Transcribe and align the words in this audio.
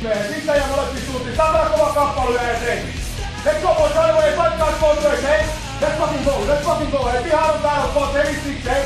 Sisä 0.00 0.56
ja 0.56 0.66
molempiin 0.66 1.06
suuntiin. 1.06 1.36
Saadaan 1.36 1.70
kova 1.70 1.92
kappale 1.92 2.42
ja 2.42 2.50
eteen. 2.52 2.82
Let's 3.44 3.62
go 3.62 3.74
boys, 3.74 3.92
right 3.94 4.10
away. 4.10 4.32
Fight 4.32 4.58
guys, 4.58 4.80
both 4.80 5.04
ways, 5.04 5.22
hey. 5.22 5.42
Let's 5.80 5.98
fucking 5.98 6.24
go, 6.24 6.30
let's 6.30 6.64
fucking 6.64 6.90
go. 6.90 7.10
Hei, 7.12 7.22
pihaan 7.22 7.54
on 7.54 7.62
täällä, 7.62 7.88
boss, 7.94 8.14
heavy 8.14 8.34
six, 8.44 8.64
hei. 8.64 8.82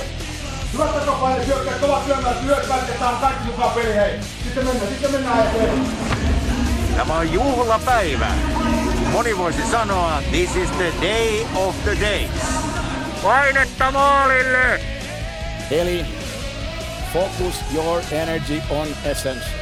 Hyvät 0.73 0.95
takapaine, 0.95 1.45
syökkää, 1.45 1.75
kovat 1.75 2.07
syömään, 2.07 2.47
lyökkää, 2.47 2.77
että 2.77 2.99
saan 2.99 3.17
kaikki 3.17 3.45
mukaan 3.45 3.71
peli, 3.71 3.95
hei. 3.95 4.21
Sitten 4.45 4.65
mennään, 4.67 4.89
sitten 4.89 5.11
mennään 5.11 5.47
eteen. 5.47 5.87
Tämä 6.97 7.15
on 7.15 7.33
juhlapäivä. 7.33 8.27
Moni 9.13 9.39
voisi 9.39 9.71
sanoa, 9.71 10.23
this 10.31 10.57
is 10.57 10.71
the 10.71 10.93
day 11.03 11.47
of 11.55 11.75
the 11.85 11.97
days. 12.01 12.31
Painetta 13.23 13.91
maalille! 13.91 14.81
Eli 15.71 16.05
focus 17.13 17.55
your 17.75 18.03
energy 18.13 18.63
on 18.71 18.89
essence. 19.05 19.62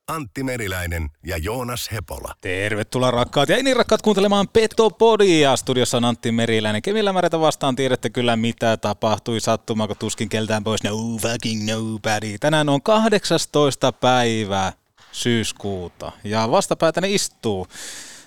Antti 0.11 0.43
Meriläinen 0.43 1.09
ja 1.25 1.37
Joonas 1.37 1.89
Hepola. 1.91 2.33
Tervetuloa 2.41 3.11
rakkaat 3.11 3.49
ja 3.49 3.63
niin 3.63 3.75
rakkaat 3.75 4.01
kuuntelemaan 4.01 4.47
Petopodia. 4.47 5.55
Studiossa 5.55 5.97
on 5.97 6.05
Antti 6.05 6.31
Meriläinen. 6.31 6.81
Kemillä 6.81 7.13
märätä 7.13 7.39
vastaan 7.39 7.75
tiedätte 7.75 8.09
kyllä 8.09 8.35
mitä 8.35 8.77
tapahtui 8.77 9.39
sattumaako 9.39 9.95
tuskin 9.95 10.29
keltään 10.29 10.63
pois. 10.63 10.83
No 10.83 10.91
fucking 11.21 11.71
nobody. 11.71 12.37
Tänään 12.39 12.69
on 12.69 12.81
18. 12.81 13.91
päivä 13.91 14.73
syyskuuta 15.11 16.11
ja 16.23 16.51
vastapäätäni 16.51 17.13
istuu 17.15 17.67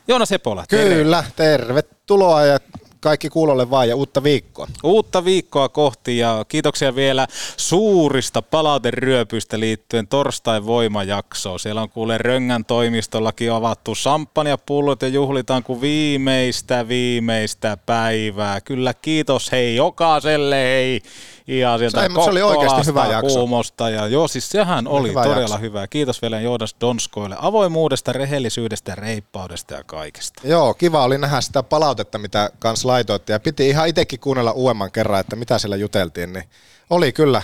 Joonas 0.09 0.31
Hepola. 0.31 0.65
terve. 0.69 0.95
Kyllä, 0.95 1.25
tervetuloa 1.37 2.45
ja 2.45 2.59
kaikki 3.05 3.29
kuulolle 3.29 3.71
vaan 3.71 3.89
ja 3.89 3.97
uutta 3.97 4.23
viikkoa. 4.23 4.67
Uutta 4.83 5.25
viikkoa 5.25 5.69
kohti 5.69 6.19
ja 6.19 6.45
kiitoksia 6.49 6.95
vielä 6.95 7.27
suurista 7.57 8.43
palauteryöpyistä 8.43 9.61
liittyen 9.61 10.09
torstai 10.09 10.67
voimajaksoon. 10.67 11.61
Siellä 11.61 11.83
on 11.83 11.91
kuule 11.91 12.19
Röngän 12.19 12.65
toimistollakin 12.65 13.53
avattu 13.53 13.95
samppanjapullot 13.95 15.03
ja 15.03 15.09
juhlitaan 15.09 15.63
kuin 15.63 15.81
viimeistä 15.81 16.89
viimeistä 16.89 17.77
päivää. 17.87 18.61
Kyllä 18.61 18.95
kiitos 18.95 19.53
hei 19.53 19.77
jokaiselle 19.77 20.57
hei. 20.57 21.03
Ihan 21.49 21.79
sieltä 21.79 22.09
mutta 22.09 22.25
se 22.25 22.31
oli 22.31 22.43
oikeasti 22.43 22.87
hyvä 22.87 23.07
jakso. 23.07 23.39
Kuumosta 23.39 23.91
ja 23.91 24.07
joo 24.07 24.29
siis 24.29 24.49
sehän 24.49 24.89
oli 24.89 25.09
hyvä 25.09 25.23
todella 25.23 25.41
jakso. 25.41 25.59
hyvä. 25.59 25.87
Kiitos 25.87 26.23
vielä 26.23 26.41
Joonas 26.41 26.77
Donskoille 26.81 27.37
avoimuudesta, 27.41 28.13
rehellisyydestä, 28.13 28.95
reippaudesta 28.95 29.75
ja 29.75 29.85
kaikesta. 29.85 30.43
Joo, 30.45 30.75
kiva 30.75 31.05
oli 31.05 31.19
nähdä 31.19 31.41
sitä 31.41 31.63
palautetta, 31.63 32.19
mitä 32.19 32.51
kans 32.59 32.85
laitoitte. 32.95 33.33
Ja 33.33 33.41
piti 33.41 33.69
ihan 33.69 33.89
itsekin 33.89 34.21
kuunnella 34.21 34.53
uudemman 34.53 34.93
kerran, 34.93 35.21
että 35.21 35.37
mitä 35.37 35.59
siellä 35.59 35.77
juteltiin, 35.77 36.33
niin 36.33 36.45
oli 36.91 37.13
kyllä 37.13 37.43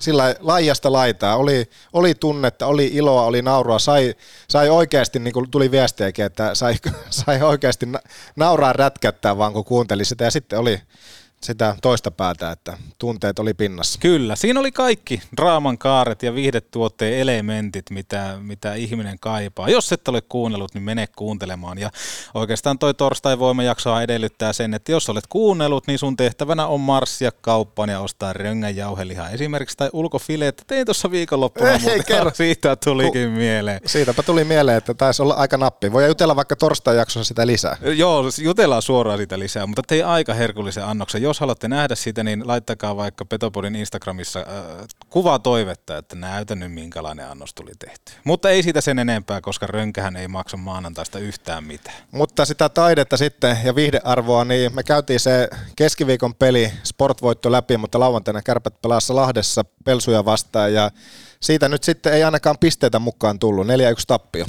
sillä 0.00 0.34
laijasta 0.40 0.92
laitaa, 0.92 1.36
oli, 1.36 1.70
oli 1.92 2.14
tunnetta, 2.14 2.66
oli 2.66 2.90
iloa, 2.92 3.22
oli 3.22 3.42
naurua, 3.42 3.78
sai, 3.78 4.14
sai 4.48 4.68
oikeasti, 4.68 5.18
niin 5.18 5.32
kuin 5.32 5.50
tuli 5.50 5.70
viestiäkin, 5.70 6.24
että 6.24 6.54
sai, 6.54 6.74
sai 7.10 7.42
oikeasti 7.42 7.86
na- 7.86 8.00
nauraa 8.36 8.72
rätkättää 8.72 9.38
vaan 9.38 9.52
kun 9.52 9.64
kuunteli 9.64 10.04
sitä. 10.04 10.24
Ja 10.24 10.30
sitten 10.30 10.58
oli 10.58 10.80
sitä 11.42 11.76
toista 11.82 12.10
päätä, 12.10 12.50
että 12.50 12.78
tunteet 12.98 13.38
oli 13.38 13.54
pinnassa. 13.54 13.98
Kyllä, 13.98 14.36
siinä 14.36 14.60
oli 14.60 14.72
kaikki 14.72 15.22
draaman 15.36 15.78
kaaret 15.78 16.22
ja 16.22 16.34
viihdetuotteen 16.34 17.14
elementit, 17.14 17.90
mitä, 17.90 18.38
mitä 18.40 18.74
ihminen 18.74 19.18
kaipaa. 19.20 19.68
Jos 19.68 19.92
et 19.92 20.08
ole 20.08 20.20
kuunnellut, 20.20 20.74
niin 20.74 20.82
mene 20.82 21.06
kuuntelemaan. 21.16 21.78
Ja 21.78 21.90
oikeastaan 22.34 22.78
toi 22.78 22.94
torstai 22.94 23.38
voimajaksoa 23.38 24.02
edellyttää 24.02 24.52
sen, 24.52 24.74
että 24.74 24.92
jos 24.92 25.08
olet 25.08 25.26
kuunnellut, 25.26 25.86
niin 25.86 25.98
sun 25.98 26.16
tehtävänä 26.16 26.66
on 26.66 26.80
marssia 26.80 27.32
kauppaan 27.40 27.88
ja 27.88 28.00
ostaa 28.00 28.32
röngän 28.32 28.76
jauhelihaa 28.76 29.30
esimerkiksi 29.30 29.76
tai 29.76 29.90
ulkofileet. 29.92 30.64
Tein 30.66 30.86
tuossa 30.86 31.10
viikonloppuna, 31.10 31.70
Ei, 31.70 31.78
mutta 31.78 32.02
kerro. 32.02 32.30
siitä 32.34 32.76
tulikin 32.76 33.30
mieleen. 33.30 33.80
Siitäpä 33.86 34.22
tuli 34.22 34.44
mieleen, 34.44 34.78
että 34.78 34.94
taisi 34.94 35.22
olla 35.22 35.34
aika 35.34 35.56
nappi. 35.56 35.92
Voi 35.92 36.06
jutella 36.06 36.36
vaikka 36.36 36.56
torstai-jaksossa 36.56 37.28
sitä 37.28 37.46
lisää. 37.46 37.76
Joo, 37.96 38.24
jutellaan 38.42 38.82
suoraan 38.82 39.18
siitä 39.18 39.38
lisää, 39.38 39.66
mutta 39.66 39.82
tein 39.86 40.06
aika 40.06 40.34
herkullisen 40.34 40.84
annoksen. 40.84 41.22
Jos 41.28 41.40
haluatte 41.40 41.68
nähdä 41.68 41.94
sitä, 41.94 42.24
niin 42.24 42.48
laittakaa 42.48 42.96
vaikka 42.96 43.24
Petopodin 43.24 43.76
Instagramissa 43.76 44.40
äh, 44.40 44.86
kuvaa 45.10 45.38
toivetta, 45.38 45.96
että 45.96 46.16
näytä 46.16 46.54
nyt 46.54 46.72
minkälainen 46.72 47.30
annos 47.30 47.54
tuli 47.54 47.70
tehty. 47.78 48.12
Mutta 48.24 48.50
ei 48.50 48.62
siitä 48.62 48.80
sen 48.80 48.98
enempää, 48.98 49.40
koska 49.40 49.66
rönkähän 49.66 50.16
ei 50.16 50.28
maksa 50.28 50.56
maanantaista 50.56 51.18
yhtään 51.18 51.64
mitään. 51.64 51.96
Mutta 52.10 52.44
sitä 52.44 52.68
taidetta 52.68 53.16
sitten 53.16 53.58
ja 53.64 53.74
viihdearvoa, 53.74 54.44
niin 54.44 54.74
me 54.74 54.82
käytiin 54.82 55.20
se 55.20 55.48
keskiviikon 55.76 56.34
peli, 56.34 56.72
sportvoitto 56.84 57.52
läpi, 57.52 57.76
mutta 57.76 58.00
lauantaina 58.00 58.42
kärpät 58.42 58.82
pelassa 58.82 59.16
Lahdessa 59.16 59.64
pelsuja 59.84 60.24
vastaan 60.24 60.74
ja 60.74 60.90
siitä 61.40 61.68
nyt 61.68 61.84
sitten 61.84 62.12
ei 62.12 62.24
ainakaan 62.24 62.58
pisteitä 62.58 62.98
mukaan 62.98 63.38
tullut, 63.38 63.66
4-1 63.66 63.70
tappio. 64.06 64.44
4-1 64.44 64.48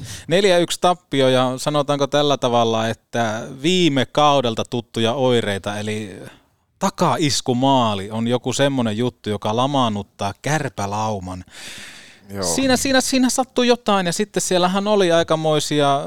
tappio 0.81 1.29
ja 1.29 1.53
sanotaanko 1.57 2.07
tällä 2.07 2.37
tavalla, 2.37 2.87
että 2.87 3.47
viime 3.61 4.05
kaudelta 4.05 4.63
tuttuja 4.69 5.13
oireita, 5.13 5.79
eli 5.79 6.19
takaiskumaali 6.79 8.11
on 8.11 8.27
joku 8.27 8.53
semmoinen 8.53 8.97
juttu, 8.97 9.29
joka 9.29 9.55
lamaannuttaa 9.55 10.33
kärpälauman. 10.41 11.45
Joo. 12.29 12.43
Siinä, 12.43 12.77
siinä, 12.77 13.01
siinä 13.01 13.29
sattui 13.29 13.67
jotain 13.67 14.05
ja 14.05 14.13
sitten 14.13 14.41
siellähän 14.41 14.87
oli 14.87 15.11
aikamoisia 15.11 16.01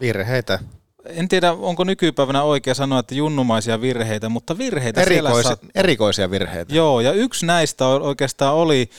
Virheitä. 0.00 0.58
en 1.04 1.28
tiedä, 1.28 1.52
onko 1.52 1.84
nykypäivänä 1.84 2.42
oikea 2.42 2.74
sanoa, 2.74 2.98
että 2.98 3.14
junnumaisia 3.14 3.80
virheitä, 3.80 4.28
mutta 4.28 4.58
virheitä 4.58 5.04
siellä 5.04 5.28
Erikoisi, 5.28 5.46
saat... 5.48 5.60
erikoisia 5.74 6.30
virheitä. 6.30 6.74
Joo, 6.74 7.00
ja 7.00 7.12
yksi 7.12 7.46
näistä 7.46 7.86
oikeastaan 7.86 8.54
oli, 8.54 8.90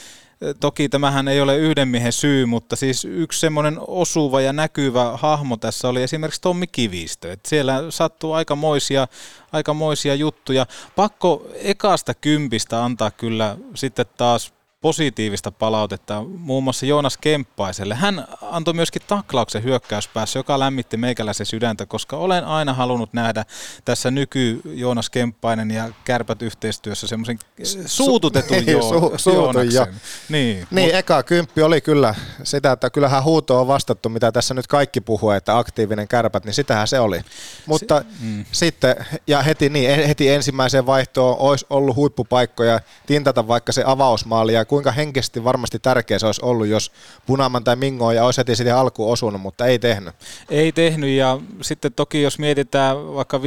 toki 0.59 0.90
tämähän 0.90 1.28
ei 1.28 1.41
ole 1.41 1.57
yhden 1.57 1.88
miehen 1.88 2.12
syy, 2.12 2.46
mutta 2.46 2.75
siis 2.75 3.06
yksi 3.06 3.40
semmoinen 3.40 3.78
osuva 3.88 4.41
ja 4.41 4.53
näkyvä 4.53 5.18
hahmo 5.18 5.57
tässä 5.57 5.88
oli 5.88 6.03
esimerkiksi 6.03 6.41
Tommi 6.41 6.68
Kivistö. 6.68 7.31
Et 7.31 7.46
siellä 7.46 7.84
sattuu 7.90 8.34
aikamoisia, 8.34 9.07
aikamoisia 9.51 10.16
juttuja. 10.16 10.66
Pakko 10.95 11.47
ekasta 11.56 12.13
kympistä 12.13 12.85
antaa 12.85 13.12
kyllä 13.12 13.57
sitten 13.75 14.06
taas 14.18 14.54
positiivista 14.85 15.51
palautetta 15.51 16.23
muun 16.38 16.63
muassa 16.63 16.85
Joonas 16.85 17.18
Kemppaiselle. 17.18 17.96
Hän 17.96 18.28
antoi 18.41 18.73
myöskin 18.73 19.01
taklauksen 19.07 19.63
hyökkäyspäässä, 19.63 20.40
joka 20.40 20.59
lämmitti 20.59 20.97
meikäläisen 20.97 21.46
sydäntä, 21.46 21.85
koska 21.85 22.18
olen 22.18 22.46
aina 22.46 22.73
halunnut 22.73 23.13
nähdä 23.13 23.45
tässä 23.86 24.12
nyky 24.12 24.62
Joonas 24.65 25.09
Kemppainen 25.09 25.71
ja 25.71 25.89
kärpät 26.04 26.42
yhteistyössä 26.42 27.07
semmoisen 27.07 27.39
suututetun 27.86 28.68
jo- 28.68 28.80
su- 28.80 29.18
suutun 29.18 29.44
Joonaksen. 29.44 29.74
jo. 29.74 29.88
Niin, 30.30 30.68
Niin, 30.71 30.95
eka 30.95 31.24
kymppi 31.24 31.62
oli 31.62 31.81
kyllä 31.81 32.15
sitä, 32.44 32.71
että 32.71 32.89
kyllähän 32.89 33.24
huuto 33.24 33.62
on 33.62 33.68
vastattu, 33.68 34.09
mitä 34.09 34.31
tässä 34.31 34.54
nyt 34.54 34.68
kaikki 34.68 35.01
puhuu, 35.01 35.30
että 35.30 35.57
aktiivinen 35.57 36.07
kärpät, 36.07 36.45
niin 36.45 36.54
sitähän 36.54 36.88
se 36.88 37.00
oli. 37.00 37.21
Mutta 37.65 38.06
mm. 38.19 38.45
sitten, 38.51 38.95
ja 39.27 39.42
heti, 39.42 39.69
niin, 39.69 40.07
heti 40.07 40.30
ensimmäiseen 40.30 40.86
vaihtoon 40.86 41.38
olisi 41.39 41.65
ollut 41.69 41.95
huippupaikkoja 41.95 42.80
tintata 43.06 43.48
vaikka 43.48 43.71
se 43.71 43.83
avausmaali 43.86 44.54
ja 44.54 44.65
kuinka 44.75 44.92
henkisesti 44.92 45.44
varmasti 45.44 45.80
tärkeä 45.80 46.19
se 46.19 46.25
olisi 46.25 46.42
ollut, 46.44 46.68
jos 46.68 46.92
Punaman 47.25 47.63
tai 47.63 47.75
Mingo 47.75 48.12
ja 48.12 48.25
olisi 48.25 48.38
heti 48.38 48.56
sitten 48.56 48.75
alkuun 48.75 49.13
osunut, 49.13 49.42
mutta 49.42 49.66
ei 49.66 49.80
tehnyt. 49.80 50.16
Ei 50.50 50.72
tehnyt 50.72 51.10
ja 51.10 51.39
sitten 51.62 51.94
toki 51.94 52.22
jos 52.22 52.39
mietitään 52.39 52.98
vaikka 52.98 53.38
5-5 53.38 53.42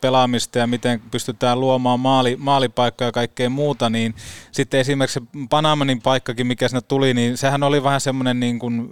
pelaamista 0.00 0.58
ja 0.58 0.66
miten 0.66 1.02
pystytään 1.10 1.60
luomaan 1.60 2.00
maali, 2.00 2.36
maalipaikkaa 2.36 3.08
ja 3.08 3.12
kaikkea 3.12 3.50
muuta, 3.50 3.90
niin 3.90 4.14
sitten 4.52 4.80
esimerkiksi 4.80 5.22
Panamanin 5.50 6.02
paikkakin, 6.02 6.46
mikä 6.46 6.68
sinne 6.68 6.80
tuli, 6.80 7.14
niin 7.14 7.36
sehän 7.36 7.62
oli 7.62 7.82
vähän 7.82 8.00
semmoinen 8.00 8.40
niin 8.40 8.58
kuin 8.58 8.90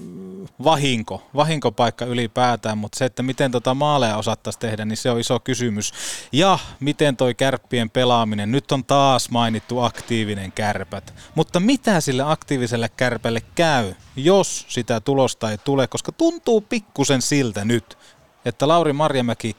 vahinko, 0.65 1.23
vahinkopaikka 1.37 2.05
ylipäätään, 2.05 2.79
mutta 2.79 2.99
se, 2.99 3.05
että 3.05 3.23
miten 3.23 3.51
tota 3.51 3.75
maaleja 3.75 4.17
osattaisiin 4.17 4.61
tehdä, 4.61 4.85
niin 4.85 4.97
se 4.97 5.11
on 5.11 5.21
iso 5.21 5.41
kysymys. 5.41 5.93
Ja 6.33 6.59
miten 6.81 7.17
toi 7.17 7.35
kärppien 7.35 7.91
pelaaminen, 7.91 8.53
nyt 8.53 8.73
on 8.73 8.85
taas 8.85 9.31
mainittu 9.31 9.81
aktiivinen 9.81 10.53
kärpät, 10.53 11.15
mutta 11.35 11.61
mitä 11.61 11.82
sille 12.01 12.23
aktiiviselle 12.27 12.89
kärpälle 12.97 13.43
käy, 13.55 13.95
jos 14.17 14.67
sitä 14.69 15.01
tulosta 15.01 15.51
ei 15.51 15.59
tule, 15.59 15.87
koska 15.87 16.13
tuntuu 16.13 16.61
pikkusen 16.61 17.23
siltä 17.23 17.65
nyt, 17.65 17.99
että 18.45 18.69
Lauri 18.69 18.93
Marjamäki 18.93 19.57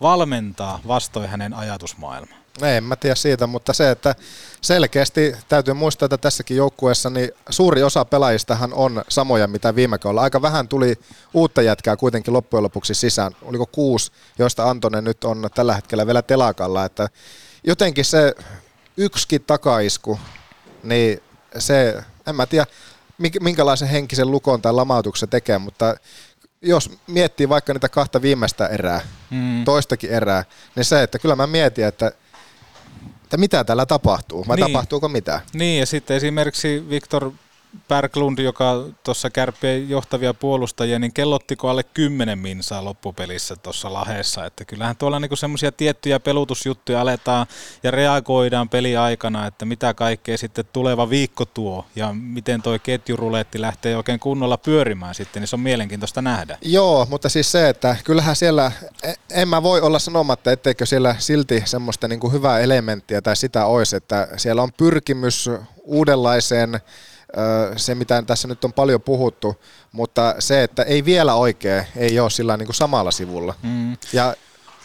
valmentaa 0.00 0.80
vastoin 0.86 1.28
hänen 1.28 1.54
ajatusmaailmaa. 1.54 2.38
En 2.62 2.84
mä 2.84 2.96
tiedä 2.96 3.14
siitä, 3.14 3.46
mutta 3.46 3.72
se, 3.72 3.90
että 3.90 4.14
selkeästi 4.60 5.36
täytyy 5.48 5.74
muistaa, 5.74 6.06
että 6.06 6.18
tässäkin 6.18 6.56
joukkueessa 6.56 7.10
niin 7.10 7.30
suuri 7.50 7.82
osa 7.82 8.04
pelaajistahan 8.04 8.74
on 8.74 9.04
samoja, 9.08 9.46
mitä 9.46 9.74
viime 9.74 9.98
kaudella. 9.98 10.22
Aika 10.22 10.42
vähän 10.42 10.68
tuli 10.68 10.94
uutta 11.34 11.62
jätkää 11.62 11.96
kuitenkin 11.96 12.34
loppujen 12.34 12.62
lopuksi 12.62 12.94
sisään. 12.94 13.32
Oliko 13.42 13.66
kuusi, 13.66 14.12
joista 14.38 14.70
Antonen 14.70 15.04
nyt 15.04 15.24
on 15.24 15.48
tällä 15.54 15.74
hetkellä 15.74 16.06
vielä 16.06 16.22
telakalla. 16.22 16.84
Että 16.84 17.08
jotenkin 17.64 18.04
se 18.04 18.34
yksikin 18.96 19.42
takaisku, 19.42 20.18
niin 20.82 21.22
se, 21.58 21.94
en 22.26 22.36
mä 22.36 22.46
tiedä, 22.46 22.66
minkälaisen 23.40 23.88
henkisen 23.88 24.30
lukon 24.30 24.62
tai 24.62 24.72
lamautuksen 24.72 25.28
tekee, 25.28 25.58
mutta 25.58 25.96
jos 26.62 26.90
miettii 27.06 27.48
vaikka 27.48 27.72
niitä 27.72 27.88
kahta 27.88 28.22
viimeistä 28.22 28.66
erää, 28.66 29.00
mm. 29.30 29.64
toistakin 29.64 30.10
erää, 30.10 30.44
niin 30.76 30.84
se, 30.84 31.02
että 31.02 31.18
kyllä 31.18 31.36
mä 31.36 31.46
mietin, 31.46 31.84
että 31.84 32.12
että 33.24 33.36
mitä 33.36 33.64
täällä 33.64 33.86
tapahtuu, 33.86 34.44
vai 34.48 34.56
niin. 34.56 34.66
tapahtuuko 34.66 35.08
mitä? 35.08 35.40
Niin, 35.52 35.80
ja 35.80 35.86
sitten 35.86 36.16
esimerkiksi 36.16 36.84
Viktor 36.90 37.32
Berglund, 37.88 38.38
joka 38.38 38.84
tuossa 39.04 39.30
kärppien 39.30 39.88
johtavia 39.88 40.34
puolustajia, 40.34 40.98
niin 40.98 41.12
kellottiko 41.12 41.68
alle 41.68 41.82
10 41.82 42.38
minsaa 42.38 42.84
loppupelissä 42.84 43.56
tuossa 43.56 43.92
lahessa. 43.92 44.44
Että 44.44 44.64
kyllähän 44.64 44.96
tuolla 44.96 45.20
niinku 45.20 45.36
semmoisia 45.36 45.72
tiettyjä 45.72 46.20
pelutusjuttuja 46.20 47.00
aletaan 47.00 47.46
ja 47.82 47.90
reagoidaan 47.90 48.68
peliaikana, 48.68 49.46
että 49.46 49.64
mitä 49.64 49.94
kaikkea 49.94 50.38
sitten 50.38 50.64
tuleva 50.72 51.10
viikko 51.10 51.44
tuo 51.44 51.86
ja 51.96 52.12
miten 52.12 52.62
toi 52.62 52.78
ketjuruletti 52.78 53.60
lähtee 53.60 53.96
oikein 53.96 54.20
kunnolla 54.20 54.56
pyörimään 54.56 55.14
sitten, 55.14 55.40
niin 55.40 55.48
se 55.48 55.56
on 55.56 55.60
mielenkiintoista 55.60 56.22
nähdä. 56.22 56.58
Joo, 56.62 57.06
mutta 57.10 57.28
siis 57.28 57.52
se, 57.52 57.68
että 57.68 57.96
kyllähän 58.04 58.36
siellä, 58.36 58.72
e, 59.02 59.12
en 59.30 59.48
mä 59.48 59.62
voi 59.62 59.80
olla 59.80 59.98
sanomatta, 59.98 60.52
etteikö 60.52 60.86
siellä 60.86 61.16
silti 61.18 61.62
semmoista 61.64 62.08
niin 62.08 62.20
kuin 62.20 62.32
hyvää 62.32 62.60
elementtiä 62.60 63.22
tai 63.22 63.36
sitä 63.36 63.66
olisi, 63.66 63.96
että 63.96 64.28
siellä 64.36 64.62
on 64.62 64.72
pyrkimys 64.72 65.50
uudenlaiseen 65.84 66.80
se, 67.76 67.94
mitä 67.94 68.22
tässä 68.22 68.48
nyt 68.48 68.64
on 68.64 68.72
paljon 68.72 69.02
puhuttu, 69.02 69.62
mutta 69.92 70.34
se, 70.38 70.62
että 70.62 70.82
ei 70.82 71.04
vielä 71.04 71.34
oikein, 71.34 71.86
ei 71.96 72.20
ole 72.20 72.30
sillä 72.30 72.56
niin 72.56 72.66
kuin 72.66 72.76
samalla 72.76 73.10
sivulla. 73.10 73.54
Mm. 73.62 73.96
Ja 74.12 74.34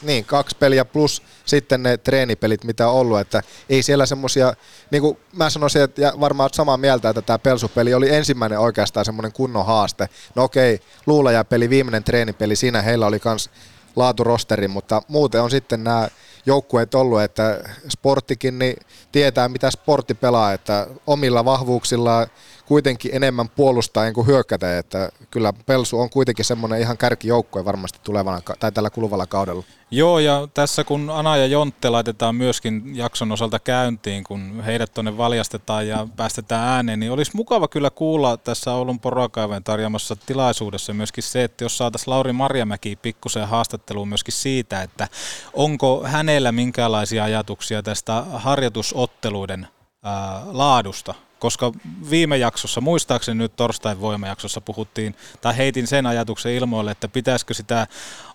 niin, 0.01 0.25
kaksi 0.25 0.55
peliä 0.59 0.85
plus 0.85 1.23
sitten 1.45 1.83
ne 1.83 1.97
treenipelit, 1.97 2.63
mitä 2.63 2.87
on 2.87 2.93
ollut, 2.93 3.19
että 3.19 3.43
ei 3.69 3.83
siellä 3.83 4.05
semmoisia, 4.05 4.53
niin 4.91 5.01
kuin 5.01 5.17
mä 5.33 5.49
sanoisin, 5.49 5.81
että 5.81 6.01
ja 6.01 6.13
varmaan 6.19 6.45
olet 6.45 6.53
samaa 6.53 6.77
mieltä, 6.77 7.09
että 7.09 7.21
tämä 7.21 7.39
Pelsupeli 7.39 7.93
oli 7.93 8.15
ensimmäinen 8.15 8.59
oikeastaan 8.59 9.05
semmoinen 9.05 9.31
kunnon 9.31 9.65
haaste. 9.65 10.09
No 10.35 10.43
okei, 10.43 10.79
luulaja-peli, 11.05 11.69
viimeinen 11.69 12.03
treenipeli, 12.03 12.55
siinä 12.55 12.81
heillä 12.81 13.05
oli 13.05 13.19
kans 13.19 13.49
laaturosteri, 13.95 14.67
mutta 14.67 15.01
muuten 15.07 15.41
on 15.41 15.51
sitten 15.51 15.83
nämä 15.83 16.07
joukkueet 16.45 16.95
ollut, 16.95 17.21
että 17.21 17.59
sporttikin 17.89 18.59
niin 18.59 18.77
tietää, 19.11 19.49
mitä 19.49 19.71
sportti 19.71 20.13
pelaa, 20.13 20.53
että 20.53 20.87
omilla 21.07 21.45
vahvuuksilla 21.45 22.27
kuitenkin 22.71 23.15
enemmän 23.15 23.49
puolustaen 23.49 24.13
kuin 24.13 24.27
hyökkätä, 24.27 24.77
että 24.77 25.09
kyllä 25.31 25.53
Pelsu 25.65 25.99
on 25.99 26.09
kuitenkin 26.09 26.45
semmoinen 26.45 26.81
ihan 26.81 26.97
kärkijoukkue 26.97 27.65
varmasti 27.65 27.99
tulevana 28.03 28.41
tai 28.59 28.71
tällä 28.71 28.89
kuluvalla 28.89 29.27
kaudella. 29.27 29.63
Joo, 29.91 30.19
ja 30.19 30.47
tässä 30.53 30.83
kun 30.83 31.09
Ana 31.09 31.37
ja 31.37 31.45
Jontte 31.45 31.89
laitetaan 31.89 32.35
myöskin 32.35 32.95
jakson 32.95 33.31
osalta 33.31 33.59
käyntiin, 33.59 34.23
kun 34.23 34.63
heidät 34.65 34.93
tuonne 34.93 35.17
valjastetaan 35.17 35.87
ja 35.87 36.07
päästetään 36.15 36.67
ääneen, 36.67 36.99
niin 36.99 37.11
olisi 37.11 37.31
mukava 37.35 37.67
kyllä 37.67 37.89
kuulla 37.89 38.37
tässä 38.37 38.73
Oulun 38.73 38.99
porokaiven 38.99 39.63
tarjoamassa 39.63 40.15
tilaisuudessa 40.15 40.93
myöskin 40.93 41.23
se, 41.23 41.43
että 41.43 41.63
jos 41.63 41.77
saataisiin 41.77 42.11
Lauri 42.11 42.33
Marjamäki 42.33 42.95
pikkusen 42.95 43.47
haastatteluun 43.47 44.09
myöskin 44.09 44.33
siitä, 44.33 44.81
että 44.81 45.07
onko 45.53 46.03
hänellä 46.05 46.51
minkälaisia 46.51 47.23
ajatuksia 47.23 47.83
tästä 47.83 48.21
harjoitusotteluiden 48.21 49.67
laadusta 50.51 51.13
koska 51.41 51.71
viime 52.09 52.37
jaksossa, 52.37 52.81
muistaakseni 52.81 53.37
nyt 53.37 53.55
torstain 53.55 54.01
voimajaksossa 54.01 54.61
puhuttiin, 54.61 55.15
tai 55.41 55.57
heitin 55.57 55.87
sen 55.87 56.05
ajatuksen 56.05 56.51
ilmoille, 56.51 56.91
että 56.91 57.07
pitäisikö 57.07 57.53
sitä 57.53 57.87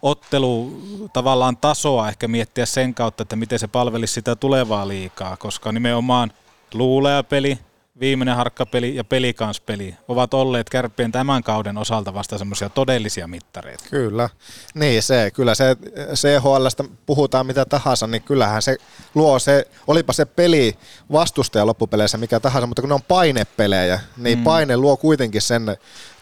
ottelu 0.03 0.83
tavallaan 1.13 1.57
tasoa 1.57 2.09
ehkä 2.09 2.29
miettiä 2.29 2.67
sen 2.67 2.95
kautta, 2.95 3.23
että 3.23 3.37
miten 3.37 3.59
se 3.59 3.67
palvelisi 3.67 4.13
sitä 4.13 4.37
tulevaa 4.37 4.89
liikaa, 4.89 5.37
koska 5.37 5.73
nimenomaan 5.73 6.33
luulea 6.75 7.23
peli, 7.23 7.59
viimeinen 8.01 8.37
harkkapeli 8.37 8.97
ja 8.97 9.05
pelikanspeli 9.05 9.95
ovat 10.09 10.35
olleet 10.35 10.71
kärppien 10.71 11.13
tämän 11.13 11.43
kauden 11.43 11.79
osalta 11.79 12.15
vasta 12.15 12.39
semmoisia 12.39 12.69
todellisia 12.69 13.29
mittareita. 13.29 13.85
Kyllä. 13.91 14.29
Niin 14.75 15.03
se, 15.03 15.31
kyllä 15.35 15.55
se 15.55 15.77
CHLstä 16.15 16.85
puhutaan 17.07 17.47
mitä 17.47 17.65
tahansa, 17.65 18.07
niin 18.07 18.23
kyllähän 18.23 18.63
se 18.63 18.77
luo 19.15 19.39
se, 19.39 19.67
olipa 19.87 20.13
se 20.13 20.25
peli 20.25 20.79
vastustaja 21.13 21.67
loppupeleissä 21.67 22.19
mikä 22.19 22.41
tahansa, 22.41 22.67
mutta 22.67 22.83
kun 22.83 22.89
ne 22.89 22.95
on 22.95 23.03
painepelejä, 23.09 24.01
niin 24.17 24.39
mm. 24.39 24.45
paine 24.45 24.77
luo 24.77 24.97
kuitenkin 24.97 25.43
sen 25.43 25.77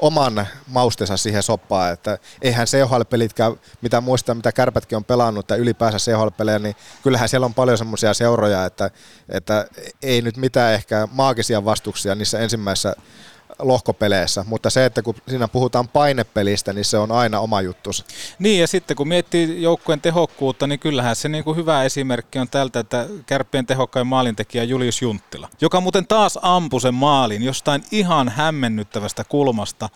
oman 0.05 0.47
maustensa 0.67 1.17
siihen 1.17 1.43
soppaan, 1.43 1.93
että 1.93 2.19
eihän 2.43 2.67
CHL-pelitkään, 2.67 3.61
mitä 3.81 4.01
muistaa, 4.01 4.35
mitä 4.35 4.53
kärpätkin 4.53 4.97
on 4.97 5.05
pelannut 5.05 5.47
tai 5.47 5.59
ylipäänsä 5.59 5.99
CHL-pelejä, 5.99 6.59
niin 6.59 6.77
kyllähän 7.03 7.29
siellä 7.29 7.45
on 7.45 7.55
paljon 7.55 7.79
semmoisia 7.79 8.15
seuroja, 8.15 8.65
että, 8.65 8.91
että 9.29 9.67
ei 10.03 10.23
nyt 10.23 10.37
mitään 10.37 10.75
ehkä 10.75 11.09
maagisia 11.13 11.65
vastuksia 11.65 12.15
niissä 12.15 12.39
ensimmäisissä 12.39 12.97
lohkopeleissä, 13.59 14.45
mutta 14.49 14.71
se, 14.71 14.85
että 14.85 15.03
kun 15.03 15.15
siinä 15.29 15.49
puhutaan 15.49 15.89
painepelistä, 15.89 16.73
niin 16.73 16.85
se 16.85 16.99
on 16.99 17.13
aina 17.13 17.41
oma 17.41 17.61
juttus. 17.61 18.05
Niin 18.39 18.61
ja 18.61 18.67
sitten 18.67 18.97
kun 18.97 19.09
miettii 19.09 19.63
joukkueen 19.63 20.01
tehokkuutta, 20.01 20.67
niin 20.67 20.79
kyllähän 20.79 21.17
se 21.17 21.29
niin 21.29 21.45
kuin 21.45 21.57
hyvä 21.57 21.85
esimerkki 21.85 22.39
on 22.39 22.49
tältä, 22.49 22.81
että 22.81 23.07
kärppien 23.27 23.67
tehokkain 23.67 24.07
maalintekijä 24.07 24.65
Julius 24.65 25.03
Junttila, 25.03 25.49
joka 25.61 25.81
muuten 25.81 26.07
taas 26.07 26.39
ampui 26.43 26.81
sen 26.81 26.95
maalin 26.95 27.43
jostain 27.43 27.83
ihan 27.91 28.29
hämmennyttävästä 28.29 29.25
kulmasta. 29.25 29.89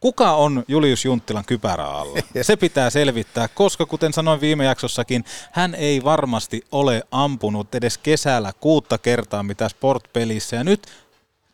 Kuka 0.00 0.32
on 0.32 0.64
Julius 0.68 1.04
Junttilan 1.04 1.44
kypärä 1.44 1.84
alla? 1.84 2.18
Se 2.42 2.56
pitää 2.56 2.90
selvittää, 2.90 3.48
koska 3.48 3.86
kuten 3.86 4.12
sanoin 4.12 4.40
viime 4.40 4.64
jaksossakin, 4.64 5.24
hän 5.52 5.74
ei 5.74 6.04
varmasti 6.04 6.62
ole 6.72 7.02
ampunut 7.10 7.74
edes 7.74 7.98
kesällä 7.98 8.52
kuutta 8.60 8.98
kertaa 8.98 9.42
mitä 9.42 9.68
sportpelissä. 9.68 10.56
Ja 10.56 10.64
nyt 10.64 10.86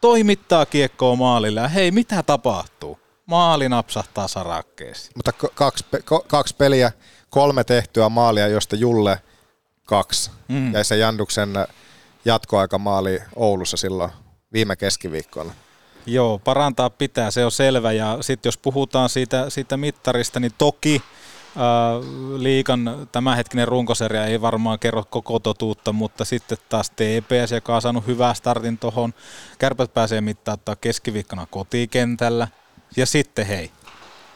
toimittaa 0.02 0.66
kiekkoa 0.66 1.16
maalille 1.16 1.60
ja 1.60 1.68
hei, 1.68 1.90
mitä 1.90 2.22
tapahtuu? 2.22 2.98
Maali 3.26 3.68
napsahtaa 3.68 4.28
sarakkeeseen. 4.28 5.12
Mutta 5.16 5.32
kaksi, 5.32 5.84
kaksi 6.26 6.54
peliä, 6.56 6.92
kolme 7.30 7.64
tehtyä 7.64 8.08
maalia, 8.08 8.48
josta 8.48 8.76
Julle 8.76 9.18
kaksi. 9.86 10.30
Mm. 10.48 10.74
Ja 10.74 10.84
se 10.84 10.96
Janduksen 10.96 11.50
jatkoaikamaali 12.24 13.22
Oulussa 13.36 13.76
silloin 13.76 14.10
viime 14.52 14.76
keskiviikkona. 14.76 15.52
Joo, 16.06 16.38
parantaa 16.38 16.90
pitää, 16.90 17.30
se 17.30 17.44
on 17.44 17.52
selvä. 17.52 17.92
Ja 17.92 18.18
sitten 18.20 18.48
jos 18.48 18.58
puhutaan 18.58 19.08
siitä, 19.08 19.50
siitä 19.50 19.76
mittarista, 19.76 20.40
niin 20.40 20.52
toki 20.58 21.02
liikan 22.36 23.08
tämänhetkinen 23.12 23.68
runkoseria 23.68 24.26
ei 24.26 24.40
varmaan 24.40 24.78
kerro 24.78 25.04
koko 25.10 25.38
totuutta, 25.38 25.92
mutta 25.92 26.24
sitten 26.24 26.58
taas 26.68 26.90
TPS, 26.90 27.52
joka 27.52 27.74
on 27.74 27.82
saanut 27.82 28.06
hyvää 28.06 28.34
startin 28.34 28.78
tuohon. 28.78 29.14
Kärpät 29.58 29.94
pääsee 29.94 30.20
mittaattaa 30.20 30.76
keskiviikkona 30.76 31.46
kotikentällä. 31.46 32.48
Ja 32.96 33.06
sitten 33.06 33.46
hei, 33.46 33.70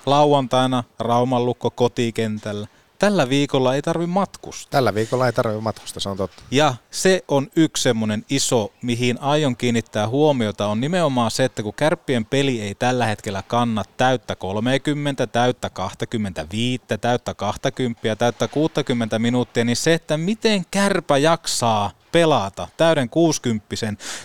lauantaina 0.07 0.85
Rauman 0.99 1.47
lukko 1.47 1.71
kotikentällä. 1.71 2.67
Tällä 2.99 3.29
viikolla 3.29 3.75
ei 3.75 3.83
tarvi 3.83 4.07
matkustaa. 4.07 4.71
Tällä 4.71 4.95
viikolla 4.95 5.27
ei 5.27 5.33
tarvi 5.33 5.61
matkustaa, 5.61 6.01
se 6.01 6.09
on 6.09 6.17
totta. 6.17 6.43
Ja 6.51 6.75
se 6.91 7.25
on 7.29 7.49
yksi 7.57 7.83
semmoinen 7.83 8.25
iso, 8.31 8.73
mihin 8.83 9.21
aion 9.21 9.57
kiinnittää 9.57 10.09
huomiota, 10.09 10.67
on 10.67 10.81
nimenomaan 10.81 11.31
se, 11.31 11.45
että 11.45 11.63
kun 11.63 11.75
kärppien 11.75 12.25
peli 12.25 12.61
ei 12.61 12.75
tällä 12.75 13.07
hetkellä 13.07 13.43
kanna 13.43 13.83
täyttä 13.97 14.37
30, 14.37 15.27
täyttä 15.27 15.71
25, 15.71 16.83
täyttä 17.01 17.35
20, 17.35 18.17
täyttä 18.17 18.49
60 18.49 19.19
minuuttia, 19.19 19.65
niin 19.65 19.77
se, 19.77 19.95
että 19.95 20.17
miten 20.17 20.65
kärpä 20.71 21.19
jaksaa 21.19 21.91
pelata 22.13 22.69
täyden 22.77 23.09
60 23.09 23.67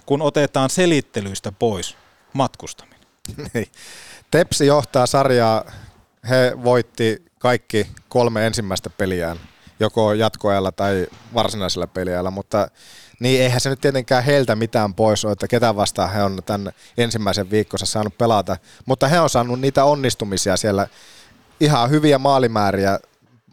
kun 0.05 0.21
otetaan 0.21 0.69
selittelyistä 0.69 1.51
pois 1.51 1.97
matkustaminen? 2.33 3.01
Niin. 3.53 3.67
Tepsi 4.31 4.65
johtaa 4.65 5.05
sarjaa. 5.05 5.71
He 6.29 6.53
voitti 6.63 7.30
kaikki 7.41 7.87
kolme 8.09 8.47
ensimmäistä 8.47 8.89
peliään, 8.89 9.37
joko 9.79 10.13
jatkoajalla 10.13 10.71
tai 10.71 11.07
varsinaisella 11.33 11.87
peliajalla, 11.87 12.31
mutta 12.31 12.67
niin 13.19 13.41
eihän 13.41 13.61
se 13.61 13.69
nyt 13.69 13.81
tietenkään 13.81 14.23
heiltä 14.23 14.55
mitään 14.55 14.93
pois 14.93 15.25
ole, 15.25 15.33
että 15.33 15.47
ketä 15.47 15.75
vastaan 15.75 16.11
he 16.11 16.23
on 16.23 16.41
tämän 16.45 16.71
ensimmäisen 16.97 17.51
viikkonsa 17.51 17.85
saanut 17.85 18.17
pelata, 18.17 18.57
mutta 18.85 19.07
he 19.07 19.19
on 19.19 19.29
saanut 19.29 19.59
niitä 19.59 19.83
onnistumisia 19.83 20.57
siellä. 20.57 20.87
Ihan 21.59 21.89
hyviä 21.89 22.17
maalimääriä. 22.17 22.99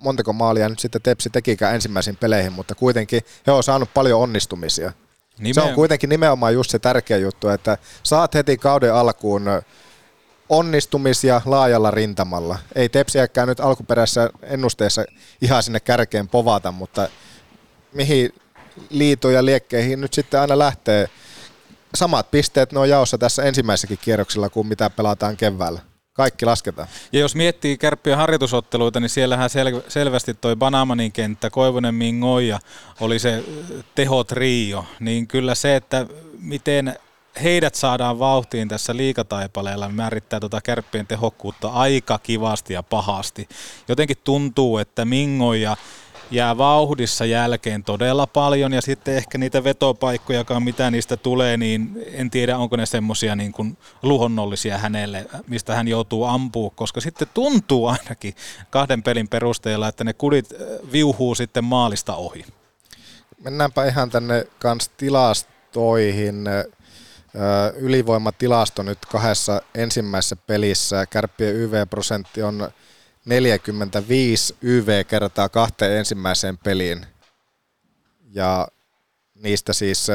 Montako 0.00 0.32
maalia 0.32 0.68
nyt 0.68 0.78
sitten 0.78 1.02
Tepsi 1.02 1.30
tekikään 1.30 1.74
ensimmäisiin 1.74 2.16
peleihin, 2.16 2.52
mutta 2.52 2.74
kuitenkin 2.74 3.22
he 3.46 3.52
on 3.52 3.62
saanut 3.62 3.94
paljon 3.94 4.20
onnistumisia. 4.20 4.92
Nimen... 5.38 5.54
Se 5.54 5.60
on 5.60 5.74
kuitenkin 5.74 6.10
nimenomaan 6.10 6.54
just 6.54 6.70
se 6.70 6.78
tärkeä 6.78 7.16
juttu, 7.16 7.48
että 7.48 7.78
saat 8.02 8.34
heti 8.34 8.56
kauden 8.56 8.94
alkuun 8.94 9.44
onnistumisia 10.48 11.40
laajalla 11.44 11.90
rintamalla. 11.90 12.58
Ei 12.74 12.88
Tepsiäkään 12.88 13.48
nyt 13.48 13.60
alkuperäisessä 13.60 14.30
ennusteessa 14.42 15.04
ihan 15.42 15.62
sinne 15.62 15.80
kärkeen 15.80 16.28
povata, 16.28 16.72
mutta 16.72 17.08
mihin 17.92 18.34
liitoja 18.90 19.38
ja 19.38 19.44
liekkeihin 19.44 20.00
nyt 20.00 20.14
sitten 20.14 20.40
aina 20.40 20.58
lähtee. 20.58 21.08
Samat 21.94 22.30
pisteet 22.30 22.72
ne 22.72 22.78
on 22.78 22.88
jaossa 22.88 23.18
tässä 23.18 23.42
ensimmäisessäkin 23.42 23.98
kierroksella 24.02 24.48
kuin 24.48 24.66
mitä 24.66 24.90
pelataan 24.90 25.36
keväällä. 25.36 25.80
Kaikki 26.12 26.44
lasketaan. 26.44 26.88
Ja 27.12 27.20
jos 27.20 27.34
miettii 27.34 27.78
kärppien 27.78 28.16
harjoitusotteluita, 28.16 29.00
niin 29.00 29.10
siellähän 29.10 29.50
sel- 29.50 29.82
selvästi 29.88 30.34
toi 30.34 30.56
Banamanin 30.56 31.12
kenttä, 31.12 31.50
Koivunen 31.50 31.94
Mingoja 31.94 32.58
oli 33.00 33.18
se 33.18 33.44
tehotrio, 33.94 34.84
niin 35.00 35.26
kyllä 35.26 35.54
se, 35.54 35.76
että 35.76 36.06
miten 36.38 36.98
heidät 37.42 37.74
saadaan 37.74 38.18
vauhtiin 38.18 38.68
tässä 38.68 38.96
liikataipaleella, 38.96 39.88
määrittää 39.88 40.40
tuota 40.40 40.60
kärppien 40.60 41.06
tehokkuutta 41.06 41.68
aika 41.68 42.18
kivasti 42.18 42.74
ja 42.74 42.82
pahasti. 42.82 43.48
Jotenkin 43.88 44.16
tuntuu, 44.24 44.78
että 44.78 45.04
Mingoja 45.04 45.76
jää 46.30 46.58
vauhdissa 46.58 47.24
jälkeen 47.24 47.84
todella 47.84 48.26
paljon 48.26 48.72
ja 48.72 48.82
sitten 48.82 49.16
ehkä 49.16 49.38
niitä 49.38 49.64
vetopaikkoja, 49.64 50.44
mitä 50.60 50.90
niistä 50.90 51.16
tulee, 51.16 51.56
niin 51.56 52.04
en 52.12 52.30
tiedä 52.30 52.58
onko 52.58 52.76
ne 52.76 52.86
semmoisia 52.86 53.36
niin 53.36 53.52
kuin 53.52 53.76
luhonnollisia 54.02 54.78
hänelle, 54.78 55.26
mistä 55.46 55.74
hän 55.74 55.88
joutuu 55.88 56.24
ampua, 56.24 56.70
koska 56.74 57.00
sitten 57.00 57.28
tuntuu 57.34 57.86
ainakin 57.86 58.34
kahden 58.70 59.02
pelin 59.02 59.28
perusteella, 59.28 59.88
että 59.88 60.04
ne 60.04 60.12
kudit 60.12 60.52
äh, 60.52 60.58
viuhuu 60.92 61.34
sitten 61.34 61.64
maalista 61.64 62.14
ohi. 62.14 62.44
Mennäänpä 63.44 63.84
ihan 63.84 64.10
tänne 64.10 64.46
kans 64.58 64.88
tilastoihin. 64.88 66.44
Ylivoimatilasto 67.76 68.82
nyt 68.82 68.98
kahdessa 69.06 69.62
ensimmäisessä 69.74 70.36
pelissä. 70.36 71.06
Kärppien 71.06 71.54
YV-prosentti 71.54 72.42
on 72.42 72.70
45 73.24 74.56
YV 74.62 75.04
kertaa 75.06 75.48
kahteen 75.48 75.98
ensimmäiseen 75.98 76.58
peliin. 76.58 77.06
Ja 78.30 78.68
niistä 79.34 79.72
siis 79.72 80.06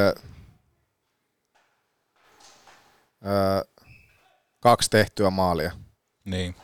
kaksi 4.60 4.90
tehtyä 4.90 5.30
maalia. 5.30 5.72
Niin. 6.24 6.56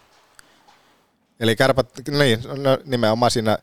Eli 1.41 1.57
kärpät, 1.57 1.89
niin, 2.09 2.41
no, 2.43 2.79
nimenomaan 2.85 3.31
siinä 3.31 3.59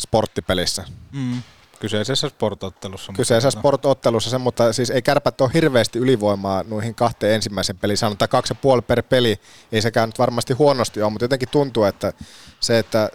sporttipelissä. 0.00 0.84
Mm. 1.12 1.42
Kyseisessä 1.82 2.28
sportottelussa. 2.28 3.12
Kyseisessä 3.16 3.58
sportottelussa 3.58 4.30
se, 4.30 4.38
mutta 4.38 4.72
siis 4.72 4.90
ei 4.90 5.02
kärpät 5.02 5.40
ole 5.40 5.50
hirveästi 5.54 5.98
ylivoimaa 5.98 6.64
noihin 6.68 6.94
kahteen 6.94 7.34
ensimmäisen 7.34 7.78
peliin. 7.78 7.96
Sanotaan 7.96 8.28
kaksi 8.28 8.52
ja 8.52 8.58
puoli 8.62 8.82
per 8.82 9.02
peli, 9.02 9.40
ei 9.72 9.82
sekään 9.82 10.08
nyt 10.08 10.18
varmasti 10.18 10.54
huonosti 10.54 11.02
ole, 11.02 11.10
mutta 11.10 11.24
jotenkin 11.24 11.48
tuntuu, 11.48 11.84
että 11.84 12.12
se, 12.60 12.78
että 12.78 13.10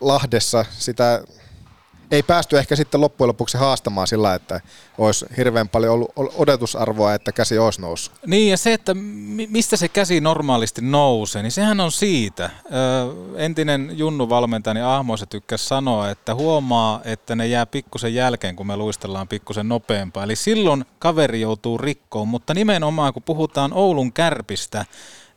Lahdessa 0.00 0.64
sitä 0.70 1.24
ei 2.12 2.22
päästy 2.22 2.58
ehkä 2.58 2.76
sitten 2.76 3.00
loppujen 3.00 3.28
lopuksi 3.28 3.58
haastamaan 3.58 4.06
sillä, 4.06 4.34
että 4.34 4.60
olisi 4.98 5.26
hirveän 5.36 5.68
paljon 5.68 5.92
ollut 6.16 6.34
odotusarvoa, 6.36 7.14
että 7.14 7.32
käsi 7.32 7.58
olisi 7.58 7.80
noussut. 7.80 8.14
Niin 8.26 8.50
ja 8.50 8.56
se, 8.56 8.72
että 8.72 8.94
mistä 9.48 9.76
se 9.76 9.88
käsi 9.88 10.20
normaalisti 10.20 10.80
nousee, 10.82 11.42
niin 11.42 11.52
sehän 11.52 11.80
on 11.80 11.92
siitä. 11.92 12.50
entinen 13.36 13.90
Junnu 13.94 14.28
valmentajani 14.28 14.82
Ahmoisa 14.82 15.26
tykkäsi 15.26 15.66
sanoa, 15.66 16.10
että 16.10 16.34
huomaa, 16.34 17.00
että 17.04 17.36
ne 17.36 17.46
jää 17.46 17.66
pikkusen 17.66 18.14
jälkeen, 18.14 18.56
kun 18.56 18.66
me 18.66 18.76
luistellaan 18.76 19.28
pikkusen 19.28 19.68
nopeampaa. 19.68 20.24
Eli 20.24 20.36
silloin 20.36 20.84
kaveri 20.98 21.40
joutuu 21.40 21.78
rikkoon, 21.78 22.28
mutta 22.28 22.54
nimenomaan 22.54 23.12
kun 23.12 23.22
puhutaan 23.22 23.72
Oulun 23.72 24.12
kärpistä, 24.12 24.84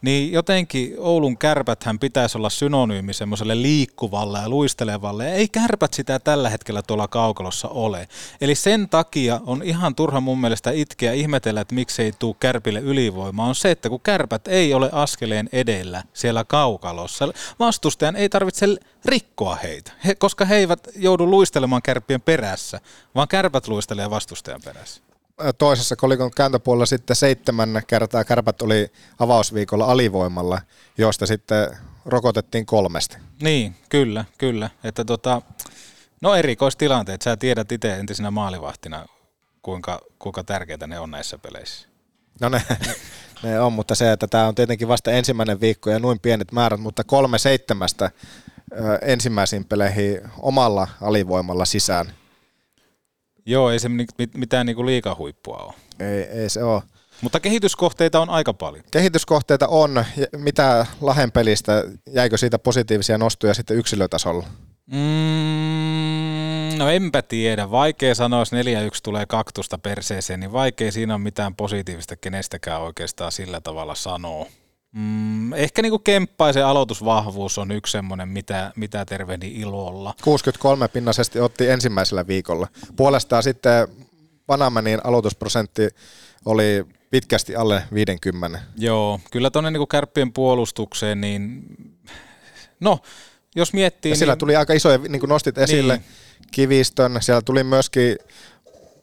niin 0.01 0.31
jotenkin 0.31 0.95
Oulun 0.97 1.37
kärpäthän 1.37 1.99
pitäisi 1.99 2.37
olla 2.37 2.49
synonyymi 2.49 3.13
semmoiselle 3.13 3.61
liikkuvalle 3.61 4.39
ja 4.39 4.49
luistelevalle. 4.49 5.33
Ei 5.33 5.47
kärpät 5.47 5.93
sitä 5.93 6.19
tällä 6.19 6.49
hetkellä 6.49 6.81
tuolla 6.81 7.07
kaukalossa 7.07 7.67
ole. 7.67 8.07
Eli 8.41 8.55
sen 8.55 8.89
takia 8.89 9.41
on 9.45 9.63
ihan 9.63 9.95
turha 9.95 10.21
mun 10.21 10.41
mielestä 10.41 10.71
itkeä 10.71 11.13
ihmetellä, 11.13 11.61
että 11.61 11.75
miksei 11.75 12.11
tuu 12.19 12.33
kärpille 12.33 12.79
ylivoima. 12.79 13.45
On 13.45 13.55
se, 13.55 13.71
että 13.71 13.89
kun 13.89 14.01
kärpät 14.01 14.47
ei 14.47 14.73
ole 14.73 14.89
askeleen 14.91 15.49
edellä 15.51 16.03
siellä 16.13 16.43
kaukalossa, 16.43 17.27
vastustajan 17.59 18.15
ei 18.15 18.29
tarvitse 18.29 18.65
rikkoa 19.05 19.55
heitä, 19.55 19.91
he, 20.05 20.15
koska 20.15 20.45
he 20.45 20.55
eivät 20.55 20.87
joudu 20.95 21.27
luistelemaan 21.27 21.81
kärppien 21.81 22.21
perässä, 22.21 22.79
vaan 23.15 23.27
kärpät 23.27 23.67
luistelee 23.67 24.09
vastustajan 24.09 24.61
perässä 24.65 25.14
toisessa 25.57 25.95
kolikon 25.95 26.31
kääntöpuolella 26.31 26.85
sitten 26.85 27.15
seitsemän 27.15 27.81
kertaa 27.87 28.23
kärpät 28.23 28.61
oli 28.61 28.91
avausviikolla 29.19 29.85
alivoimalla, 29.85 30.61
josta 30.97 31.25
sitten 31.25 31.77
rokotettiin 32.05 32.65
kolmesti. 32.65 33.17
Niin, 33.41 33.75
kyllä, 33.89 34.25
kyllä. 34.37 34.69
Että 34.83 35.05
tota, 35.05 35.41
no 36.21 36.35
erikoistilanteet, 36.35 37.21
sä 37.21 37.37
tiedät 37.37 37.71
itse 37.71 37.95
entisenä 37.95 38.31
maalivahtina, 38.31 39.05
kuinka, 39.61 40.01
kuinka 40.19 40.43
tärkeitä 40.43 40.87
ne 40.87 40.99
on 40.99 41.11
näissä 41.11 41.37
peleissä. 41.37 41.87
No 42.41 42.49
ne, 42.49 42.61
ne 43.43 43.59
on, 43.59 43.73
mutta 43.73 43.95
se, 43.95 44.11
että 44.11 44.27
tämä 44.27 44.47
on 44.47 44.55
tietenkin 44.55 44.87
vasta 44.87 45.11
ensimmäinen 45.11 45.61
viikko 45.61 45.89
ja 45.89 45.99
noin 45.99 46.19
pienet 46.19 46.51
määrät, 46.51 46.79
mutta 46.79 47.03
kolme 47.03 47.37
seitsemästä 47.37 48.11
ensimmäisiin 49.01 49.65
peleihin 49.65 50.21
omalla 50.37 50.87
alivoimalla 51.01 51.65
sisään– 51.65 52.11
Joo, 53.45 53.71
ei 53.71 53.79
se 53.79 53.89
mitään 54.37 54.65
niinku 54.65 54.85
liikahuippua 54.85 55.57
ole. 55.57 55.73
Ei, 55.99 56.21
ei 56.23 56.49
se 56.49 56.63
ole. 56.63 56.81
Mutta 57.21 57.39
kehityskohteita 57.39 58.19
on 58.19 58.29
aika 58.29 58.53
paljon. 58.53 58.83
Kehityskohteita 58.91 59.67
on. 59.67 60.05
Mitä 60.37 60.85
Lahen 61.01 61.31
pelistä, 61.31 61.83
jäikö 62.13 62.37
siitä 62.37 62.59
positiivisia 62.59 63.17
nostoja 63.17 63.53
sitten 63.53 63.77
yksilötasolla? 63.77 64.45
Mm, 64.91 66.77
no 66.77 66.89
enpä 66.89 67.21
tiedä. 67.21 67.71
Vaikea 67.71 68.15
sanoa, 68.15 68.41
jos 68.41 68.53
4-1 68.53 68.55
tulee 69.03 69.25
kaktusta 69.25 69.77
perseeseen, 69.77 70.39
niin 70.39 70.51
vaikea 70.51 70.91
siinä 70.91 71.15
on 71.15 71.21
mitään 71.21 71.55
positiivista 71.55 72.15
kenestäkään 72.15 72.81
oikeastaan 72.81 73.31
sillä 73.31 73.61
tavalla 73.61 73.95
sanoa. 73.95 74.45
Mm, 74.95 75.53
ehkä 75.53 75.81
niin 75.81 76.03
kemppaisen 76.03 76.65
aloitusvahvuus 76.65 77.57
on 77.57 77.71
yksi 77.71 77.91
semmoinen, 77.91 78.29
mitä, 78.29 78.71
mitä 78.75 79.05
tervehdin 79.05 79.51
ilolla. 79.51 80.13
63 80.23 80.87
pinnasesti 80.87 81.39
otti 81.39 81.69
ensimmäisellä 81.69 82.27
viikolla. 82.27 82.67
Puolestaan 82.95 83.43
sitten 83.43 83.87
Panamanin 84.47 84.99
aloitusprosentti 85.03 85.87
oli 86.45 86.85
pitkästi 87.11 87.55
alle 87.55 87.83
50. 87.93 88.59
Joo, 88.77 89.19
kyllä 89.31 89.49
tuonne 89.49 89.71
niin 89.71 89.87
kärppien 89.87 90.33
puolustukseen, 90.33 91.21
niin 91.21 91.63
no, 92.79 92.99
jos 93.55 93.73
miettii... 93.73 94.11
Ja 94.11 94.15
siellä 94.15 94.33
niin... 94.33 94.39
tuli 94.39 94.55
aika 94.55 94.73
isoja, 94.73 94.97
niin 94.97 95.19
kuin 95.19 95.29
nostit 95.29 95.57
esille, 95.57 95.97
niin. 95.97 96.05
Kivistön, 96.51 97.17
siellä 97.21 97.41
tuli 97.41 97.63
myöskin 97.63 98.17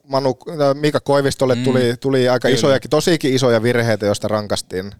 Manu, 0.08 0.38
Mika 0.74 1.00
Koivistolle 1.00 1.54
mm, 1.54 1.64
tuli, 1.64 1.94
tuli 2.00 2.28
aika 2.28 2.48
kyllä. 2.48 2.58
isojakin, 2.58 2.90
tosikin 2.90 3.34
isoja 3.34 3.62
virheitä, 3.62 4.06
joista 4.06 4.28
rankastiin. 4.28 4.92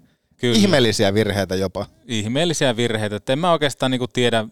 Kyllä. 0.43 0.59
Ihmeellisiä 0.59 1.15
virheitä 1.15 1.55
jopa. 1.55 1.87
Ihmeellisiä 2.07 2.77
virheitä. 2.77 3.17
Et 3.17 3.31
en 3.31 3.39
mä 3.39 3.53
oikeastaan 3.53 3.91
niinku 3.91 4.09
tiedä, 4.09 4.45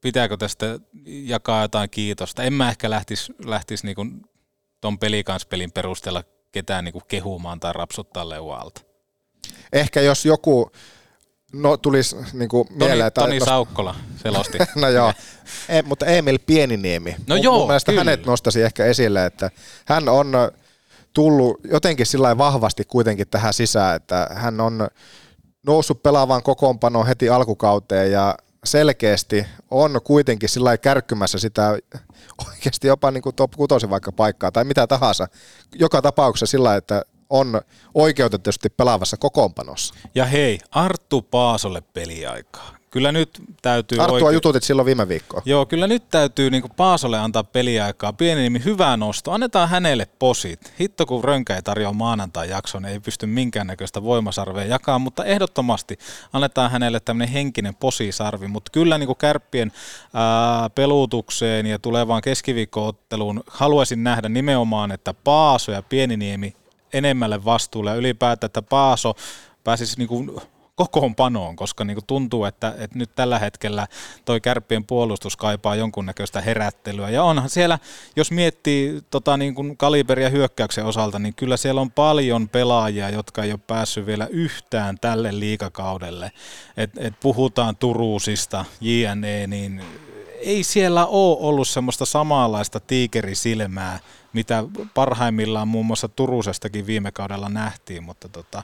pitääkö 0.00 0.36
tästä 0.36 0.78
jakaa 1.04 1.62
jotain 1.62 1.90
kiitosta. 1.90 2.42
En 2.42 2.52
mä 2.52 2.68
ehkä 2.68 2.90
lähtisi 2.90 3.32
lähtis 3.44 3.84
niinku 3.84 4.06
ton 4.80 4.98
pelikanspelin 4.98 5.72
perusteella 5.72 6.24
ketään 6.52 6.84
niinku 6.84 7.00
kehumaan 7.08 7.60
tai 7.60 7.72
rapsuttaa 7.72 8.28
leualta. 8.28 8.80
Ehkä 9.72 10.00
jos 10.00 10.26
joku 10.26 10.72
no, 11.52 11.76
tulisi 11.76 12.16
niinku 12.32 12.66
mieleen... 12.70 13.12
Toni, 13.12 13.26
Toni 13.26 13.40
Saukkola 13.40 13.94
selosti. 14.22 14.58
no 14.82 14.88
joo, 14.88 15.12
e, 15.68 15.82
mutta 15.82 16.06
Emil 16.06 16.38
Pieniniemi. 16.46 17.16
No 17.26 17.36
joo, 17.36 17.58
Mun 17.58 17.66
mielestä 17.66 17.92
kyllä. 17.92 18.00
hänet 18.00 18.26
nostasi 18.26 18.62
ehkä 18.62 18.84
esille, 18.84 19.26
että 19.26 19.50
hän 19.84 20.08
on 20.08 20.32
tullut 21.12 21.60
jotenkin 21.64 22.06
sillä 22.06 22.38
vahvasti 22.38 22.84
kuitenkin 22.84 23.28
tähän 23.28 23.54
sisään, 23.54 23.96
että 23.96 24.28
hän 24.34 24.60
on 24.60 24.88
noussut 25.66 26.02
pelaavan 26.02 26.42
kokoonpanoon 26.42 27.06
heti 27.06 27.28
alkukauteen 27.28 28.12
ja 28.12 28.34
selkeästi 28.64 29.46
on 29.70 30.00
kuitenkin 30.04 30.48
sillä 30.48 30.78
kärkkymässä 30.78 31.38
sitä 31.38 31.78
oikeasti 32.48 32.86
jopa 32.86 33.10
niin 33.10 33.22
kuin 33.22 33.34
top 33.34 33.52
6 33.56 33.90
vaikka 33.90 34.12
paikkaa 34.12 34.52
tai 34.52 34.64
mitä 34.64 34.86
tahansa. 34.86 35.28
Joka 35.74 36.02
tapauksessa 36.02 36.50
sillä 36.50 36.76
että 36.76 37.02
on 37.30 37.60
oikeutetusti 37.94 38.68
pelaavassa 38.68 39.16
kokoonpanossa. 39.16 39.94
Ja 40.14 40.24
hei, 40.24 40.58
Arttu 40.70 41.22
Paasolle 41.22 41.80
peliaikaa. 41.80 42.81
Kyllä 42.92 43.12
nyt 43.12 43.30
täytyy... 43.62 43.98
Arttua 43.98 44.14
oikein- 44.14 44.34
jututit 44.34 44.62
silloin 44.62 44.86
viime 44.86 45.08
viikkoa. 45.08 45.42
Joo, 45.44 45.66
kyllä 45.66 45.86
nyt 45.86 46.08
täytyy 46.10 46.50
niin 46.50 46.62
Paasolle 46.76 47.18
antaa 47.18 47.44
peliaikaa. 47.44 48.12
Pieni 48.12 48.42
nimi, 48.42 48.64
hyvä 48.64 48.96
nosto. 48.96 49.32
Annetaan 49.32 49.68
hänelle 49.68 50.06
posit. 50.18 50.72
Hitto 50.80 51.06
kun 51.06 51.24
Rönkä 51.24 51.56
ei 51.56 51.62
tarjoa 51.62 51.92
maanantai-jakson, 51.92 52.84
ei 52.84 53.00
pysty 53.00 53.26
minkäännäköistä 53.26 54.02
voimasarvea 54.02 54.64
jakaa, 54.64 54.98
mutta 54.98 55.24
ehdottomasti 55.24 55.98
annetaan 56.32 56.70
hänelle 56.70 57.00
tämmöinen 57.00 57.32
henkinen 57.32 57.74
posisarvi. 57.74 58.48
Mutta 58.48 58.70
kyllä 58.72 58.98
niin 58.98 59.16
kärppien 59.18 59.72
ää, 60.14 60.70
pelutukseen 60.70 61.66
ja 61.66 61.78
tulevaan 61.78 62.22
keskiviikkootteluun 62.22 63.42
haluaisin 63.46 64.04
nähdä 64.04 64.28
nimenomaan, 64.28 64.92
että 64.92 65.14
Paaso 65.14 65.72
ja 65.72 65.82
Pieniniemi 65.82 66.56
enemmälle 66.92 67.44
vastuulle 67.44 67.90
ja 67.90 67.96
ylipäätään, 67.96 68.48
että 68.48 68.62
Paaso 68.62 69.14
pääsisi 69.64 69.98
niin 69.98 70.08
kuin 70.08 70.30
kokoonpanoon, 70.74 71.56
koska 71.56 71.84
niin 71.84 71.94
kuin 71.94 72.06
tuntuu, 72.06 72.44
että, 72.44 72.74
että 72.78 72.98
nyt 72.98 73.10
tällä 73.14 73.38
hetkellä 73.38 73.86
toi 74.24 74.40
kärppien 74.40 74.84
puolustus 74.84 75.36
kaipaa 75.36 75.76
jonkunnäköistä 75.76 76.40
herättelyä. 76.40 77.10
Ja 77.10 77.22
onhan 77.22 77.50
siellä, 77.50 77.78
jos 78.16 78.30
miettii 78.30 79.00
tota 79.10 79.36
niin 79.36 79.54
kuin 79.54 79.76
kaliberia 79.76 80.28
hyökkäyksen 80.28 80.84
osalta, 80.84 81.18
niin 81.18 81.34
kyllä 81.34 81.56
siellä 81.56 81.80
on 81.80 81.90
paljon 81.90 82.48
pelaajia, 82.48 83.10
jotka 83.10 83.42
ei 83.42 83.52
ole 83.52 83.60
päässyt 83.66 84.06
vielä 84.06 84.26
yhtään 84.26 84.98
tälle 85.00 85.40
liikakaudelle. 85.40 86.32
Et, 86.76 86.90
et 86.96 87.14
puhutaan 87.20 87.76
Turuusista, 87.76 88.64
JNE, 88.80 89.46
niin 89.46 89.82
ei 90.40 90.64
siellä 90.64 91.06
ole 91.06 91.36
ollut 91.40 91.68
semmoista 91.68 92.04
samanlaista 92.04 92.80
tiikerisilmää, 92.80 93.98
mitä 94.32 94.64
parhaimmillaan 94.94 95.68
muun 95.68 95.86
muassa 95.86 96.08
Turusestakin 96.08 96.86
viime 96.86 97.12
kaudella 97.12 97.48
nähtiin, 97.48 98.02
mutta 98.02 98.28
tota, 98.28 98.62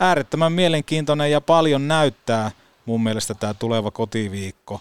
äärettömän 0.00 0.52
mielenkiintoinen 0.52 1.30
ja 1.30 1.40
paljon 1.40 1.88
näyttää 1.88 2.50
mun 2.86 3.02
mielestä 3.02 3.34
tämä 3.34 3.54
tuleva 3.54 3.90
kotiviikko. 3.90 4.80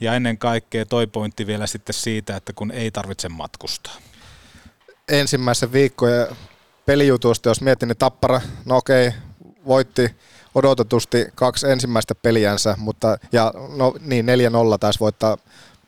Ja 0.00 0.14
ennen 0.14 0.38
kaikkea 0.38 0.86
toi 0.86 1.06
pointti 1.06 1.46
vielä 1.46 1.66
sitten 1.66 1.94
siitä, 1.94 2.36
että 2.36 2.52
kun 2.52 2.70
ei 2.70 2.90
tarvitse 2.90 3.28
matkustaa. 3.28 3.94
ensimmäisen 5.08 5.72
viikkojen 5.72 6.26
pelijutusta, 6.86 7.48
jos 7.48 7.60
mietin, 7.60 7.88
niin 7.88 7.96
Tappara, 7.96 8.40
no 8.64 8.76
okei, 8.76 9.12
voitti 9.66 10.14
odotetusti 10.54 11.26
kaksi 11.34 11.70
ensimmäistä 11.70 12.14
peliänsä, 12.14 12.74
mutta 12.78 13.18
ja 13.32 13.52
no 13.76 13.94
niin 14.00 14.26
4-0 14.26 14.78
taisi 14.80 15.00
voittaa 15.00 15.36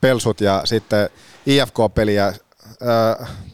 Pelsut 0.01 0.41
ja 0.41 0.63
sitten 0.65 1.11
IFK-peliä, 1.47 2.35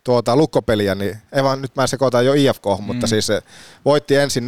tuota 0.04 0.36
lukkopeliä, 0.36 0.94
niin 0.94 1.18
ei 1.32 1.44
vaan 1.44 1.62
nyt 1.62 1.76
mä 1.76 1.86
sekoitan 1.86 2.26
jo 2.26 2.32
IFK, 2.32 2.64
mutta 2.80 3.06
siis 3.06 3.26
se 3.26 3.42
voitti 3.84 4.16
ensin 4.16 4.46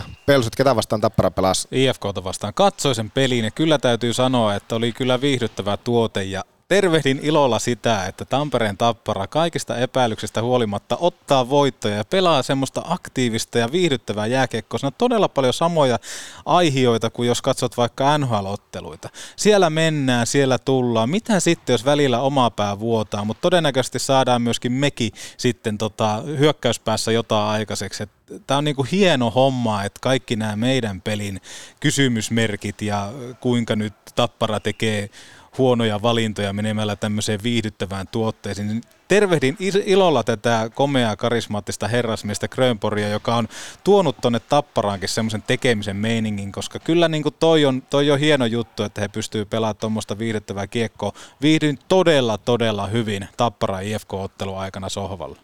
4-0 0.00 0.02
Pelsut, 0.26 0.56
ketä 0.56 0.76
vastaan 0.76 1.00
Tappara 1.00 1.30
pelasi? 1.30 1.68
IFKta 1.70 2.24
vastaan. 2.24 2.54
Katsoi 2.54 2.94
sen 2.94 3.10
pelin 3.10 3.44
ja 3.44 3.50
kyllä 3.50 3.78
täytyy 3.78 4.12
sanoa, 4.12 4.54
että 4.54 4.74
oli 4.74 4.92
kyllä 4.92 5.20
viihdyttävä 5.20 5.76
tuote 5.76 6.22
ja 6.22 6.44
tervehdin 6.68 7.20
ilolla 7.22 7.58
sitä, 7.58 8.06
että 8.06 8.24
Tampereen 8.24 8.76
tappara 8.76 9.26
kaikista 9.26 9.78
epäilyksistä 9.78 10.42
huolimatta 10.42 10.96
ottaa 11.00 11.48
voittoja 11.48 11.96
ja 11.96 12.04
pelaa 12.04 12.42
semmoista 12.42 12.82
aktiivista 12.84 13.58
ja 13.58 13.72
viihdyttävää 13.72 14.26
jääkiekkoa. 14.26 14.78
Siinä 14.78 14.88
on 14.88 14.94
todella 14.98 15.28
paljon 15.28 15.54
samoja 15.54 15.98
aihioita 16.46 17.10
kuin 17.10 17.26
jos 17.26 17.42
katsot 17.42 17.76
vaikka 17.76 18.18
NHL-otteluita. 18.18 19.08
Siellä 19.36 19.70
mennään, 19.70 20.26
siellä 20.26 20.58
tullaan. 20.58 21.10
Mitä 21.10 21.40
sitten, 21.40 21.74
jos 21.74 21.84
välillä 21.84 22.20
oma 22.20 22.50
pää 22.50 22.78
vuotaa, 22.78 23.24
mutta 23.24 23.40
todennäköisesti 23.40 23.98
saadaan 23.98 24.42
myöskin 24.42 24.72
meki 24.72 25.12
sitten 25.36 25.78
tota, 25.78 26.22
hyökkäyspäässä 26.38 27.12
jotain 27.12 27.48
aikaiseksi. 27.48 28.04
Tämä 28.46 28.58
on 28.58 28.64
niinku 28.64 28.86
hieno 28.92 29.30
homma, 29.30 29.84
että 29.84 29.98
kaikki 30.02 30.36
nämä 30.36 30.56
meidän 30.56 31.00
pelin 31.00 31.40
kysymysmerkit 31.80 32.82
ja 32.82 33.12
kuinka 33.40 33.76
nyt 33.76 33.94
Tappara 34.14 34.60
tekee 34.60 35.10
huonoja 35.58 36.02
valintoja 36.02 36.52
menemällä 36.52 36.96
tämmöiseen 36.96 37.42
viihdyttävään 37.42 38.06
tuotteeseen. 38.08 38.68
Niin 38.68 38.82
Tervehdin 39.08 39.56
ilolla 39.84 40.24
tätä 40.24 40.70
komeaa 40.74 41.16
karismaattista 41.16 41.88
herrasmiestä 41.88 42.48
Grönporia, 42.48 43.08
joka 43.08 43.36
on 43.36 43.48
tuonut 43.84 44.16
tonne 44.20 44.40
Tapparaankin 44.40 45.08
semmoisen 45.08 45.42
tekemisen 45.42 45.96
meiningin, 45.96 46.52
koska 46.52 46.78
kyllä 46.78 47.08
niin 47.08 47.22
kuin 47.22 47.34
toi, 47.38 47.64
on, 47.64 47.82
toi 47.82 48.10
on 48.10 48.18
hieno 48.18 48.46
juttu, 48.46 48.82
että 48.82 49.00
he 49.00 49.08
pystyy 49.08 49.44
pelaamaan 49.44 49.76
tuommoista 49.76 50.18
viihdyttävää 50.18 50.66
kiekkoa. 50.66 51.12
Viihdyin 51.42 51.78
todella, 51.88 52.38
todella 52.38 52.86
hyvin 52.86 53.28
Tappara 53.36 53.80
IFK-ottelun 53.80 54.58
aikana 54.58 54.88
sohvalla. 54.88 55.43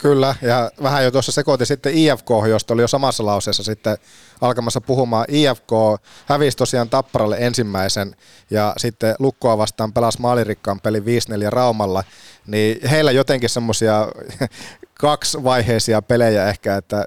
Kyllä, 0.00 0.34
ja 0.42 0.70
vähän 0.82 1.04
jo 1.04 1.10
tuossa 1.10 1.32
sekoitin 1.32 1.66
sitten 1.66 1.94
IFK, 1.94 2.28
josta 2.48 2.74
oli 2.74 2.82
jo 2.82 2.88
samassa 2.88 3.26
lauseessa 3.26 3.62
sitten 3.62 3.98
alkamassa 4.40 4.80
puhumaan. 4.80 5.24
IFK 5.28 5.70
hävisi 6.26 6.56
tosiaan 6.56 6.90
Tapparalle 6.90 7.36
ensimmäisen, 7.40 8.16
ja 8.50 8.74
sitten 8.76 9.14
Lukkoa 9.18 9.58
vastaan 9.58 9.92
pelasi 9.92 10.20
maalirikkaan 10.20 10.80
peli 10.80 11.00
5-4 11.00 11.02
Raumalla, 11.48 12.04
niin 12.46 12.88
heillä 12.88 13.10
jotenkin 13.10 13.48
semmoisia 13.48 14.08
kaksivaiheisia 15.00 16.02
pelejä 16.02 16.48
ehkä, 16.48 16.76
että 16.76 17.04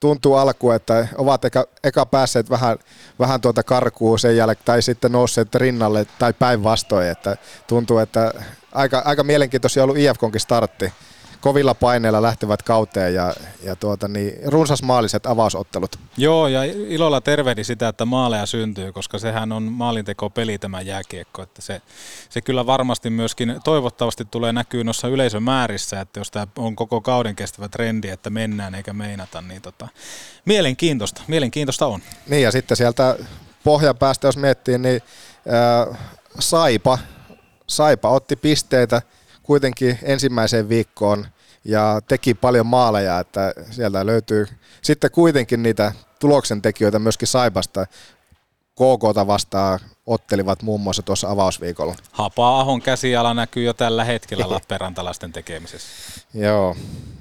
tuntuu 0.00 0.34
alku, 0.34 0.70
että 0.70 1.08
ovat 1.18 1.44
eka, 1.44 1.66
eka 1.84 2.06
päässeet 2.06 2.50
vähän, 2.50 2.78
vähän 3.18 3.40
tuota 3.40 3.62
karkuun 3.62 4.18
sen 4.18 4.36
jälkeen, 4.36 4.64
tai 4.64 4.82
sitten 4.82 5.12
nousseet 5.12 5.54
rinnalle, 5.54 6.06
tai 6.18 6.32
päinvastoin, 6.32 7.06
että 7.06 7.36
tuntuu, 7.66 7.98
että 7.98 8.32
aika, 8.72 9.02
aika 9.04 9.24
mielenkiintoisia 9.24 9.84
ollut 9.84 9.98
IFKonkin 9.98 10.40
startti 10.40 10.92
kovilla 11.42 11.74
paineilla 11.74 12.22
lähtevät 12.22 12.62
kauteen 12.62 13.14
ja, 13.14 13.34
ja 13.62 13.76
tuota, 13.76 14.08
niin, 14.08 14.32
runsasmaaliset 14.46 15.26
avausottelut. 15.26 15.98
Joo, 16.16 16.48
ja 16.48 16.64
ilolla 16.64 17.20
tervehdin 17.20 17.64
sitä, 17.64 17.88
että 17.88 18.04
maaleja 18.04 18.46
syntyy, 18.46 18.92
koska 18.92 19.18
sehän 19.18 19.52
on 19.52 19.62
maalinteko 19.62 20.30
peli 20.30 20.58
tämä 20.58 20.80
jääkiekko. 20.80 21.42
Että 21.42 21.62
se, 21.62 21.82
se 22.28 22.40
kyllä 22.40 22.66
varmasti 22.66 23.10
myöskin 23.10 23.60
toivottavasti 23.64 24.24
tulee 24.24 24.52
näkyy 24.52 24.84
noissa 24.84 25.08
yleisömäärissä, 25.08 26.00
että 26.00 26.20
jos 26.20 26.30
tämä 26.30 26.46
on 26.56 26.76
koko 26.76 27.00
kauden 27.00 27.36
kestävä 27.36 27.68
trendi, 27.68 28.08
että 28.08 28.30
mennään 28.30 28.74
eikä 28.74 28.92
meinata, 28.92 29.40
niin 29.40 29.62
tota, 29.62 29.88
mielenkiintoista, 30.44 31.22
mielenkiintoista 31.26 31.86
on. 31.86 32.00
Niin 32.28 32.42
ja 32.42 32.50
sitten 32.50 32.76
sieltä 32.76 33.16
pohjan 33.64 33.96
päästä, 33.96 34.28
jos 34.28 34.36
miettii, 34.36 34.78
niin 34.78 35.02
ää, 35.48 35.86
Saipa, 36.38 36.98
Saipa 37.66 38.08
otti 38.08 38.36
pisteitä 38.36 39.02
kuitenkin 39.42 39.98
ensimmäiseen 40.02 40.68
viikkoon 40.68 41.26
ja 41.64 42.00
teki 42.08 42.34
paljon 42.34 42.66
maaleja, 42.66 43.20
että 43.20 43.54
sieltä 43.70 44.06
löytyy 44.06 44.46
sitten 44.82 45.10
kuitenkin 45.10 45.62
niitä 45.62 45.92
tuloksentekijöitä 46.18 46.98
myöskin 46.98 47.28
Saipasta. 47.28 47.86
KKta 48.74 49.26
vastaan 49.26 49.78
ottelivat 50.06 50.62
muun 50.62 50.80
muassa 50.80 51.02
tuossa 51.02 51.30
avausviikolla. 51.30 51.94
Hapa-ahon 52.12 52.82
käsiala 52.82 53.34
näkyy 53.34 53.64
jo 53.64 53.74
tällä 53.74 54.04
hetkellä 54.04 54.50
Lappeenrantalaisten 54.54 55.32
tekemisessä. 55.32 55.88
Joo. 56.34 56.76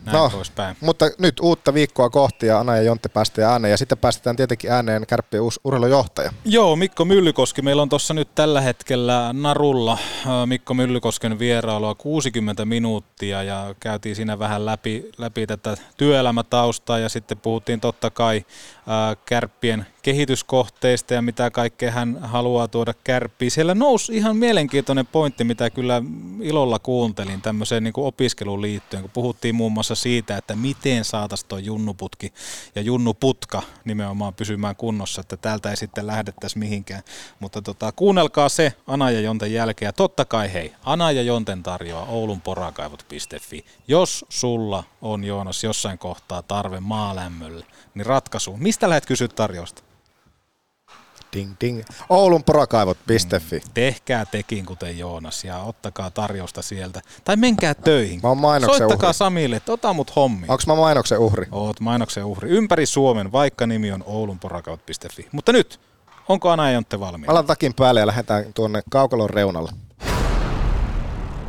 Näin 0.06 0.18
no, 0.18 0.30
poispäin. 0.30 0.76
mutta 0.82 1.06
nyt 1.18 1.40
uutta 1.40 1.74
viikkoa 1.74 2.10
kohti 2.10 2.46
ja 2.46 2.60
Ana 2.60 2.76
ja 2.76 2.82
Jontte 2.82 3.10
päästään 3.10 3.52
ääneen 3.52 3.72
ja 3.72 3.78
sitten 3.78 3.98
päästetään 3.98 4.36
tietenkin 4.36 4.72
ääneen 4.72 5.08
kärppien 5.08 5.44
uusi 5.44 5.60
urheilujohtaja. 5.64 6.34
Joo, 6.46 6.76
Mikko 6.76 7.06
Myllykoski. 7.06 7.62
Meillä 7.62 7.82
on 7.82 7.90
tuossa 7.90 8.14
nyt 8.14 8.36
tällä 8.36 8.62
hetkellä 8.62 9.34
Narulla 9.34 9.98
Mikko 10.46 10.74
Myllykosken 10.74 11.40
vierailua 11.40 11.96
60 11.96 12.66
minuuttia 12.66 13.44
ja 13.44 13.76
käytiin 13.80 14.16
siinä 14.16 14.40
vähän 14.40 14.66
läpi, 14.66 15.10
läpi 15.18 15.48
tätä 15.48 15.78
työelämätaustaa 15.98 17.00
ja 17.00 17.10
sitten 17.10 17.38
puhuttiin 17.38 17.80
totta 17.80 18.10
kai 18.10 18.46
ää, 18.88 19.16
kärppien 19.26 19.86
kehityskohteista 20.02 21.14
ja 21.14 21.22
mitä 21.22 21.52
kaikkea 21.52 21.92
hän 21.92 22.18
haluaa 22.22 22.68
tuoda 22.72 22.94
kärppiin. 23.04 23.52
Siellä 23.52 23.76
nousi 23.76 24.18
ihan 24.18 24.38
mielenkiintoinen 24.38 25.08
pointti, 25.08 25.44
mitä 25.44 25.70
kyllä 25.70 26.02
ilolla 26.42 26.80
kuuntelin 26.80 27.42
tämmöiseen 27.42 27.84
niin 27.84 27.94
kuin 27.94 28.08
opiskeluun 28.08 28.62
liittyen, 28.62 29.02
kun 29.02 29.12
puhuttiin 29.14 29.56
muun 29.56 29.72
muassa 29.72 29.96
siitä, 29.96 30.38
että 30.38 30.56
miten 30.56 31.06
saataisiin 31.06 31.48
tuo 31.48 31.58
junnuputki 31.58 32.34
ja 32.76 32.82
junnuputka 32.82 33.62
nimenomaan 33.86 34.34
pysymään 34.34 34.76
kunnossa, 34.76 35.22
että 35.22 35.38
täältä 35.38 35.70
ei 35.70 35.78
sitten 35.78 36.08
lähdettäisi 36.08 36.58
mihinkään. 36.58 37.04
Mutta 37.40 37.62
tota, 37.62 37.92
kuunnelkaa 37.92 38.50
se 38.50 38.74
Ana 38.88 39.12
ja 39.12 39.22
Jonten 39.22 39.54
jälkeen. 39.54 39.94
Totta 39.94 40.26
kai 40.26 40.54
hei, 40.54 40.74
Ana 40.84 41.12
ja 41.12 41.22
Jonten 41.22 41.64
tarjoaa 41.64 42.06
oulunporakaivot.fi. 42.06 43.66
Jos 43.88 44.26
sulla 44.30 44.84
on 45.02 45.24
Joonas 45.24 45.64
jossain 45.64 45.98
kohtaa 45.98 46.42
tarve 46.42 46.80
maalämmölle, 46.80 47.66
niin 47.96 48.06
ratkaisu. 48.06 48.58
Mistä 48.58 48.90
lähdet 48.90 49.06
kysyä 49.06 49.28
tarjousta? 49.28 49.91
Ding 51.34 51.54
ding. 51.62 51.82
Oulunporakaivot.fi. 52.10 53.56
Mm. 53.56 53.72
Tehkää 53.74 54.26
tekin 54.26 54.66
kuten 54.66 54.98
Joonas 54.98 55.44
ja 55.44 55.58
ottakaa 55.58 56.12
tarjousta 56.12 56.62
sieltä. 56.62 57.02
Tai 57.24 57.36
menkää 57.36 57.74
töihin. 57.74 58.20
Mä 58.24 58.30
oon 58.30 58.38
mainoksen 58.38 58.78
Soittakaa 58.78 59.10
uhri. 59.10 59.18
Samille, 59.18 59.56
että 59.56 59.72
ota 59.72 59.94
mut 59.94 60.16
hommi. 60.16 60.46
Onko 60.48 60.64
mä 60.68 60.76
mainoksen 60.76 61.20
uhri? 61.20 61.48
Oot 61.52 61.80
mainoksen 61.80 62.26
uhri. 62.26 62.50
Ympäri 62.50 62.86
Suomen, 62.86 63.32
vaikka 63.32 63.68
nimi 63.68 63.92
on 63.92 64.04
oulunporakaut.fi. 64.06 65.28
Mutta 65.32 65.52
nyt 65.52 65.80
Onko 66.30 66.50
Ana 66.50 66.68
ja 66.68 66.74
Jontte 66.74 67.00
valmiina? 67.00 67.32
Alan 67.32 67.46
takin 67.46 67.74
päälle 67.74 68.00
ja 68.00 68.08
lähdetään 68.08 68.54
tuonne 68.54 68.82
kaukalon 68.90 69.30
reunalle. 69.30 69.72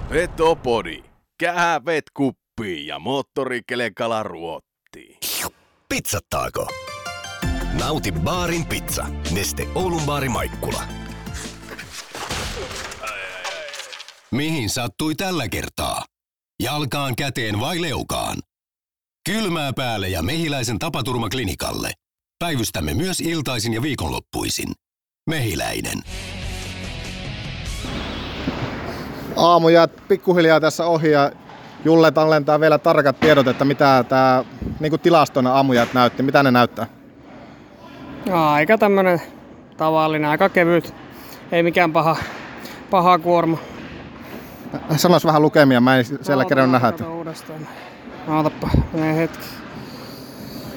Petopodi. 0.08 1.04
Kähävet 1.38 2.04
kuppiin 2.14 2.86
ja 2.86 2.98
moottorikelekala 2.98 4.22
ruottiin. 4.22 5.18
Pizzattaako? 5.88 6.66
Nauti 7.78 8.12
baarin 8.12 8.66
pizza. 8.66 9.06
Neste 9.35 9.68
Oulun 9.74 10.02
baari 10.06 10.28
Maikkula. 10.28 10.82
Mihin 14.30 14.70
sattui 14.70 15.14
tällä 15.14 15.48
kertaa? 15.48 16.04
Jalkaan, 16.62 17.16
käteen 17.16 17.61
vai 17.61 17.82
leukaan? 17.82 18.37
Kylmää 19.30 19.72
päälle 19.72 20.08
ja 20.08 20.22
mehiläisen 20.22 20.78
tapaturmaklinikalle. 20.78 21.92
Päivystämme 22.38 22.94
myös 22.94 23.20
iltaisin 23.20 23.72
ja 23.72 23.82
viikonloppuisin. 23.82 24.72
Mehiläinen. 25.30 26.02
Aamu 29.37 29.68
jää 29.68 29.88
pikkuhiljaa 29.88 30.61
tässä 30.61 30.87
ohi 30.87 31.11
ja 31.11 31.32
Julle 31.85 32.11
tallentaa 32.11 32.61
vielä 32.61 32.78
tarkat 32.78 33.20
tiedot, 33.20 33.48
että 33.48 33.64
mitä 33.64 34.04
tämä 34.08 34.44
niin 34.80 35.00
tilastona 35.00 35.52
aamujat 35.52 35.94
näytti. 35.94 36.22
Mitä 36.22 36.42
ne 36.42 36.50
näyttää? 36.50 37.01
Aika 38.30 38.78
tämmönen 38.78 39.20
tavallinen, 39.76 40.30
aika 40.30 40.48
kevyt. 40.48 40.94
Ei 41.52 41.62
mikään 41.62 41.92
paha, 41.92 42.16
paha 42.90 43.18
kuorma. 43.18 43.58
Sanois 44.96 45.24
vähän 45.24 45.42
lukemia, 45.42 45.80
mä 45.80 45.96
en 45.96 46.04
siellä 46.04 46.44
kerran 46.44 46.72
nähdä. 46.72 46.88
Että... 46.88 47.08
uudestaan. 47.08 47.68
Ootappa, 48.28 48.70
menee 48.92 49.16
hetki. 49.16 49.46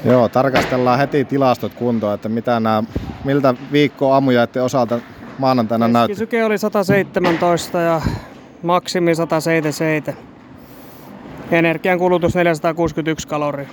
Joo, 0.05 0.29
tarkastellaan 0.29 0.99
heti 0.99 1.25
tilastot 1.25 1.73
kuntoon, 1.73 2.15
että 2.15 2.29
mitä 2.29 2.59
nämä, 2.59 2.83
miltä 3.23 3.53
viikko 3.71 4.11
aamujaiden 4.13 4.63
osalta 4.63 4.99
maanantaina 5.37 5.87
näyttää. 5.87 6.07
Keskisyke 6.07 6.45
oli 6.45 6.57
117 6.57 7.81
ja 7.81 8.01
maksimi 8.63 9.15
177. 9.15 10.23
Energian 11.51 11.99
kulutus 11.99 12.35
461 12.35 13.27
kaloria. 13.27 13.67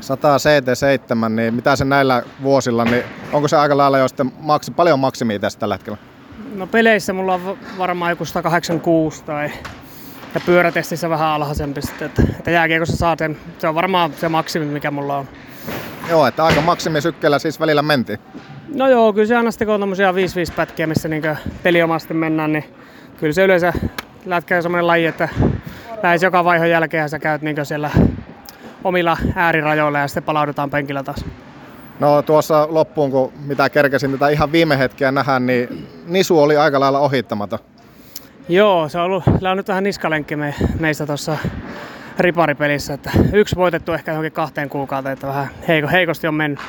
177, 0.00 1.36
niin 1.36 1.54
mitä 1.54 1.76
se 1.76 1.84
näillä 1.84 2.22
vuosilla, 2.42 2.84
niin 2.84 3.04
onko 3.32 3.48
se 3.48 3.56
aika 3.56 3.76
lailla 3.76 3.98
jo 3.98 4.08
sitten 4.08 4.32
maksi, 4.40 4.70
paljon 4.70 4.98
maksimia 4.98 5.38
tästä 5.38 5.60
tällä 5.60 5.74
hetkellä? 5.74 5.98
No 6.54 6.66
peleissä 6.66 7.12
mulla 7.12 7.34
on 7.34 7.58
varmaan 7.78 8.10
joku 8.10 8.24
186 8.24 9.24
tai 9.24 9.50
ja 10.34 10.40
pyörätestissä 10.46 11.10
vähän 11.10 11.28
alhaisempi 11.28 11.82
sitten, 11.82 12.06
että, 12.06 12.22
että 12.38 12.50
jääkiekossa 12.50 12.96
saa 12.96 13.16
sen, 13.18 13.36
se 13.58 13.68
on 13.68 13.74
varmaan 13.74 14.12
se 14.12 14.28
maksimi 14.28 14.64
mikä 14.66 14.90
mulla 14.90 15.16
on. 15.16 15.28
Joo, 16.08 16.26
että 16.26 16.44
aika 16.44 16.60
maksimisykkeellä 16.60 17.38
siis 17.38 17.60
välillä 17.60 17.82
menti. 17.82 18.20
No 18.74 18.88
joo, 18.88 19.12
kyllä 19.12 19.26
se 19.26 19.36
aina 19.36 19.50
sitten 19.50 19.66
kun 19.66 19.74
on 19.74 19.80
tommosia 19.80 20.12
5-5 20.12 20.14
pätkiä, 20.56 20.86
missä 20.86 21.08
niin 21.08 21.22
peliomasti 21.62 22.14
mennään, 22.14 22.52
niin 22.52 22.64
kyllä 23.20 23.32
se 23.32 23.44
yleensä 23.44 23.72
lätkä 24.26 24.56
on 24.56 24.62
semmoinen 24.62 24.86
laji, 24.86 25.06
että 25.06 25.28
lähes 26.02 26.22
joka 26.22 26.44
vaihon 26.44 26.70
jälkeen 26.70 27.08
sä 27.08 27.18
käyt 27.18 27.42
niin 27.42 27.66
siellä 27.66 27.90
omilla 28.84 29.16
äärirajoilla 29.34 29.98
ja 29.98 30.08
sitten 30.08 30.22
palaudutaan 30.22 30.70
penkillä 30.70 31.02
taas. 31.02 31.24
No 32.00 32.22
tuossa 32.22 32.66
loppuun, 32.70 33.10
kun 33.10 33.32
mitä 33.46 33.70
kerkesin 33.70 34.12
tätä 34.12 34.28
ihan 34.28 34.52
viime 34.52 34.78
hetkeä 34.78 35.12
nähdä, 35.12 35.38
niin 35.38 35.88
Nisu 36.06 36.40
oli 36.40 36.56
aika 36.56 36.80
lailla 36.80 36.98
ohittamaton. 36.98 37.58
Joo, 38.48 38.88
se 38.88 38.98
on 38.98 39.04
ollut, 39.04 39.24
on 39.50 39.56
nyt 39.56 39.68
vähän 39.68 39.84
niskalenkki 39.84 40.36
me, 40.36 40.54
meistä 40.80 41.06
tuossa 41.06 41.36
riparipelissä, 42.18 42.94
että 42.94 43.10
yksi 43.32 43.56
voitettu 43.56 43.92
ehkä 43.92 44.10
johonkin 44.10 44.32
kahteen 44.32 44.68
kuukauteen, 44.68 45.12
että 45.12 45.26
vähän 45.26 45.48
heiko, 45.68 45.88
heikosti 45.88 46.26
on 46.26 46.34
mennyt. 46.34 46.60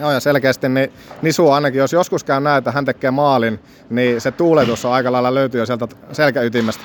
Joo, 0.00 0.10
ja 0.10 0.20
selkeästi 0.20 0.68
niin 0.68 0.92
Nisu 1.22 1.50
ainakin, 1.50 1.78
jos 1.78 1.92
joskus 1.92 2.24
käy 2.24 2.40
näin, 2.40 2.58
että 2.58 2.72
hän 2.72 2.84
tekee 2.84 3.10
maalin, 3.10 3.60
niin 3.90 4.20
se 4.20 4.30
tuuletus 4.30 4.84
on 4.84 4.92
aika 4.92 5.12
lailla 5.12 5.34
löytyy 5.34 5.60
jo 5.60 5.66
sieltä 5.66 5.88
selkäytimestä. 6.12 6.84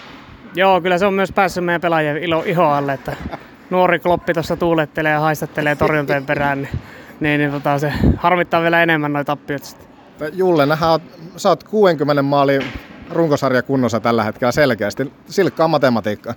Joo, 0.55 0.81
kyllä 0.81 0.97
se 0.97 1.05
on 1.05 1.13
myös 1.13 1.31
päässyt 1.31 1.65
meidän 1.65 1.81
pelaajien 1.81 2.17
ilo, 2.17 2.43
iho 2.45 2.63
alle, 2.63 2.93
että 2.93 3.15
nuori 3.69 3.99
kloppi 3.99 4.33
tuossa 4.33 4.57
tuulettelee 4.57 5.11
ja 5.11 5.19
haistattelee 5.19 5.75
torjuntojen 5.75 6.25
perään, 6.25 6.61
niin, 6.61 6.79
niin, 7.19 7.39
niin 7.39 7.51
tota, 7.51 7.79
se 7.79 7.93
harmittaa 8.17 8.61
vielä 8.61 8.83
enemmän 8.83 9.13
noita 9.13 9.35
tappiot 9.35 9.87
Julle, 10.33 10.65
nähdään, 10.65 10.99
sä 11.37 11.49
oot 11.49 11.63
60 11.63 12.21
maalin 12.21 12.63
runkosarja 13.11 13.63
kunnossa 13.63 13.99
tällä 13.99 14.23
hetkellä 14.23 14.51
selkeästi. 14.51 15.13
Silkkaa 15.25 15.67
matematiikkaa. 15.67 16.33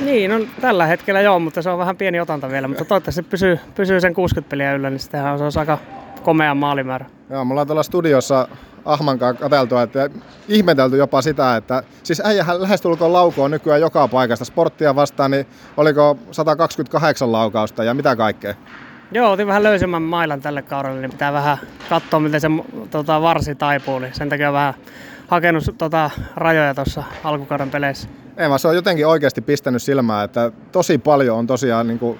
Niin, 0.00 0.30
no 0.30 0.40
tällä 0.60 0.86
hetkellä 0.86 1.20
joo, 1.20 1.38
mutta 1.38 1.62
se 1.62 1.70
on 1.70 1.78
vähän 1.78 1.96
pieni 1.96 2.20
otanta 2.20 2.48
vielä, 2.48 2.68
mutta 2.68 2.84
toivottavasti 2.84 3.22
pysyy, 3.22 3.58
pysyy 3.74 4.00
sen 4.00 4.14
60 4.14 4.50
peliä 4.50 4.74
yllä, 4.74 4.90
niin 4.90 5.00
sittenhän 5.00 5.38
se 5.38 5.44
on 5.44 5.50
aika 5.56 5.78
komea 6.22 6.54
maalimäärä. 6.54 7.06
Joo, 7.30 7.44
me 7.44 7.52
ollaan 7.52 7.66
tuolla 7.66 7.82
studiossa 7.82 8.48
Ahman 8.86 9.18
kanssa 9.18 9.40
katseltu, 9.40 9.76
että 9.76 10.10
ihmetelty 10.48 10.96
jopa 10.96 11.22
sitä, 11.22 11.56
että 11.56 11.82
siis 12.02 12.22
äijähän 12.24 12.62
lähestulkoon 12.62 13.12
laukoon 13.12 13.50
nykyään 13.50 13.80
joka 13.80 14.08
paikasta. 14.08 14.44
Sporttia 14.44 14.96
vastaan, 14.96 15.30
niin 15.30 15.46
oliko 15.76 16.18
128 16.30 17.32
laukausta 17.32 17.84
ja 17.84 17.94
mitä 17.94 18.16
kaikkea? 18.16 18.54
Joo, 19.12 19.32
otin 19.32 19.46
vähän 19.46 19.62
löysemmän 19.62 20.02
mailan 20.02 20.40
tälle 20.40 20.62
kaudelle, 20.62 21.00
niin 21.00 21.10
pitää 21.10 21.32
vähän 21.32 21.58
katsoa, 21.88 22.20
miten 22.20 22.40
se 22.40 22.48
tota, 22.90 23.22
varsi 23.22 23.54
taipuu. 23.54 23.98
Niin 23.98 24.14
sen 24.14 24.28
takia 24.28 24.52
vähän 24.52 24.74
hakenut 25.28 25.64
tota, 25.78 26.10
rajoja 26.36 26.74
tuossa 26.74 27.02
alkukauden 27.24 27.70
peleissä. 27.70 28.08
Ei 28.36 28.48
vaan 28.48 28.58
se 28.58 28.68
on 28.68 28.74
jotenkin 28.74 29.06
oikeasti 29.06 29.40
pistänyt 29.40 29.82
silmää, 29.82 30.24
että 30.24 30.52
tosi 30.72 30.98
paljon 30.98 31.38
on 31.38 31.46
tosiaan 31.46 31.86
niin 31.86 31.98
kuin, 31.98 32.18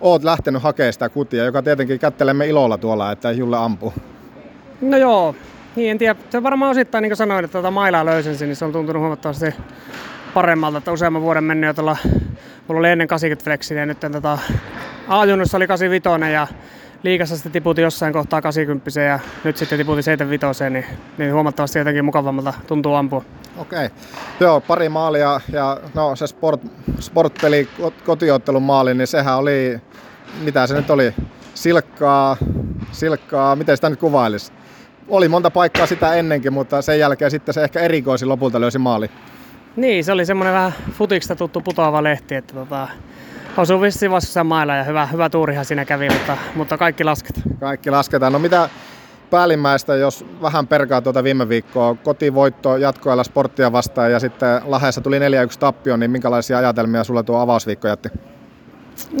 oot 0.00 0.24
lähtenyt 0.24 0.62
hakemaan 0.62 0.92
sitä 0.92 1.08
kutia, 1.08 1.44
joka 1.44 1.62
tietenkin 1.62 1.98
kättelemme 1.98 2.46
ilolla 2.46 2.78
tuolla, 2.78 3.12
että 3.12 3.32
Julle 3.32 3.56
ampu. 3.56 3.92
No 4.80 4.96
joo, 4.96 5.34
niin 5.76 5.90
en 5.90 5.98
tiedä. 5.98 6.20
Se 6.30 6.42
varmaan 6.42 6.70
osittain, 6.70 7.02
niin 7.02 7.10
kuin 7.10 7.16
sanoin, 7.16 7.44
että 7.44 7.52
tuota 7.52 7.70
mailaa 7.70 8.04
löysensi, 8.04 8.46
niin 8.46 8.56
se 8.56 8.64
on 8.64 8.72
tuntunut 8.72 9.00
huomattavasti 9.00 9.54
paremmalta, 10.34 10.78
että 10.78 10.92
useamman 10.92 11.22
vuoden 11.22 11.44
mennyt 11.44 11.68
jo 11.68 11.74
tuolla, 11.74 11.96
mulla 12.68 12.78
oli 12.78 12.90
ennen 12.90 13.08
80 13.08 13.44
flexiä 13.44 13.80
ja 13.80 13.86
nyt 13.86 14.00
tota, 14.00 14.38
oli 15.54 15.66
85 15.66 16.32
ja 16.32 16.46
liikassa 17.02 17.36
sitten 17.36 17.52
tiputin 17.52 17.82
jossain 17.82 18.12
kohtaa 18.12 18.42
80 18.42 19.00
ja 19.00 19.18
nyt 19.44 19.56
sitten 19.56 19.78
tiputin 19.78 20.02
75, 20.02 20.70
niin, 20.70 20.84
niin 21.18 21.34
huomattavasti 21.34 21.78
jotenkin 21.78 22.04
mukavammalta 22.04 22.54
tuntuu 22.66 22.94
ampua. 22.94 23.24
Okei. 23.56 23.86
Okay. 23.86 23.98
Joo, 24.40 24.60
pari 24.60 24.88
maalia 24.88 25.40
ja 25.52 25.80
no 25.94 26.16
se 26.16 26.26
sport, 26.26 26.60
sportpeli 27.00 27.68
kotiottelun 28.04 28.62
maali, 28.62 28.94
niin 28.94 29.06
sehän 29.06 29.38
oli, 29.38 29.80
mitä 30.40 30.66
se 30.66 30.74
nyt 30.74 30.90
oli, 30.90 31.14
silkkaa, 31.54 32.36
silkkaa, 32.92 33.56
miten 33.56 33.76
sitä 33.76 33.90
nyt 33.90 34.00
kuvailisi? 34.00 34.52
Oli 35.10 35.28
monta 35.28 35.50
paikkaa 35.50 35.86
sitä 35.86 36.14
ennenkin, 36.14 36.52
mutta 36.52 36.82
sen 36.82 36.98
jälkeen 36.98 37.30
sitten 37.30 37.54
se 37.54 37.64
ehkä 37.64 37.80
erikoisi 37.80 38.26
lopulta 38.26 38.60
löysi 38.60 38.78
maali. 38.78 39.10
Niin, 39.76 40.04
se 40.04 40.12
oli 40.12 40.26
semmoinen 40.26 40.54
vähän 40.54 40.72
futiksta 40.92 41.36
tuttu 41.36 41.60
putoava 41.60 42.02
lehti, 42.02 42.34
että 42.34 42.54
tota, 42.54 42.88
osui 43.56 43.80
vissiin 43.80 44.10
vastassa 44.10 44.44
mailla 44.44 44.74
ja 44.74 44.84
hyvä, 44.84 45.06
hyvä 45.06 45.30
tuurihan 45.30 45.64
siinä 45.64 45.84
kävi, 45.84 46.08
mutta, 46.08 46.36
mutta 46.54 46.78
kaikki 46.78 47.04
lasketaan. 47.04 47.44
Kaikki 47.60 47.90
lasketaan. 47.90 48.32
No 48.32 48.38
mitä 48.38 48.68
päällimmäistä, 49.30 49.94
jos 49.94 50.26
vähän 50.42 50.66
perkaa 50.66 51.02
tuota 51.02 51.24
viime 51.24 51.48
viikkoa, 51.48 51.94
kotivoitto 51.94 52.76
jatkoilla 52.76 53.24
sporttia 53.24 53.72
vastaan 53.72 54.12
ja 54.12 54.20
sitten 54.20 54.60
Lahdessa 54.64 55.00
tuli 55.00 55.18
4-1 55.18 55.22
tappio, 55.60 55.96
niin 55.96 56.10
minkälaisia 56.10 56.58
ajatelmia 56.58 57.04
sulla 57.04 57.22
tuo 57.22 57.38
avausviikko 57.40 57.88
jätti? 57.88 58.08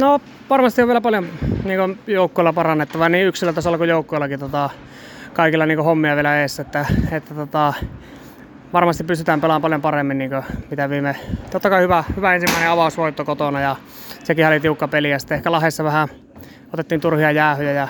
No 0.00 0.20
varmasti 0.50 0.82
on 0.82 0.88
vielä 0.88 1.00
paljon 1.00 1.26
niin 1.64 1.98
joukkoilla 2.06 2.52
parannettavaa, 2.52 3.08
niin 3.08 3.26
yksilötasolla 3.26 3.78
kuin 3.78 3.90
joukkoillakin 3.90 4.40
tota, 4.40 4.70
kaikilla 5.32 5.66
niin 5.66 5.84
hommia 5.84 6.14
vielä 6.14 6.40
eessä, 6.40 6.62
että, 6.62 6.86
että 7.12 7.34
tota, 7.34 7.72
varmasti 8.72 9.04
pystytään 9.04 9.40
pelaamaan 9.40 9.62
paljon 9.62 9.82
paremmin 9.82 10.18
niin 10.18 10.30
kuin 10.30 10.42
mitä 10.70 10.90
viime... 10.90 11.16
Totta 11.50 11.70
kai 11.70 11.82
hyvä, 11.82 12.04
hyvä 12.16 12.34
ensimmäinen 12.34 12.70
avausvoitto 12.70 13.24
kotona 13.24 13.60
ja 13.60 13.76
sekin 14.24 14.46
oli 14.46 14.60
tiukka 14.60 14.88
peli 14.88 15.10
ja 15.10 15.18
sitten 15.18 15.36
ehkä 15.36 15.52
Lahdessa 15.52 15.84
vähän 15.84 16.08
otettiin 16.72 17.00
turhia 17.00 17.30
jäähyjä 17.30 17.72
ja 17.72 17.88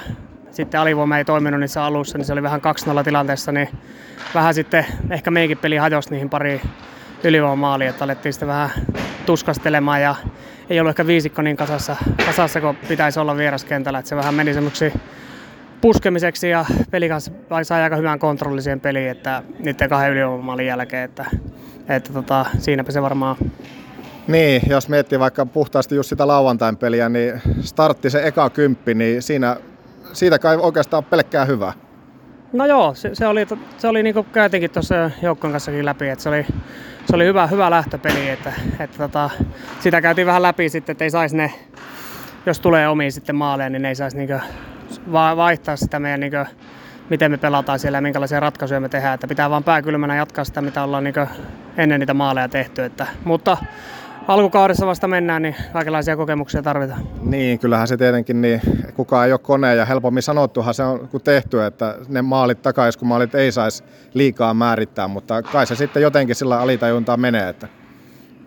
sitten 0.50 0.80
alivoima 0.80 1.18
ei 1.18 1.24
toiminut 1.24 1.60
niissä 1.60 1.84
alussa, 1.84 2.18
niin 2.18 2.26
se 2.26 2.32
oli 2.32 2.42
vähän 2.42 2.60
2-0 3.00 3.04
tilanteessa, 3.04 3.52
niin 3.52 3.68
vähän 4.34 4.54
sitten 4.54 4.86
ehkä 5.10 5.30
meikin 5.30 5.58
peli 5.58 5.76
hajosi 5.76 6.10
niihin 6.10 6.30
pari 6.30 6.60
ylivoimaaliin, 7.24 7.90
että 7.90 8.04
alettiin 8.04 8.32
sitten 8.32 8.48
vähän 8.48 8.70
tuskastelemaan 9.26 10.02
ja 10.02 10.14
ei 10.70 10.80
ollut 10.80 10.90
ehkä 10.90 11.06
viisikko 11.06 11.42
niin 11.42 11.56
kasassa, 11.56 11.96
kasassa 12.26 12.60
kuin 12.60 12.76
pitäisi 12.88 13.20
olla 13.20 13.36
vieraskentällä, 13.36 13.98
että 13.98 14.08
se 14.08 14.16
vähän 14.16 14.34
meni 14.34 14.54
semmoiksi 14.54 14.92
puskemiseksi 15.80 16.50
ja 16.50 16.64
peli 16.90 17.08
kanssa 17.08 17.32
sai 17.62 17.82
aika 17.82 17.96
hyvän 17.96 18.18
kontrolliseen 18.18 18.80
peliin, 18.80 19.10
että 19.10 19.42
niiden 19.58 19.88
kahden 19.88 20.12
ylivoimaalin 20.12 20.66
jälkeen, 20.66 21.04
että, 21.04 21.24
että 21.88 22.12
tota, 22.12 22.46
siinäpä 22.58 22.92
se 22.92 23.02
varmaan 23.02 23.36
niin, 24.26 24.62
jos 24.68 24.88
miettii 24.88 25.18
vaikka 25.18 25.46
puhtaasti 25.46 25.94
just 25.94 26.08
sitä 26.08 26.26
lauantain 26.26 26.76
peliä, 26.76 27.08
niin 27.08 27.40
startti 27.60 28.10
se 28.10 28.26
eka 28.26 28.50
kymppi, 28.50 28.94
niin 28.94 29.22
siinä, 29.22 29.56
siitä 30.12 30.38
kai 30.38 30.56
oikeastaan 30.56 31.04
pelkkää 31.04 31.44
hyvää. 31.44 31.72
No 32.52 32.66
joo, 32.66 32.94
se, 32.94 33.10
se 33.14 33.26
oli, 33.26 33.46
se 33.78 33.88
oli 33.88 34.02
niin 34.02 34.14
kuin 34.14 34.26
käytinkin 34.32 34.70
tuossa 34.70 35.10
joukkojen 35.22 35.52
kanssakin 35.52 35.84
läpi, 35.84 36.08
että 36.08 36.22
se 36.22 36.28
oli, 36.28 36.46
se 37.06 37.16
oli 37.16 37.24
hyvä, 37.24 37.46
hyvä 37.46 37.70
lähtöpeli, 37.70 38.28
että, 38.28 38.52
että 38.80 38.98
tota, 38.98 39.30
sitä 39.80 40.00
käytiin 40.00 40.26
vähän 40.26 40.42
läpi 40.42 40.68
sitten, 40.68 40.92
että 40.92 41.04
ei 41.04 41.10
saisi 41.10 41.36
ne, 41.36 41.52
jos 42.46 42.60
tulee 42.60 42.88
omiin 42.88 43.12
sitten 43.12 43.36
maaleja, 43.36 43.70
niin 43.70 43.82
ne 43.82 43.88
ei 43.88 43.94
saisi 43.94 44.16
niin 44.16 44.40
vaihtaa 45.12 45.76
sitä 45.76 45.98
meidän 45.98 46.20
niin 46.20 46.32
miten 47.10 47.30
me 47.30 47.36
pelataan 47.36 47.78
siellä 47.78 47.98
ja 47.98 48.02
minkälaisia 48.02 48.40
ratkaisuja 48.40 48.80
me 48.80 48.88
tehdään. 48.88 49.14
Että 49.14 49.28
pitää 49.28 49.50
vaan 49.50 49.64
pääkylmänä 49.64 50.16
jatkaa 50.16 50.44
sitä, 50.44 50.62
mitä 50.62 50.84
ollaan 50.84 51.04
niin 51.04 51.14
ennen 51.76 52.00
niitä 52.00 52.14
maaleja 52.14 52.48
tehty. 52.48 52.84
Että, 52.84 53.06
mutta 53.24 53.56
alkukaudessa 54.28 54.86
vasta 54.86 55.08
mennään, 55.08 55.42
niin 55.42 55.56
kaikenlaisia 55.72 56.16
kokemuksia 56.16 56.62
tarvitaan. 56.62 57.00
Niin, 57.22 57.58
kyllähän 57.58 57.88
se 57.88 57.96
tietenkin, 57.96 58.40
niin 58.40 58.60
kukaan 58.94 59.26
ei 59.26 59.32
ole 59.32 59.40
kone 59.42 59.74
ja 59.74 59.84
helpommin 59.84 60.22
sanottuhan 60.22 60.74
se 60.74 60.82
on 60.82 61.08
kuin 61.08 61.22
tehty, 61.22 61.64
että 61.64 61.94
ne 62.08 62.22
maalit 62.22 62.62
takaiskumaalit 62.62 63.34
ei 63.34 63.52
saisi 63.52 63.84
liikaa 64.14 64.54
määrittää, 64.54 65.08
mutta 65.08 65.42
kai 65.42 65.66
se 65.66 65.74
sitten 65.74 66.02
jotenkin 66.02 66.36
sillä 66.36 66.60
alitajuntaan 66.60 67.20
menee. 67.20 67.48
Että 67.48 67.68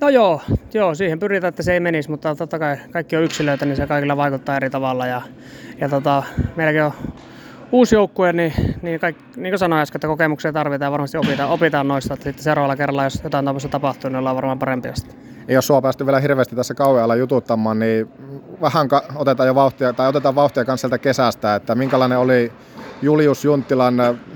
No 0.01 0.09
joo, 0.09 0.41
joo, 0.73 0.95
siihen 0.95 1.19
pyritään, 1.19 1.49
että 1.49 1.63
se 1.63 1.73
ei 1.73 1.79
menisi, 1.79 2.09
mutta 2.09 2.35
totta 2.35 2.59
kai 2.59 2.77
kaikki 2.91 3.15
on 3.15 3.23
yksilöitä, 3.23 3.65
niin 3.65 3.75
se 3.75 3.87
kaikilla 3.87 4.17
vaikuttaa 4.17 4.57
eri 4.57 4.69
tavalla. 4.69 5.07
Ja, 5.07 5.21
ja 5.77 5.89
tota, 5.89 6.23
meilläkin 6.55 6.83
on 6.83 6.93
uusi 7.71 7.95
joukkue, 7.95 8.33
niin, 8.33 8.53
niin, 8.81 8.99
kaik, 8.99 9.17
niin 9.35 9.51
kuin 9.51 9.59
sanoin 9.59 9.81
äsken, 9.81 9.97
että 9.97 10.07
kokemuksia 10.07 10.53
tarvitaan 10.53 10.87
ja 10.87 10.91
varmasti 10.91 11.17
opitaan, 11.17 11.49
opitaan 11.49 11.87
noista. 11.87 12.13
Että 12.13 12.23
sitten 12.23 12.43
seuraavalla 12.43 12.75
kerralla, 12.75 13.03
jos 13.03 13.21
jotain 13.23 13.45
tämmöistä 13.45 13.69
tapahtuu, 13.69 14.09
niin 14.09 14.17
ollaan 14.17 14.35
varmaan 14.35 14.59
parempia 14.59 14.95
sitten. 14.95 15.15
Ei 15.47 15.55
ole 15.55 15.61
sua 15.61 15.81
päästy 15.81 16.05
vielä 16.05 16.19
hirveästi 16.19 16.55
tässä 16.55 16.73
kauealla 16.73 17.15
jututtamaan, 17.15 17.79
niin 17.79 18.09
vähän 18.61 18.87
otetaan 19.15 19.47
jo 19.47 19.55
vauhtia, 19.55 19.93
tai 19.93 20.07
otetaan 20.07 20.35
vauhtia 20.35 20.65
kanssa 20.65 20.87
sieltä 20.87 20.97
kesästä, 20.97 21.55
että 21.55 21.75
minkälainen 21.75 22.17
oli 22.17 22.51
Julius 23.03 23.45
Junttilan 23.45 23.95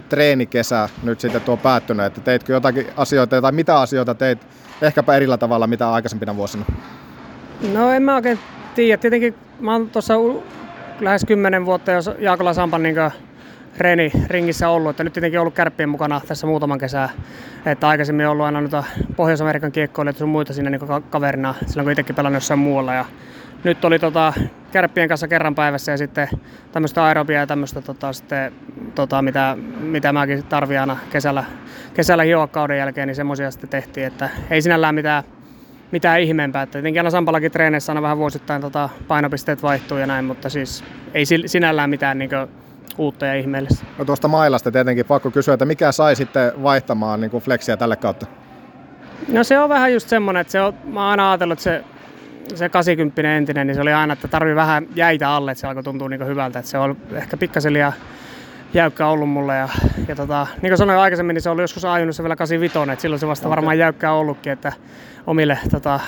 treenikesä 0.10 0.90
nyt 1.04 1.20
sitten 1.20 1.42
tuo 1.42 1.58
päättynyt, 1.58 2.06
että 2.06 2.22
teitkö 2.22 2.54
jotakin 2.54 2.88
asioita, 2.98 3.42
tai 3.42 3.52
mitä 3.52 3.80
asioita 3.80 4.16
teit 4.16 4.40
ehkäpä 4.82 5.16
erillä 5.16 5.38
tavalla 5.38 5.68
mitä 5.68 5.92
aikaisempina 5.92 6.36
vuosina? 6.36 6.66
No 7.74 7.92
en 7.92 8.04
mä 8.04 8.16
oikein 8.16 8.40
tiedä. 8.76 8.98
Tietenkin 8.98 9.36
mä 9.60 9.72
oon 9.72 9.90
tuossa 9.90 10.14
lähes 11.00 11.26
kymmenen 11.26 11.66
vuotta 11.66 11.92
jos 11.92 12.10
Jaakola 12.20 12.54
Sampan 12.54 12.84
niin 12.84 12.96
reeni 13.78 14.12
ringissä 14.28 14.70
ollut, 14.70 14.90
että 14.90 15.04
nyt 15.04 15.14
tietenkin 15.14 15.40
ollut 15.40 15.54
kärppien 15.54 15.90
mukana 15.90 16.22
tässä 16.28 16.48
muutaman 16.48 16.80
kesää. 16.80 17.10
Että 17.66 17.88
aikaisemmin 17.88 18.26
on 18.26 18.32
ollut 18.32 18.46
aina 18.46 18.62
noita 18.62 18.84
Pohjois-Amerikan 19.16 19.72
kiekkoilijoita 19.72 20.20
sun 20.20 20.30
muita 20.30 20.54
siinä 20.54 20.70
niin 20.70 20.82
kaverina 21.10 21.56
silloin 21.66 21.86
kun 21.86 21.92
itsekin 21.92 22.16
pelannut 22.16 22.38
jossain 22.38 22.60
muualla. 22.60 22.94
Ja 22.94 23.06
nyt 23.64 23.86
oli 23.86 24.00
tota, 24.00 24.34
kärppien 24.72 25.08
kanssa 25.08 25.28
kerran 25.28 25.56
päivässä 25.56 25.92
ja 25.92 25.98
sitten 25.98 26.30
tämmöistä 26.72 27.04
aerobia 27.04 27.40
ja 27.40 27.48
tämmöistä 27.48 27.82
tota, 27.82 28.14
sitten, 28.14 28.54
tota, 28.96 29.22
mitä, 29.22 29.58
mitä 29.80 30.14
mäkin 30.14 30.44
tarvitsen 30.44 30.80
aina 30.80 30.98
kesällä, 31.10 31.44
kesällä 31.94 32.24
hioakauden 32.24 32.78
jälkeen, 32.78 33.08
niin 33.08 33.16
semmoisia 33.16 33.52
sitten 33.52 33.70
tehtiin, 33.70 34.08
että 34.08 34.30
ei 34.50 34.62
sinällään 34.62 34.96
mitään, 34.96 35.24
mitään 35.92 36.22
ihmeempää. 36.22 36.62
Että 36.62 36.74
tietenkin 36.74 37.00
aina 37.00 37.10
Sampallakin 37.10 37.52
treeneissä 37.52 37.92
aina 37.92 38.02
vähän 38.02 38.18
vuosittain 38.18 38.62
tota, 38.62 38.90
painopisteet 39.08 39.64
vaihtuu 39.64 39.98
ja 39.98 40.08
näin, 40.08 40.26
mutta 40.26 40.50
siis 40.50 40.84
ei 41.14 41.26
sinällään 41.26 41.90
mitään 41.90 42.18
niin 42.18 42.30
kuin, 42.30 42.48
uutta 42.98 43.26
ja 43.26 43.34
ihmeellistä. 43.34 43.86
No 43.98 44.06
tuosta 44.06 44.28
mailasta 44.28 44.72
tietenkin 44.72 45.06
pakko 45.06 45.32
kysyä, 45.32 45.54
että 45.54 45.66
mikä 45.66 45.92
sai 45.92 46.16
sitten 46.16 46.64
vaihtamaan 46.64 47.22
niin 47.22 47.32
kuin 47.32 47.44
fleksiä 47.44 47.78
tälle 47.78 47.96
kautta? 47.96 48.26
No 49.32 49.44
se 49.44 49.60
on 49.60 49.70
vähän 49.70 49.94
just 49.94 50.10
semmoinen, 50.10 50.42
että 50.42 50.52
se 50.52 50.62
on, 50.62 50.74
mä 50.84 51.00
oon 51.00 51.10
aina 51.10 51.32
ajatellut, 51.32 51.60
että 51.60 51.64
se 51.64 51.84
se 52.56 52.70
80 52.70 53.22
entinen, 53.22 53.68
niin 53.68 53.76
se 53.76 53.82
oli 53.82 53.94
aina, 53.94 54.14
että 54.14 54.28
tarvii 54.28 54.56
vähän 54.56 54.88
jäitä 54.96 55.30
alle, 55.30 55.52
että 55.52 55.60
se 55.62 55.68
alkoi 55.68 55.84
tuntua 55.84 56.10
niin 56.10 56.28
hyvältä. 56.28 56.60
Että 56.60 56.72
se 56.72 56.78
on 56.78 56.98
ehkä 57.14 57.38
pikkasen 57.38 57.74
liian 57.74 57.94
jäykkä 58.74 59.08
ollut 59.08 59.30
mulle. 59.30 59.56
Ja, 59.56 59.70
ja 60.08 60.16
tota, 60.16 60.48
niin 60.62 60.70
kuin 60.70 60.78
sanoin 60.78 61.00
aikaisemmin, 61.00 61.34
niin 61.34 61.42
se 61.42 61.50
oli 61.50 61.62
joskus 61.62 61.86
ajunut 61.86 62.20
vielä 62.20 62.36
85, 62.36 62.92
että 62.92 63.02
silloin 63.02 63.20
se 63.20 63.28
vasta 63.28 63.48
okay. 63.48 63.56
varmaan 63.56 63.78
jäykkää 63.78 64.14
ollutkin, 64.14 64.54
että 64.54 64.74
omille 65.28 65.60
tota, 65.72 66.00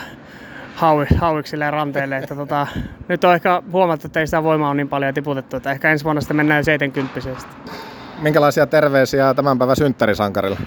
hauvi, 0.76 1.06
hauiksille 1.18 1.66
ja 1.66 1.72
ranteille. 1.72 2.18
Että 2.18 2.36
tota, 2.36 2.68
nyt 3.08 3.24
on 3.24 3.36
ehkä 3.36 3.62
huomattu, 3.72 4.08
että 4.08 4.20
ei 4.20 4.28
sitä 4.28 4.44
voimaa 4.44 4.70
ole 4.70 4.78
niin 4.78 4.90
paljon 4.90 5.14
tiputettu, 5.14 5.58
että 5.58 5.72
ehkä 5.72 5.92
ensi 5.92 6.04
vuonna 6.06 6.22
sitten 6.22 6.38
mennään 6.38 6.64
70 6.64 7.20
Minkälaisia 8.22 8.68
terveisiä 8.68 9.34
tämän 9.34 9.58
päivän 9.58 9.76
synttärisankarilla? 9.76 10.60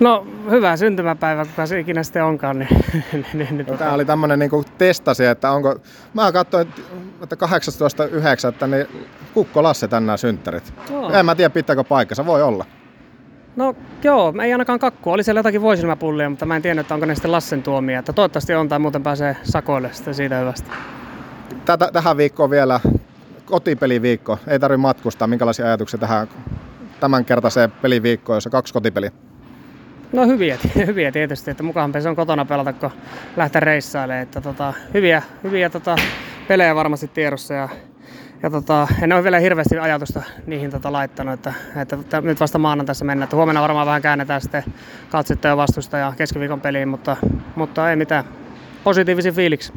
No 0.00 0.26
hyvä 0.50 0.76
syntymäpäivä, 0.76 1.44
kuka 1.44 1.66
se 1.66 1.80
ikinä 1.80 2.02
sitten 2.02 2.24
onkaan. 2.24 2.58
Niin, 2.58 2.68
niin, 3.12 3.26
niin, 3.34 3.56
niin, 3.56 3.66
no, 3.66 3.76
Tämä 3.76 3.92
oli 3.92 4.04
tämmöinen 4.04 4.38
niin 4.38 4.50
testasi, 4.78 5.26
että 5.26 5.50
onko... 5.50 5.76
Mä 6.14 6.32
katsoin, 6.32 6.68
että 7.22 7.36
18.9. 8.62 8.66
niin 8.66 8.86
Kukko 9.34 9.62
Lasse 9.62 9.88
tänään 9.88 10.18
synttärit. 10.18 10.74
Oh. 10.90 11.14
En 11.14 11.26
mä 11.26 11.34
tiedä, 11.34 11.50
pitääkö 11.50 11.84
paikkansa, 11.84 12.26
voi 12.26 12.42
olla. 12.42 12.64
No 13.56 13.74
joo, 14.02 14.34
ei 14.42 14.52
ainakaan 14.52 14.78
kakku. 14.78 15.10
Oli 15.10 15.24
siellä 15.24 15.38
jotakin 15.38 15.62
voisilmäpullia, 15.62 16.30
mutta 16.30 16.46
mä 16.46 16.56
en 16.56 16.62
tiedä, 16.62 16.80
että 16.80 16.94
onko 16.94 17.06
ne 17.06 17.14
sitten 17.14 17.32
Lassen 17.32 17.62
tuomia. 17.62 17.98
Että 17.98 18.12
toivottavasti 18.12 18.54
on 18.54 18.68
tai 18.68 18.78
muuten 18.78 19.02
pääsee 19.02 19.36
sakoille 19.42 19.90
sitten 19.92 20.14
siitä 20.14 20.38
hyvästä. 20.38 20.70
Tätä, 21.64 21.90
tähän 21.92 22.16
viikkoon 22.16 22.50
vielä 22.50 22.80
kotipeliviikko. 23.44 24.38
Ei 24.46 24.58
tarvitse 24.58 24.80
matkustaa. 24.80 25.28
Minkälaisia 25.28 25.66
ajatuksia 25.66 26.00
tähän 26.00 26.28
tämänkertaiseen 27.00 27.70
peliviikkoon, 27.70 28.36
jossa 28.36 28.50
kaksi 28.50 28.72
kotipeliä? 28.72 29.10
No 30.12 30.26
hyviä, 30.26 30.58
hyviä 30.86 31.12
tietysti, 31.12 31.50
että 31.50 31.62
mukaanpa 31.62 32.00
se 32.00 32.08
on 32.08 32.16
kotona 32.16 32.44
pelata, 32.44 32.72
kun 32.72 32.90
lähtee 33.36 33.60
reissailemaan. 33.60 34.22
Että 34.22 34.40
tota, 34.40 34.74
hyviä, 34.94 35.22
hyviä 35.44 35.70
tota, 35.70 35.96
pelejä 36.48 36.74
varmasti 36.74 37.08
tiedossa 37.08 37.54
ja, 37.54 37.68
ja 38.42 38.50
tota, 38.50 38.88
en 39.02 39.12
ole 39.12 39.22
vielä 39.22 39.38
hirveästi 39.38 39.78
ajatusta 39.78 40.22
niihin 40.46 40.70
tota, 40.70 40.92
laittanut, 40.92 41.34
että, 41.34 41.54
että, 41.76 41.96
että 41.96 42.20
nyt 42.20 42.40
vasta 42.40 42.60
tässä 42.86 43.04
mennä. 43.04 43.24
Että 43.24 43.36
huomenna 43.36 43.62
varmaan 43.62 43.86
vähän 43.86 44.02
käännetään 44.02 44.40
sitten 44.40 44.64
katsetta 45.10 45.48
ja 45.48 45.56
vastusta 45.56 45.98
ja 45.98 46.12
keskiviikon 46.16 46.60
peliin, 46.60 46.88
mutta, 46.88 47.16
mutta 47.56 47.90
ei 47.90 47.96
mitään. 47.96 48.24
Positiivisia 48.84 49.32
fiiliksi. 49.32 49.72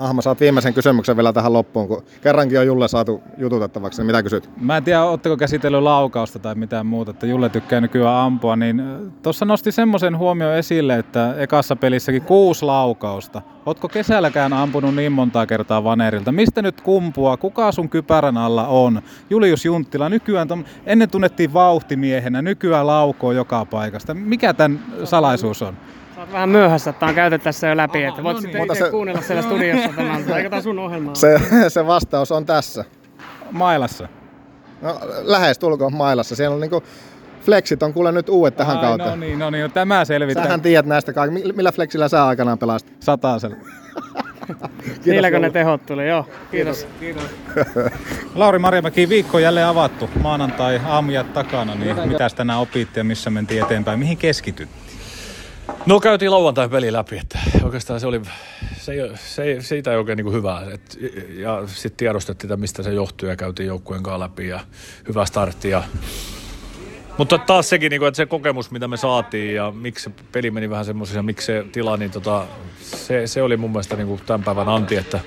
Ahma, 0.00 0.22
saat 0.22 0.40
viimeisen 0.40 0.74
kysymyksen 0.74 1.16
vielä 1.16 1.32
tähän 1.32 1.52
loppuun, 1.52 1.88
kun 1.88 2.02
kerrankin 2.22 2.58
on 2.58 2.66
Julle 2.66 2.88
saatu 2.88 3.22
jututettavaksi, 3.38 4.00
niin 4.00 4.06
mitä 4.06 4.22
kysyt? 4.22 4.50
Mä 4.60 4.76
en 4.76 4.84
tiedä, 4.84 5.04
ootteko 5.04 5.36
käsitellyt 5.36 5.82
laukausta 5.82 6.38
tai 6.38 6.54
mitään 6.54 6.86
muuta, 6.86 7.10
että 7.10 7.26
Julle 7.26 7.48
tykkää 7.48 7.80
nykyään 7.80 8.14
ampua, 8.14 8.56
niin 8.56 8.82
tuossa 9.22 9.44
nosti 9.44 9.72
semmoisen 9.72 10.18
huomio 10.18 10.52
esille, 10.52 10.98
että 10.98 11.34
ekassa 11.38 11.76
pelissäkin 11.76 12.22
kuusi 12.22 12.64
laukausta. 12.64 13.42
Ootko 13.66 13.88
kesälläkään 13.88 14.52
ampunut 14.52 14.94
niin 14.94 15.12
montaa 15.12 15.46
kertaa 15.46 15.84
vanerilta? 15.84 16.32
Mistä 16.32 16.62
nyt 16.62 16.80
kumpua? 16.80 17.36
Kuka 17.36 17.72
sun 17.72 17.88
kypärän 17.88 18.36
alla 18.36 18.66
on? 18.66 19.02
Julius 19.30 19.64
Junttila, 19.64 20.08
nykyään 20.08 20.48
tom, 20.48 20.64
ennen 20.86 21.10
tunnettiin 21.10 21.52
vauhtimiehenä, 21.52 22.42
nykyään 22.42 22.86
laukoo 22.86 23.32
joka 23.32 23.64
paikasta. 23.64 24.14
Mikä 24.14 24.54
tämän 24.54 24.80
salaisuus 25.04 25.62
on? 25.62 25.76
Sä 26.14 26.20
oot 26.20 26.32
vähän 26.32 26.48
myöhässä, 26.48 26.90
että 26.90 27.06
on 27.06 27.14
käyty 27.14 27.38
tässä 27.38 27.66
jo 27.66 27.76
läpi, 27.76 27.98
Aha, 27.98 28.08
että 28.08 28.22
voit 28.22 28.34
no 28.34 28.40
sitten 28.40 28.60
niin. 28.60 28.76
se... 28.76 28.90
kuunnella 28.90 29.22
siellä 29.22 29.42
studiossa 29.42 29.90
tämän, 29.96 30.24
eikä 30.36 30.50
tämä 30.50 30.62
sun 30.62 30.78
ohjelma 30.78 31.14
se, 31.14 31.40
se 31.68 31.86
vastaus 31.86 32.32
on 32.32 32.46
tässä. 32.46 32.84
Mailassa? 33.50 34.08
No, 34.82 35.00
lähes 35.22 35.58
tulkoon 35.58 35.94
mailassa. 35.94 36.36
Siellä 36.36 36.54
on 36.54 36.60
niinku 36.60 36.82
Flexit 37.44 37.82
on 37.82 37.92
kuule 37.92 38.12
nyt 38.12 38.28
uudet 38.28 38.56
tähän 38.56 38.76
Ai, 38.76 38.82
kautta. 38.82 39.10
No 39.10 39.16
niin, 39.16 39.38
no 39.38 39.50
niin, 39.50 39.62
no 39.62 39.68
tämä 39.68 40.04
selvittää. 40.04 40.44
Sähän 40.44 40.60
tiedät 40.60 40.86
näistä 40.86 41.12
kaikki. 41.12 41.52
Millä 41.52 41.72
Flexillä 41.72 42.08
sä 42.08 42.26
aikanaan 42.26 42.58
pelasit? 42.58 42.92
Sataasella. 43.00 43.56
Niilläkö 45.06 45.38
ne 45.38 45.50
tehot 45.50 45.86
tuli, 45.86 46.08
joo. 46.08 46.28
Kiitos. 46.50 46.86
Kiitos. 47.00 47.24
Kiitos. 47.54 47.92
Lauri 48.34 48.58
Marjamäki, 48.58 49.08
viikko 49.08 49.38
jälleen 49.38 49.66
avattu. 49.66 50.10
Maanantai 50.22 50.80
aamujat 50.86 51.32
takana, 51.32 51.74
niin 51.74 52.08
mitä 52.08 52.28
tänään 52.36 52.60
opitte 52.60 53.00
ja 53.00 53.04
missä 53.04 53.30
mentiin 53.30 53.62
eteenpäin? 53.62 53.98
Mihin 53.98 54.18
keskityt? 54.18 54.68
No 55.86 56.00
käytiin 56.00 56.30
lauantai 56.30 56.68
peli 56.68 56.92
läpi, 56.92 57.18
että 57.18 57.38
oikeastaan 57.64 58.00
se 58.00 58.06
oli, 58.06 58.20
se, 58.76 59.10
se, 59.14 59.56
siitä 59.60 59.90
ei 59.90 59.96
oikein 59.96 60.16
niin 60.16 60.24
kuin 60.24 60.36
hyvää. 60.36 60.62
Et, 60.72 60.98
ja 61.36 61.62
sitten 61.66 61.96
tiedostettiin, 61.96 62.48
että 62.48 62.60
mistä 62.60 62.82
se 62.82 62.92
johtuu 62.92 63.28
ja 63.28 63.36
käytiin 63.36 63.66
joukkueen 63.66 64.02
kanssa 64.02 64.20
läpi 64.20 64.48
ja 64.48 64.60
hyvä 65.08 65.24
startti. 65.24 65.70
Ja, 65.70 65.82
mutta 67.18 67.38
taas 67.38 67.68
sekin, 67.68 67.90
niin 67.90 68.00
kuin, 68.00 68.08
että 68.08 68.16
se 68.16 68.26
kokemus, 68.26 68.70
mitä 68.70 68.88
me 68.88 68.96
saatiin 68.96 69.54
ja 69.54 69.70
miksi 69.70 70.10
peli 70.32 70.50
meni 70.50 70.70
vähän 70.70 70.84
semmoisessa 70.84 71.18
ja 71.18 71.22
miksi 71.22 71.46
se 71.46 71.64
tila, 71.72 71.96
niin 71.96 72.10
tota, 72.10 72.46
se, 72.80 73.26
se, 73.26 73.42
oli 73.42 73.56
mun 73.56 73.70
mielestä 73.70 73.96
niin 73.96 74.08
kuin 74.08 74.20
tämän 74.26 74.44
päivän 74.44 74.68
anti, 74.68 74.96
että 74.96 75.20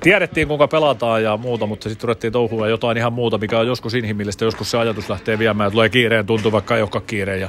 tiedettiin 0.00 0.48
kuinka 0.48 0.68
pelataan 0.68 1.22
ja 1.22 1.36
muuta, 1.36 1.66
mutta 1.66 1.88
sitten 1.88 2.08
ruvettiin 2.08 2.32
touhua 2.32 2.68
jotain 2.68 2.96
ihan 2.96 3.12
muuta, 3.12 3.38
mikä 3.38 3.58
on 3.58 3.66
joskus 3.66 3.94
inhimillistä, 3.94 4.44
joskus 4.44 4.70
se 4.70 4.78
ajatus 4.78 5.10
lähtee 5.10 5.38
viemään, 5.38 5.68
että 5.68 5.72
tulee 5.74 5.88
kiireen, 5.88 6.26
tuntuu 6.26 6.52
vaikka 6.52 6.76
ei 6.76 6.82
olekaan 6.82 7.04
kiireen. 7.06 7.40
Ja 7.40 7.48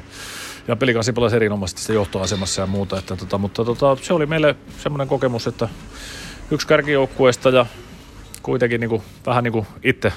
ja 0.67 0.75
pelikansi 0.75 1.13
pelasi 1.13 1.35
erinomaisesti 1.35 1.81
se 1.81 1.93
johtoasemassa 1.93 2.61
ja 2.61 2.67
muuta. 2.67 2.99
Että, 2.99 3.15
tota, 3.15 3.37
mutta 3.37 3.65
tota, 3.65 3.97
se 4.01 4.13
oli 4.13 4.25
meille 4.25 4.55
semmoinen 4.77 5.07
kokemus, 5.07 5.47
että 5.47 5.69
yksi 6.51 6.67
kärkijoukkueesta 6.67 7.49
ja 7.49 7.65
kuitenkin 8.43 8.81
niin 8.81 8.89
kuin, 8.89 9.01
vähän 9.25 9.43
niin 9.43 9.51
kuin 9.51 9.67
itse 9.83 10.13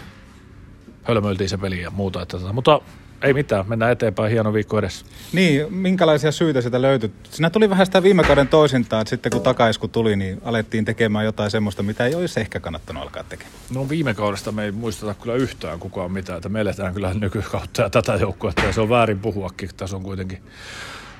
hölmöiltiin 1.02 1.48
se 1.48 1.56
peli 1.56 1.82
ja 1.82 1.90
muuta. 1.90 2.22
Että, 2.22 2.38
tota, 2.38 2.52
mutta 2.52 2.80
ei 3.22 3.34
mitään, 3.34 3.68
mennään 3.68 3.92
eteenpäin, 3.92 4.32
hieno 4.32 4.52
viikko 4.52 4.78
edessä. 4.78 5.06
Niin, 5.32 5.74
minkälaisia 5.74 6.32
syitä 6.32 6.60
sitä 6.60 6.82
löytyi? 6.82 7.12
Siinä 7.30 7.50
tuli 7.50 7.70
vähän 7.70 7.86
sitä 7.86 8.02
viime 8.02 8.22
kauden 8.22 8.48
toisintaan, 8.48 9.02
että 9.02 9.10
sitten 9.10 9.32
kun 9.32 9.42
takaisku 9.42 9.88
tuli, 9.88 10.16
niin 10.16 10.40
alettiin 10.44 10.84
tekemään 10.84 11.24
jotain 11.24 11.50
semmoista, 11.50 11.82
mitä 11.82 12.06
ei 12.06 12.14
olisi 12.14 12.40
ehkä 12.40 12.60
kannattanut 12.60 13.02
alkaa 13.02 13.24
tekemään. 13.24 13.54
No 13.74 13.88
viime 13.88 14.14
kaudesta 14.14 14.52
me 14.52 14.64
ei 14.64 14.72
muisteta 14.72 15.14
kyllä 15.14 15.34
yhtään 15.34 15.78
kukaan 15.78 16.12
mitään, 16.12 16.36
että 16.36 16.48
me 16.48 16.60
eletään 16.60 16.94
kyllä 16.94 17.14
nykykautta 17.14 17.82
ja 17.82 17.90
tätä 17.90 18.14
joukkoa, 18.14 18.50
että 18.50 18.72
se 18.72 18.80
on 18.80 18.88
väärin 18.88 19.18
puhuakin, 19.18 19.70
tässä 19.76 19.96
on 19.96 20.02
kuitenkin 20.02 20.42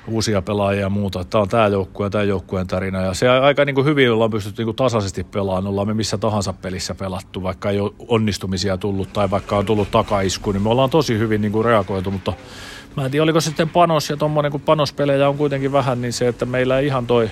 uusia 0.07 0.41
pelaajia 0.41 0.81
ja 0.81 0.89
muuta. 0.89 1.23
Tämä 1.23 1.41
on 1.41 1.49
tämä 1.49 1.67
joukkue 1.67 2.05
ja 2.05 2.09
tämä 2.09 2.23
joukkueen 2.23 2.67
tarina. 2.67 3.01
Ja 3.01 3.13
se 3.13 3.29
aika 3.29 3.65
niin 3.65 3.75
kuin 3.75 3.85
hyvin 3.85 4.11
ollaan 4.11 4.31
pystytty 4.31 4.61
niin 4.61 4.67
kuin 4.67 4.75
tasaisesti 4.75 5.23
pelaamaan. 5.23 5.67
Ollaan 5.67 5.87
me 5.87 5.93
missä 5.93 6.17
tahansa 6.17 6.53
pelissä 6.53 6.95
pelattu, 6.95 7.43
vaikka 7.43 7.69
ei 7.69 7.79
ole 7.79 7.91
onnistumisia 8.07 8.77
tullut 8.77 9.13
tai 9.13 9.31
vaikka 9.31 9.57
on 9.57 9.65
tullut 9.65 9.91
takaisku, 9.91 10.51
niin 10.51 10.61
me 10.61 10.69
ollaan 10.69 10.89
tosi 10.89 11.17
hyvin 11.17 11.41
niin 11.41 11.51
kuin 11.51 11.65
reagoitu, 11.65 12.11
mutta 12.11 12.33
mä 12.97 13.05
en 13.05 13.11
tiedä, 13.11 13.23
oliko 13.23 13.41
sitten 13.41 13.69
panos 13.69 14.09
ja 14.09 14.17
tuommoinen, 14.17 14.51
kun 14.51 14.61
panospelejä 14.61 15.29
on 15.29 15.37
kuitenkin 15.37 15.71
vähän, 15.71 16.01
niin 16.01 16.13
se, 16.13 16.27
että 16.27 16.45
meillä 16.45 16.79
ei 16.79 16.85
ihan 16.85 17.07
toi 17.07 17.29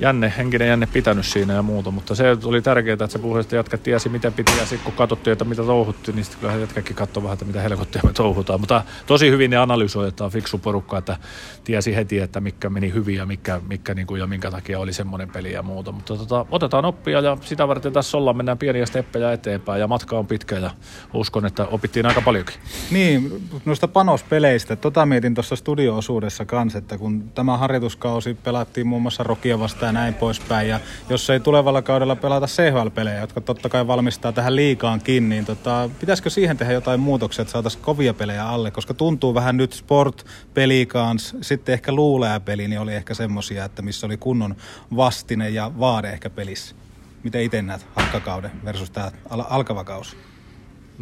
jänne, 0.00 0.32
henkinen 0.38 0.68
jänne 0.68 0.86
pitänyt 0.86 1.26
siinä 1.26 1.54
ja 1.54 1.62
muuta, 1.62 1.90
mutta 1.90 2.14
se 2.14 2.24
oli 2.44 2.62
tärkeää, 2.62 2.92
että 2.92 3.06
se 3.06 3.18
puhuisesti 3.18 3.56
jätkät 3.56 3.82
tiesi, 3.82 4.08
mitä 4.08 4.30
piti, 4.30 4.52
ja 4.58 4.66
sitten 4.66 4.84
kun 4.84 4.92
katsottiin, 4.92 5.32
että 5.32 5.44
mitä 5.44 5.62
touhuttiin, 5.62 6.16
niin 6.16 6.24
sitten 6.24 6.40
kyllä 6.40 6.54
jätkäkin 6.54 6.96
katsoi 6.96 7.22
vähän, 7.22 7.34
että 7.34 7.44
mitä 7.44 7.60
helkottia 7.60 8.02
me 8.04 8.12
touhutaan, 8.12 8.60
mutta 8.60 8.84
tosi 9.06 9.30
hyvin 9.30 9.50
ne 9.50 9.56
analysoi, 9.56 10.08
että 10.08 10.24
on 10.24 10.30
fiksu 10.30 10.58
porukka, 10.58 10.98
että 10.98 11.16
tiesi 11.64 11.96
heti, 11.96 12.18
että 12.18 12.40
mikä 12.40 12.70
meni 12.70 12.92
hyvin 12.92 13.16
ja 13.16 13.26
mikä, 13.26 13.60
mikä 13.68 13.94
niin 13.94 14.06
kuin, 14.06 14.20
ja 14.20 14.26
minkä 14.26 14.50
takia 14.50 14.80
oli 14.80 14.92
semmoinen 14.92 15.30
peli 15.30 15.52
ja 15.52 15.62
muuta, 15.62 15.92
mutta 15.92 16.16
tota, 16.16 16.46
otetaan 16.50 16.84
oppia 16.84 17.20
ja 17.20 17.36
sitä 17.40 17.68
varten 17.68 17.92
tässä 17.92 18.18
ollaan, 18.18 18.36
mennään 18.36 18.58
pieniä 18.58 18.86
steppejä 18.86 19.32
eteenpäin 19.32 19.80
ja 19.80 19.88
matka 19.88 20.18
on 20.18 20.26
pitkä 20.26 20.58
ja 20.58 20.70
uskon, 21.14 21.46
että 21.46 21.66
opittiin 21.66 22.06
aika 22.06 22.20
paljonkin. 22.20 22.54
Niin, 22.90 23.48
noista 23.64 23.88
panospeleistä, 23.88 24.76
tota 24.76 25.06
mietin 25.06 25.34
tuossa 25.34 25.56
studio-osuudessa 25.56 26.44
kanssa, 26.44 26.78
että 26.78 26.98
kun 26.98 27.30
tämä 27.34 27.56
harjoituskausi 27.56 28.34
pelattiin 28.34 28.86
muun 28.86 29.02
muassa 29.02 29.22
Rokia 29.22 29.58
vastaan 29.58 29.89
ja 29.90 29.92
näin 29.92 30.14
poispäin. 30.14 30.68
Ja 30.68 30.80
jos 31.08 31.30
ei 31.30 31.40
tulevalla 31.40 31.82
kaudella 31.82 32.16
pelata 32.16 32.46
CHL-pelejä, 32.46 33.20
jotka 33.20 33.40
totta 33.40 33.68
kai 33.68 33.86
valmistaa 33.86 34.32
tähän 34.32 34.56
liikaankin, 34.56 35.28
niin 35.28 35.46
tota, 35.46 35.90
pitäisikö 36.00 36.30
siihen 36.30 36.56
tehdä 36.56 36.72
jotain 36.72 37.00
muutoksia, 37.00 37.42
että 37.42 37.52
saataisiin 37.52 37.84
kovia 37.84 38.14
pelejä 38.14 38.48
alle? 38.48 38.70
Koska 38.70 38.94
tuntuu 38.94 39.34
vähän 39.34 39.56
nyt 39.56 39.72
sport-peli 39.72 40.86
kanssa, 40.86 41.36
sitten 41.40 41.72
ehkä 41.72 41.92
luuleä-peli, 41.92 42.68
niin 42.68 42.80
oli 42.80 42.94
ehkä 42.94 43.14
semmosia, 43.14 43.64
että 43.64 43.82
missä 43.82 44.06
oli 44.06 44.16
kunnon 44.16 44.56
vastine 44.96 45.50
ja 45.50 45.70
vaade 45.80 46.10
ehkä 46.10 46.30
pelissä. 46.30 46.74
Miten 47.22 47.42
itse 47.42 47.62
näet 47.62 47.86
hakkakauden 47.94 48.50
versus 48.64 48.90
tämä 48.90 49.12
al- 49.30 49.44
alkava 49.48 49.84
kausi? 49.84 50.16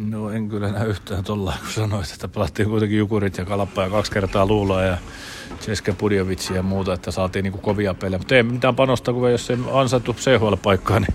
No 0.07 0.29
en 0.29 0.49
kyllä 0.49 0.71
näe 0.71 0.87
yhtään 0.87 1.23
tuolla, 1.23 1.53
kun 1.59 1.71
sanoit, 1.71 2.11
että 2.11 2.27
pelattiin 2.27 2.69
kuitenkin 2.69 2.99
Jukurit 2.99 3.37
ja 3.37 3.45
Kalappa 3.45 3.83
ja 3.83 3.89
kaksi 3.89 4.11
kertaa 4.11 4.45
Luuloa 4.45 4.83
ja 4.83 4.97
Ceska 5.59 5.93
Budjovic 5.93 6.49
ja 6.49 6.63
muuta, 6.63 6.93
että 6.93 7.11
saatiin 7.11 7.43
niin 7.43 7.53
kovia 7.53 7.93
pelejä. 7.93 8.17
Mutta 8.17 8.35
ei 8.35 8.43
mitään 8.43 8.75
panosta, 8.75 9.13
kun 9.13 9.31
jos 9.31 9.49
ei 9.49 9.57
ansaittu 9.71 10.13
CHL-paikkaa, 10.13 10.99
niin, 10.99 11.13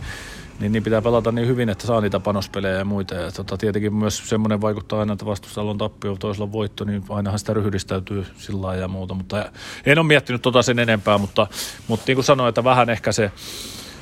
niin, 0.60 0.72
niin, 0.72 0.82
pitää 0.82 1.02
pelata 1.02 1.32
niin 1.32 1.48
hyvin, 1.48 1.68
että 1.68 1.86
saa 1.86 2.00
niitä 2.00 2.20
panospelejä 2.20 2.78
ja 2.78 2.84
muita. 2.84 3.14
Ja 3.14 3.32
tota, 3.32 3.56
tietenkin 3.56 3.94
myös 3.94 4.28
semmoinen 4.28 4.60
vaikuttaa 4.60 5.00
aina, 5.00 5.12
että 5.12 5.26
vastustajalla 5.26 5.70
on 5.70 5.78
tappio, 5.78 6.16
toisella 6.16 6.44
on 6.44 6.52
voitto, 6.52 6.84
niin 6.84 7.04
ainahan 7.08 7.38
sitä 7.38 7.54
ryhdistäytyy 7.54 8.26
sillä 8.36 8.74
ja 8.74 8.88
muuta. 8.88 9.14
Mutta 9.14 9.50
en 9.86 9.98
ole 9.98 10.06
miettinyt 10.06 10.42
tota 10.42 10.62
sen 10.62 10.78
enempää, 10.78 11.18
mutta, 11.18 11.46
mutta 11.88 12.04
niin 12.06 12.16
kuin 12.16 12.24
sanoin, 12.24 12.48
että 12.48 12.64
vähän 12.64 12.90
ehkä 12.90 13.12
se 13.12 13.32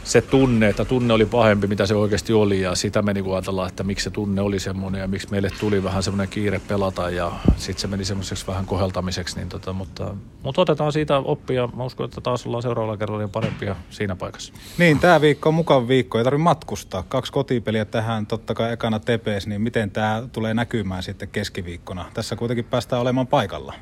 se 0.05 0.21
tunne, 0.21 0.69
että 0.69 0.85
tunne 0.85 1.15
oli 1.15 1.27
pahempi, 1.27 1.67
mitä 1.67 1.87
se 1.87 1.95
oikeasti 1.95 2.33
oli 2.33 2.61
ja 2.61 2.75
sitä 2.75 3.03
me 3.03 3.13
niin 3.13 3.33
ajatellaan, 3.33 3.69
että 3.69 3.83
miksi 3.83 4.05
se 4.05 4.11
tunne 4.11 4.41
oli 4.41 4.59
semmoinen 4.59 5.01
ja 5.01 5.09
miksi 5.09 5.31
meille 5.31 5.51
tuli 5.61 5.85
vähän 5.85 6.03
semmoinen 6.03 6.29
kiire 6.29 6.61
pelata 6.69 7.11
ja 7.11 7.33
sitten 7.57 7.81
se 7.81 7.87
meni 7.87 8.05
semmoiseksi 8.05 8.47
vähän 8.47 8.67
koheltamiseksi, 8.67 9.37
niin 9.37 9.49
tota, 9.49 9.73
mutta, 9.73 10.15
mutta, 10.43 10.61
otetaan 10.61 10.93
siitä 10.93 11.19
oppia. 11.19 11.69
Mä 11.77 11.85
uskon, 11.85 12.05
että 12.05 12.21
taas 12.21 12.47
ollaan 12.47 12.63
seuraavalla 12.63 12.97
kerralla 12.97 13.29
parempia 13.29 13.77
siinä 13.91 14.17
paikassa. 14.17 14.53
Niin, 14.79 14.99
tämä 14.99 15.21
viikko 15.21 15.49
on 15.49 15.55
mukava 15.55 15.89
viikko, 15.89 16.19
ei 16.19 16.25
tarvitse 16.25 16.43
matkustaa. 16.43 17.05
Kaksi 17.09 17.33
kotipeliä 17.33 17.85
tähän, 17.85 18.27
totta 18.27 18.55
kai 18.55 18.73
ekana 18.73 19.01
tepees, 19.01 19.47
niin 19.47 19.63
miten 19.63 19.91
tämä 19.91 20.23
tulee 20.33 20.55
näkymään 20.55 21.03
sitten 21.03 21.29
keskiviikkona? 21.29 22.11
Tässä 22.15 22.37
kuitenkin 22.37 22.65
päästään 22.65 23.03
olemaan 23.03 23.27
paikalla. 23.27 23.75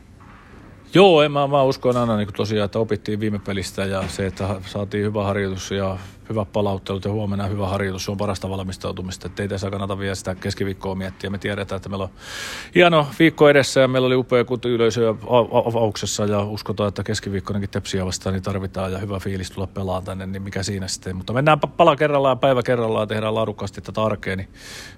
Joo, 0.94 1.22
en 1.22 1.32
mä, 1.32 1.46
mä 1.46 1.62
uskon 1.62 1.96
aina 1.96 2.16
niin 2.16 2.28
tosiaan, 2.36 2.64
että 2.64 2.78
opittiin 2.78 3.20
viime 3.20 3.38
pelistä 3.38 3.84
ja 3.84 4.04
se, 4.08 4.26
että 4.26 4.60
saatiin 4.66 5.04
hyvä 5.04 5.24
harjoitus 5.24 5.70
ja 5.70 5.98
hyvä 6.30 6.44
palauttelut 6.44 7.04
ja 7.04 7.10
huomenna 7.10 7.46
hyvä 7.46 7.68
harjoitus, 7.68 8.04
se 8.04 8.10
on 8.10 8.16
parasta 8.16 8.50
valmistautumista. 8.50 9.26
Että 9.26 9.42
ei 9.42 9.48
tässä 9.48 9.70
kannata 9.70 9.98
vielä 9.98 10.14
sitä 10.14 10.34
keskiviikkoa 10.34 10.94
miettiä. 10.94 11.30
Me 11.30 11.38
tiedetään, 11.38 11.76
että 11.76 11.88
meillä 11.88 12.04
on 12.04 12.10
hieno 12.74 13.06
viikko 13.18 13.48
edessä 13.48 13.80
ja 13.80 13.88
meillä 13.88 14.06
oli 14.06 14.16
upea 14.16 14.44
yleisö 14.64 15.14
avauksessa 15.66 16.24
ja 16.24 16.42
uskotaan, 16.42 16.88
että 16.88 17.02
keskiviikkoinenkin 17.02 17.70
tepsiä 17.70 18.06
vastaan 18.06 18.32
niin 18.32 18.42
tarvitaan 18.42 18.92
ja 18.92 18.98
hyvä 18.98 19.18
fiilis 19.18 19.50
tulla 19.50 19.66
pelaamaan 19.66 20.04
tänne, 20.04 20.26
niin 20.26 20.42
mikä 20.42 20.62
siinä 20.62 20.88
sitten. 20.88 21.16
Mutta 21.16 21.32
mennään 21.32 21.60
pala 21.60 21.96
kerrallaan 21.96 22.38
päivä 22.38 22.62
kerrallaan 22.62 23.02
ja 23.02 23.06
tehdään 23.06 23.34
laadukkaasti 23.34 23.80
tätä 23.80 24.02
arkea, 24.02 24.36
niin 24.36 24.48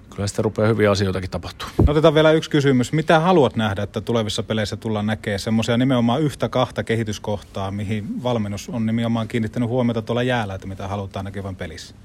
kyllä 0.09 0.27
sitten 0.27 0.45
rupeaa 0.45 0.67
hyviä 0.67 0.91
asioitakin 0.91 1.29
tapahtuu. 1.29 1.67
No 1.85 1.91
otetaan 1.91 2.13
vielä 2.13 2.31
yksi 2.31 2.49
kysymys. 2.49 2.93
Mitä 2.93 3.19
haluat 3.19 3.55
nähdä, 3.55 3.83
että 3.83 4.01
tulevissa 4.01 4.43
peleissä 4.43 4.77
tullaan 4.77 5.05
näkemään 5.05 5.39
semmoisia 5.39 5.77
nimenomaan 5.77 6.21
yhtä 6.21 6.49
kahta 6.49 6.83
kehityskohtaa, 6.83 7.71
mihin 7.71 8.23
valmennus 8.23 8.69
on 8.69 8.85
nimenomaan 8.85 9.27
kiinnittänyt 9.27 9.69
huomiota 9.69 10.01
tuolla 10.01 10.23
jäällä, 10.23 10.55
että 10.55 10.67
mitä 10.67 10.87
halutaan 10.87 11.22
näkevän 11.23 11.55
pelissä? 11.55 11.95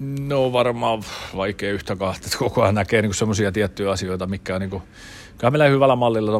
No 0.00 0.52
varmaan 0.52 1.02
vaikea 1.36 1.72
yhtä 1.72 1.96
kahta, 1.96 2.26
että 2.26 2.38
koko 2.38 2.62
ajan 2.62 2.74
näkee 2.74 3.02
niin 3.02 3.14
semmoisia 3.14 3.52
tiettyjä 3.52 3.90
asioita, 3.90 4.26
mikä 4.26 4.54
on 4.54 4.60
niin 4.60 4.70
kuin, 4.70 4.82
kyllä 5.38 5.50
meillä 5.50 5.68
hyvällä 5.68 5.96
mallilla 5.96 6.32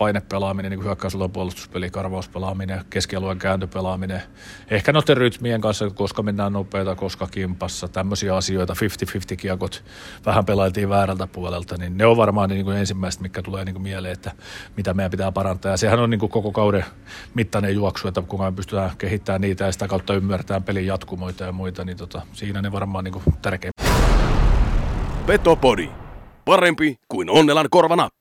painepelaaminen, 0.00 0.70
niin 0.70 0.84
hyökkäysulla 0.84 1.28
puolustuspeli, 1.28 1.90
karvauspelaaminen, 1.90 2.84
keskialueen 2.90 3.38
kääntöpelaaminen, 3.38 4.22
ehkä 4.70 4.92
noiden 4.92 5.16
rytmien 5.16 5.60
kanssa, 5.60 5.90
koska 5.90 6.22
mennään 6.22 6.52
nopeita, 6.52 6.94
koska 6.94 7.26
kimpassa, 7.26 7.88
tämmöisiä 7.88 8.36
asioita, 8.36 8.74
50-50 9.32 9.36
kiekot, 9.36 9.84
vähän 10.26 10.44
pelailtiin 10.44 10.88
väärältä 10.88 11.26
puolelta, 11.26 11.76
niin 11.76 11.98
ne 11.98 12.06
on 12.06 12.16
varmaan 12.16 12.50
niin 12.50 12.64
kuin 12.64 12.76
ensimmäiset, 12.76 13.20
mikä 13.20 13.42
tulee 13.42 13.64
niin 13.64 13.74
kuin 13.74 13.82
mieleen, 13.82 14.12
että 14.12 14.32
mitä 14.76 14.94
meidän 14.94 15.10
pitää 15.10 15.32
parantaa. 15.32 15.70
Ja 15.70 15.76
sehän 15.76 16.00
on 16.00 16.10
niin 16.10 16.20
kuin 16.20 16.30
koko 16.30 16.52
kauden 16.52 16.84
mittainen 17.34 17.74
juoksu, 17.74 18.08
että 18.08 18.22
kun 18.22 18.44
me 18.44 18.52
pystytään 18.52 18.90
kehittämään 18.98 19.40
niitä 19.40 19.64
ja 19.64 19.72
sitä 19.72 19.88
kautta 19.88 20.14
ymmärtämään 20.14 20.62
pelin 20.62 20.86
jatkumoita 20.86 21.44
ja 21.44 21.52
muita, 21.52 21.84
niin 21.84 21.96
tota, 21.96 22.22
siinä 22.32 22.62
ne 22.62 22.72
varmaan 22.72 23.04
niin 23.04 23.12
kuin 23.12 23.24
tärkeimmät. 23.42 23.90
Petopodi. 25.26 25.90
Parempi 26.44 26.96
kuin 27.08 27.30
Onnelan 27.30 27.66
korvanappi. 27.70 28.19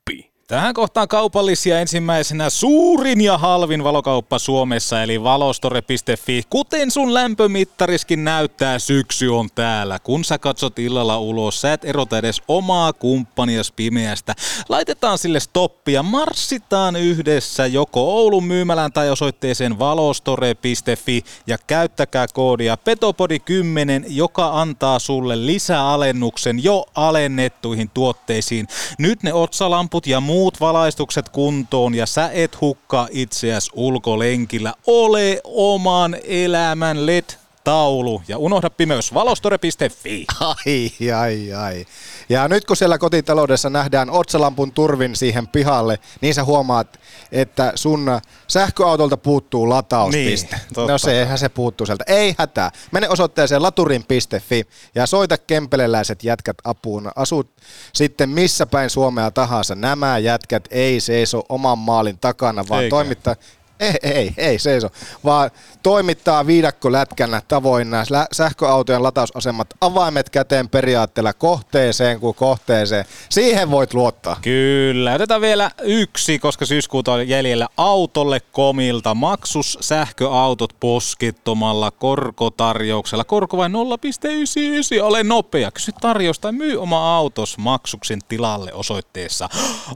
Tähän 0.49 0.73
kohtaan 0.73 1.07
kaupallisia 1.07 1.79
ensimmäisenä 1.79 2.49
suurin 2.49 3.21
ja 3.21 3.38
halvin 3.38 3.83
valokauppa 3.83 4.39
Suomessa 4.39 5.03
eli 5.03 5.23
valostore.fi. 5.23 6.43
Kuten 6.49 6.91
sun 6.91 7.13
lämpömittariskin 7.13 8.23
näyttää, 8.23 8.79
syksy 8.79 9.27
on 9.27 9.49
täällä. 9.55 9.99
Kun 9.99 10.23
sä 10.23 10.38
katsot 10.38 10.79
illalla 10.79 11.19
ulos, 11.19 11.62
sä 11.62 11.73
et 11.73 11.85
erota 11.85 12.17
edes 12.17 12.41
omaa 12.47 12.93
kumppanias 12.93 13.71
pimeästä. 13.71 14.35
Laitetaan 14.69 15.17
sille 15.17 15.39
stoppia, 15.39 16.03
marssitaan 16.03 16.95
yhdessä 16.95 17.65
joko 17.65 18.17
Oulun 18.17 18.43
myymälään 18.43 18.93
tai 18.93 19.09
osoitteeseen 19.09 19.79
valostore.fi 19.79 21.23
ja 21.47 21.57
käyttäkää 21.67 22.25
koodia 22.33 22.77
Petopodi10, 22.89 24.05
joka 24.07 24.62
antaa 24.62 24.99
sulle 24.99 25.45
lisäalennuksen 25.45 26.63
jo 26.63 26.85
alennettuihin 26.95 27.89
tuotteisiin. 27.89 28.67
Nyt 28.97 29.23
ne 29.23 29.33
otsalamput 29.33 30.07
ja 30.07 30.19
muu 30.19 30.38
muut 30.39 30.60
valaistukset 30.60 31.30
kuntoon 31.30 31.95
ja 31.95 32.06
sä 32.06 32.30
et 32.34 32.62
hukkaa 32.62 33.08
itseäs 33.12 33.69
ulkolenkillä. 33.73 34.73
Ole 34.88 35.41
oman 35.43 36.17
elämän 36.23 37.06
LED 37.06 37.23
taulu 37.69 38.21
ja 38.27 38.38
unohda 38.38 38.69
pimeys 38.69 39.13
valostore.fi. 39.13 40.25
Ai, 40.39 41.12
ai, 41.12 41.53
ai. 41.53 41.86
Ja 42.29 42.47
nyt 42.47 42.65
kun 42.65 42.77
siellä 42.77 42.97
kotitaloudessa 42.97 43.69
nähdään 43.69 44.10
otsalampun 44.10 44.71
turvin 44.71 45.15
siihen 45.15 45.47
pihalle, 45.47 45.99
niin 46.21 46.34
sä 46.34 46.43
huomaat, 46.43 46.99
että 47.32 47.71
sun 47.75 48.19
sähköautolta 48.47 49.17
puuttuu 49.17 49.69
latauspiste. 49.69 50.55
Niin, 50.77 50.88
no 50.88 50.97
se, 50.97 51.19
eihän 51.19 51.38
se 51.38 51.49
puuttuu 51.49 51.86
sieltä. 51.86 52.03
Ei 52.08 52.36
hätää. 52.38 52.71
Mene 52.91 53.10
osoitteeseen 53.10 53.62
laturin.fi 53.62 54.63
ja 54.95 55.05
soita 55.05 55.38
kempeleläiset 55.38 56.23
jätkät 56.23 56.58
apuun. 56.63 57.12
Asut 57.15 57.51
sitten 57.93 58.29
missä 58.29 58.65
päin 58.65 58.89
Suomea 58.89 59.32
tahansa. 59.32 59.75
Nämä 59.75 60.17
jätkät 60.17 60.67
ei 60.71 60.99
seiso 60.99 61.43
oman 61.49 61.77
maalin 61.77 62.19
takana, 62.19 62.65
vaan 62.69 62.84
Eikä. 62.84 62.89
toimittaa 62.89 63.36
ei, 63.79 63.95
ei, 64.03 64.33
ei 64.37 64.59
seiso, 64.59 64.89
vaan 65.25 65.51
toimittaa 65.83 66.47
viidakkolätkänä 66.47 67.41
tavoin 67.47 67.89
nämä 67.89 68.03
sähköautojen 68.31 69.03
latausasemat 69.03 69.67
avaimet 69.81 70.29
käteen 70.29 70.69
periaatteella 70.69 71.33
kohteeseen 71.33 72.19
kuin 72.19 72.35
kohteeseen. 72.35 73.05
Siihen 73.29 73.71
voit 73.71 73.93
luottaa. 73.93 74.37
Kyllä. 74.41 75.13
Otetaan 75.13 75.41
vielä 75.41 75.71
yksi, 75.81 76.39
koska 76.39 76.65
syyskuuta 76.65 77.13
on 77.13 77.27
jäljellä 77.27 77.67
autolle 77.77 78.39
komilta. 78.51 79.15
Maksus 79.15 79.77
sähköautot 79.81 80.73
poskittomalla 80.79 81.91
korkotarjouksella. 81.91 83.23
Korko 83.23 83.57
vain 83.57 83.71
0,99. 83.71 85.03
Ole 85.03 85.23
nopea. 85.23 85.71
Kysy 85.71 85.91
tarjousta 86.01 86.41
tai 86.41 86.51
myy 86.51 86.77
oma 86.81 87.17
autos 87.17 87.57
maksuksen 87.57 88.19
tilalle 88.27 88.73
osoitteessa 88.73 89.49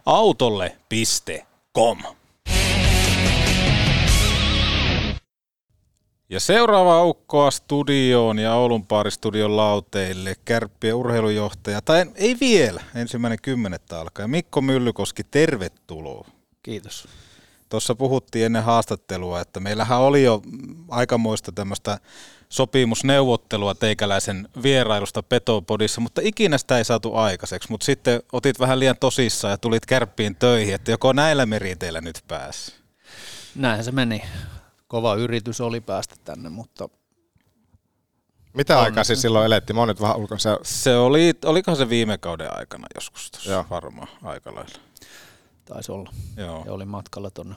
autolle.com. 0.06 1.98
Ja 6.34 6.40
seuraava 6.40 6.96
aukkoa 6.96 7.52
studioon 7.52 8.40
ja 8.40 8.56
Oulun 8.56 8.86
paaristudion 8.86 9.58
lauteille 9.58 10.36
kärppien 10.46 10.96
urheilujohtaja, 10.96 11.82
tai 11.82 12.06
ei 12.16 12.38
vielä, 12.40 12.82
ensimmäinen 12.96 13.40
kymmenettä 13.42 14.00
alkaa. 14.00 14.28
Mikko 14.28 14.62
Myllykoski, 14.62 15.24
tervetuloa. 15.24 16.28
Kiitos. 16.64 17.08
Tuossa 17.70 17.96
puhuttiin 17.96 18.46
ennen 18.46 18.64
haastattelua, 18.64 19.42
että 19.42 19.60
meillähän 19.60 20.00
oli 20.00 20.24
jo 20.24 20.42
aikamoista 20.90 21.52
tämmöistä 21.52 22.00
sopimusneuvottelua 22.50 23.76
teikäläisen 23.76 24.48
vierailusta 24.64 25.24
Petopodissa, 25.24 26.02
mutta 26.02 26.22
ikinä 26.24 26.58
sitä 26.58 26.78
ei 26.78 26.86
saatu 26.86 27.16
aikaiseksi. 27.16 27.72
Mutta 27.72 27.86
sitten 27.86 28.22
otit 28.32 28.60
vähän 28.60 28.80
liian 28.80 28.98
tosissaan 29.00 29.52
ja 29.52 29.58
tulit 29.58 29.86
kärppiin 29.86 30.36
töihin, 30.36 30.76
että 30.76 30.92
joko 30.92 31.14
näillä 31.14 31.46
meriteillä 31.46 32.02
nyt 32.02 32.24
pääsi. 32.28 32.74
Näinhän 33.56 33.86
se 33.86 33.92
meni. 33.92 34.24
Kova 34.94 35.16
yritys 35.16 35.62
oli 35.62 35.82
päästä 35.82 36.16
tänne, 36.24 36.50
mutta 36.50 36.90
Mitä 38.54 38.78
On. 38.78 38.84
aikaa 38.84 39.04
siis 39.04 39.22
silloin 39.22 39.46
elettiin? 39.46 39.76
Mä 39.76 39.82
oon 39.82 39.88
nyt 39.88 40.02
vähän 40.02 40.18
ulkona. 40.18 40.40
Se, 40.40 40.58
Se 40.64 40.96
oli, 40.96 41.34
olikohan 41.46 41.78
se 41.78 41.90
viime 41.90 42.18
kauden 42.18 42.58
aikana 42.58 42.88
joskus 42.96 43.32
tuossa 43.32 43.66
varmaan 43.70 44.08
aika 44.24 44.56
lailla. 44.56 44.76
taisi 45.66 45.92
olla. 45.92 46.12
Joo. 46.38 46.64
Ja 46.66 46.74
oli 46.74 46.86
matkalla 46.86 47.32
tuonne 47.32 47.56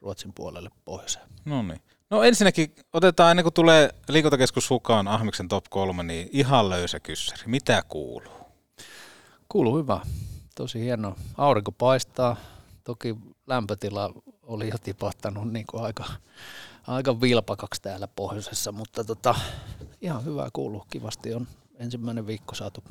Ruotsin 0.00 0.32
puolelle 0.34 0.70
pohjoiseen. 0.84 1.24
No 1.44 1.62
niin. 1.62 1.80
No 2.10 2.22
ensinnäkin 2.22 2.74
otetaan 2.92 3.30
ennen 3.30 3.44
kuin 3.44 3.54
tulee 3.54 3.90
liikuntakeskus 4.08 4.70
Hukaan 4.70 5.08
Ahmiksen 5.08 5.48
top 5.48 5.64
3, 5.70 6.02
niin 6.02 6.28
ihan 6.32 6.68
löysä 6.70 7.00
kyssäri. 7.00 7.42
Mitä 7.46 7.82
kuuluu? 7.88 8.32
Kuuluu 9.48 9.76
hyvä. 9.78 10.00
Tosi 10.54 10.80
hieno. 10.80 11.16
Aurinko 11.36 11.72
paistaa. 11.72 12.36
Toki 12.84 13.16
lämpötila 13.46 14.12
oli 14.46 14.68
jo 14.68 14.78
tipahtanut 14.78 15.52
niin 15.52 15.66
kuin 15.70 15.82
aika, 15.82 16.04
aika 16.86 17.20
vilpakaksi 17.20 17.82
täällä 17.82 18.08
pohjoisessa, 18.08 18.72
mutta 18.72 19.04
tota, 19.04 19.34
ihan 20.00 20.24
hyvää 20.24 20.48
kuuluu. 20.52 20.86
Kivasti 20.90 21.34
on 21.34 21.48
ensimmäinen 21.78 22.26
viikko 22.26 22.54
saatu 22.54 22.84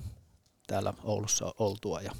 täällä 0.68 0.93
Oulussa 1.03 1.53
oltua 1.60 2.01
ja 2.01 2.12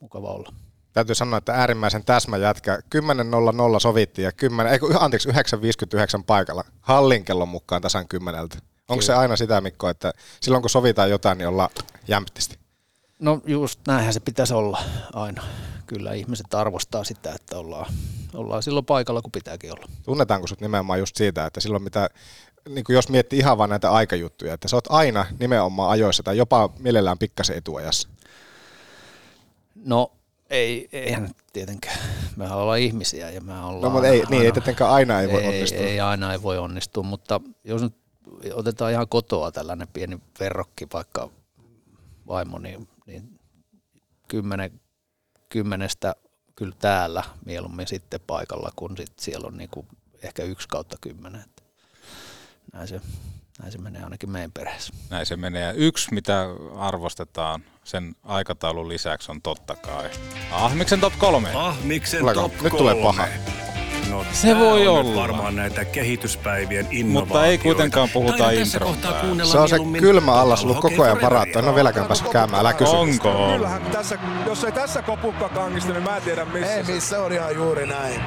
mukava 0.00 0.28
olla. 0.28 0.52
täytyy 0.92 1.14
sanoa, 1.14 1.38
että 1.38 1.54
äärimmäisen 1.54 2.04
täsmä 2.04 2.36
jätkä. 2.36 2.78
10.00 2.94 3.80
sovittiin 3.80 4.24
ja 4.24 4.32
10, 4.32 4.72
ei, 4.72 4.78
anteeksi, 4.98 5.28
9.59 5.28 5.34
paikalla. 6.26 6.64
Hallin 6.80 7.24
kellon 7.24 7.48
mukaan 7.48 7.82
tasan 7.82 8.08
kymmeneltä. 8.08 8.58
Onko 8.88 9.02
se 9.02 9.14
aina 9.14 9.36
sitä, 9.36 9.60
Mikko, 9.60 9.88
että 9.88 10.12
silloin 10.40 10.62
kun 10.62 10.70
sovitaan 10.70 11.10
jotain, 11.10 11.38
niin 11.38 11.48
ollaan 11.48 11.70
jämptisti? 12.08 12.58
No 13.18 13.40
just 13.46 13.80
näinhän 13.86 14.14
se 14.14 14.20
pitäisi 14.20 14.54
olla 14.54 14.82
aina. 15.12 15.42
Kyllä 15.86 16.12
ihmiset 16.12 16.54
arvostaa 16.54 17.04
sitä, 17.04 17.32
että 17.32 17.58
ollaan, 17.58 17.92
ollaan 18.34 18.62
silloin 18.62 18.86
paikalla, 18.86 19.22
kun 19.22 19.32
pitääkin 19.32 19.72
olla. 19.72 19.86
Tunnetaanko 20.02 20.46
sut 20.46 20.60
nimenomaan 20.60 20.98
just 20.98 21.16
siitä, 21.16 21.46
että 21.46 21.60
silloin 21.60 21.82
mitä, 21.82 22.10
niin 22.68 22.84
jos 22.88 23.08
miettii 23.08 23.38
ihan 23.38 23.58
vaan 23.58 23.70
näitä 23.70 23.90
aikajuttuja, 23.90 24.54
että 24.54 24.68
sä 24.68 24.76
oot 24.76 24.86
aina 24.88 25.26
nimenomaan 25.40 25.90
ajoissa 25.90 26.22
tai 26.22 26.36
jopa 26.36 26.70
mielellään 26.78 27.18
pikkasen 27.18 27.56
etuajassa. 27.56 28.08
No 29.74 30.12
ei, 30.50 30.88
eihän 30.92 31.30
tietenkään. 31.52 31.98
Mehän 32.36 32.58
ollaan 32.58 32.78
ihmisiä 32.78 33.30
ja 33.30 33.40
me 33.40 33.52
ollaan... 33.52 33.82
No, 33.82 33.90
mutta 33.90 34.08
ei, 34.08 34.22
niin, 34.30 34.42
ei 34.42 34.52
tietenkään 34.52 34.90
aina 34.90 35.20
ei 35.20 35.28
voi 35.28 35.42
ei, 35.42 35.48
onnistua. 35.48 35.80
Ei, 35.80 36.00
aina 36.00 36.32
ei 36.32 36.42
voi 36.42 36.58
onnistua, 36.58 37.02
mutta 37.02 37.40
jos 37.64 37.82
nyt 37.82 37.94
otetaan 38.54 38.92
ihan 38.92 39.08
kotoa 39.08 39.52
tällainen 39.52 39.88
pieni 39.88 40.18
verrokki, 40.40 40.86
vaikka 40.92 41.30
vaimo, 42.26 42.58
niin, 42.58 42.88
niin 43.06 43.40
kymmenen, 44.28 44.80
kymmenestä 45.54 46.14
kyllä 46.56 46.74
täällä 46.78 47.22
mieluummin 47.46 47.86
sitten 47.86 48.20
paikalla, 48.26 48.70
kun 48.76 48.96
sit 48.96 49.18
siellä 49.18 49.46
on 49.46 49.56
niinku 49.56 49.86
ehkä 50.22 50.42
yksi 50.42 50.68
kautta 50.68 50.96
kymmenen. 51.00 51.40
Että 51.40 51.62
Näin 52.72 52.88
se, 52.88 53.00
näin 53.60 53.72
se 53.72 53.78
menee 53.78 54.02
ainakin 54.02 54.30
meidän 54.30 54.52
perheessä. 54.52 54.92
Näin 55.10 55.26
se 55.26 55.36
menee. 55.36 55.62
Ja 55.62 55.72
yksi, 55.72 56.14
mitä 56.14 56.46
arvostetaan 56.76 57.64
sen 57.84 58.16
aikataulun 58.22 58.88
lisäksi 58.88 59.30
on 59.30 59.42
totta 59.42 59.76
kai 59.76 60.10
Ahmiksen 60.50 61.00
top 61.00 61.12
3. 61.18 61.50
Ahmiksen 61.54 62.20
Tuleeko? 62.20 62.40
top 62.40 62.60
Nyt 62.62 62.76
tulee 62.76 62.94
kolme. 62.94 63.06
paha. 63.06 63.28
No, 64.10 64.24
Se 64.32 64.58
voi 64.58 64.88
on 64.88 64.96
nyt 64.98 65.06
olla. 65.06 65.20
varmaan 65.22 65.56
näitä 65.56 65.84
kehityspäivien 65.84 66.86
innovaatioita. 66.90 67.34
Mutta 67.34 67.46
ei 67.46 67.58
kuitenkaan 67.58 68.08
puhuta 68.12 68.50
intron 68.50 68.96
Se 69.44 69.58
on 69.58 69.68
se 69.68 69.76
kylmä 69.98 70.32
allas 70.32 70.62
ollut 70.64 70.80
koko 70.80 71.02
ajan 71.02 71.20
varattu. 71.22 71.58
En 71.58 71.64
ole 71.64 71.74
vieläkään 71.74 72.06
päässyt 72.06 72.28
käymään, 72.28 72.60
älä 72.60 72.72
kysy. 72.72 72.96
Onko? 72.96 73.50
Kyllähän 73.54 73.82
tässä, 73.82 74.18
jos 74.46 74.64
ei 74.64 74.72
tässä 74.72 75.02
kopukka 75.02 75.48
kangista, 75.48 75.92
niin 75.92 76.02
mä 76.02 76.16
en 76.16 76.22
tiedä 76.22 76.44
missä. 76.44 76.74
Ei 76.74 76.82
missä 76.82 77.22
on 77.22 77.32
ihan 77.32 77.54
juuri 77.54 77.86
näin. 77.86 78.20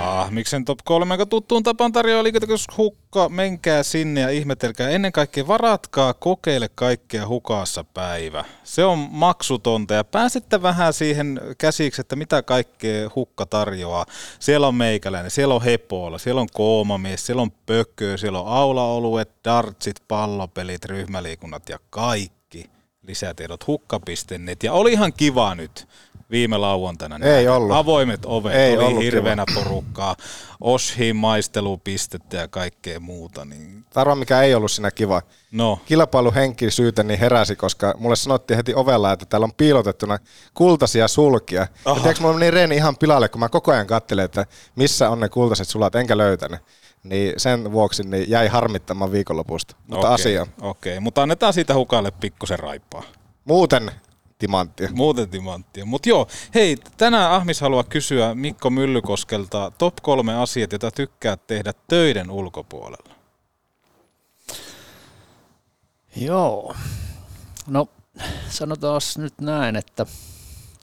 Ahmiksen 0.00 0.64
top 0.64 0.78
3, 0.84 1.14
joka 1.14 1.26
tuttuun 1.26 1.62
tapaan 1.62 1.92
tarjoaa 1.92 2.22
liikuntakeskus 2.22 2.76
Hukka. 2.76 3.28
Menkää 3.28 3.82
sinne 3.82 4.20
ja 4.20 4.30
ihmetelkää. 4.30 4.88
Ennen 4.88 5.12
kaikkea 5.12 5.46
varatkaa, 5.46 6.14
kokeile 6.14 6.68
kaikkea 6.74 7.28
hukassa 7.28 7.84
päivä. 7.84 8.44
Se 8.64 8.84
on 8.84 8.98
maksutonta 8.98 9.94
ja 9.94 10.04
pääsette 10.04 10.62
vähän 10.62 10.92
siihen 10.92 11.40
käsiksi, 11.58 12.00
että 12.00 12.16
mitä 12.16 12.42
kaikkea 12.42 13.10
Hukka 13.14 13.46
tarjoaa. 13.46 14.06
Siellä 14.38 14.68
on 14.68 14.74
meikäläinen, 14.74 15.30
siellä 15.30 15.54
on 15.54 15.62
Hepola, 15.62 16.18
siellä 16.18 16.40
on 16.40 16.48
Koomamies, 16.52 17.26
siellä 17.26 17.42
on 17.42 17.50
Pökkö, 17.66 18.18
siellä 18.18 18.40
on 18.40 18.48
aulaoluet, 18.48 19.30
dartsit, 19.44 19.96
pallopelit, 20.08 20.84
ryhmäliikunnat 20.84 21.68
ja 21.68 21.78
kaikki 21.90 22.70
lisätiedot 23.02 23.66
hukka.net. 23.66 24.62
Ja 24.62 24.72
oli 24.72 24.92
ihan 24.92 25.12
kiva 25.12 25.54
nyt 25.54 25.88
viime 26.30 26.58
lauantaina. 26.58 27.16
Ei 27.16 27.20
nähdä. 27.44 27.52
ollut. 27.52 27.76
Avoimet 27.76 28.20
ovet, 28.24 28.54
Ei 28.54 28.76
oli 28.76 28.84
ollut 28.84 29.02
hirveänä 29.02 29.44
porukkaa. 29.54 30.16
Oshin 30.60 31.16
maistelupistettä 31.16 32.36
ja 32.36 32.48
kaikkea 32.48 33.00
muuta. 33.00 33.44
Niin, 33.44 33.84
Arvaa, 33.94 34.14
mikä 34.14 34.42
ei 34.42 34.54
ollut 34.54 34.70
siinä 34.70 34.90
kiva. 34.90 35.22
no, 35.52 35.78
Kilpailuhenki 35.86 36.70
syytä 36.70 37.02
niin 37.02 37.20
heräsi, 37.20 37.56
koska 37.56 37.94
mulle 37.98 38.16
sanottiin 38.16 38.56
heti 38.56 38.74
ovella, 38.74 39.12
että 39.12 39.26
täällä 39.26 39.44
on 39.44 39.54
piilotettuna 39.56 40.18
kultaisia 40.54 41.08
sulkia. 41.08 41.60
Ja 41.60 41.68
Aha. 41.84 42.00
tiedätkö, 42.00 42.22
mulla 42.22 42.38
meni 42.38 42.50
reeni 42.50 42.76
ihan 42.76 42.96
pilalle, 42.96 43.28
kun 43.28 43.40
mä 43.40 43.48
koko 43.48 43.72
ajan 43.72 43.86
kattelin, 43.86 44.24
että 44.24 44.46
missä 44.76 45.10
on 45.10 45.20
ne 45.20 45.28
kultaiset 45.28 45.68
sulat, 45.68 45.94
enkä 45.94 46.16
löytänyt. 46.18 46.60
Niin 47.02 47.32
sen 47.36 47.72
vuoksi 47.72 48.02
niin 48.02 48.30
jäi 48.30 48.48
harmittamaan 48.48 49.12
viikonlopusta. 49.12 49.76
Mutta 49.86 50.06
okei, 50.06 50.14
asia. 50.14 50.46
Okei, 50.60 51.00
mutta 51.00 51.22
annetaan 51.22 51.52
siitä 51.52 51.74
hukalle 51.74 52.10
pikkusen 52.10 52.58
raippaa. 52.58 53.02
Muuten 53.44 53.90
timanttia. 54.38 54.88
Muuten 54.92 55.28
timanttia. 55.28 55.86
Mutta 55.86 56.08
joo, 56.08 56.28
hei, 56.54 56.76
tänään 56.96 57.32
Ahmis 57.32 57.60
haluaa 57.60 57.84
kysyä 57.84 58.34
Mikko 58.34 58.70
Myllykoskelta 58.70 59.72
top 59.78 59.94
kolme 60.02 60.34
asiat, 60.34 60.72
joita 60.72 60.90
tykkäät 60.90 61.46
tehdä 61.46 61.72
töiden 61.88 62.30
ulkopuolella. 62.30 63.14
Joo. 66.16 66.74
No 67.66 67.88
sanotaan 68.48 69.00
nyt 69.16 69.40
näin, 69.40 69.76
että 69.76 70.06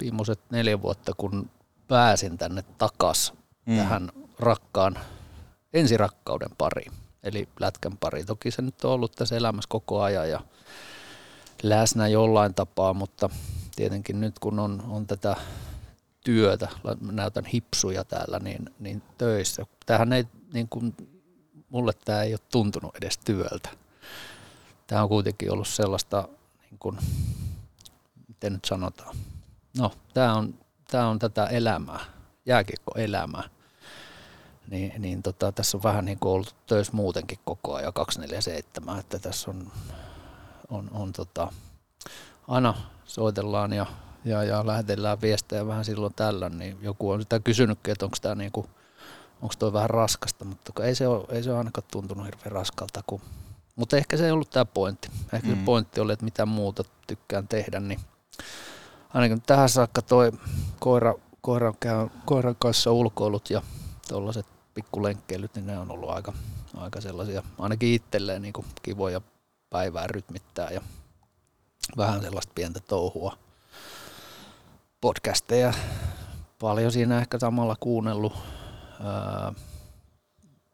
viimeiset 0.02 0.40
neljä 0.50 0.82
vuotta 0.82 1.12
kun 1.18 1.50
pääsin 1.88 2.38
tänne 2.38 2.64
takas 2.78 3.34
mm. 3.66 3.78
tähän 3.78 4.10
rakkaan, 4.40 5.00
ensirakkauden 5.74 6.50
pariin, 6.58 6.92
eli 7.24 7.48
lätkän 7.60 7.98
pariin. 7.98 8.26
Toki 8.26 8.52
se 8.52 8.62
nyt 8.62 8.86
on 8.86 8.92
ollut 8.92 9.12
tässä 9.12 9.38
elämässä 9.38 9.68
koko 9.70 10.02
ajan 10.02 10.30
ja 10.30 10.40
läsnä 11.64 12.08
jollain 12.08 12.54
tapaa, 12.54 12.94
mutta 12.94 13.30
tietenkin 13.76 14.22
nyt 14.22 14.40
kun 14.40 14.60
on, 14.60 14.84
on 14.90 15.08
tätä 15.08 15.36
työtä, 16.24 16.68
näytän 17.12 17.46
hipsuja 17.46 18.04
täällä, 18.04 18.40
niin, 18.40 18.70
niin 18.80 19.02
töissä. 19.18 19.66
Tämähän 19.86 20.14
ei, 20.14 20.26
niin 20.54 20.68
kuin, 20.70 20.96
mulle 21.70 21.94
tämä 22.06 22.24
ei 22.24 22.34
ole 22.34 22.40
tuntunut 22.52 22.96
edes 22.96 23.18
työltä 23.18 23.70
tämä 24.88 25.04
on 25.04 25.10
kuitenkin 25.10 25.52
ollut 25.52 25.68
sellaista, 25.68 26.28
niin 26.62 26.80
kuin, 26.80 26.98
miten 28.28 28.54
nyt 28.54 28.66
sanotaan, 28.66 29.16
no 29.78 29.92
tämä 30.14 30.34
on, 30.34 30.54
tämä 30.92 31.08
on 31.08 31.20
tätä 31.20 31.46
elämää, 31.46 32.00
jääkiekkoelämää. 32.46 33.44
Niin, 34.68 35.02
niin 35.02 35.24
tota, 35.24 35.52
tässä 35.52 35.78
on 35.78 35.84
vähän 35.84 36.06
niin 36.06 36.20
kuin 36.20 36.32
ollut 36.32 36.56
töissä 36.68 36.94
muutenkin 36.94 37.40
koko 37.46 37.76
ajan 37.76 37.94
247, 37.94 39.00
että 39.00 39.20
tässä 39.20 39.52
on, 39.52 39.72
on, 40.74 40.90
on 40.94 41.14
tota, 41.14 41.52
aina 42.48 42.74
soitellaan 43.06 43.74
ja, 43.74 43.86
ja, 44.26 44.44
ja 44.44 44.68
lähetellään 44.68 45.22
viestejä 45.22 45.68
vähän 45.68 45.86
silloin 45.86 46.14
tällöin, 46.14 46.58
niin 46.58 46.78
joku 46.82 47.12
on 47.12 47.22
sitä 47.22 47.40
kysynytkin, 47.40 47.92
että 47.92 48.06
onko 48.06 48.18
tämä 48.22 48.36
niin 48.36 48.52
kuin, 48.52 48.68
onko 49.42 49.54
toi 49.60 49.74
vähän 49.74 49.90
raskasta, 49.90 50.46
mutta 50.46 50.84
ei 50.84 50.96
se 50.96 51.08
ole, 51.08 51.26
ei 51.30 51.44
se 51.44 51.50
ole 51.50 51.58
ainakaan 51.58 51.88
tuntunut 51.92 52.26
hirveän 52.26 52.52
raskalta, 52.52 53.04
kun 53.08 53.22
mutta 53.76 53.98
ehkä 53.98 54.18
se 54.18 54.26
ei 54.26 54.32
ollut 54.32 54.50
tämä 54.50 54.66
pointti. 54.66 55.10
Ehkä 55.34 55.48
mm. 55.48 55.56
se 55.56 55.66
pointti 55.66 56.00
oli, 56.00 56.14
että 56.14 56.26
mitä 56.26 56.46
muuta 56.46 56.84
tykkään 57.08 57.48
tehdä, 57.48 57.80
niin 57.80 58.00
ainakin 59.14 59.42
tähän 59.42 59.70
saakka 59.70 60.02
toi 60.02 60.32
koira, 60.80 61.14
koiran, 61.42 61.74
koiran 62.26 62.56
kanssa 62.60 62.92
ulkoilut 62.92 63.50
ja 63.50 63.62
tuollaiset 64.08 64.46
pikkulenkkeilyt, 64.74 65.56
niin 65.56 65.68
ne 65.68 65.80
on 65.80 65.92
ollut 65.92 66.10
aika, 66.10 66.34
aika 66.78 67.02
sellaisia, 67.02 67.44
ainakin 67.60 67.94
itselleen 67.94 68.42
niin 68.42 68.54
kuin 68.54 68.68
kivoja 68.82 69.22
päivää 69.74 70.08
rytmittää 70.08 70.72
ja 70.72 70.82
vähän 71.98 72.22
sellaista 72.22 72.52
pientä 72.56 72.80
touhua. 72.80 73.38
Podcasteja 75.02 75.74
paljon 76.60 76.92
siinä 76.92 77.20
ehkä 77.20 77.40
samalla 77.40 77.76
kuunnellut. 77.80 78.34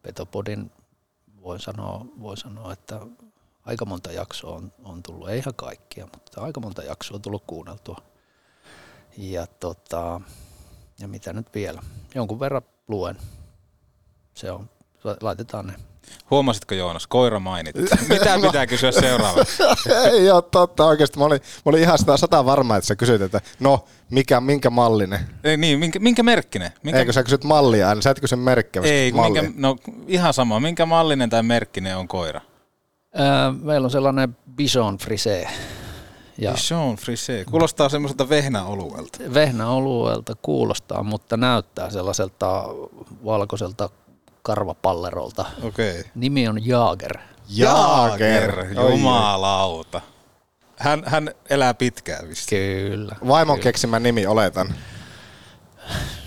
Petopodin 0.01 0.71
voin 1.41 1.59
sanoa, 1.59 2.05
voin 2.19 2.37
sanoa, 2.37 2.73
että 2.73 2.99
aika 3.65 3.85
monta 3.85 4.11
jaksoa 4.11 4.55
on, 4.55 4.73
on 4.83 5.03
tullut, 5.03 5.29
ei 5.29 5.37
ihan 5.37 5.55
kaikkia, 5.55 6.07
mutta 6.13 6.41
aika 6.41 6.59
monta 6.59 6.83
jaksoa 6.83 7.15
on 7.15 7.21
tullut 7.21 7.43
kuunneltua. 7.47 7.97
Ja 9.17 9.47
tota, 9.47 10.21
ja 10.99 11.07
mitä 11.07 11.33
nyt 11.33 11.47
vielä. 11.53 11.81
Jonkun 12.15 12.39
verran 12.39 12.61
luen. 12.87 13.17
Se 14.33 14.51
on, 14.51 14.69
laitetaan 15.21 15.67
ne. 15.67 15.88
Huomasitko 16.31 16.75
Joonas, 16.75 17.07
koira 17.07 17.39
mainittu. 17.39 17.81
Mitä 18.09 18.39
pitää 18.41 18.67
kysyä 18.67 18.91
seuraavaksi? 18.91 19.63
Ei 20.13 20.31
ole 20.31 20.41
totta 20.41 20.85
oikeasti. 20.85 21.19
Mä 21.19 21.25
olin, 21.25 21.39
mä 21.41 21.69
olin 21.69 21.81
ihan 21.81 21.97
sitä 21.97 22.17
sata 22.17 22.45
varma, 22.45 22.75
että 22.75 22.87
sä 22.87 22.95
kysyt, 22.95 23.21
että 23.21 23.41
no, 23.59 23.85
mikä, 24.09 24.41
minkä 24.41 24.69
mallinen? 24.69 25.19
Ei, 25.43 25.57
niin, 25.57 25.79
minkä, 25.79 25.99
minkä 25.99 26.23
merkkinen? 26.23 26.71
Minkä... 26.83 26.99
Eikö 26.99 27.13
sä 27.13 27.23
kysyt 27.23 27.43
mallia 27.43 27.89
aina? 27.89 28.01
Sä 28.01 28.09
et 28.09 28.19
kysy 28.19 28.35
merkkiä, 28.35 28.81
Ei, 28.85 29.11
minkä, 29.11 29.43
no 29.55 29.75
ihan 30.07 30.33
sama. 30.33 30.59
Minkä 30.59 30.85
mallinen 30.85 31.29
tai 31.29 31.43
merkkinen 31.43 31.97
on 31.97 32.07
koira? 32.07 32.41
Ää, 33.15 33.51
meillä 33.51 33.85
on 33.85 33.91
sellainen 33.91 34.37
Bison 34.55 34.97
Frise. 34.97 35.47
Ja 36.37 36.53
Jean 36.69 36.95
Frise. 36.95 37.45
Kuulostaa 37.51 37.89
semmoiselta 37.89 38.29
vehnäoluelta. 38.29 39.19
vehnäolueelta 39.33 40.33
kuulostaa, 40.41 41.03
mutta 41.03 41.37
näyttää 41.37 41.89
sellaiselta 41.89 42.63
valkoiselta 43.25 43.89
karvapallerolta. 44.41 45.45
Okei. 45.63 46.03
Nimi 46.15 46.47
on 46.47 46.65
Jaager. 46.65 47.17
Jaager, 47.49 48.65
jumalauta. 48.91 50.01
Hän, 50.77 51.03
hän 51.05 51.31
elää 51.49 51.73
pitkään 51.73 52.29
vissi. 52.29 52.49
Kyllä. 52.49 53.15
Vaimon 53.27 53.55
kyllä. 53.55 53.63
keksimä 53.63 53.99
nimi 53.99 54.27
oletan. 54.27 54.73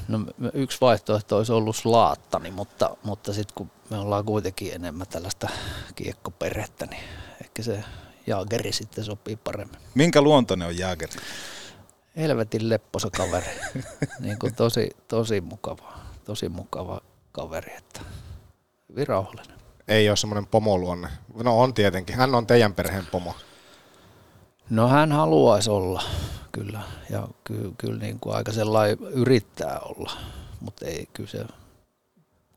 No, 0.09 0.19
yksi 0.53 0.79
vaihtoehto 0.81 1.37
olisi 1.37 1.53
ollut 1.53 1.77
slaattani, 1.77 2.51
mutta, 2.51 2.97
mutta 3.03 3.33
sitten 3.33 3.55
kun 3.55 3.71
me 3.91 3.99
ollaan 3.99 4.25
kuitenkin 4.25 4.75
enemmän 4.75 5.07
tällaista 5.07 5.49
kiekkoperhettä, 5.95 6.87
niin 6.87 7.03
ehkä 7.45 7.63
se 7.63 7.85
Jaageri 8.27 8.73
sitten 8.73 9.05
sopii 9.05 9.37
paremmin. 9.37 9.81
Minkä 9.95 10.23
luontoinen 10.23 10.69
on 10.69 10.79
Jaager? 10.79 11.09
Helvetin 12.17 12.69
lepposa 12.69 13.09
kaveri. 13.17 13.51
niin 14.21 14.39
kuin 14.39 14.55
tosi, 14.55 14.91
tosi 15.09 15.41
mukava, 15.41 15.93
tosi 16.25 16.49
mukava 16.49 17.01
kaveri, 17.33 17.77
että 17.77 18.01
hyvin 18.89 19.07
rauhallinen. 19.07 19.59
Ei 19.89 20.09
ole 20.09 20.17
semmoinen 20.17 20.47
pomoluonne. 20.47 21.09
No 21.35 21.61
on 21.61 21.75
tietenkin. 21.75 22.17
Hän 22.17 22.35
on 22.35 22.47
teidän 22.47 22.75
perheen 22.75 23.07
pomo. 23.07 23.35
No 24.71 24.89
hän 24.89 25.13
haluaisi 25.13 25.71
olla, 25.71 26.03
kyllä. 26.53 26.81
Ja 27.11 27.29
kyllä, 27.45 27.73
kyllä 27.79 27.99
niin 27.99 28.21
kuin 28.21 28.37
aika 28.37 28.53
sellainen 28.53 28.99
yrittää 29.01 29.79
olla, 29.79 30.13
mutta 30.61 30.87
ei 30.87 31.09
kyllä 31.13 31.31
se 31.31 31.45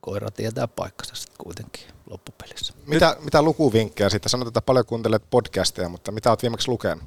koira 0.01 0.31
tietää 0.31 0.67
paikkansa 0.67 1.15
sitten 1.15 1.37
kuitenkin 1.37 1.83
loppupelissä. 2.09 2.73
Mitä, 2.85 3.17
mitä 3.19 3.41
lukuvinkkejä 3.41 4.09
siitä? 4.09 4.29
Sanoit, 4.29 4.47
että 4.47 4.61
paljon 4.61 4.85
kuuntelet 4.85 5.23
podcasteja, 5.29 5.89
mutta 5.89 6.11
mitä 6.11 6.29
olet 6.29 6.41
viimeksi 6.41 6.67
lukenut? 6.67 7.03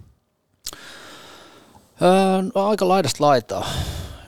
Öö, 2.03 2.43
no, 2.55 2.69
aika 2.69 2.89
laidasta 2.89 3.25
laitaa. 3.25 3.67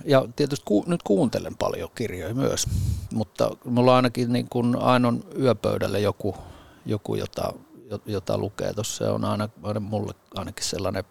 Ja 0.05 0.28
tietysti 0.36 0.64
ku, 0.64 0.84
nyt 0.86 1.03
kuuntelen 1.03 1.57
paljon 1.57 1.90
kirjoja 1.94 2.34
myös, 2.34 2.66
mutta 3.12 3.51
mulla 3.64 3.90
on 3.90 3.96
ainakin 3.96 4.32
niin 4.32 4.48
kuin 4.48 4.76
aina 4.76 5.09
on 5.09 5.24
yöpöydälle 5.38 6.01
joku, 6.01 6.34
joku 6.86 7.14
jota, 7.14 7.53
jo- 7.90 8.03
jota 8.07 8.38
lukee. 8.38 8.74
Tuossa 8.74 9.12
on 9.12 9.24
aina, 9.24 9.48
aina 9.62 9.80
mulle 9.80 10.14
ainakin 10.34 10.64
sellainen 10.64 11.05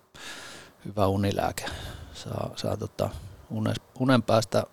hyvä 0.85 1.07
unilääke. 1.07 1.65
Saa, 2.13 2.51
saa 2.55 2.77
tota 2.77 3.09
unes, 3.49 3.77
unen, 3.99 4.23
päästä, 4.23 4.63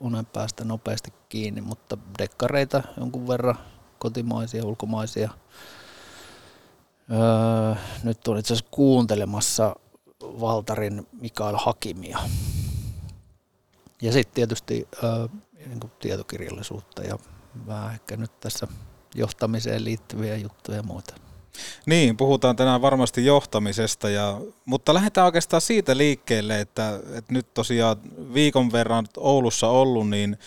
unen 0.00 0.26
päästä 0.26 0.64
nopeasti 0.64 1.12
kiinni, 1.28 1.60
mutta 1.60 1.98
dekkareita 2.18 2.82
jonkun 2.96 3.28
verran, 3.28 3.58
kotimaisia, 3.98 4.66
ulkomaisia. 4.66 5.30
Öö, 7.12 7.74
nyt 8.02 8.28
on 8.28 8.38
itse 8.38 8.54
asiassa 8.54 8.70
kuuntelemassa 8.70 9.76
Valtarin 10.22 11.06
Mikael 11.20 11.56
Hakimia. 11.58 12.18
Ja 14.02 14.12
sitten 14.12 14.34
tietysti 14.34 14.88
ö, 15.02 15.28
niin 15.66 15.80
tietokirjallisuutta 16.00 17.02
ja 17.02 17.18
vähän 17.66 17.92
ehkä 17.92 18.16
nyt 18.16 18.40
tässä 18.40 18.66
johtamiseen 19.14 19.84
liittyviä 19.84 20.36
juttuja 20.36 20.76
ja 20.76 20.82
muuta. 20.82 21.14
Niin, 21.86 22.16
puhutaan 22.16 22.56
tänään 22.56 22.82
varmasti 22.82 23.24
johtamisesta, 23.24 24.10
ja, 24.10 24.40
mutta 24.64 24.94
lähdetään 24.94 25.24
oikeastaan 25.24 25.60
siitä 25.60 25.96
liikkeelle, 25.96 26.60
että, 26.60 27.00
että 27.14 27.32
nyt 27.32 27.54
tosiaan 27.54 27.96
viikon 28.34 28.72
verran 28.72 29.06
Oulussa 29.16 29.68
ollut, 29.68 30.10
niin 30.10 30.38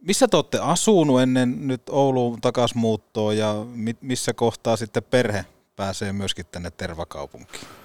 missä 0.00 0.28
te 0.28 0.36
olette 0.36 0.58
asunut 0.58 1.20
ennen 1.20 1.68
nyt 1.68 1.82
Ouluun 1.88 2.40
takasmuuttoa 2.40 3.32
ja 3.32 3.66
mi- 3.74 3.96
missä 4.00 4.32
kohtaa 4.32 4.76
sitten 4.76 5.02
perhe 5.02 5.44
pääsee 5.76 6.12
myöskin 6.12 6.46
tänne 6.52 6.70
Tervakaupunkiin? 6.70 7.79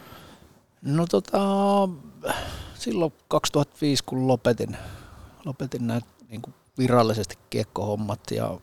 No 0.86 1.06
tota, 1.08 1.40
silloin 2.74 3.14
2005 3.28 4.04
kun 4.04 4.28
lopetin, 4.28 4.78
lopetin 5.46 5.88
näitä 5.88 6.08
niin 6.30 6.42
kuin 6.42 6.54
virallisesti 6.78 7.38
kiekkohommat 7.50 8.20
ja 8.32 8.60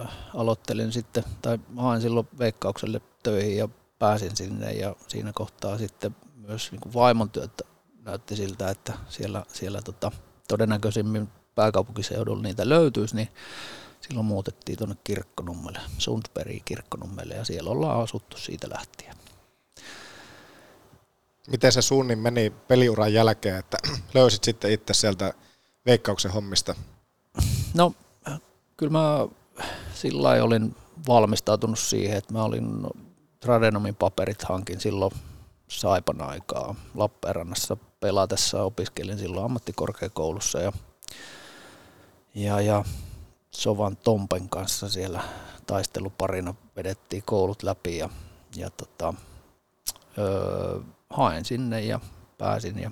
äh, 0.00 0.08
aloittelin 0.34 0.92
sitten, 0.92 1.24
tai 1.42 1.58
hain 1.76 2.00
silloin 2.00 2.28
veikkaukselle 2.38 3.00
töihin 3.22 3.56
ja 3.56 3.68
pääsin 3.98 4.36
sinne 4.36 4.72
ja 4.72 4.96
siinä 5.08 5.32
kohtaa 5.34 5.78
sitten 5.78 6.16
myös 6.36 6.72
niin 6.72 6.80
kuin 6.80 6.94
vaimon 6.94 7.30
työtä 7.30 7.64
näytti 8.04 8.36
siltä, 8.36 8.70
että 8.70 8.92
siellä, 9.08 9.44
siellä 9.48 9.82
tota, 9.82 10.12
todennäköisimmin 10.48 11.28
pääkaupunkiseudulla 11.54 12.42
niitä 12.42 12.68
löytyisi, 12.68 13.16
niin 13.16 13.28
silloin 14.00 14.26
muutettiin 14.26 14.78
tuonne 14.78 14.96
Kirkkonummelle, 15.04 15.80
Sundsbergiin 15.98 16.62
Kirkkonummelle 16.64 17.34
ja 17.34 17.44
siellä 17.44 17.70
ollaan 17.70 18.00
asuttu 18.00 18.38
siitä 18.38 18.70
lähtien. 18.70 19.19
Miten 21.48 21.72
se 21.72 21.82
suunnin 21.82 22.18
meni 22.18 22.50
peliuran 22.68 23.12
jälkeen, 23.12 23.56
että 23.56 23.78
löysit 24.14 24.44
sitten 24.44 24.72
itse 24.72 24.94
sieltä 24.94 25.34
veikkauksen 25.86 26.30
hommista? 26.30 26.74
No, 27.74 27.92
kyllä 28.76 28.92
mä 28.92 29.28
sillä 29.94 30.28
olin 30.28 30.76
valmistautunut 31.08 31.78
siihen, 31.78 32.18
että 32.18 32.32
mä 32.32 32.44
olin 32.44 32.86
Tradenomin 33.40 33.94
paperit 33.94 34.42
hankin 34.42 34.80
silloin 34.80 35.12
Saipan 35.68 36.22
aikaa 36.22 36.74
Lappeenrannassa 36.94 37.76
pelatessa. 38.00 38.62
Opiskelin 38.62 39.18
silloin 39.18 39.44
ammattikorkeakoulussa 39.44 40.60
ja, 40.60 40.72
ja, 42.34 42.60
ja 42.60 42.84
Sovan 43.50 43.96
Tompen 43.96 44.48
kanssa 44.48 44.88
siellä 44.88 45.22
taisteluparina 45.66 46.54
vedettiin 46.76 47.22
koulut 47.26 47.62
läpi 47.62 47.98
ja, 47.98 48.08
ja 48.56 48.70
tota, 48.70 49.14
öö, 50.18 50.80
haen 51.10 51.44
sinne 51.44 51.80
ja 51.80 52.00
pääsin 52.38 52.78
ja 52.78 52.90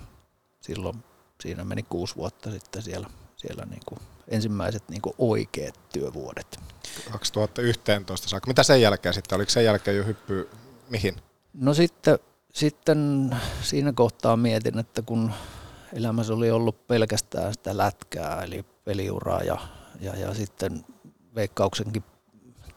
silloin 0.60 1.04
siinä 1.40 1.64
meni 1.64 1.82
kuusi 1.82 2.16
vuotta 2.16 2.50
sitten 2.50 2.82
siellä, 2.82 3.10
siellä 3.36 3.64
niin 3.64 3.82
kuin 3.86 3.98
ensimmäiset 4.28 4.88
niin 4.88 5.02
kuin 5.02 5.14
oikeat 5.18 5.74
työvuodet. 5.92 6.60
2011 7.10 8.28
saakka. 8.28 8.46
Mitä 8.46 8.62
sen 8.62 8.80
jälkeen 8.80 9.14
sitten? 9.14 9.36
Oliko 9.36 9.50
sen 9.50 9.64
jälkeen 9.64 9.96
jo 9.96 10.04
hyppy 10.04 10.48
mihin? 10.88 11.16
No 11.54 11.74
sitten, 11.74 12.18
sitten 12.52 13.30
siinä 13.62 13.92
kohtaa 13.92 14.36
mietin, 14.36 14.78
että 14.78 15.02
kun 15.02 15.32
elämässä 15.92 16.34
oli 16.34 16.50
ollut 16.50 16.86
pelkästään 16.86 17.52
sitä 17.52 17.76
lätkää, 17.76 18.42
eli 18.42 18.64
peliuraa 18.84 19.42
ja, 19.42 19.58
ja, 20.00 20.16
ja 20.16 20.34
sitten 20.34 20.84
veikkauksenkin 21.34 22.04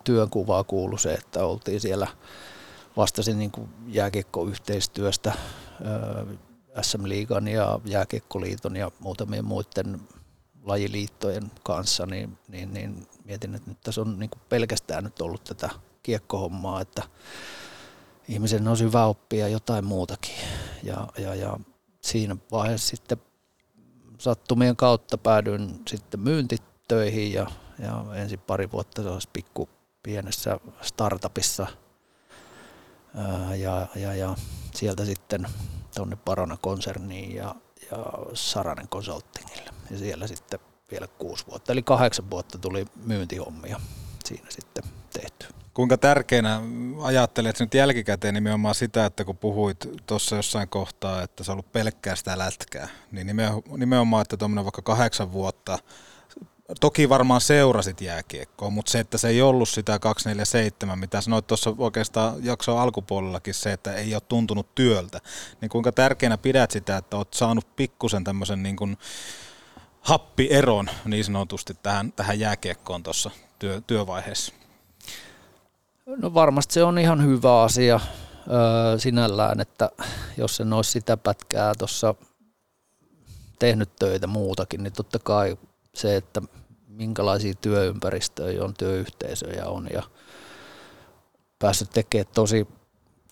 työnkuvaa 0.04 0.64
kuului 0.64 1.00
se, 1.00 1.14
että 1.14 1.46
oltiin 1.46 1.80
siellä 1.80 2.08
vastasin 2.98 3.40
niin 3.40 3.52
jääkiekkoyhteistyöstä 3.88 5.34
SM 6.82 7.04
Liigan 7.04 7.48
ja 7.48 7.80
Jääkiekkoliiton 7.86 8.76
ja 8.76 8.92
muutamien 9.00 9.46
muiden 9.46 10.02
lajiliittojen 10.64 11.52
kanssa, 11.64 12.06
niin, 12.06 12.38
niin, 12.48 12.74
niin 12.74 13.08
mietin, 13.26 13.56
että 13.56 13.70
nyt 13.70 13.82
tässä 13.82 14.02
on 14.02 14.20
niin 14.20 14.30
pelkästään 14.50 15.04
nyt 15.04 15.22
ollut 15.22 15.44
tätä 15.44 15.70
kiekkohommaa, 16.04 16.82
että 16.82 17.04
ihmisen 18.28 18.68
olisi 18.68 18.84
hyvä 18.84 19.06
oppia 19.06 19.48
jotain 19.48 19.86
muutakin. 19.86 20.36
Ja, 20.84 21.08
ja, 21.18 21.36
ja 21.36 21.60
siinä 22.02 22.36
vaiheessa 22.52 22.88
sitten 22.88 23.18
sattumien 24.18 24.76
kautta 24.76 25.18
päädyin 25.18 25.82
sitten 25.88 26.20
myyntitöihin 26.20 27.34
ja, 27.34 27.48
ja 27.80 28.06
ensin 28.16 28.40
pari 28.40 28.72
vuotta 28.72 29.04
sellaisessa 29.04 29.30
pikku 29.34 29.70
pienessä 30.04 30.60
startupissa 30.82 31.68
ja, 33.56 33.88
ja, 33.96 34.16
ja 34.16 34.36
sieltä 34.76 35.06
sitten 35.06 35.48
tuonne 35.96 36.16
Parona-konserniin 36.16 37.36
ja, 37.36 37.56
ja 37.92 37.98
Saranen 38.34 38.88
Consultingille. 38.88 39.70
Ja 39.92 39.98
siellä 39.98 40.28
sitten 40.28 40.60
vielä 40.92 41.08
kuusi 41.08 41.48
vuotta, 41.48 41.72
eli 41.72 41.84
kahdeksan 41.84 42.30
vuotta 42.30 42.58
tuli 42.58 42.86
myyntihommia 43.06 43.80
siinä 44.26 44.48
sitten 44.50 44.84
tehty. 45.14 45.48
Kuinka 45.74 45.98
tärkeänä 45.98 46.62
ajattelet 47.02 47.60
nyt 47.60 47.74
jälkikäteen 47.74 48.34
nimenomaan 48.34 48.76
sitä, 48.76 49.06
että 49.06 49.26
kun 49.26 49.38
puhuit 49.38 49.78
tuossa 50.06 50.36
jossain 50.36 50.70
kohtaa, 50.70 51.22
että 51.22 51.44
se 51.44 51.52
on 51.52 51.54
ollut 51.54 51.72
pelkkää 51.72 52.16
sitä 52.16 52.38
lätkää, 52.38 52.88
niin 53.12 53.28
nimenomaan, 53.78 54.22
että 54.22 54.38
tuommoinen 54.38 54.66
vaikka 54.66 54.82
kahdeksan 54.82 55.32
vuotta, 55.32 55.80
toki 56.80 57.10
varmaan 57.10 57.42
seurasit 57.42 58.02
jääkiekkoa, 58.02 58.70
mutta 58.70 58.92
se, 58.92 59.00
että 59.00 59.18
se 59.18 59.28
ei 59.28 59.42
ollut 59.42 59.70
sitä 59.70 60.00
247, 60.00 61.00
mitä 61.00 61.22
sanoit 61.22 61.48
tuossa 61.48 61.74
oikeastaan 61.78 62.46
jaksoa 62.46 62.82
alkupuolellakin, 62.82 63.54
se, 63.54 63.74
että 63.74 63.94
ei 63.94 64.14
ole 64.16 64.22
tuntunut 64.28 64.76
työltä, 64.76 65.20
niin 65.62 65.70
kuinka 65.70 65.92
tärkeänä 65.92 66.38
pidät 66.38 66.72
sitä, 66.72 66.98
että 66.98 67.18
olet 67.18 67.34
saanut 67.34 67.76
pikkusen 67.76 68.24
tämmöisen 68.24 68.64
niin 68.64 68.76
kuin 68.76 68.98
happieron 70.02 70.90
niin 71.06 71.24
sanotusti 71.24 71.78
tähän, 71.84 72.14
tähän 72.14 72.40
jääkiekkoon 72.40 73.04
tuossa 73.04 73.32
työ, 73.60 73.82
työvaiheessa? 73.88 74.54
No 76.06 76.34
varmasti 76.34 76.74
se 76.74 76.84
on 76.84 77.00
ihan 77.00 77.26
hyvä 77.26 77.62
asia 77.62 78.00
öö, 78.48 79.00
sinällään, 79.00 79.60
että 79.60 79.90
jos 80.38 80.60
en 80.60 80.74
olisi 80.74 80.92
sitä 80.92 81.18
pätkää 81.18 81.76
tuossa 81.76 82.16
tehnyt 83.60 83.96
töitä 84.00 84.28
muutakin, 84.28 84.84
niin 84.84 84.94
totta 84.94 85.20
kai 85.20 85.58
se, 85.94 86.16
että 86.16 86.42
minkälaisia 87.02 87.54
työympäristöjä 87.62 88.64
on, 88.64 88.74
työyhteisöjä 88.74 89.66
on 89.66 89.88
ja 89.94 90.04
päässyt 91.60 91.90
tekemään 91.90 92.34
tosi 92.34 92.68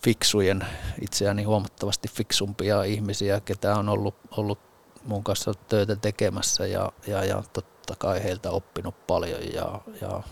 fiksujen, 0.04 0.66
itseäni 1.02 1.44
huomattavasti 1.44 2.08
fiksumpia 2.08 2.84
ihmisiä, 2.84 3.40
ketä 3.40 3.76
on 3.76 3.90
ollut, 3.90 4.16
ollut 4.38 4.60
mun 5.04 5.24
kanssa 5.24 5.54
töitä 5.54 5.96
tekemässä 5.96 6.68
ja, 6.68 6.92
ja, 7.08 7.26
ja 7.26 7.44
totta 7.54 7.96
kai 7.96 8.24
heiltä 8.24 8.52
oppinut 8.52 9.08
paljon 9.08 9.54
ja, 9.54 9.82
ja 10.02 10.24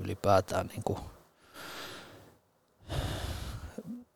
ylipäätään 0.00 0.66
niin 0.66 0.82
kuin 0.84 0.98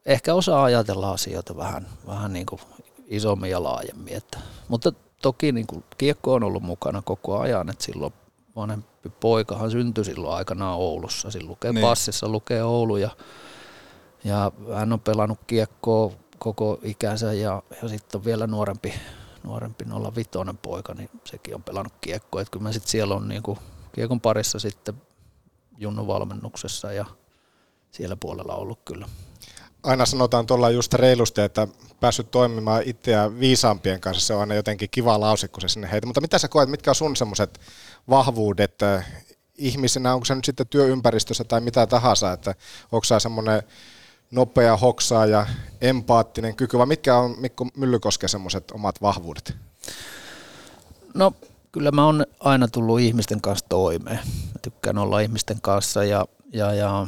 ehkä 0.07 0.35
osaa 0.35 0.65
ajatella 0.65 1.11
asioita 1.13 1.57
vähän, 1.57 1.87
vähän 2.07 2.33
niin 2.33 2.47
kuin 2.47 2.61
isommin 3.07 3.51
ja 3.51 3.63
laajemmin. 3.63 4.15
Että, 4.15 4.39
mutta 4.69 4.93
toki 5.23 5.53
niin 5.53 5.67
kuin 5.67 5.85
kiekko 5.99 6.35
on 6.35 6.45
ollut 6.45 6.63
mukana 6.63 7.03
koko 7.03 7.39
ajan, 7.39 7.71
että 7.71 7.85
silloin 7.85 8.13
vanhempi 8.59 9.09
poikahan 9.21 9.71
syntyi 9.71 10.05
silloin 10.05 10.37
aikanaan 10.37 10.79
Oulussa. 10.79 11.31
Siinä 11.31 11.49
lukee 11.49 11.73
niin. 11.73 11.83
passissa, 11.83 12.29
lukee 12.29 12.65
Oulu 12.65 12.97
ja, 12.97 13.11
ja 14.25 14.53
hän 14.75 14.93
on 14.93 15.01
pelannut 15.01 15.39
kiekkoa 15.47 16.13
koko 16.39 16.79
ikänsä 16.83 17.33
ja, 17.33 17.63
ja 17.83 17.89
sitten 17.89 18.19
on 18.19 18.25
vielä 18.25 18.47
nuorempi, 18.47 18.95
nuorempi 19.43 19.85
05 20.15 20.31
poika, 20.63 20.95
niin 20.95 21.11
sekin 21.25 21.55
on 21.55 21.63
pelannut 21.63 21.93
kiekkoa. 22.01 22.41
Että 22.41 22.51
kyllä 22.51 22.63
mä 22.63 22.73
sitten 22.73 22.91
siellä 22.91 23.15
on 23.15 23.29
niin 23.29 23.43
kuin 23.43 23.59
kiekon 23.93 24.21
parissa 24.21 24.59
sitten 24.59 25.03
Junnu 25.79 26.07
valmennuksessa 26.07 26.93
ja 26.93 27.07
siellä 27.91 28.17
puolella 28.17 28.55
ollut 28.55 28.79
kyllä 28.85 29.09
aina 29.83 30.07
sanotaan 30.07 30.47
tuolla 30.47 30.71
just 30.71 30.95
reilusti, 30.95 31.41
että 31.41 31.69
päässyt 32.01 32.31
toimimaan 32.31 32.83
itseä 32.87 33.39
viisaampien 33.41 34.01
kanssa, 34.01 34.27
se 34.27 34.35
on 34.35 34.41
aina 34.41 34.55
jotenkin 34.55 34.91
kiva 34.91 35.21
lause, 35.21 35.49
kun 35.49 35.61
se 35.61 35.69
sinne 35.69 35.91
heitä. 35.91 36.07
Mutta 36.07 36.21
mitä 36.21 36.39
sä 36.39 36.49
koet, 36.49 36.69
mitkä 36.69 36.91
on 36.91 36.95
sun 36.95 37.17
semmoiset 37.17 37.61
vahvuudet 38.11 38.75
ihmisenä, 39.55 40.15
onko 40.15 40.25
se 40.25 40.35
nyt 40.35 40.45
sitten 40.45 40.67
työympäristössä 40.67 41.45
tai 41.45 41.61
mitä 41.61 41.87
tahansa, 41.87 42.33
että 42.33 42.55
onko 42.93 43.05
sä 43.05 43.19
semmoinen 43.19 43.63
nopea 44.31 44.77
hoksaa 44.77 45.27
ja 45.27 45.47
empaattinen 45.81 46.57
kyky, 46.57 46.79
vai 46.79 46.87
mitkä 46.87 47.17
on 47.17 47.35
Mikko 47.39 47.67
Myllykosken 47.77 48.29
semmoiset 48.29 48.71
omat 48.71 49.03
vahvuudet? 49.03 49.57
No 51.15 51.33
kyllä 51.73 51.91
mä 51.91 52.05
oon 52.07 52.27
aina 52.41 52.69
tullut 52.69 53.01
ihmisten 53.01 53.41
kanssa 53.41 53.67
toimeen. 53.69 54.21
Mä 54.27 54.61
tykkään 54.63 54.99
olla 54.99 55.21
ihmisten 55.21 55.61
kanssa 55.61 56.05
ja, 56.05 56.27
ja, 56.53 56.75
ja 56.75 57.07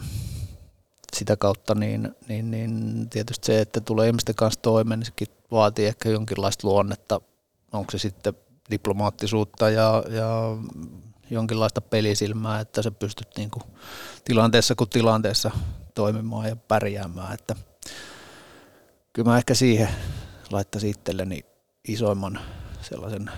sitä 1.16 1.36
kautta 1.36 1.74
niin, 1.74 2.14
niin, 2.28 2.50
niin 2.50 3.06
tietysti 3.10 3.46
se, 3.46 3.60
että 3.60 3.80
tulee 3.80 4.06
ihmisten 4.06 4.34
kanssa 4.34 4.62
toimeen, 4.62 5.00
niin 5.00 5.06
sekin 5.06 5.28
vaatii 5.50 5.86
ehkä 5.86 6.08
jonkinlaista 6.08 6.68
luonnetta. 6.68 7.20
Onko 7.72 7.90
se 7.90 7.98
sitten 7.98 8.34
diplomaattisuutta 8.70 9.70
ja, 9.70 10.04
ja 10.08 10.56
jonkinlaista 11.30 11.80
pelisilmää, 11.80 12.60
että 12.60 12.82
sä 12.82 12.90
pystyt 12.90 13.28
niin 13.36 13.50
kuin 13.50 13.62
tilanteessa 14.24 14.74
kuin 14.74 14.90
tilanteessa 14.90 15.50
toimimaan 15.94 16.48
ja 16.48 16.56
pärjäämään. 16.56 17.34
Että 17.34 17.56
kyllä 19.12 19.30
mä 19.30 19.38
ehkä 19.38 19.54
siihen 19.54 19.88
laittaisin 20.50 20.90
itselleni 20.90 21.44
isoimman 21.88 22.40
sellaisen, 22.82 23.30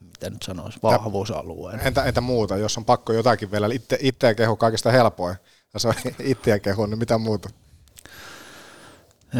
mitä 0.00 0.30
nyt 0.30 0.42
sanoisi, 0.42 0.78
vahvuusalueen. 0.82 1.80
Entä, 1.80 2.04
entä 2.04 2.20
muuta, 2.20 2.56
jos 2.56 2.78
on 2.78 2.84
pakko 2.84 3.12
jotakin 3.12 3.52
vielä, 3.52 3.68
itse, 3.72 3.98
itseä 4.00 4.34
kehu 4.34 4.56
kaikista 4.56 4.90
helpoin, 4.90 5.36
jos 5.74 5.84
on 5.84 5.94
itseä 6.18 6.58
kehu, 6.58 6.86
niin 6.86 6.98
mitä 6.98 7.18
muuta? 7.18 7.48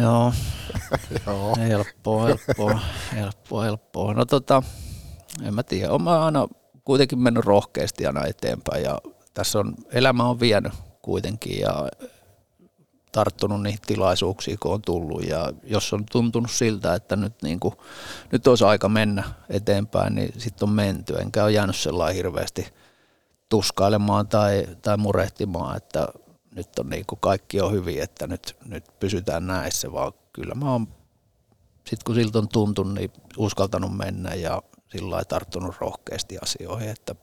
Joo, 0.01 0.33
Joo. 1.27 1.55
helppoa, 1.57 2.25
helppoa, 2.25 2.79
helppoa, 3.15 3.63
helppoa. 3.63 4.13
No 4.13 4.25
tota, 4.25 4.63
en 5.43 5.53
mä 5.53 5.63
tiedä, 5.63 5.91
olen 5.91 6.07
aina 6.07 6.47
kuitenkin 6.83 7.19
mennyt 7.19 7.45
rohkeasti 7.45 8.05
aina 8.05 8.25
eteenpäin 8.25 8.83
ja 8.83 9.01
tässä 9.33 9.59
on, 9.59 9.75
elämä 9.91 10.23
on 10.23 10.39
vienyt 10.39 10.73
kuitenkin 11.01 11.59
ja 11.59 11.89
tarttunut 13.11 13.63
niihin 13.63 13.79
tilaisuuksiin, 13.85 14.57
kun 14.59 14.73
on 14.73 14.81
tullut. 14.81 15.23
Ja 15.23 15.53
jos 15.63 15.93
on 15.93 16.05
tuntunut 16.11 16.51
siltä, 16.51 16.93
että 16.93 17.15
nyt, 17.15 17.41
niin 17.41 17.59
kuin, 17.59 17.73
nyt 18.31 18.47
olisi 18.47 18.63
aika 18.63 18.89
mennä 18.89 19.23
eteenpäin, 19.49 20.15
niin 20.15 20.33
sitten 20.37 20.69
on 20.69 20.75
menty. 20.75 21.13
Enkä 21.13 21.43
ole 21.43 21.51
jäänyt 21.51 21.75
sellainen 21.75 22.15
hirveästi 22.15 22.67
tuskailemaan 23.49 24.27
tai, 24.27 24.67
tai 24.81 24.97
murehtimaan, 24.97 25.77
että 25.77 26.07
nyt 26.55 26.79
on 26.79 26.89
niin 26.89 27.05
kuin 27.05 27.19
kaikki 27.19 27.61
on 27.61 27.71
hyvin, 27.71 28.01
että 28.01 28.27
nyt, 28.27 28.55
nyt 28.65 28.99
pysytään 28.99 29.47
näissä, 29.47 29.91
vaan 29.91 30.13
kyllä 30.33 30.55
mä 30.55 30.71
oon, 30.71 30.87
sit 31.87 32.03
kun 32.03 32.15
siltä 32.15 32.37
on 32.37 32.47
tuntunut, 32.47 32.93
niin 32.93 33.11
uskaltanut 33.37 33.97
mennä 33.97 34.33
ja 34.33 34.61
sillä 34.87 35.09
lailla 35.09 35.25
tarttunut 35.25 35.75
rohkeasti 35.79 36.37
asioihin, 36.37 36.89
että 36.89 37.15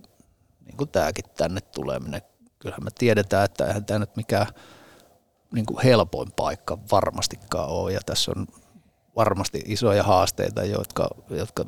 niin 0.65 0.77
kuin 0.77 0.91
tämäkin 0.91 1.25
tänne 1.37 1.61
tuleminen, 1.61 2.23
kyllähän 2.59 2.85
me 2.85 2.91
tiedetään, 2.99 3.45
että 3.45 3.67
eihän 3.67 3.85
tämä 3.85 3.99
nyt 3.99 4.17
mikään 4.17 4.47
niin 5.55 5.67
kuin 5.67 5.83
helpoin 5.85 6.33
paikka 6.37 6.79
varmastikaan 6.93 7.69
ole, 7.69 7.93
ja 7.93 8.01
tässä 8.07 8.33
on 8.37 8.47
varmasti 9.17 9.63
isoja 9.67 10.03
haasteita, 10.03 10.65
jotka, 10.65 11.09
jotka 11.31 11.65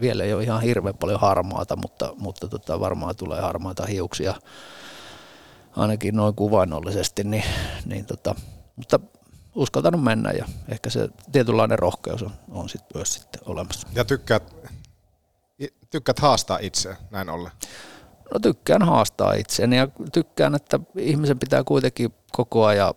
vielä 0.00 0.24
ei 0.24 0.34
ole 0.34 0.42
ihan 0.42 0.62
hirveän 0.62 0.96
paljon 0.96 1.20
harmaata, 1.20 1.76
mutta, 1.76 2.12
mutta 2.18 2.48
tota, 2.48 2.80
varmaan 2.80 3.16
tulee 3.16 3.40
harmaata 3.40 3.86
hiuksia 3.86 4.34
ainakin 5.76 6.16
noin 6.16 6.34
kuvainnollisesti, 6.34 7.24
niin, 7.24 7.44
niin 7.84 8.06
tota, 8.06 8.34
mutta 8.76 9.00
uskaltanut 9.54 10.02
mennä 10.02 10.30
ja 10.30 10.48
ehkä 10.68 10.90
se 10.90 11.08
tietynlainen 11.32 11.78
rohkeus 11.78 12.22
on, 12.22 12.32
on 12.50 12.68
sit 12.68 12.82
myös 12.94 13.14
sitten 13.14 13.40
olemassa. 13.46 13.88
Ja 13.94 14.04
tykkäät, 14.04 14.54
tykkäät 15.90 16.18
haastaa 16.18 16.58
itse 16.62 16.96
näin 17.10 17.28
ollen? 17.28 17.52
No 18.34 18.40
tykkään 18.40 18.82
haastaa 18.82 19.32
itseäni 19.32 19.76
ja 19.76 19.88
tykkään, 20.12 20.54
että 20.54 20.80
ihmisen 20.96 21.38
pitää 21.38 21.64
kuitenkin 21.64 22.14
koko 22.32 22.64
ajan 22.64 22.94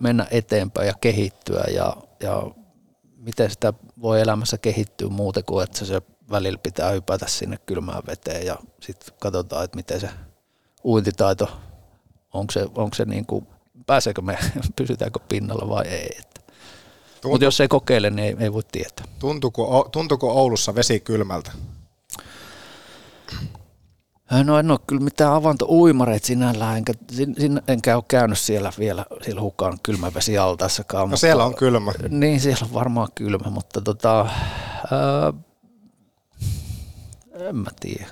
mennä 0.00 0.26
eteenpäin 0.30 0.86
ja 0.86 0.94
kehittyä 1.00 1.64
ja, 1.74 1.96
ja 2.20 2.42
miten 3.16 3.50
sitä 3.50 3.72
voi 4.02 4.20
elämässä 4.20 4.58
kehittyä 4.58 5.08
muuten 5.08 5.44
kuin, 5.44 5.64
että 5.64 5.84
se 5.84 6.02
välillä 6.30 6.58
pitää 6.62 6.90
hypätä 6.90 7.26
sinne 7.28 7.56
kylmään 7.66 8.02
veteen 8.06 8.46
ja 8.46 8.58
sitten 8.80 9.14
katsotaan, 9.20 9.64
että 9.64 9.76
miten 9.76 10.00
se 10.00 10.10
uintitaito 10.84 11.50
onko 12.32 12.52
se, 12.52 12.62
onko 12.62 12.94
se 12.94 13.04
niin 13.04 13.26
kuin, 13.26 13.46
pääseekö 13.86 14.22
me, 14.22 14.38
pysytäänkö 14.76 15.20
pinnalla 15.28 15.68
vai 15.68 15.86
ei. 15.86 16.20
Mutta 17.24 17.44
jos 17.44 17.60
ei 17.60 17.68
kokeile, 17.68 18.10
niin 18.10 18.38
ei, 18.38 18.44
ei 18.44 18.52
voi 18.52 18.62
tietää. 18.72 19.06
Tuntuuko, 19.18 19.88
tuntuuko 19.92 20.32
Oulussa 20.32 20.74
vesi 20.74 21.00
kylmältä? 21.00 21.52
No 24.44 24.58
en 24.58 24.70
ole 24.70 24.78
kyllä 24.86 25.02
mitään 25.02 25.32
avantouimareita 25.32 26.26
sinällään, 26.26 26.76
enkä, 26.76 26.92
sin, 27.10 27.62
enkä 27.68 27.96
ole 27.96 28.04
käynyt 28.08 28.38
siellä 28.38 28.72
vielä 28.78 29.06
siellä 29.22 29.40
hukaan 29.40 29.78
kylmävesialtaassakaan. 29.82 31.00
No 31.00 31.06
mutta, 31.06 31.20
siellä 31.20 31.44
on 31.44 31.54
kylmä. 31.54 31.92
Niin, 32.08 32.40
siellä 32.40 32.66
on 32.66 32.74
varmaan 32.74 33.08
kylmä, 33.14 33.50
mutta 33.50 33.80
tota, 33.80 34.26
ää, 34.90 35.32
en 37.48 37.56
mä 37.56 37.70
tiedä. 37.80 38.06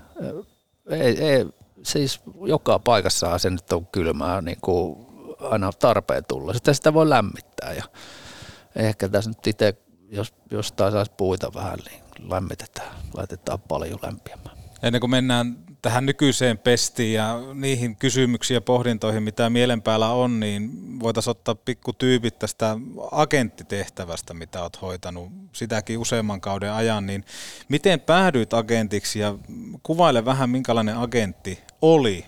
Ei, 0.91 1.25
ei, 1.25 1.47
siis 1.83 2.21
joka 2.47 2.79
paikassa 2.79 3.39
se 3.39 3.51
nyt 3.51 3.73
on 3.73 3.87
kylmää 3.87 4.41
niin 4.41 4.59
kuin 4.61 5.07
aina 5.41 5.73
tarpeen 5.73 6.25
tulla. 6.29 6.53
Sitten 6.53 6.75
sitä 6.75 6.95
voi 6.95 7.09
lämmittää 7.09 7.73
ja 7.73 7.85
ehkä 8.77 9.09
tässä 9.09 9.31
nyt 9.31 9.47
itse, 9.47 9.75
jos 10.09 10.35
jostain 10.51 10.93
saisi 10.93 11.13
puita 11.17 11.55
vähän, 11.55 11.79
niin 11.91 12.31
lämmitetään, 12.31 12.95
laitetaan 13.15 13.61
paljon 13.61 13.99
lämpiämään. 14.03 14.57
Ennen 14.83 15.01
kuin 15.01 15.11
mennään 15.11 15.57
tähän 15.83 16.07
nykyiseen 16.07 16.59
pestiin 16.59 17.15
ja 17.15 17.39
niihin 17.55 17.97
kysymyksiin 17.97 18.55
ja 18.55 18.61
pohdintoihin, 18.61 19.23
mitä 19.23 19.51
mielen 19.51 19.83
päällä 19.83 20.09
on, 20.09 20.41
niin 20.41 20.71
voitaisiin 21.01 21.31
ottaa 21.31 21.55
pikku 21.55 21.93
tyypit 21.93 22.39
tästä 22.39 22.77
agenttitehtävästä, 23.11 24.35
mitä 24.35 24.63
olet 24.63 24.83
hoitanut 24.83 25.33
sitäkin 25.53 25.99
useamman 25.99 26.41
kauden 26.41 26.73
ajan, 26.73 27.07
niin 27.07 27.25
miten 27.69 28.01
päädyit 28.01 28.55
agentiksi 28.55 29.19
ja 29.19 29.35
kuvaile 29.83 30.25
vähän, 30.25 30.51
minkälainen 30.51 30.97
agentti 30.97 31.59
oli 31.83 32.25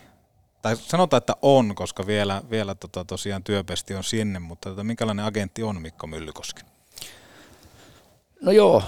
tai 0.63 0.77
sanotaan, 0.77 1.19
että 1.19 1.37
on, 1.43 1.75
koska 1.75 2.07
vielä, 2.07 2.43
vielä 2.51 2.75
tota, 2.75 3.05
tosiaan 3.05 3.45
työpesti 3.45 3.95
on 3.95 4.05
sinne, 4.05 4.39
mutta 4.39 4.71
tota, 4.71 4.85
minkälainen 4.85 5.25
agentti 5.25 5.63
on 5.63 5.83
Mikko 5.83 6.07
Myllykoski? 6.07 6.63
No 8.41 8.53
joo, 8.53 8.83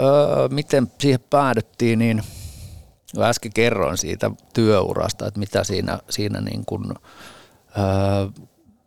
öö, 0.00 0.48
miten 0.48 0.92
siihen 0.98 1.20
päädyttiin, 1.30 1.98
niin– 1.98 2.22
äsken 3.18 3.52
kerroin 3.52 3.98
siitä 3.98 4.30
työurasta, 4.54 5.26
että 5.26 5.40
mitä 5.40 5.64
siinä, 5.64 5.98
siinä 6.10 6.40
niin 6.40 6.64
kuin, 6.66 6.90
ö, 6.90 8.42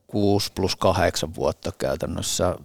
6 0.08 0.52
plus 0.56 0.76
8 0.76 1.36
vuotta 1.36 1.72
käytännössä 1.72 2.56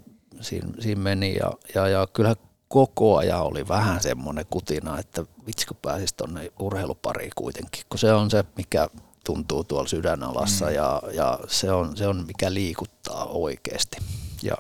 siinä, 0.41 0.69
siinä 0.81 1.01
meni. 1.01 1.37
Ja, 1.37 1.53
ja, 1.75 1.89
ja 1.89 2.07
kyllä 2.13 2.37
koko 2.69 3.17
ajan 3.17 3.43
oli 3.43 3.69
vähän 3.69 4.01
semmoinen 4.01 4.45
kutina, 4.51 4.99
että 4.99 5.25
vitsikö 5.47 5.75
pääsisi 5.83 6.17
tuonne 6.17 6.53
urheilupariin 6.59 7.33
kuitenkin, 7.37 7.83
kun 7.89 7.99
se 7.99 8.13
on 8.13 8.31
se, 8.31 8.45
mikä 8.57 8.89
tuntuu 9.25 9.65
tuolla 9.65 9.89
sydänalassa 9.89 10.67
mm. 10.67 10.73
ja, 10.73 11.03
ja 11.13 11.39
se, 11.49 11.73
on, 11.73 11.97
se 11.97 12.07
on 12.07 12.27
mikä 12.27 12.55
liikuttaa 12.55 13.25
oikeasti. 13.25 13.97
Ja 14.43 14.57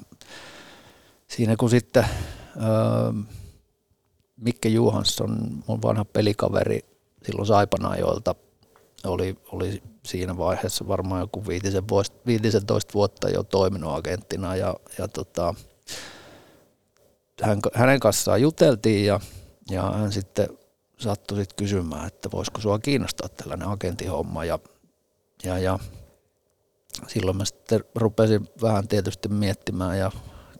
siinä 1.28 1.57
kun 1.57 1.70
sitten 1.70 2.05
öö, 2.57 3.12
Mikke 4.39 4.68
Juhansson, 4.68 5.62
mun 5.66 5.82
vanha 5.82 6.05
pelikaveri 6.05 6.80
silloin 7.26 7.47
Saipanajoilta, 7.47 8.34
oli, 9.05 9.36
oli 9.53 9.82
siinä 10.05 10.36
vaiheessa 10.36 10.89
varmaan 10.89 11.20
joku 11.20 11.47
15 11.47 12.95
vuotta 12.95 13.30
jo 13.30 13.43
toiminut 13.43 13.95
agenttina 13.95 14.57
ja, 14.57 14.74
ja 14.99 15.09
tota, 15.09 15.55
hän, 17.43 17.59
hänen 17.74 18.01
kanssaan 18.01 18.43
juteltiin 18.43 19.07
ja, 19.07 19.20
ja 19.70 19.82
hän 19.82 20.12
sitten 20.12 20.49
sattui 20.99 21.39
sitten 21.39 21.57
kysymään, 21.57 22.07
että 22.07 22.30
voisiko 22.30 22.61
sua 22.61 22.78
kiinnostaa 22.78 23.28
tällainen 23.28 23.68
agentihomma 23.68 24.45
ja, 24.45 24.59
ja, 25.45 25.59
ja 25.59 25.78
silloin 27.07 27.36
mä 27.36 27.45
sitten 27.45 27.84
rupesin 27.95 28.49
vähän 28.62 28.89
tietysti 28.89 29.28
miettimään 29.28 29.99
ja 29.99 30.11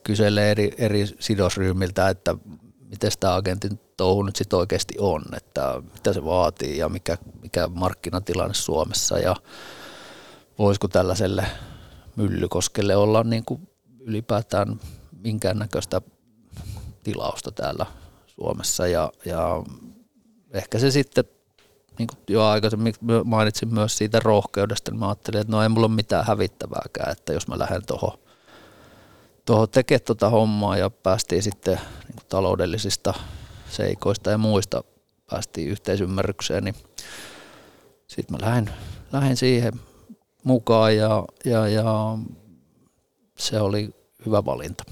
kyselee 0.03 0.51
eri, 0.51 0.74
eri 0.79 1.07
sidosryhmiltä, 1.20 2.09
että 2.09 2.37
miten 2.89 3.11
tämä 3.20 3.34
agentin 3.34 3.80
touhu 3.97 4.22
nyt 4.22 4.36
sitten 4.36 4.59
oikeasti 4.59 4.95
on, 4.99 5.22
että 5.36 5.82
mitä 5.95 6.12
se 6.12 6.24
vaatii 6.24 6.78
ja 6.78 6.89
mikä, 6.89 7.18
mikä 7.43 7.68
markkinatilanne 7.68 8.55
Suomessa 8.55 9.18
ja 9.18 9.36
voisiko 10.59 10.89
tällaiselle 10.89 11.47
Myllykoskelle 12.16 12.97
olla 12.97 13.24
niin 13.24 13.45
kuin 13.45 13.68
ylipäätään 14.01 14.80
minkäännäköistä 15.22 16.01
tilausta 17.03 17.53
täällä 17.53 17.86
Suomessa 18.26 18.86
ja, 18.86 19.12
ja 19.24 19.62
ehkä 20.53 20.78
se 20.78 20.91
sitten, 20.91 21.24
niin 21.99 22.07
kuin 22.07 22.18
jo 22.28 22.45
aikaisemmin 22.45 22.95
mainitsin 23.24 23.74
myös 23.74 23.99
siitä 23.99 24.20
rohkeudesta, 24.20 24.91
niin 24.91 24.99
mä 24.99 25.09
ajattelin, 25.09 25.41
että 25.41 25.53
no 25.53 25.62
ei 25.62 25.68
mulla 25.68 25.86
ole 25.86 25.95
mitään 25.95 26.26
hävittävääkään, 26.26 27.12
että 27.12 27.32
jos 27.32 27.49
mä 27.49 27.59
lähden 27.59 27.86
tuohon 27.86 28.18
toho 29.49 29.66
tekemään 29.66 30.05
tuota 30.07 30.30
hommaa 30.30 30.76
ja 30.76 30.91
päästiin 30.91 31.43
sitten 31.43 31.80
taloudellisista 32.29 33.14
seikoista 33.71 34.31
ja 34.31 34.39
muista 34.39 34.85
päästiin 35.31 35.69
yhteisymmärrykseen, 35.69 36.64
niin 36.64 36.75
sitten 38.07 38.37
mä 38.37 38.47
lähdin, 38.47 38.71
lähdin 39.12 39.37
siihen 39.37 39.73
mukaan 40.45 40.97
ja, 40.97 41.25
ja, 41.45 41.69
ja 41.69 42.19
se 43.39 43.61
oli 43.61 43.91
hyvä 44.27 44.45
valinta 44.45 44.85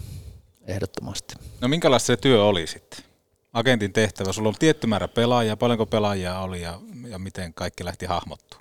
ehdottomasti. 0.67 1.35
No 1.61 1.69
minkälaista 1.69 2.07
se 2.07 2.17
työ 2.17 2.45
oli 2.45 2.67
sitten? 2.67 3.05
Agentin 3.53 3.93
tehtävä, 3.93 4.33
sulla 4.33 4.49
on 4.49 4.55
tietty 4.59 4.87
määrä 4.87 5.09
pelaajia, 5.09 5.57
paljonko 5.57 5.87
pelaajia 5.87 6.39
oli 6.39 6.63
ja, 6.63 6.81
ja 7.09 7.19
miten 7.19 7.55
kaikki 7.55 7.85
lähti 7.85 8.07
hahmottua? 8.07 8.61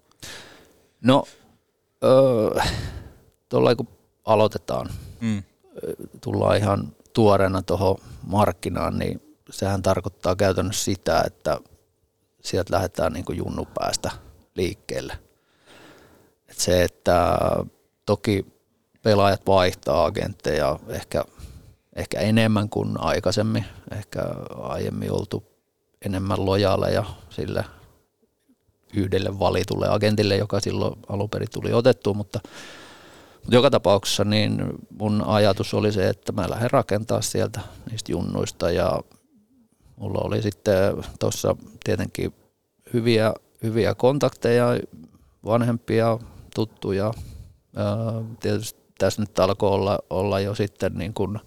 No, 1.02 1.24
öö, 2.04 2.62
tuolla 3.50 3.76
kun 3.76 3.88
aloitetaan, 4.26 4.90
mm. 5.22 5.44
tullaan 6.22 6.58
ihan 6.58 6.95
tuoreena 7.16 7.62
tuohon 7.62 7.96
markkinaan, 8.28 9.00
niin 9.00 9.22
sehän 9.50 9.82
tarkoittaa 9.82 10.36
käytännössä 10.36 10.86
sitä, 10.86 11.24
että 11.26 11.60
sieltä 12.42 12.74
lähdetään 12.76 13.14
niin 13.14 13.26
kuin 13.26 13.38
junnu 13.38 13.68
päästä 13.80 14.12
liikkeelle. 14.56 15.20
Et 16.48 16.58
se, 16.58 16.84
että 16.84 17.38
toki 18.06 18.46
pelaajat 19.04 19.42
vaihtaa 19.48 20.06
agentteja 20.06 20.80
ehkä 20.88 21.24
ehkä 21.96 22.20
enemmän 22.20 22.70
kuin 22.70 23.00
aikaisemmin. 23.00 23.66
Ehkä 23.92 24.22
aiemmin 24.62 25.12
oltu 25.12 25.44
enemmän 26.06 26.46
lojaaleja 26.46 27.04
sille 27.30 27.66
yhdelle 28.94 29.40
valitulle 29.40 29.88
agentille, 29.90 30.36
joka 30.36 30.60
silloin 30.60 31.00
alun 31.10 31.30
perin 31.30 31.48
tuli 31.54 31.74
otettua, 31.74 32.14
mutta, 32.14 32.40
mutta 33.46 33.56
joka 33.56 33.70
tapauksessa 33.70 34.24
niin 34.24 34.64
mun 35.00 35.24
ajatus 35.28 35.74
oli 35.74 35.92
se, 35.92 36.10
että 36.10 36.32
mä 36.32 36.50
lähden 36.50 36.72
rakentaa 36.72 37.22
sieltä 37.22 37.60
niistä 37.92 38.12
junnuista 38.12 38.72
ja 38.72 39.00
mulla 39.96 40.20
oli 40.24 40.42
sitten 40.42 41.04
tuossa 41.20 41.56
tietenkin 41.84 42.34
hyviä, 42.94 43.34
hyviä 43.64 43.96
kontakteja, 43.96 44.68
vanhempia, 45.46 46.20
tuttuja. 46.56 47.14
Tietysti 48.40 48.80
tässä 48.98 49.22
nyt 49.22 49.40
alkoi 49.40 49.70
olla, 49.70 50.00
olla 50.10 50.40
jo 50.40 50.56
sitten 50.56 50.94
niin 50.94 51.14
kuin 51.14 51.40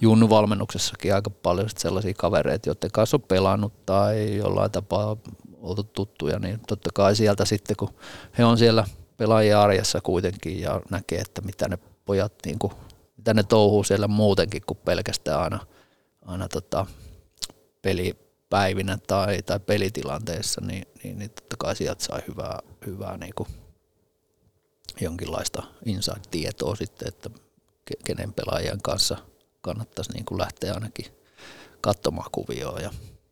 junnuvalmennuksessakin 0.00 1.14
aika 1.14 1.30
paljon 1.30 1.68
sellaisia 1.76 2.14
kavereita, 2.16 2.68
joiden 2.68 2.90
kanssa 2.90 3.16
on 3.16 3.22
pelannut 3.22 3.86
tai 3.86 4.36
jollain 4.36 4.70
tapaa 4.70 5.16
oltu 5.60 5.84
tuttuja, 5.84 6.38
niin 6.38 6.60
totta 6.68 6.90
kai 6.94 7.16
sieltä 7.16 7.44
sitten, 7.44 7.76
kun 7.76 7.94
he 8.38 8.44
on 8.44 8.58
siellä 8.58 8.84
pelaajien 9.18 9.58
arjessa 9.58 10.00
kuitenkin 10.00 10.60
ja 10.60 10.80
näkee, 10.90 11.20
että 11.20 11.40
mitä 11.40 11.68
ne 11.68 11.78
pojat, 12.04 12.32
niin 12.46 12.58
kuin, 12.58 12.72
mitä 13.16 13.34
ne 13.34 13.42
touhuu 13.42 13.84
siellä 13.84 14.08
muutenkin 14.08 14.62
kuin 14.66 14.78
pelkästään 14.84 15.40
aina, 15.40 15.66
aina 16.22 16.48
tota, 16.48 16.86
pelipäivinä 17.82 18.98
tai, 19.06 19.42
tai 19.42 19.60
pelitilanteessa, 19.60 20.60
niin, 20.60 20.86
niin, 21.02 21.18
niin 21.18 21.30
totta 21.30 21.56
kai 21.58 21.76
sieltä 21.76 22.04
sai 22.04 22.22
hyvää, 22.28 22.58
hyvää 22.86 23.16
niin 23.16 23.34
kuin 23.34 23.48
jonkinlaista 25.00 25.62
inside-tietoa 25.84 26.76
sitten, 26.76 27.08
että 27.08 27.30
kenen 28.04 28.32
pelaajien 28.32 28.82
kanssa– 28.82 29.16
kannattaisi 29.60 30.12
niin 30.12 30.24
kuin 30.24 30.38
lähteä 30.38 30.74
ainakin 30.74 31.06
katsomaan 31.80 32.30
kuvioa. 32.32 32.80
Ja 32.80 32.90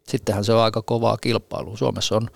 sittenhän 0.09 0.45
se 0.45 0.53
on 0.53 0.63
aika 0.63 0.83
kovaa 0.83 1.17
kilpailua. 1.17 1.77
Suomessa 1.77 2.17
on 2.17 2.31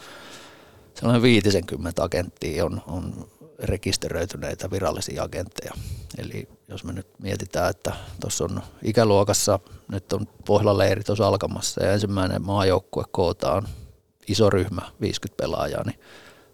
sellainen 0.95 1.23
50 1.23 2.03
agenttia 2.03 2.65
on, 2.65 2.83
on 2.87 3.29
rekisteröityneitä 3.63 4.71
virallisia 4.71 5.23
agentteja. 5.23 5.73
Eli 6.19 6.49
jos 6.69 6.85
me 6.85 6.93
nyt 6.93 7.07
mietitään, 7.23 7.71
että 7.71 7.93
tuossa 8.21 8.45
on 8.45 8.63
ikäluokassa, 8.83 9.59
nyt 9.89 10.13
on 10.13 10.27
Pohjola-leiri 10.47 11.05
tuossa 11.05 11.27
alkamassa 11.27 11.85
ja 11.85 11.93
ensimmäinen 11.93 12.43
maajoukkue 12.43 13.05
kootaan 13.11 13.69
iso 14.29 14.51
ryhmä, 14.51 14.83
50 15.01 15.43
pelaajaa, 15.43 15.85
niin 15.85 16.01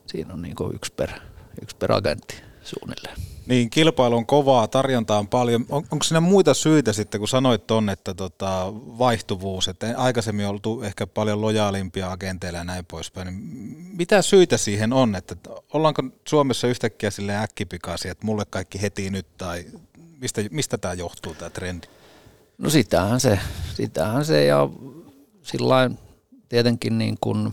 siinä 0.07 0.35
on 0.35 0.43
niin 0.43 0.57
yksi 0.75 0.93
per, 0.93 1.11
yksi 1.63 1.77
per 1.77 1.93
agentti 1.93 2.37
suunnilleen. 2.63 3.36
Niin, 3.47 3.71
kilpailu 3.71 4.17
on 4.17 4.27
kovaa, 4.27 4.69
tarjonta 4.69 5.19
on 5.19 5.29
paljon. 5.29 5.67
On, 5.69 5.85
onko 5.91 6.03
siinä 6.03 6.21
muita 6.21 6.55
syitä 6.55 6.93
sitten, 6.93 7.21
kun 7.21 7.29
sanoit 7.29 7.67
ton, 7.67 7.89
että 7.89 8.15
tota, 8.15 8.73
vaihtuvuus, 8.75 9.69
että 9.69 9.95
aikaisemmin 9.97 10.47
on 10.47 10.51
oltu 10.51 10.83
ehkä 10.83 11.07
paljon 11.07 11.41
lojaalimpia 11.41 12.11
agenteilla 12.11 12.59
ja 12.59 12.65
näin 12.65 12.87
poispäin. 12.87 13.27
Niin 13.27 13.37
mitä 13.97 14.23
syitä 14.23 14.57
siihen 14.57 14.93
on, 14.93 15.15
että 15.15 15.37
ollaanko 15.73 16.03
Suomessa 16.29 16.67
yhtäkkiä 16.67 17.11
sille 17.11 17.37
äkkipikaisia, 17.37 18.13
että 18.13 18.27
mulle 18.27 18.45
kaikki 18.51 18.83
heti 18.83 19.11
nyt, 19.11 19.27
tai 19.39 19.65
mistä, 20.21 20.43
mistä 20.51 20.79
tämä 20.79 20.95
johtuu, 20.95 21.35
tämä 21.35 21.51
trendi? 21.51 21.87
No 22.59 22.71
sitähän 22.71 23.21
se, 23.21 23.39
sitähän 23.75 24.25
se 24.25 24.45
ja 24.45 24.69
sillä 25.43 25.91
tietenkin 26.49 26.99
niin 26.99 27.19
kuin, 27.21 27.53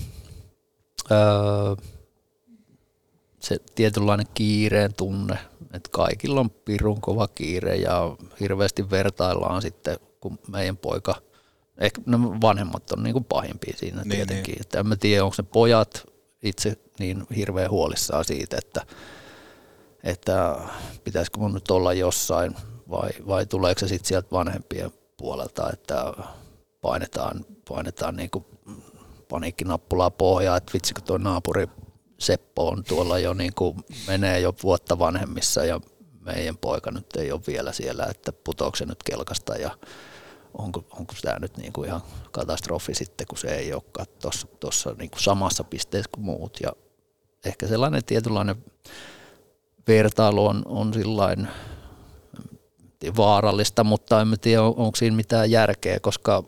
öö, 1.11 1.75
se 3.39 3.57
tietynlainen 3.75 4.27
kiireen 4.33 4.93
tunne, 4.93 5.37
että 5.73 5.89
kaikilla 5.91 6.39
on 6.39 6.49
pirun 6.49 7.01
kova 7.01 7.27
kiire 7.27 7.75
ja 7.75 8.17
hirveästi 8.39 8.89
vertaillaan 8.89 9.61
sitten, 9.61 9.97
kun 10.19 10.39
meidän 10.47 10.77
poika, 10.77 11.15
ehkä 11.77 12.01
ne 12.05 12.17
vanhemmat 12.17 12.91
on 12.91 13.03
niin 13.03 13.13
kuin 13.13 13.25
pahimpia 13.25 13.73
siinä 13.77 14.01
niin, 14.01 14.09
tietenkin. 14.09 14.51
Niin. 14.51 14.61
Että 14.61 14.79
en 14.79 14.87
mä 14.87 14.95
tiedä, 14.95 15.23
onko 15.23 15.35
ne 15.37 15.47
pojat 15.53 16.03
itse 16.43 16.77
niin 16.99 17.23
hirveän 17.35 17.71
huolissaan 17.71 18.25
siitä, 18.25 18.57
että, 18.57 18.81
että 20.03 20.55
pitäisikö 21.03 21.39
mun 21.39 21.53
nyt 21.53 21.71
olla 21.71 21.93
jossain 21.93 22.55
vai, 22.89 23.09
vai 23.27 23.45
tuleeko 23.45 23.79
se 23.79 23.87
sitten 23.87 24.07
sieltä 24.07 24.27
vanhempien 24.31 24.91
puolelta, 25.17 25.69
että 25.73 26.13
painetaan, 26.81 27.45
painetaan 27.69 28.15
niin 28.15 28.29
kuin 28.29 28.45
paniikkinappulaa 29.29 30.11
pohjaa, 30.11 30.57
että 30.57 30.73
vitsikö 30.73 31.01
tuo 31.01 31.17
naapuri 31.17 31.67
Seppo 32.17 32.67
on 32.67 32.83
tuolla 32.83 33.19
jo 33.19 33.33
niin 33.33 33.53
kuin 33.53 33.77
menee 34.07 34.39
jo 34.39 34.53
vuotta 34.63 34.99
vanhemmissa 34.99 35.65
ja 35.65 35.81
meidän 36.19 36.57
poika 36.57 36.91
nyt 36.91 37.15
ei 37.15 37.31
ole 37.31 37.41
vielä 37.47 37.71
siellä, 37.71 38.05
että 38.05 38.31
putoako 38.31 38.75
se 38.75 38.85
nyt 38.85 39.03
kelkasta 39.03 39.55
ja 39.55 39.77
onko, 40.53 40.85
onko 40.99 41.13
tämä 41.21 41.39
nyt 41.39 41.57
niin 41.57 41.73
kuin 41.73 41.87
ihan 41.87 42.01
katastrofi 42.31 42.95
sitten, 42.95 43.27
kun 43.27 43.37
se 43.37 43.47
ei 43.47 43.73
olekaan 43.73 44.07
tuossa 44.59 44.95
niin 44.97 45.09
kuin 45.09 45.23
samassa 45.23 45.63
pisteessä 45.63 46.09
kuin 46.13 46.25
muut. 46.25 46.57
Ja 46.63 46.71
ehkä 47.45 47.67
sellainen 47.67 48.05
tietynlainen 48.05 48.55
vertailu 49.87 50.45
on, 50.45 50.61
on 50.65 50.93
sillain 50.93 51.47
vaarallista, 53.17 53.83
mutta 53.83 54.21
en 54.21 54.39
tiedä, 54.41 54.61
onko 54.61 54.95
siinä 54.95 55.15
mitään 55.15 55.51
järkeä, 55.51 55.99
koska 55.99 56.43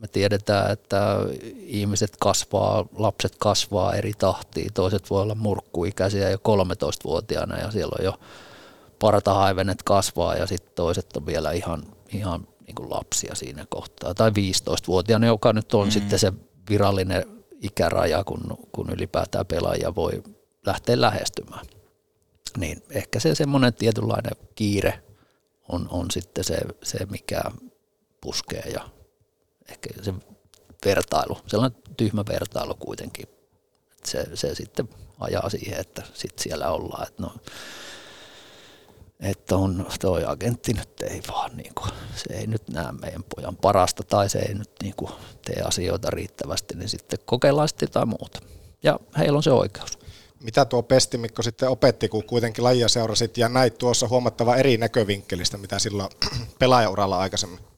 me 0.00 0.08
tiedetään, 0.08 0.72
että 0.72 1.16
ihmiset 1.56 2.16
kasvaa, 2.20 2.86
lapset 2.96 3.36
kasvaa 3.38 3.94
eri 3.94 4.12
tahtiin. 4.18 4.72
Toiset 4.72 5.10
voi 5.10 5.22
olla 5.22 5.34
murkkuikäisiä 5.34 6.30
jo 6.30 6.36
13-vuotiaana 6.36 7.58
ja 7.58 7.70
siellä 7.70 7.96
on 7.98 8.04
jo 8.04 8.20
partahaivenet 8.98 9.82
kasvaa 9.82 10.34
ja 10.34 10.46
sitten 10.46 10.72
toiset 10.74 11.16
on 11.16 11.26
vielä 11.26 11.52
ihan, 11.52 11.82
ihan, 12.12 12.48
niin 12.66 12.74
kuin 12.74 12.90
lapsia 12.90 13.34
siinä 13.34 13.66
kohtaa, 13.68 14.14
tai 14.14 14.30
15-vuotiaana, 14.30 15.26
joka 15.26 15.52
nyt 15.52 15.74
on 15.74 15.86
mm. 15.86 15.90
sitten 15.90 16.18
se 16.18 16.32
virallinen 16.70 17.24
ikäraja, 17.62 18.24
kun, 18.24 18.58
kun 18.72 18.90
ylipäätään 18.90 19.46
pelaaja 19.46 19.94
voi 19.94 20.22
lähteä 20.66 21.00
lähestymään. 21.00 21.66
Niin 22.58 22.82
ehkä 22.90 23.20
se 23.20 23.34
semmoinen 23.34 23.74
tietynlainen 23.74 24.32
kiire 24.54 25.02
on, 25.68 25.88
on 25.90 26.10
sitten 26.10 26.44
se, 26.44 26.58
se, 26.82 27.06
mikä 27.10 27.40
puskee 28.20 28.70
ja 28.74 28.88
ehkä 29.70 30.02
se 30.02 30.14
vertailu, 30.84 31.38
sellainen 31.46 31.82
tyhmä 31.96 32.24
vertailu 32.28 32.74
kuitenkin. 32.74 33.26
Se, 34.04 34.26
se 34.34 34.54
sitten 34.54 34.88
ajaa 35.20 35.50
siihen, 35.50 35.80
että 35.80 36.02
sit 36.14 36.38
siellä 36.38 36.70
ollaan, 36.70 37.08
että 37.08 37.22
no, 37.22 37.32
että 39.20 39.56
on 39.56 39.86
toi 40.00 40.24
agentti 40.26 40.72
nyt 40.72 41.02
ei 41.02 41.22
vaan 41.28 41.56
niin 41.56 41.74
kuin, 41.74 41.90
se 42.16 42.34
ei 42.34 42.46
nyt 42.46 42.68
näe 42.68 42.92
meidän 42.92 43.24
pojan 43.36 43.56
parasta 43.56 44.02
tai 44.02 44.28
se 44.28 44.38
ei 44.38 44.54
nyt 44.54 44.70
niin 44.82 44.94
kuin, 44.96 45.12
tee 45.44 45.62
asioita 45.62 46.10
riittävästi, 46.10 46.74
niin 46.74 46.88
sitten 46.88 47.18
kokeillaan 47.24 47.68
sitten 47.68 47.86
jotain 47.86 48.08
muuta. 48.08 48.40
Ja 48.82 49.00
heillä 49.18 49.36
on 49.36 49.42
se 49.42 49.52
oikeus. 49.52 49.98
Mitä 50.40 50.64
tuo 50.64 50.82
Pesti 50.82 51.18
Mikko 51.18 51.42
sitten 51.42 51.68
opetti, 51.68 52.08
kun 52.08 52.24
kuitenkin 52.24 52.64
lajia 52.64 52.88
seurasit 52.88 53.38
ja 53.38 53.48
näit 53.48 53.78
tuossa 53.78 54.08
huomattava 54.08 54.56
eri 54.56 54.76
näkövinkkelistä, 54.76 55.58
mitä 55.58 55.78
silloin 55.78 56.10
pelaajauralla 56.58 57.18
aikaisemmin? 57.18 57.69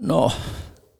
No, 0.00 0.32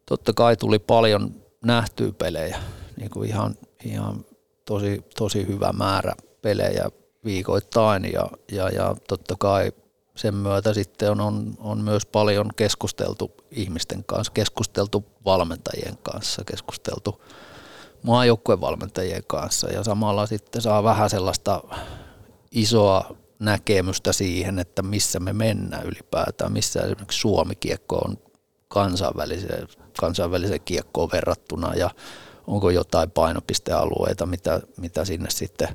totta 0.06 0.32
kai 0.32 0.56
tuli 0.56 0.78
paljon 0.78 1.34
nähtyä 1.64 2.12
pelejä, 2.12 2.58
niin 2.96 3.10
kuin 3.10 3.28
ihan, 3.28 3.54
ihan 3.84 4.24
tosi, 4.64 5.04
tosi 5.18 5.46
hyvä 5.46 5.72
määrä 5.72 6.12
pelejä 6.42 6.88
viikoittain 7.24 8.12
ja, 8.12 8.28
ja, 8.52 8.68
ja 8.68 8.96
totta 9.08 9.34
kai 9.38 9.72
sen 10.16 10.34
myötä 10.34 10.74
sitten 10.74 11.10
on, 11.10 11.20
on, 11.20 11.54
on 11.58 11.80
myös 11.80 12.06
paljon 12.06 12.50
keskusteltu 12.56 13.34
ihmisten 13.50 14.04
kanssa, 14.04 14.32
keskusteltu 14.32 15.04
valmentajien 15.24 15.98
kanssa, 16.02 16.44
keskusteltu 16.44 17.22
maajoukkuevalmentajien 18.02 19.22
kanssa 19.26 19.72
ja 19.72 19.84
samalla 19.84 20.26
sitten 20.26 20.62
saa 20.62 20.82
vähän 20.82 21.10
sellaista 21.10 21.62
isoa 22.50 23.16
näkemystä 23.38 24.12
siihen, 24.12 24.58
että 24.58 24.82
missä 24.82 25.20
me 25.20 25.32
mennään 25.32 25.86
ylipäätään, 25.86 26.52
missä 26.52 26.80
esimerkiksi 26.80 27.20
Suomi-kiekko 27.20 27.96
on 27.96 28.18
kansainväliseen, 28.68 29.68
kansainväliseen 30.00 30.60
kiekkoon 30.64 31.08
verrattuna 31.12 31.74
ja 31.74 31.90
onko 32.46 32.70
jotain 32.70 33.10
painopistealueita, 33.10 34.26
mitä, 34.26 34.60
mitä 34.76 35.04
sinne 35.04 35.30
sitten 35.30 35.68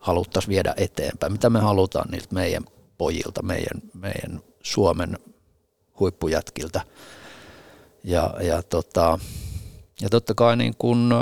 haluttaisiin 0.00 0.50
viedä 0.50 0.74
eteenpäin, 0.76 1.32
mitä 1.32 1.50
me 1.50 1.60
halutaan 1.60 2.10
niiltä 2.10 2.34
meidän 2.34 2.64
pojilta, 2.98 3.42
meidän, 3.42 3.82
meidän 3.94 4.40
Suomen 4.62 5.18
huippujätkiltä. 6.00 6.80
Ja, 8.04 8.34
ja, 8.40 8.62
tota, 8.62 9.18
ja 10.00 10.08
totta 10.08 10.34
kai 10.34 10.56
niin 10.56 10.74
kun, 10.78 11.14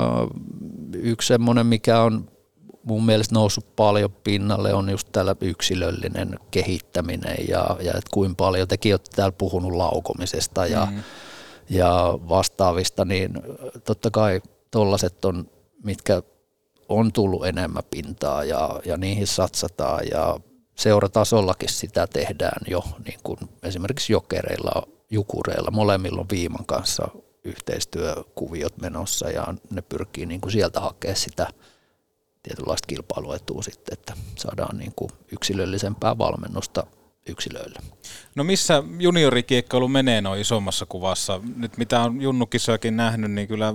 yksi 0.93 1.27
semmoinen, 1.27 1.65
mikä 1.65 2.01
on 2.01 2.31
mun 2.85 3.05
mielestä 3.05 3.35
noussut 3.35 3.75
paljon 3.75 4.11
pinnalle, 4.23 4.73
on 4.73 4.89
just 4.89 5.07
täällä 5.11 5.35
yksilöllinen 5.41 6.39
kehittäminen 6.51 7.35
ja, 7.47 7.77
ja 7.81 7.91
että 7.91 8.09
kuinka 8.13 8.35
paljon, 8.37 8.67
tekin 8.67 8.93
olette 8.93 9.15
täällä 9.15 9.35
puhunut 9.37 9.71
laukomisesta 9.71 10.65
ja, 10.65 10.87
mm. 10.91 11.03
ja 11.69 12.19
vastaavista, 12.29 13.05
niin 13.05 13.33
totta 13.85 14.11
kai 14.11 14.41
tollaset 14.71 15.25
on, 15.25 15.49
mitkä 15.83 16.21
on 16.89 17.11
tullut 17.11 17.45
enemmän 17.45 17.83
pintaa 17.91 18.43
ja, 18.43 18.79
ja 18.85 18.97
niihin 18.97 19.27
satsataan 19.27 20.03
ja 20.11 20.39
seuratasollakin 20.75 21.69
sitä 21.69 22.07
tehdään 22.07 22.61
jo, 22.67 22.83
niin 23.05 23.19
kuin 23.23 23.37
esimerkiksi 23.63 24.13
jokereilla, 24.13 24.87
jukureilla, 25.09 25.71
molemmilla 25.71 26.21
on 26.21 26.29
viiman 26.31 26.65
kanssa 26.65 27.07
yhteistyökuviot 27.43 28.77
menossa 28.81 29.29
ja 29.29 29.53
ne 29.69 29.81
pyrkii 29.81 30.25
niin 30.25 30.41
kuin 30.41 30.51
sieltä 30.51 30.79
hakemaan 30.79 31.17
sitä 31.17 31.47
tietynlaista 32.45 32.87
kilpailuetua 32.87 33.61
sitten, 33.61 33.93
että 33.93 34.13
saadaan 34.35 34.77
niin 34.77 34.93
kuin 34.95 35.11
yksilöllisempää 35.31 36.17
valmennusta 36.17 36.87
yksilöille. 37.29 37.79
No 38.35 38.43
missä 38.43 38.83
juniorikiekkoilu 38.99 39.87
menee 39.87 40.21
noin 40.21 40.41
isommassa 40.41 40.85
kuvassa? 40.85 41.41
Nyt 41.55 41.77
mitä 41.77 42.01
on 42.01 42.21
junnukisojakin 42.21 42.97
nähnyt, 42.97 43.31
niin 43.31 43.47
kyllä 43.47 43.73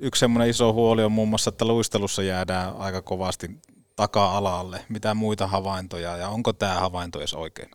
yksi 0.00 0.20
semmoinen 0.20 0.50
iso 0.50 0.72
huoli 0.72 1.04
on 1.04 1.12
muun 1.12 1.28
muassa, 1.28 1.48
että 1.48 1.64
luistelussa 1.64 2.22
jäädään 2.22 2.76
aika 2.76 3.02
kovasti 3.02 3.50
taka-alalle. 3.96 4.84
Mitä 4.88 5.14
muita 5.14 5.46
havaintoja 5.46 6.16
ja 6.16 6.28
onko 6.28 6.52
tämä 6.52 6.74
havainto 6.74 7.18
edes 7.18 7.34
oikein? 7.34 7.70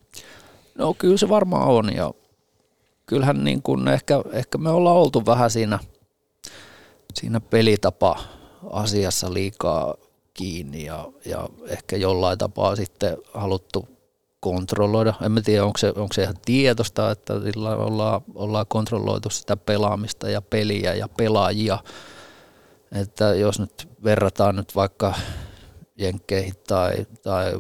No 0.76 0.94
kyllä 0.94 1.18
se 1.18 1.30
varmaan 1.30 1.68
on 1.68 1.96
ja 1.96 2.14
kyllähän 3.06 3.44
niin 3.44 3.62
kuin 3.62 3.88
ehkä, 3.88 4.22
ehkä 4.32 4.58
me 4.58 4.70
ollaan 4.70 4.96
oltu 4.96 5.26
vähän 5.26 5.52
siinä, 5.52 5.80
siinä 7.14 7.40
pelitapa 7.40 8.20
asiassa 8.72 9.34
liikaa 9.34 9.96
kiinni 10.38 10.86
ja, 10.86 11.08
ja 11.26 11.50
ehkä 11.68 11.98
jollain 11.98 12.38
tapaa 12.38 12.76
sitten 12.76 13.18
haluttu 13.34 13.88
kontrolloida. 14.40 15.14
En 15.22 15.32
mä 15.32 15.42
tiedä, 15.42 15.66
onko 15.66 15.78
se, 15.78 15.88
onko 15.88 16.14
se 16.14 16.24
ihan 16.24 16.36
tietosta, 16.46 17.12
että 17.12 17.34
sillä 17.42 17.76
ollaan, 17.76 18.22
ollaan 18.36 18.66
kontrolloitu 18.68 19.30
sitä 19.30 19.58
pelaamista 19.58 20.30
ja 20.30 20.42
peliä 20.42 20.94
ja 20.94 21.08
pelaajia. 21.18 21.80
Että 22.92 23.36
jos 23.36 23.60
nyt 23.60 23.90
verrataan 24.04 24.56
nyt 24.56 24.76
vaikka 24.76 25.14
jenkkeihin 25.98 26.54
tai, 26.68 27.06
tai 27.24 27.54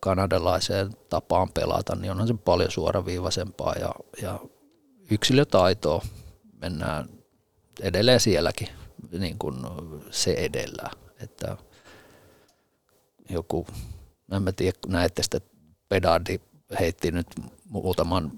kanadalaiseen 0.00 0.90
tapaan 1.08 1.48
pelata, 1.54 1.96
niin 1.96 2.10
onhan 2.10 2.28
se 2.28 2.34
paljon 2.34 2.70
suoraviivaisempaa 2.70 3.74
ja, 3.80 3.94
ja 4.22 4.40
yksilötaitoa 5.10 6.02
mennään 6.60 7.08
edelleen 7.80 8.20
sielläkin 8.20 8.68
niin 9.18 9.38
kuin 9.38 9.56
se 10.10 10.32
edellä. 10.32 10.90
Että 11.20 11.56
joku, 13.32 13.66
en 14.32 14.42
mä 14.42 14.52
tiedä, 14.52 14.78
näette 14.86 15.22
sitä, 15.22 15.40
Pedardi 15.88 16.40
heitti 16.80 17.10
nyt 17.10 17.26
muutaman 17.68 18.32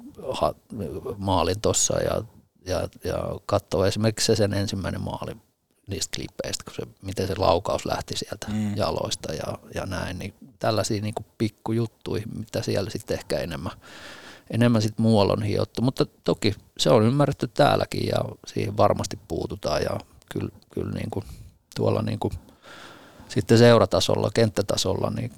maalin 1.18 1.60
tuossa 1.60 2.00
ja, 2.00 2.22
ja, 2.66 2.88
ja 3.04 3.40
katsoo 3.46 3.84
esimerkiksi 3.84 4.26
se 4.26 4.36
sen 4.36 4.54
ensimmäinen 4.54 5.00
maali 5.00 5.36
niistä 5.86 6.16
klippeistä, 6.16 6.64
kun 6.64 6.74
se, 6.74 6.82
miten 7.02 7.26
se 7.26 7.34
laukaus 7.36 7.86
lähti 7.86 8.16
sieltä 8.16 8.46
mm. 8.50 8.76
jaloista 8.76 9.32
ja, 9.32 9.58
ja 9.74 9.86
näin, 9.86 10.18
niin 10.18 10.34
tällaisia 10.58 11.02
niin 11.02 11.14
kuin 11.14 11.26
mitä 12.34 12.62
siellä 12.62 12.90
sitten 12.90 13.18
ehkä 13.18 13.38
enemmän, 13.38 13.72
enemmän 14.50 14.82
sit 14.82 14.98
muualla 14.98 15.32
on 15.32 15.42
hiottu, 15.42 15.82
mutta 15.82 16.06
toki 16.24 16.54
se 16.78 16.90
on 16.90 17.02
ymmärretty 17.02 17.48
täälläkin 17.48 18.06
ja 18.06 18.18
siihen 18.46 18.76
varmasti 18.76 19.18
puututaan 19.28 19.82
ja 19.82 20.00
kyllä, 20.32 20.50
kyllä 20.70 20.92
niin 20.92 21.10
kuin 21.10 21.24
tuolla 21.76 22.02
niin 22.02 22.18
kuin 22.18 22.34
sitten 23.34 23.58
seuratasolla, 23.58 24.30
kenttätasolla, 24.34 25.10
niin, 25.10 25.32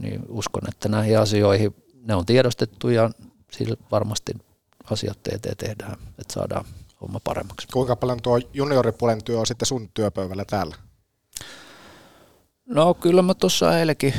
niin 0.00 0.22
uskon, 0.28 0.68
että 0.68 0.88
näihin 0.88 1.18
asioihin 1.18 1.74
ne 2.02 2.14
on 2.14 2.26
tiedostettu 2.26 2.88
ja 2.88 3.10
sillä 3.52 3.76
varmasti 3.90 4.32
asiat 4.90 5.18
eteen 5.32 5.56
tehdään, 5.56 5.92
että 5.92 6.34
saadaan 6.34 6.64
homma 7.00 7.20
paremmaksi. 7.24 7.68
Kuinka 7.72 7.96
paljon 7.96 8.22
tuo 8.22 8.40
junioripuolen 8.52 9.24
työ 9.24 9.40
on 9.40 9.46
sitten 9.46 9.66
sun 9.66 9.90
työpöydällä 9.94 10.44
täällä? 10.44 10.76
No 12.66 12.94
kyllä 12.94 13.22
mä 13.22 13.34
tuossa 13.34 13.78
eilenkin, 13.78 14.14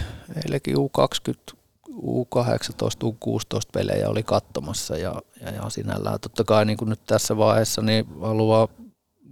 eilenkin 0.45 0.75
U20, 0.75 1.55
U18, 1.89 3.05
U16 3.05 3.59
pelejä 3.73 4.09
oli 4.09 4.23
katsomassa 4.23 4.97
ja, 4.97 5.21
ja, 5.41 5.51
ja 5.51 5.69
sinällään 5.69 6.19
totta 6.19 6.43
kai 6.43 6.65
niin 6.65 6.77
kuin 6.77 6.89
nyt 6.89 7.01
tässä 7.07 7.37
vaiheessa 7.37 7.81
niin 7.81 8.05
haluaa 8.21 8.67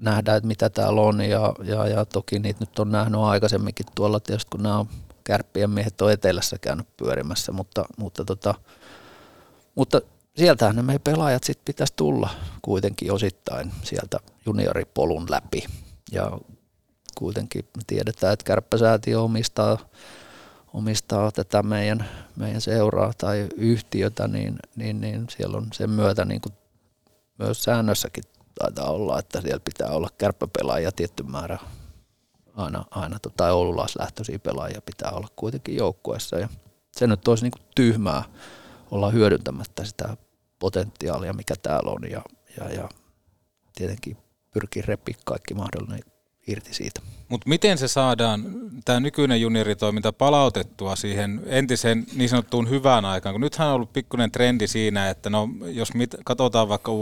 nähdä, 0.04 0.36
että 0.36 0.48
mitä 0.48 0.70
täällä 0.70 1.02
on 1.02 1.22
ja, 1.22 1.54
ja, 1.64 1.88
ja 1.88 2.06
toki 2.06 2.40
niitä 2.40 2.60
nyt 2.60 2.80
on 2.80 2.92
nähnyt 2.92 3.22
aikaisemminkin 3.22 3.86
tuolla 3.96 4.20
tietysti, 4.20 4.50
kun 4.52 4.64
nämä 4.64 4.80
on 4.80 4.88
kärppien 5.24 5.70
miehet 5.70 6.02
on 6.02 6.12
etelässä 6.12 6.58
käynyt 6.62 6.88
pyörimässä, 6.98 7.52
mutta, 7.52 7.86
mutta, 7.98 8.26
tota, 8.26 8.56
mutta 9.76 10.02
sieltähän 10.38 10.76
ne 10.76 10.82
meidän 10.82 11.02
pelaajat 11.04 11.44
sitten 11.44 11.66
pitäisi 11.66 11.94
tulla 11.96 12.30
kuitenkin 12.62 13.12
osittain 13.12 13.72
sieltä 13.84 14.20
junioripolun 14.46 15.26
läpi. 15.30 15.64
Ja 16.12 16.32
kuitenkin 17.18 17.68
tiedetään, 17.88 18.34
että 18.34 18.46
kärppäsäätiö 18.46 19.22
omistaa, 19.22 19.78
omistaa 20.74 21.32
tätä 21.32 21.64
meidän, 21.64 22.10
meidän 22.36 22.62
seuraa 22.62 23.14
tai 23.18 23.48
yhtiötä, 23.58 24.28
niin, 24.28 24.60
niin, 24.76 25.02
niin 25.02 25.26
siellä 25.38 25.58
on 25.58 25.68
sen 25.74 25.90
myötä 25.90 26.26
niin 26.26 26.42
kuin 26.42 26.54
myös 27.40 27.64
säännössäkin 27.64 28.24
taitaa 28.60 28.92
olla, 28.92 29.20
että 29.20 29.42
siellä 29.42 29.60
pitää 29.60 29.90
olla 29.90 30.10
kärppäpelaajia 30.18 30.92
tietty 30.92 31.24
määrä. 31.24 31.60
Aina, 32.56 32.86
aina 32.92 33.20
tota, 33.20 33.54
oululaislähtöisiä 33.54 34.40
pelaajia 34.40 34.82
pitää 34.86 35.12
olla 35.12 35.28
kuitenkin 35.36 35.76
joukkueessa. 35.76 36.40
Ja 36.40 36.50
se 36.92 37.08
nyt 37.08 37.28
olisi 37.28 37.44
niin 37.44 37.66
tyhmää 37.76 38.24
olla 38.92 39.12
hyödyntämättä 39.12 39.86
sitä 39.86 40.18
potentiaalia, 40.60 41.34
mikä 41.34 41.56
täällä 41.62 41.92
on. 41.92 42.12
Ja, 42.12 42.22
ja, 42.58 42.74
ja 42.74 42.90
tietenkin 43.76 44.18
pyrkii 44.52 44.82
repi 44.82 45.16
kaikki 45.26 45.54
mahdollinen 45.54 46.00
irti 46.48 46.74
siitä. 46.74 47.02
Mutta 47.34 47.50
miten 47.50 47.78
se 47.78 47.88
saadaan, 47.88 48.44
tämä 48.86 49.00
nykyinen 49.00 49.42
junioritoiminta 49.42 50.14
palautettua 50.14 50.96
siihen 50.96 51.42
entiseen 51.46 52.06
niin 52.16 52.30
sanottuun 52.30 52.70
hyvään 52.70 53.06
aikaan? 53.06 53.34
Kun 53.34 53.42
nythän 53.42 53.68
on 53.68 53.74
ollut 53.74 53.94
pikkuinen 53.94 54.32
trendi 54.32 54.68
siinä, 54.68 55.10
että 55.10 55.30
no, 55.30 55.50
jos 55.66 55.94
mit, 55.94 56.16
katsotaan 56.26 56.70
vaikka 56.70 56.92
U16, 56.92 56.96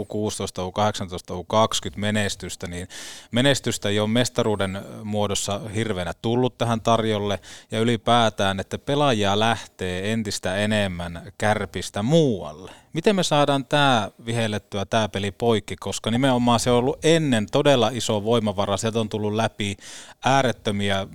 U18, 0.62 1.34
U20 1.34 1.92
menestystä, 1.96 2.66
niin 2.66 2.88
menestystä 3.30 3.88
ei 3.88 4.00
ole 4.00 4.08
mestaruuden 4.08 4.80
muodossa 5.04 5.60
hirveänä 5.74 6.12
tullut 6.22 6.58
tähän 6.58 6.80
tarjolle 6.80 7.40
ja 7.70 7.80
ylipäätään, 7.80 8.60
että 8.60 8.78
pelaajia 8.78 9.38
lähtee 9.38 10.12
entistä 10.12 10.56
enemmän 10.56 11.32
kärpistä 11.38 12.02
muualle. 12.02 12.72
Miten 12.92 13.16
me 13.16 13.22
saadaan 13.22 13.64
tämä 13.64 14.10
vihellettyä, 14.26 14.84
tämä 14.84 15.08
peli 15.08 15.30
poikki, 15.30 15.76
koska 15.76 16.10
nimenomaan 16.10 16.60
se 16.60 16.70
on 16.70 16.78
ollut 16.78 17.04
ennen 17.04 17.46
todella 17.52 17.90
iso 17.92 18.24
voimavara, 18.24 18.76
sieltä 18.76 19.00
on 19.00 19.08
tullut 19.08 19.34
läpi 19.34 19.76
äärettömiä 20.24 21.06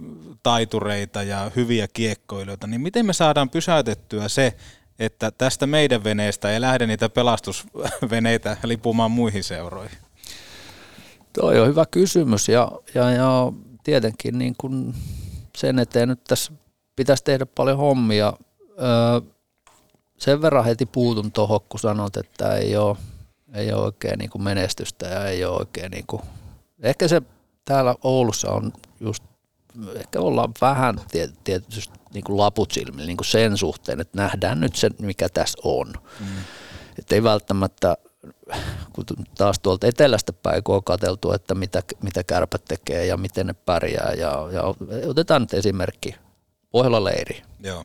taitureita 0.44 1.24
ja 1.24 1.52
hyviä 1.56 1.88
kiekkoilijoita, 1.94 2.68
niin 2.68 2.82
miten 2.82 3.06
me 3.06 3.14
saadaan 3.14 3.50
pysäytettyä 3.50 4.28
se, 4.28 4.54
että 5.00 5.32
tästä 5.32 5.68
meidän 5.68 6.04
veneestä 6.04 6.52
ei 6.52 6.62
lähde 6.62 6.88
niitä 6.88 7.10
pelastusveneitä 7.10 8.58
lipumaan 8.64 9.12
muihin 9.12 9.44
seuroihin? 9.44 9.98
Toi 11.34 11.60
on 11.60 11.68
hyvä 11.68 11.86
kysymys 11.92 12.48
ja, 12.50 12.72
ja, 12.94 13.12
ja 13.12 13.52
tietenkin 13.84 14.38
niin 14.38 14.56
kun 14.58 14.94
sen 15.58 15.80
eteen 15.80 16.10
nyt 16.10 16.24
tässä 16.24 16.54
pitäisi 16.96 17.24
tehdä 17.24 17.46
paljon 17.46 17.78
hommia. 17.78 18.34
Öö, 18.82 19.22
sen 20.18 20.42
verran 20.42 20.66
heti 20.66 20.86
puutun 20.86 21.32
tuohon, 21.32 21.60
kun 21.70 21.80
sanot, 21.80 22.18
että 22.18 22.56
ei 22.56 22.78
ole, 22.78 22.98
ei 23.54 23.74
ole 23.74 23.84
oikein 23.84 24.20
niin 24.20 24.44
menestystä 24.44 25.08
ja 25.08 25.26
ei 25.26 25.46
ole 25.46 25.58
oikein 25.58 25.92
niin 25.92 26.08
kuin, 26.08 26.22
ehkä 26.84 27.08
se 27.08 27.22
täällä 27.66 27.96
Oulussa 28.04 28.52
on 28.52 28.74
just, 29.00 29.24
ehkä 29.96 30.20
ollaan 30.20 30.54
vähän 30.62 31.02
tietysti 31.44 31.94
niin 32.14 32.24
kuin 32.24 32.38
laput 32.38 32.72
silmillä 32.72 33.08
niin 33.08 33.18
kuin 33.18 33.28
sen 33.28 33.58
suhteen, 33.58 34.02
että 34.02 34.18
nähdään 34.18 34.60
nyt 34.60 34.76
se, 34.76 34.90
mikä 35.00 35.30
tässä 35.30 35.58
on. 35.64 35.94
Mm. 36.20 36.26
Että 37.00 37.16
ei 37.16 37.24
välttämättä, 37.24 37.98
kun 38.94 39.06
taas 39.38 39.60
tuolta 39.60 39.88
etelästä 39.88 40.34
päin, 40.34 40.64
kun 40.64 40.76
on 40.76 40.84
katseltu, 40.84 41.32
että 41.32 41.56
mitä, 41.56 41.84
mitä 42.04 42.24
kärpät 42.24 42.66
tekee 42.66 43.06
ja 43.06 43.18
miten 43.18 43.48
ne 43.48 43.54
pärjää. 43.54 44.14
Ja, 44.18 44.50
ja 44.52 44.64
otetaan 45.08 45.42
nyt 45.42 45.54
esimerkki, 45.54 46.16
Pohjola-leiri. 46.72 47.42
Joo 47.60 47.84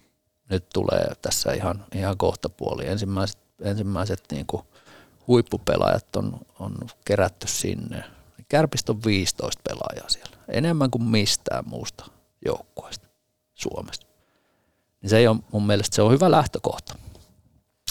nyt 0.52 0.68
tulee 0.72 1.12
tässä 1.22 1.52
ihan, 1.52 1.84
ihan 1.94 2.18
kohta 2.18 2.48
puoli. 2.48 2.88
Ensimmäiset, 2.88 3.38
ensimmäiset 3.60 4.20
niin 4.30 4.46
kuin 4.46 4.62
huippupelaajat 5.26 6.16
on, 6.16 6.40
on 6.58 6.76
kerätty 7.04 7.46
sinne. 7.48 8.04
Kärpistä 8.52 8.92
on 8.92 9.04
15 9.06 9.62
pelaajaa 9.68 10.08
siellä, 10.08 10.36
enemmän 10.48 10.90
kuin 10.90 11.04
mistään 11.04 11.64
muusta 11.68 12.04
joukkueesta 12.44 13.08
Suomessa. 13.54 14.06
Niin 15.02 15.10
se 15.10 15.18
ei 15.18 15.28
ole, 15.28 15.36
mun 15.52 15.66
mielestä 15.66 15.96
se 15.96 16.02
on 16.02 16.12
hyvä 16.12 16.30
lähtökohta. 16.30 16.94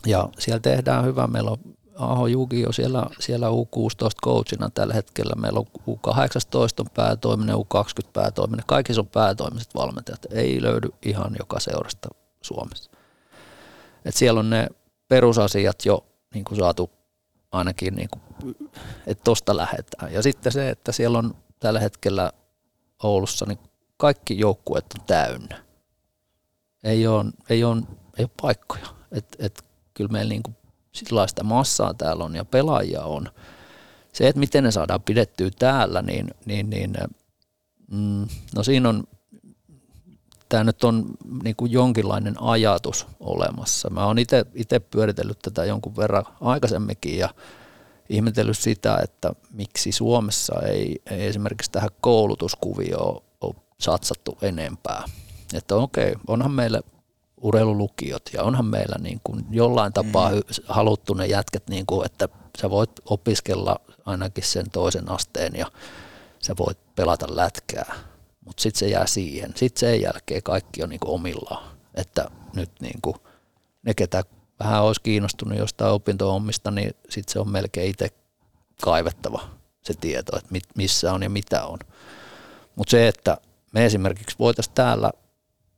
Ja 0.05 0.29
siellä 0.39 0.59
tehdään 0.59 1.05
hyvä. 1.05 1.27
Meillä 1.27 1.51
on 1.51 1.57
Aho 1.95 2.27
Juki 2.27 2.61
jo 2.61 2.71
siellä, 2.71 3.05
siellä 3.19 3.47
U16 3.47 4.09
coachina 4.25 4.69
tällä 4.69 4.93
hetkellä. 4.93 5.33
Meillä 5.35 5.59
on 5.59 5.65
U18 5.87 6.79
on 6.79 6.85
päätoiminen, 6.93 7.55
U20 7.55 8.09
päätoiminen. 8.13 8.65
Kaikissa 8.67 9.01
on 9.01 9.07
päätoimiset 9.07 9.75
valmentajat. 9.75 10.25
Ei 10.31 10.61
löydy 10.61 10.89
ihan 11.05 11.35
joka 11.39 11.59
seurasta 11.59 12.09
Suomessa. 12.41 12.91
Et 14.05 14.15
siellä 14.15 14.39
on 14.39 14.49
ne 14.49 14.67
perusasiat 15.07 15.85
jo 15.85 16.05
niin 16.33 16.45
kuin 16.45 16.57
saatu 16.57 16.89
ainakin, 17.51 17.95
niin 17.95 18.09
kuin, 18.09 18.55
että 19.07 19.23
tosta 19.23 19.57
lähdetään. 19.57 20.13
Ja 20.13 20.21
sitten 20.21 20.51
se, 20.51 20.69
että 20.69 20.91
siellä 20.91 21.17
on 21.17 21.35
tällä 21.59 21.79
hetkellä 21.79 22.31
Oulussa 23.03 23.45
niin 23.45 23.59
kaikki 23.97 24.39
joukkueet 24.39 24.85
on 24.99 25.05
täynnä. 25.05 25.63
Ei 26.83 27.07
ole, 27.07 27.25
ei 27.49 27.63
ole, 27.63 27.81
ei 28.17 28.23
ole 28.23 28.29
paikkoja. 28.41 28.87
Et, 29.11 29.35
et, 29.39 29.65
kyllä 29.93 30.11
meillä 30.11 30.29
niin 30.29 30.43
kuin 30.43 30.55
sellaista 30.91 31.43
massaa 31.43 31.93
täällä 31.93 32.23
on 32.23 32.35
ja 32.35 32.45
pelaajia 32.45 33.03
on. 33.03 33.27
Se, 34.13 34.27
että 34.27 34.39
miten 34.39 34.63
ne 34.63 34.71
saadaan 34.71 35.01
pidettyä 35.01 35.49
täällä, 35.59 36.01
niin, 36.01 36.27
niin, 36.45 36.69
niin 36.69 36.93
mm, 37.91 38.27
no 38.55 38.63
siinä 38.63 38.89
on 38.89 39.03
tämä 40.51 40.63
nyt 40.63 40.83
on 40.83 41.05
niin 41.43 41.55
kuin 41.55 41.71
jonkinlainen 41.71 42.41
ajatus 42.41 43.07
olemassa. 43.19 43.89
Mä 43.89 44.05
oon 44.05 44.17
itse 44.55 44.79
pyöritellyt 44.91 45.39
tätä 45.39 45.65
jonkun 45.65 45.95
verran 45.97 46.25
aikaisemminkin 46.41 47.17
ja 47.17 47.29
ihmetellyt 48.09 48.57
sitä, 48.57 48.97
että 49.03 49.31
miksi 49.51 49.91
Suomessa 49.91 50.61
ei, 50.61 51.01
ei 51.11 51.27
esimerkiksi 51.27 51.71
tähän 51.71 51.89
koulutuskuvioon 52.01 53.23
ole 53.41 53.55
satsattu 53.77 54.37
enempää. 54.41 55.03
Että 55.53 55.75
okei, 55.75 56.13
onhan 56.27 56.51
meillä 56.51 56.81
urheilulukiot 57.41 58.29
ja 58.33 58.43
onhan 58.43 58.65
meillä 58.65 58.95
niin 58.99 59.21
kuin 59.23 59.45
jollain 59.49 59.93
tapaa 59.93 60.31
mm. 60.31 60.41
haluttu 60.67 61.13
ne 61.13 61.25
jätket, 61.25 61.69
niin 61.69 61.85
kuin, 61.85 62.05
että 62.05 62.29
sä 62.61 62.69
voit 62.69 62.91
opiskella 63.05 63.75
ainakin 64.05 64.43
sen 64.43 64.69
toisen 64.71 65.11
asteen 65.11 65.55
ja 65.55 65.65
sä 66.39 66.53
voit 66.59 66.77
pelata 66.95 67.25
lätkää 67.29 68.10
mutta 68.45 68.61
sitten 68.61 68.79
se 68.79 68.87
jää 68.87 69.07
siihen. 69.07 69.53
Sitten 69.55 69.79
sen 69.79 70.01
jälkeen 70.01 70.43
kaikki 70.43 70.83
on 70.83 70.89
niinku 70.89 71.13
omillaan. 71.13 71.77
Että 71.95 72.25
nyt 72.55 72.71
niinku, 72.79 73.15
ne, 73.83 73.93
ketä 73.93 74.23
vähän 74.59 74.83
olisi 74.83 75.01
kiinnostunut 75.01 75.57
jostain 75.57 75.93
opinto-ommista, 75.93 76.71
niin 76.71 76.95
sitten 77.09 77.33
se 77.33 77.39
on 77.39 77.49
melkein 77.49 77.89
itse 77.89 78.09
kaivettava 78.81 79.49
se 79.81 79.93
tieto, 79.93 80.37
että 80.37 80.51
mit, 80.51 80.63
missä 80.75 81.13
on 81.13 81.23
ja 81.23 81.29
mitä 81.29 81.65
on. 81.65 81.79
Mutta 82.75 82.91
se, 82.91 83.07
että 83.07 83.37
me 83.73 83.85
esimerkiksi 83.85 84.35
voitaisiin 84.39 84.75
täällä, 84.75 85.11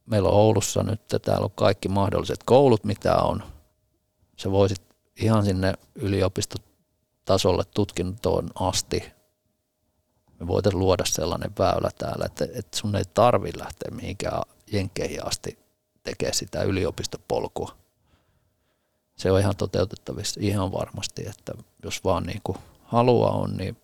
meillä 0.05 0.29
on 0.29 0.35
Oulussa 0.35 0.83
nyt, 0.83 1.01
täällä 1.25 1.45
on 1.45 1.51
kaikki 1.55 1.89
mahdolliset 1.89 2.43
koulut, 2.45 2.83
mitä 2.83 3.15
on. 3.15 3.43
Se 4.37 4.51
voisit 4.51 4.81
ihan 5.15 5.45
sinne 5.45 5.73
yliopistotasolle 5.95 7.63
tutkintoon 7.73 8.49
asti 8.55 9.12
me 10.43 10.47
voitaisiin 10.47 10.79
luoda 10.79 11.03
sellainen 11.05 11.51
väylä 11.59 11.89
täällä, 11.97 12.25
että, 12.25 12.45
että 12.45 12.77
sun 12.77 12.95
ei 12.95 13.03
tarvi 13.13 13.51
lähteä 13.57 13.91
mihinkään 13.91 14.41
jenkkeihin 14.71 15.27
asti 15.27 15.59
tekemään 16.03 16.33
sitä 16.33 16.63
yliopistopolkua. 16.63 17.75
Se 19.15 19.31
on 19.31 19.39
ihan 19.39 19.55
toteutettavissa 19.55 20.39
ihan 20.43 20.71
varmasti, 20.71 21.25
että 21.29 21.53
jos 21.83 22.03
vaan 22.03 22.23
niin 22.23 22.41
kuin 22.43 22.57
halua 22.83 23.29
on, 23.29 23.57
niin 23.57 23.77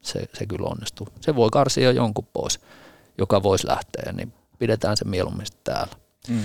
se, 0.00 0.28
se 0.38 0.46
kyllä 0.46 0.68
onnistuu. 0.68 1.08
Se 1.20 1.36
voi 1.36 1.48
karsia 1.52 1.92
jonkun 1.92 2.28
pois, 2.32 2.60
joka 3.18 3.42
voisi 3.42 3.66
lähteä, 3.66 4.12
niin 4.12 4.32
pidetään 4.58 4.96
se 4.96 5.04
mieluummin 5.04 5.46
täällä. 5.64 5.94
Mm. 6.28 6.42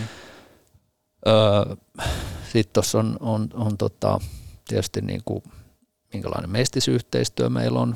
Öö, 1.28 1.76
Sitten 2.51 2.74
tuossa 2.74 2.99
on, 2.99 3.18
on, 3.20 3.49
on 3.53 3.78
tota, 3.78 4.20
tietysti 4.68 5.01
niin 5.01 5.22
kuin, 5.26 5.43
minkälainen 6.14 6.49
mestisyhteistyö 6.49 7.49
meillä 7.49 7.80
on 7.80 7.95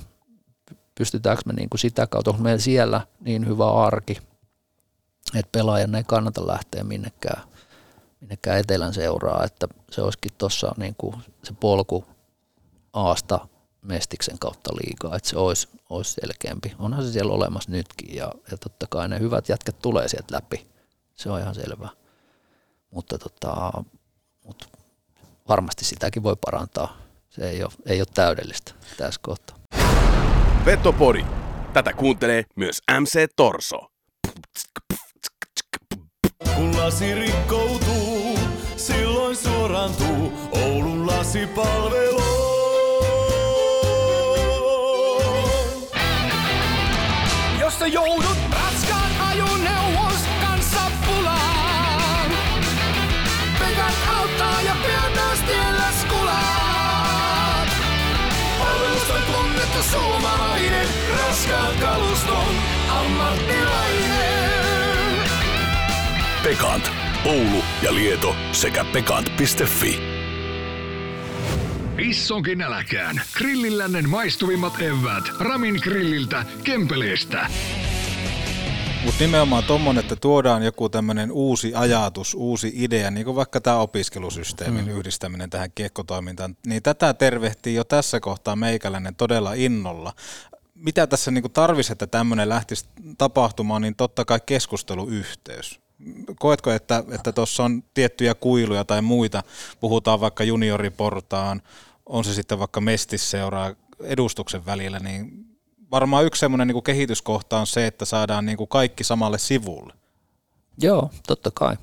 pystytäänkö 0.95 1.43
me 1.45 1.53
niin 1.53 1.69
kuin 1.69 1.79
sitä 1.79 2.07
kautta, 2.07 2.31
onko 2.31 2.43
meillä 2.43 2.61
siellä 2.61 3.07
niin 3.19 3.47
hyvä 3.47 3.73
arki, 3.73 4.17
että 5.35 5.49
pelaajan 5.51 5.95
ei 5.95 6.03
kannata 6.03 6.47
lähteä 6.47 6.83
minnekään, 6.83 7.43
minnekään 8.21 8.59
etelän 8.59 8.93
seuraa, 8.93 9.43
että 9.43 9.67
se 9.91 10.01
olisikin 10.01 10.31
tuossa 10.37 10.75
niin 10.77 10.95
kuin 10.97 11.15
se 11.43 11.53
polku 11.59 12.05
aasta 12.93 13.47
mestiksen 13.81 14.39
kautta 14.39 14.71
liikaa, 14.73 15.15
että 15.15 15.29
se 15.29 15.37
olisi, 15.37 15.67
olisi 15.89 16.13
selkeämpi. 16.13 16.75
Onhan 16.79 17.05
se 17.05 17.11
siellä 17.11 17.33
olemassa 17.33 17.71
nytkin 17.71 18.15
ja, 18.15 18.31
ja 18.51 18.57
totta 18.57 18.87
kai 18.89 19.09
ne 19.09 19.19
hyvät 19.19 19.49
jätkät 19.49 19.79
tulee 19.81 20.07
sieltä 20.07 20.35
läpi, 20.35 20.67
se 21.15 21.29
on 21.29 21.39
ihan 21.39 21.55
selvä. 21.55 21.89
Mutta, 22.91 23.17
tota, 23.17 23.71
mutta 24.43 24.65
varmasti 25.49 25.85
sitäkin 25.85 26.23
voi 26.23 26.35
parantaa. 26.45 26.97
Se 27.29 27.49
ei 27.49 27.63
ole, 27.63 27.71
ei 27.85 28.01
ole 28.01 28.07
täydellistä 28.13 28.73
tässä 28.97 29.19
kohtaa. 29.23 29.57
Vetopori. 30.65 31.25
Tätä 31.73 31.93
kuuntelee 31.93 32.43
myös 32.55 32.81
MC 33.01 33.25
Torso. 33.35 33.77
Kun 36.55 36.77
lasi 36.77 37.15
rikkoutuu, 37.15 38.39
silloin 38.75 39.35
suorantuu 39.35 40.33
Oulun 40.51 41.07
lasipalvelu. 41.07 42.23
Jos 47.59 47.79
sä 47.79 47.87
joudut 47.87 48.42
kaluston 61.83 62.55
ammattilainen. 62.89 64.53
Pekant. 66.43 66.91
Oulu 67.25 67.63
ja 67.81 67.95
Lieto 67.95 68.35
sekä 68.51 68.85
pekant.fi. 68.85 69.99
Issonkin 71.97 72.61
äläkään. 72.61 73.21
Grillillännen 73.37 74.09
maistuvimmat 74.09 74.73
evät. 74.81 75.23
Ramin 75.39 75.79
grilliltä, 75.83 76.45
Kempeleestä. 76.63 77.47
Mutta 79.05 79.23
nimenomaan 79.23 79.63
tuommoinen, 79.63 80.03
että 80.03 80.15
tuodaan 80.15 80.63
joku 80.63 80.89
tämmöinen 80.89 81.31
uusi 81.31 81.75
ajatus, 81.75 82.33
uusi 82.33 82.71
idea, 82.75 83.11
niin 83.11 83.25
kuin 83.25 83.35
vaikka 83.35 83.61
tämä 83.61 83.77
opiskelusysteemin 83.77 84.85
mm. 84.85 84.91
yhdistäminen 84.91 85.49
tähän 85.49 85.69
kiekkotoimintaan, 85.75 86.57
niin 86.65 86.83
tätä 86.83 87.13
tervehtii 87.13 87.75
jo 87.75 87.83
tässä 87.83 88.19
kohtaa 88.19 88.55
meikäläinen 88.55 89.15
todella 89.15 89.53
innolla. 89.53 90.13
Mitä 90.83 91.07
tässä 91.07 91.31
niin 91.31 91.51
tarvisi, 91.51 91.91
että 91.91 92.07
tämmöinen 92.07 92.49
lähtisi 92.49 92.85
tapahtumaan, 93.17 93.81
niin 93.81 93.95
totta 93.95 94.25
kai 94.25 94.39
keskusteluyhteys. 94.45 95.79
Koetko, 96.39 96.71
että 96.71 97.03
tuossa 97.35 97.63
että 97.63 97.63
on 97.65 97.83
tiettyjä 97.93 98.35
kuiluja 98.35 98.85
tai 98.85 99.01
muita, 99.01 99.43
puhutaan 99.79 100.21
vaikka 100.21 100.43
junioriportaan, 100.43 101.61
on 102.05 102.23
se 102.23 102.33
sitten 102.33 102.59
vaikka 102.59 102.81
mestisseuraa 102.81 103.75
edustuksen 103.99 104.65
välillä, 104.65 104.99
niin 104.99 105.45
varmaan 105.91 106.25
yksi 106.25 106.39
semmoinen 106.39 106.67
niin 106.67 106.83
kehityskohta 106.83 107.59
on 107.59 107.67
se, 107.67 107.87
että 107.87 108.05
saadaan 108.05 108.45
niin 108.45 108.67
kaikki 108.69 109.03
samalle 109.03 109.37
sivulle. 109.37 109.93
Joo, 110.77 111.09
totta 111.27 111.51
kai. 111.53 111.77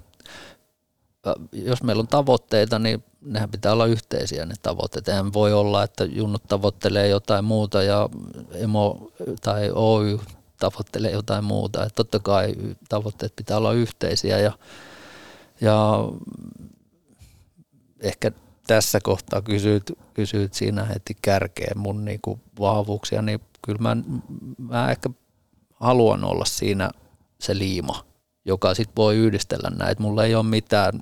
Jos 1.53 1.83
meillä 1.83 2.01
on 2.01 2.09
tavoitteita, 2.09 2.79
niin 2.79 3.05
nehän 3.21 3.51
pitää 3.51 3.73
olla 3.73 3.87
yhteisiä 3.87 4.47
ne 4.47 4.55
tavoitteet. 4.63 5.09
Eihän 5.09 5.33
voi 5.33 5.53
olla, 5.53 5.83
että 5.83 6.05
junnut 6.05 6.43
tavoittelee 6.49 7.09
jotain 7.09 7.45
muuta 7.45 7.83
ja 7.83 8.09
emo 8.55 9.11
tai 9.43 9.71
Oy 9.75 10.19
tavoittelee 10.59 11.11
jotain 11.11 11.45
muuta. 11.45 11.83
Että 11.83 11.95
totta 11.95 12.19
kai 12.19 12.55
tavoitteet 12.89 13.37
pitää 13.37 13.57
olla 13.57 13.73
yhteisiä 13.73 14.39
ja, 14.39 14.53
ja 15.61 16.09
ehkä 18.01 18.33
tässä 18.67 19.01
kohtaa 19.03 19.43
kysyt, 19.43 19.93
kysyt 20.15 20.55
siinä 20.55 20.85
heti 20.85 21.17
kärkeen 21.23 21.79
mun 21.79 22.05
niinku 22.05 22.41
vahvuuksia, 22.61 23.23
niin 23.23 23.41
kyllä 23.63 23.79
mä, 23.79 23.97
mä 24.59 24.91
ehkä 24.91 25.11
haluan 25.75 26.25
olla 26.25 26.45
siinä 26.45 26.91
se 27.39 27.59
liima, 27.59 28.05
joka 28.45 28.75
sitten 28.75 28.97
voi 28.97 29.17
yhdistellä 29.17 29.71
näitä. 29.71 30.03
Mulla 30.03 30.25
ei 30.25 30.35
ole 30.35 30.43
mitään 30.43 30.93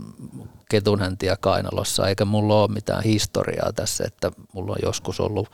ketunhäntiä 0.70 1.36
kainalossa, 1.41 2.09
eikä 2.09 2.24
mulla 2.24 2.62
ole 2.62 2.72
mitään 2.72 3.05
historiaa 3.05 3.72
tässä, 3.72 4.05
että 4.07 4.32
mulla 4.53 4.72
on 4.72 4.78
joskus 4.82 5.20
ollut 5.20 5.51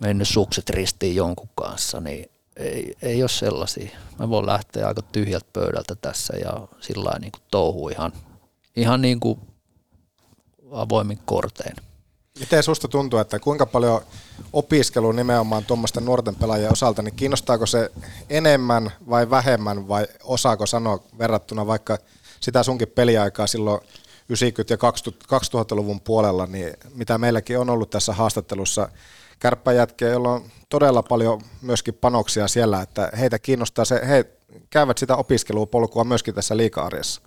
mennyt 0.00 0.28
sukset 0.28 0.70
ristiin 0.70 1.16
jonkun 1.16 1.48
kanssa, 1.54 2.00
niin 2.00 2.30
ei, 2.56 2.96
ei 3.02 3.22
ole 3.22 3.28
sellaisia. 3.28 3.90
Mä 4.18 4.28
voin 4.28 4.46
lähteä 4.46 4.88
aika 4.88 5.02
tyhjältä 5.02 5.46
pöydältä 5.52 5.94
tässä 5.94 6.36
ja 6.36 6.68
sillä 6.80 7.18
niin 7.20 7.32
kuin 7.32 7.42
touhuu 7.50 7.88
ihan, 7.88 8.12
ihan 8.76 9.02
niin 9.02 9.20
kuin 9.20 9.40
avoimin 10.70 11.18
kortein. 11.24 11.76
Miten 12.40 12.62
susta 12.62 12.88
tuntuu, 12.88 13.18
että 13.18 13.38
kuinka 13.38 13.66
paljon 13.66 14.00
opiskelu 14.52 15.12
nimenomaan 15.12 15.64
tuommoisten 15.64 16.04
nuorten 16.04 16.34
pelaajien 16.34 16.72
osalta, 16.72 17.02
niin 17.02 17.14
kiinnostaako 17.14 17.66
se 17.66 17.90
enemmän 18.30 18.90
vai 19.10 19.30
vähemmän 19.30 19.88
vai 19.88 20.06
osaako 20.24 20.66
sanoa 20.66 20.98
verrattuna 21.18 21.66
vaikka 21.66 21.98
sitä 22.40 22.62
sunkin 22.62 22.88
peliaikaa 22.88 23.46
silloin 23.46 23.80
90- 23.80 23.84
ja 24.70 24.76
2000-luvun 25.38 26.00
puolella, 26.00 26.46
niin 26.46 26.74
mitä 26.94 27.18
meilläkin 27.18 27.58
on 27.58 27.70
ollut 27.70 27.90
tässä 27.90 28.12
haastattelussa 28.12 28.88
kärppäjätkiä, 29.38 30.08
joilla 30.08 30.32
on 30.32 30.44
todella 30.68 31.02
paljon 31.02 31.40
myöskin 31.62 31.94
panoksia 31.94 32.48
siellä, 32.48 32.82
että 32.82 33.10
heitä 33.18 33.38
kiinnostaa 33.38 33.84
se, 33.84 34.00
he 34.08 34.24
käyvät 34.70 34.98
sitä 34.98 35.16
opiskelupolkua 35.16 36.04
myöskin 36.04 36.34
tässä 36.34 36.56
liika-arjessa. 36.56 37.20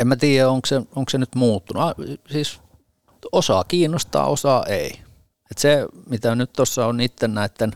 En 0.00 0.08
mä 0.08 0.16
tiedä, 0.16 0.50
onko 0.50 0.66
se, 0.66 0.76
onko 0.76 1.10
se 1.10 1.18
nyt 1.18 1.34
muuttunut. 1.34 1.96
Siis 2.30 2.60
osaa 3.32 3.64
kiinnostaa, 3.64 4.26
osaa 4.26 4.64
ei. 4.66 4.90
Et 5.50 5.58
se, 5.58 5.86
mitä 6.10 6.34
nyt 6.34 6.52
tuossa 6.52 6.86
on 6.86 7.00
itse 7.00 7.28
näiden 7.28 7.72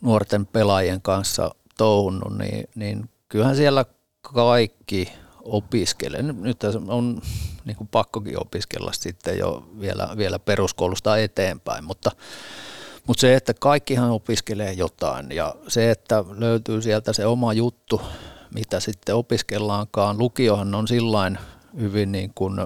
nuorten 0.00 0.46
pelaajien 0.46 1.02
kanssa 1.02 1.50
touhunnut, 1.78 2.38
niin, 2.38 2.68
niin 2.74 3.10
kyllähän 3.28 3.56
siellä 3.56 3.84
kaikki 4.22 5.12
opiskelee. 5.42 6.22
Nyt 6.22 6.64
on 6.88 7.20
niin 7.64 7.76
kuin 7.76 7.88
pakkokin 7.88 8.40
opiskella 8.42 8.92
sitten 8.92 9.38
jo 9.38 9.68
vielä, 9.80 10.08
vielä 10.16 10.38
peruskoulusta 10.38 11.16
eteenpäin, 11.16 11.84
mutta, 11.84 12.10
mutta 13.06 13.20
se, 13.20 13.34
että 13.34 13.54
kaikkihan 13.54 14.10
opiskelee 14.10 14.72
jotain 14.72 15.26
ja 15.30 15.54
se, 15.68 15.90
että 15.90 16.24
löytyy 16.28 16.82
sieltä 16.82 17.12
se 17.12 17.26
oma 17.26 17.52
juttu, 17.52 18.00
mitä 18.54 18.80
sitten 18.80 19.14
opiskellaankaan. 19.14 20.18
Lukiohan 20.18 20.74
on 20.74 20.88
sillain 20.88 21.38
hyvin 21.80 22.12
niin 22.12 22.32
kuin 22.34 22.60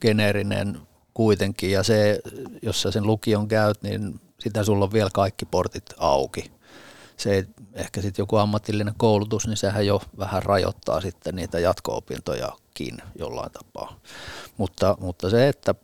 geneerinen 0.00 0.80
kuitenkin 1.14 1.70
ja 1.70 1.82
se, 1.82 2.20
jos 2.62 2.82
sä 2.82 2.90
sen 2.90 3.06
lukion 3.06 3.48
käyt, 3.48 3.82
niin 3.82 4.20
sitä 4.40 4.64
sulla 4.64 4.84
on 4.84 4.92
vielä 4.92 5.10
kaikki 5.12 5.44
portit 5.44 5.94
auki. 5.98 6.52
Se 7.16 7.46
ehkä 7.74 8.02
sitten 8.02 8.22
joku 8.22 8.36
ammatillinen 8.36 8.94
koulutus, 8.96 9.46
niin 9.46 9.56
sehän 9.56 9.86
jo 9.86 10.02
vähän 10.18 10.42
rajoittaa 10.42 11.00
sitten 11.00 11.36
niitä 11.36 11.58
jatko-opintojakin 11.58 13.02
jollain 13.18 13.52
tapaa. 13.52 14.00
Mutta, 14.56 14.96
mutta 15.00 15.30
se, 15.30 15.48
että 15.48 15.74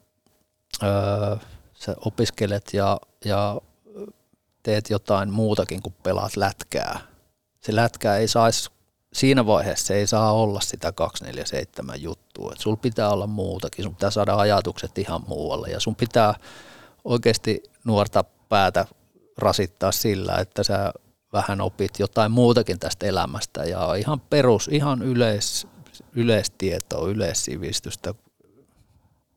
öö, 0.83 1.37
sä 1.75 1.97
opiskelet 2.05 2.75
ja, 2.75 3.01
ja 3.25 3.61
teet 4.63 4.91
jotain 4.91 5.33
muutakin 5.33 5.83
kuin 5.83 5.95
pelaat 6.03 6.37
lätkää. 6.37 7.01
Se 7.61 7.77
lätkää 7.77 8.17
ei 8.17 8.29
saisi 8.29 8.71
siinä 9.13 9.47
vaiheessa 9.47 9.95
ei 9.95 10.07
saa 10.07 10.33
olla 10.33 10.61
sitä 10.61 10.93
247 10.93 12.03
juttua. 12.03 12.53
Et 12.53 12.61
sul 12.61 12.77
pitää 12.77 13.11
olla 13.11 13.27
muutakin, 13.27 13.83
sun 13.83 13.95
pitää 13.95 14.11
saada 14.11 14.37
ajatukset 14.37 14.99
ihan 14.99 15.25
muualle 15.29 15.69
ja 15.69 15.81
sun 15.81 15.97
pitää 15.97 16.35
oikeasti 17.05 17.63
nuorta 17.85 18.25
päätä 18.49 18.87
rasittaa 19.39 19.93
sillä, 19.93 20.35
että 20.35 20.63
sä 20.63 20.93
vähän 21.33 21.61
opit 21.61 21.99
jotain 21.99 22.33
muutakin 22.33 22.79
tästä 22.79 23.07
elämästä 23.07 23.65
ja 23.65 23.95
ihan 23.95 24.21
perus, 24.21 24.69
ihan 24.73 25.03
yleis, 25.03 25.67
yleistietoa, 26.13 27.09
yleissivistystä. 27.09 28.15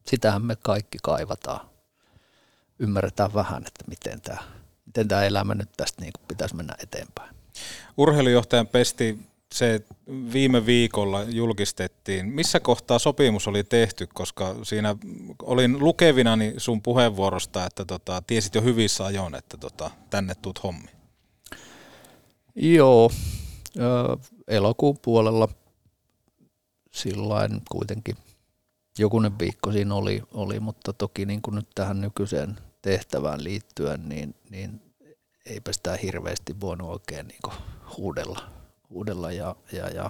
Sitähän 0.08 0.46
me 0.46 0.56
kaikki 0.56 0.98
kaivataan. 1.04 1.70
Ymmärretään 2.80 3.34
vähän, 3.34 3.64
että 3.68 3.84
miten 3.88 4.22
tämä 4.22 4.38
miten 4.86 5.08
tämä 5.08 5.24
elämä 5.24 5.56
nyt 5.56 5.70
tästä 5.78 6.02
niin 6.02 6.14
pitäisi 6.28 6.56
mennä 6.56 6.76
eteenpäin. 6.84 7.36
Urheilujohtajan 7.98 8.68
pesti 8.68 9.33
se 9.54 9.82
viime 10.34 10.66
viikolla 10.66 11.24
julkistettiin. 11.24 12.26
Missä 12.26 12.60
kohtaa 12.60 13.00
sopimus 13.00 13.48
oli 13.48 13.64
tehty, 13.64 14.08
koska 14.14 14.56
siinä 14.64 14.96
olin 15.42 15.80
lukevinani 15.80 16.54
sun 16.58 16.82
puheenvuorosta, 16.82 17.66
että 17.66 17.86
tota, 17.86 18.24
tiesit 18.28 18.56
jo 18.56 18.62
hyvissä 18.62 19.06
ajoin, 19.06 19.36
että 19.36 19.58
tota, 19.58 19.92
tänne 20.10 20.36
tuut 20.36 20.64
hommi. 20.64 20.90
Joo, 22.56 23.12
elokuun 24.48 24.98
puolella 25.02 25.48
sillain 26.92 27.62
kuitenkin 27.72 28.16
jokunen 29.00 29.40
viikko 29.40 29.72
siinä 29.72 29.96
oli, 29.96 30.22
oli 30.34 30.60
mutta 30.60 30.94
toki 30.94 31.26
niin 31.26 31.42
kuin 31.42 31.56
nyt 31.56 31.68
tähän 31.76 32.02
nykyiseen 32.02 32.58
tehtävään 32.82 33.44
liittyen, 33.44 34.10
niin, 34.10 34.36
niin 34.50 34.82
eipä 35.46 35.74
sitä 35.74 35.96
hirveästi 35.96 36.62
voinut 36.62 36.90
oikein 36.90 37.28
niin 37.28 37.40
kuin 37.44 37.56
huudella 38.94 39.28
uudella 39.28 39.32
ja, 39.32 39.56
ja, 39.72 39.90
ja 39.90 40.10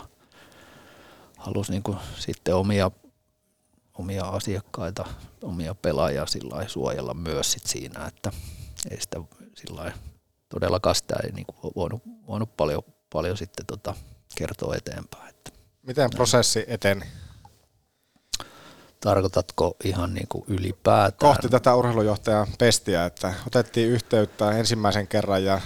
halusi 1.37 1.71
niin 1.71 1.83
kuin 1.83 1.97
sitten 2.19 2.55
omia, 2.55 2.91
omia 3.93 4.25
asiakkaita, 4.25 5.05
omia 5.43 5.75
pelaajia 5.75 6.25
sillä 6.25 6.67
suojella 6.67 7.13
myös 7.13 7.51
sit 7.51 7.65
siinä, 7.65 8.05
että 8.05 8.31
ei 8.91 9.01
sitä 9.01 9.21
sillä 9.55 9.91
todellakaan 10.49 10.95
sitä 10.95 11.15
ei 11.23 11.31
niin 11.31 11.45
kuin 11.45 11.73
voinut, 11.75 12.03
voinut 12.27 12.57
paljon, 12.57 12.83
paljon 13.13 13.37
sitten 13.37 13.65
tota 13.65 13.95
kertoa 14.35 14.75
eteenpäin. 14.75 15.29
Että 15.29 15.51
Miten 15.81 16.09
prosessi 16.09 16.65
eteni? 16.67 17.05
Tarkoitatko 18.99 19.75
ihan 19.83 20.13
niin 20.13 20.27
kuin 20.27 20.45
ylipäätään? 20.47 21.31
Kohti 21.31 21.49
tätä 21.49 21.75
urheilujohtajan 21.75 22.47
pestiä, 22.59 23.05
että 23.05 23.33
otettiin 23.47 23.89
yhteyttä 23.89 24.51
ensimmäisen 24.51 25.07
kerran 25.07 25.43
ja 25.43 25.61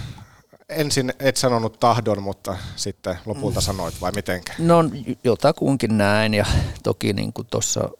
ensin 0.68 1.12
et 1.18 1.36
sanonut 1.36 1.80
tahdon, 1.80 2.22
mutta 2.22 2.56
sitten 2.76 3.18
lopulta 3.26 3.60
sanoit 3.60 4.00
vai 4.00 4.12
mitenkä? 4.12 4.52
No 4.58 4.84
jotakuinkin 5.24 5.98
näin 5.98 6.34
ja 6.34 6.46
toki 6.82 7.12
niin 7.12 7.32
kuin 7.32 7.48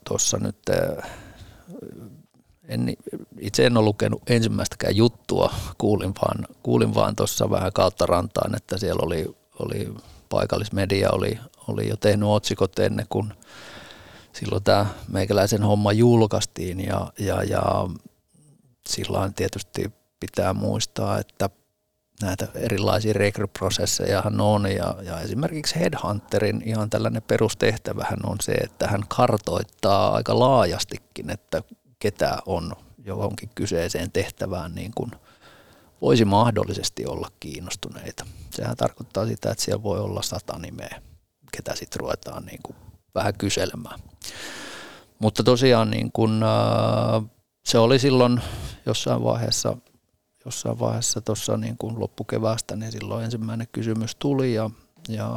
tuossa 0.05 0.38
nyt 0.38 0.59
äh, 0.70 1.10
en, 2.68 2.97
itse 3.40 3.66
en 3.66 3.76
ole 3.76 3.84
lukenut 3.84 4.22
ensimmäistäkään 4.30 4.97
juttua, 4.97 5.55
kuulin 5.78 6.12
vaan, 6.22 6.47
kuulin 6.62 6.94
vaan 6.94 7.16
tuossa 7.16 7.51
vähän 7.51 7.72
kautta 7.72 8.06
rantaan, 8.06 8.55
että 8.55 8.78
siellä 8.78 9.02
oli, 9.02 9.36
oli 9.59 9.94
paikallismedia 10.28 11.10
oli, 11.12 11.38
oli 11.68 11.88
jo 11.88 11.97
tehnyt 11.97 12.28
otsikot 12.28 12.78
ennen 12.78 13.06
kuin 13.09 13.32
silloin 14.32 14.64
tämä 14.64 14.86
meikäläisen 15.09 15.62
homma 15.62 15.92
julkaistiin 15.92 16.80
ja, 16.80 17.12
ja, 17.18 17.42
ja 17.42 17.62
silloin 18.88 19.34
tietysti 19.34 19.92
pitää 20.20 20.55
muistaa, 20.55 21.18
että 21.18 21.51
näitä 22.22 22.48
erilaisia 22.54 23.12
rekryprosessejahan 23.12 24.40
on 24.40 24.72
ja, 24.72 24.94
ja 25.02 25.20
esimerkiksi 25.20 25.80
Headhunterin 25.80 26.62
ihan 26.64 26.90
tällainen 26.90 27.22
perustehtävähän 27.22 28.18
on 28.24 28.36
se, 28.40 28.52
että 28.52 28.86
hän 28.88 29.04
kartoittaa 29.08 30.14
aika 30.14 30.38
laajastikin, 30.38 31.30
että 31.30 31.62
ketä 31.98 32.38
on 32.46 32.72
johonkin 33.04 33.50
kyseiseen 33.54 34.12
tehtävään 34.12 34.74
niin 34.74 34.92
kuin 34.94 35.10
voisi 36.00 36.24
mahdollisesti 36.24 37.06
olla 37.06 37.28
kiinnostuneita. 37.40 38.26
Sehän 38.50 38.76
tarkoittaa 38.76 39.26
sitä, 39.26 39.50
että 39.50 39.64
siellä 39.64 39.82
voi 39.82 40.00
olla 40.00 40.22
sata 40.22 40.58
nimeä, 40.58 41.02
ketä 41.52 41.74
sitten 41.74 42.00
ruvetaan 42.00 42.46
niin 42.46 42.60
kuin 42.62 42.76
vähän 43.14 43.34
kyselemään. 43.38 44.00
Mutta 45.18 45.42
tosiaan 45.42 45.90
niin 45.90 46.12
äh, 46.42 47.30
se 47.64 47.78
oli 47.78 47.98
silloin 47.98 48.40
jossain 48.86 49.24
vaiheessa 49.24 49.76
jossain 50.48 50.78
vaiheessa 50.78 51.20
tuossa 51.20 51.56
niin 51.56 51.78
kuin 51.78 52.00
loppukeväästä, 52.00 52.76
niin 52.76 52.92
silloin 52.92 53.24
ensimmäinen 53.24 53.68
kysymys 53.72 54.14
tuli 54.14 54.54
ja, 54.54 54.70
ja 55.08 55.30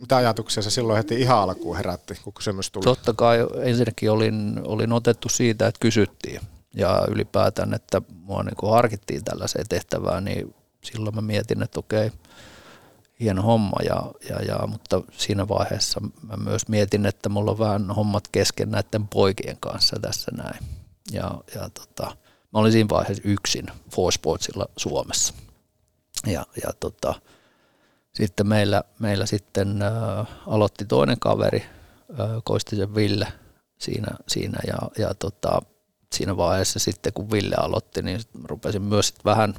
Mitä 0.00 0.16
ajatuksia 0.16 0.62
se 0.62 0.70
silloin 0.70 0.96
heti 0.96 1.20
ihan 1.20 1.38
alkuun 1.38 1.76
herätti, 1.76 2.14
kun 2.24 2.32
kysymys 2.32 2.70
tuli? 2.70 2.84
Totta 2.84 3.14
kai 3.14 3.38
ensinnäkin 3.62 4.10
olin, 4.10 4.60
olin 4.64 4.92
otettu 4.92 5.28
siitä, 5.28 5.66
että 5.66 5.80
kysyttiin 5.80 6.40
ja 6.76 7.06
ylipäätään, 7.10 7.74
että 7.74 8.02
mua 8.14 8.42
niin 8.42 8.56
kuin 8.56 8.72
harkittiin 8.72 9.24
tällaiseen 9.24 9.68
tehtävään, 9.68 10.24
niin 10.24 10.54
silloin 10.84 11.14
mä 11.14 11.20
mietin, 11.20 11.62
että 11.62 11.80
okei, 11.80 12.10
hieno 13.20 13.42
homma, 13.42 13.76
ja, 13.84 14.12
ja, 14.28 14.42
ja, 14.42 14.66
mutta 14.66 15.02
siinä 15.12 15.48
vaiheessa 15.48 16.00
mä 16.00 16.36
myös 16.36 16.68
mietin, 16.68 17.06
että 17.06 17.28
mulla 17.28 17.50
on 17.50 17.58
vähän 17.58 17.90
hommat 17.90 18.28
kesken 18.32 18.70
näiden 18.70 19.08
poikien 19.08 19.56
kanssa 19.60 19.96
tässä 20.02 20.30
näin. 20.36 20.64
Ja, 21.12 21.30
ja 21.54 21.70
tota, 21.70 22.16
mä 22.54 22.60
olin 22.60 22.72
siinä 22.72 22.88
vaiheessa 22.88 23.22
yksin 23.26 23.66
Sportsilla 24.10 24.66
Suomessa. 24.76 25.34
Ja, 26.26 26.46
ja 26.62 26.72
tota, 26.80 27.14
sitten 28.14 28.46
meillä, 28.46 28.84
meillä 28.98 29.26
sitten 29.26 29.82
äh, 29.82 30.26
aloitti 30.46 30.84
toinen 30.84 31.20
kaveri, 31.20 31.62
äh, 32.20 32.28
Koistisen 32.44 32.94
Ville, 32.94 33.32
siinä, 33.78 34.08
siinä 34.28 34.58
ja, 34.66 34.78
ja 34.98 35.14
tota, 35.14 35.62
siinä 36.12 36.36
vaiheessa 36.36 36.78
sitten 36.78 37.12
kun 37.12 37.30
Ville 37.30 37.56
aloitti, 37.58 38.02
niin 38.02 38.20
rupesin 38.44 38.82
myös 38.82 39.08
sit 39.08 39.24
vähän, 39.24 39.54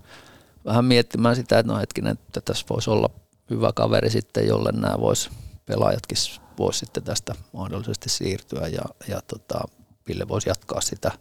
vähän 0.65 0.85
miettimään 0.85 1.35
sitä, 1.35 1.59
että 1.59 1.73
no 1.73 1.79
hetkinen, 1.79 2.11
että 2.11 2.41
tässä 2.41 2.65
voisi 2.69 2.89
olla 2.89 3.09
hyvä 3.49 3.71
kaveri 3.75 4.09
sitten, 4.09 4.47
jolle 4.47 4.71
nämä 4.71 4.99
vois, 4.99 5.29
pelaajatkin 5.65 6.17
voisi 6.57 6.79
sitten 6.79 7.03
tästä 7.03 7.35
mahdollisesti 7.53 8.09
siirtyä 8.09 8.67
ja, 8.67 8.83
ja 9.07 9.21
tota, 9.27 9.59
Ville 10.07 10.27
voisi 10.27 10.49
jatkaa 10.49 10.81
sitä 10.81 11.11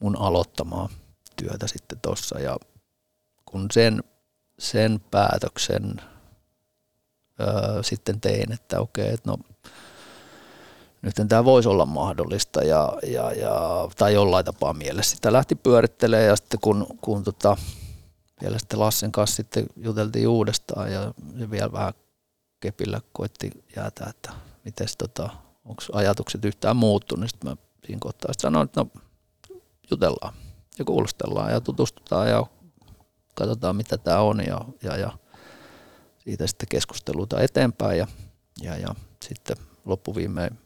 mun 0.00 0.18
aloittamaa 0.18 0.88
työtä 1.36 1.66
sitten 1.66 2.00
tuossa 2.00 2.40
ja 2.40 2.56
kun 3.44 3.66
sen, 3.72 4.02
sen 4.58 5.00
päätöksen 5.10 6.00
öö, 7.40 7.82
sitten 7.82 8.20
tein, 8.20 8.52
että 8.52 8.80
okei, 8.80 9.08
että 9.14 9.30
no 9.30 9.36
nyt 11.02 11.14
tämä 11.28 11.44
voisi 11.44 11.68
olla 11.68 11.86
mahdollista 11.86 12.64
ja, 12.64 12.92
ja, 13.06 13.32
ja, 13.32 13.88
tai 13.96 14.14
jollain 14.14 14.44
tapaa 14.44 14.72
mielessä. 14.72 15.16
Sitä 15.16 15.32
lähti 15.32 15.54
pyörittelemään 15.54 16.28
ja 16.28 16.36
sitten 16.36 16.60
kun, 16.60 16.86
kun 17.00 17.24
tota, 17.24 17.56
vielä 18.42 18.58
sitten 18.58 18.80
Lassen 18.80 19.12
kanssa 19.12 19.36
sitten 19.36 19.66
juteltiin 19.76 20.28
uudestaan 20.28 20.92
ja 20.92 21.14
vielä 21.50 21.72
vähän 21.72 21.94
kepillä 22.60 23.00
koitti 23.12 23.50
jäätä, 23.76 24.06
että 24.08 24.32
miten 24.64 24.86
tota, 24.98 25.30
onko 25.64 25.82
ajatukset 25.92 26.44
yhtään 26.44 26.76
muuttunut, 26.76 27.20
niin 27.20 27.28
sitten 27.28 27.50
mä 27.50 27.56
siinä 27.86 27.98
kohtaa 28.00 28.32
sanoin, 28.38 28.64
että 28.64 28.80
no 28.80 28.90
jutellaan 29.90 30.34
ja 30.78 30.84
kuulostellaan 30.84 31.52
ja 31.52 31.60
tutustutaan 31.60 32.28
ja 32.28 32.46
katsotaan 33.34 33.76
mitä 33.76 33.98
tämä 33.98 34.20
on 34.20 34.40
ja, 34.46 34.60
ja, 34.82 34.96
ja 34.96 35.12
siitä 36.18 36.46
sitten 36.46 36.68
keskusteluita 36.68 37.40
eteenpäin 37.40 37.98
ja, 37.98 38.06
ja, 38.62 38.76
ja 38.76 38.94
sitten 39.22 39.56
loppuviimein 39.84 40.58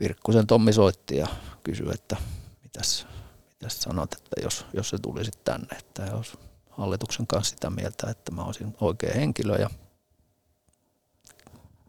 Virkkusen 0.00 0.46
Tommi 0.46 0.72
soitti 0.72 1.16
ja 1.16 1.26
kysyi, 1.62 1.90
että 1.94 2.16
mitäs, 2.62 3.06
mitäs 3.48 3.82
sanot, 3.82 4.12
että 4.12 4.40
jos, 4.42 4.66
jos 4.72 4.90
se 4.90 4.98
tulisi 4.98 5.30
tänne, 5.44 5.76
että 5.78 6.02
jos 6.02 6.38
hallituksen 6.70 7.26
kanssa 7.26 7.50
sitä 7.50 7.70
mieltä, 7.70 8.10
että 8.10 8.32
mä 8.32 8.44
olisin 8.44 8.76
oikea 8.80 9.14
henkilö 9.14 9.56
ja 9.56 9.70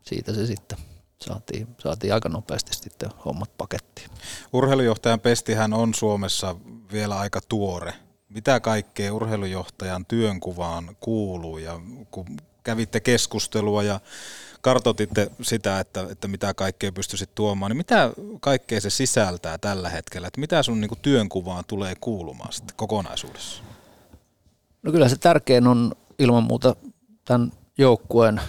siitä 0.04 0.34
se 0.34 0.46
sitten 0.46 0.78
saatiin, 1.22 1.68
saatiin 1.78 2.14
aika 2.14 2.30
nopeasti 2.30 2.76
sitten 2.76 3.10
hommat 3.26 3.58
pakettiin. 3.58 4.10
Urheilujohtajan 4.54 5.20
pestihän 5.20 5.74
on 5.74 5.94
Suomessa 5.94 6.56
vielä 6.92 7.20
aika 7.20 7.40
tuore. 7.50 7.94
Mitä 8.30 8.60
kaikkea 8.60 9.14
urheilujohtajan 9.14 10.06
työnkuvaan 10.06 10.98
kuuluu 11.00 11.58
ja 11.58 11.80
kun 12.12 12.26
kävitte 12.64 13.00
keskustelua 13.00 13.84
ja 13.84 14.00
kartoititte 14.62 15.32
sitä, 15.42 15.80
että, 15.80 16.08
että 16.10 16.28
mitä 16.28 16.54
kaikkea 16.54 16.92
pystyisit 16.92 17.36
tuomaan, 17.36 17.70
niin 17.70 17.78
mitä 17.78 18.12
kaikkea 18.40 18.82
se 18.82 18.90
sisältää 18.90 19.58
tällä 19.58 19.90
hetkellä? 19.90 20.28
Että 20.28 20.40
mitä 20.40 20.64
sun 20.64 20.82
niin 20.82 20.92
työnkuvaan 21.02 21.64
tulee 21.68 21.94
kuulumaan 22.02 22.54
sitten 22.54 22.76
kokonaisuudessa? 22.76 23.64
No 24.84 24.92
kyllä 24.92 25.10
se 25.10 25.18
tärkein 25.18 25.68
on 25.68 25.92
ilman 26.20 26.44
muuta 26.44 26.76
tämän 27.26 27.52
joukkueen 27.78 28.42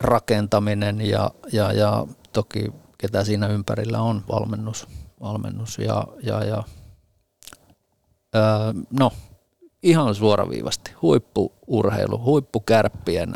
rakentaminen 0.00 1.00
ja, 1.00 1.30
ja, 1.52 1.72
ja 1.72 2.06
toki 2.32 2.72
ketä 2.98 3.24
siinä 3.24 3.46
ympärillä 3.46 4.00
on, 4.02 4.24
valmennus, 4.32 4.86
valmennus 5.20 5.78
ja, 5.78 6.06
ja, 6.22 6.44
ja 6.44 6.62
öö, 8.34 8.42
no 8.90 9.12
ihan 9.82 10.14
suoraviivasti, 10.14 10.92
huippuurheilu, 11.02 12.18
huippukärppien, 12.18 13.34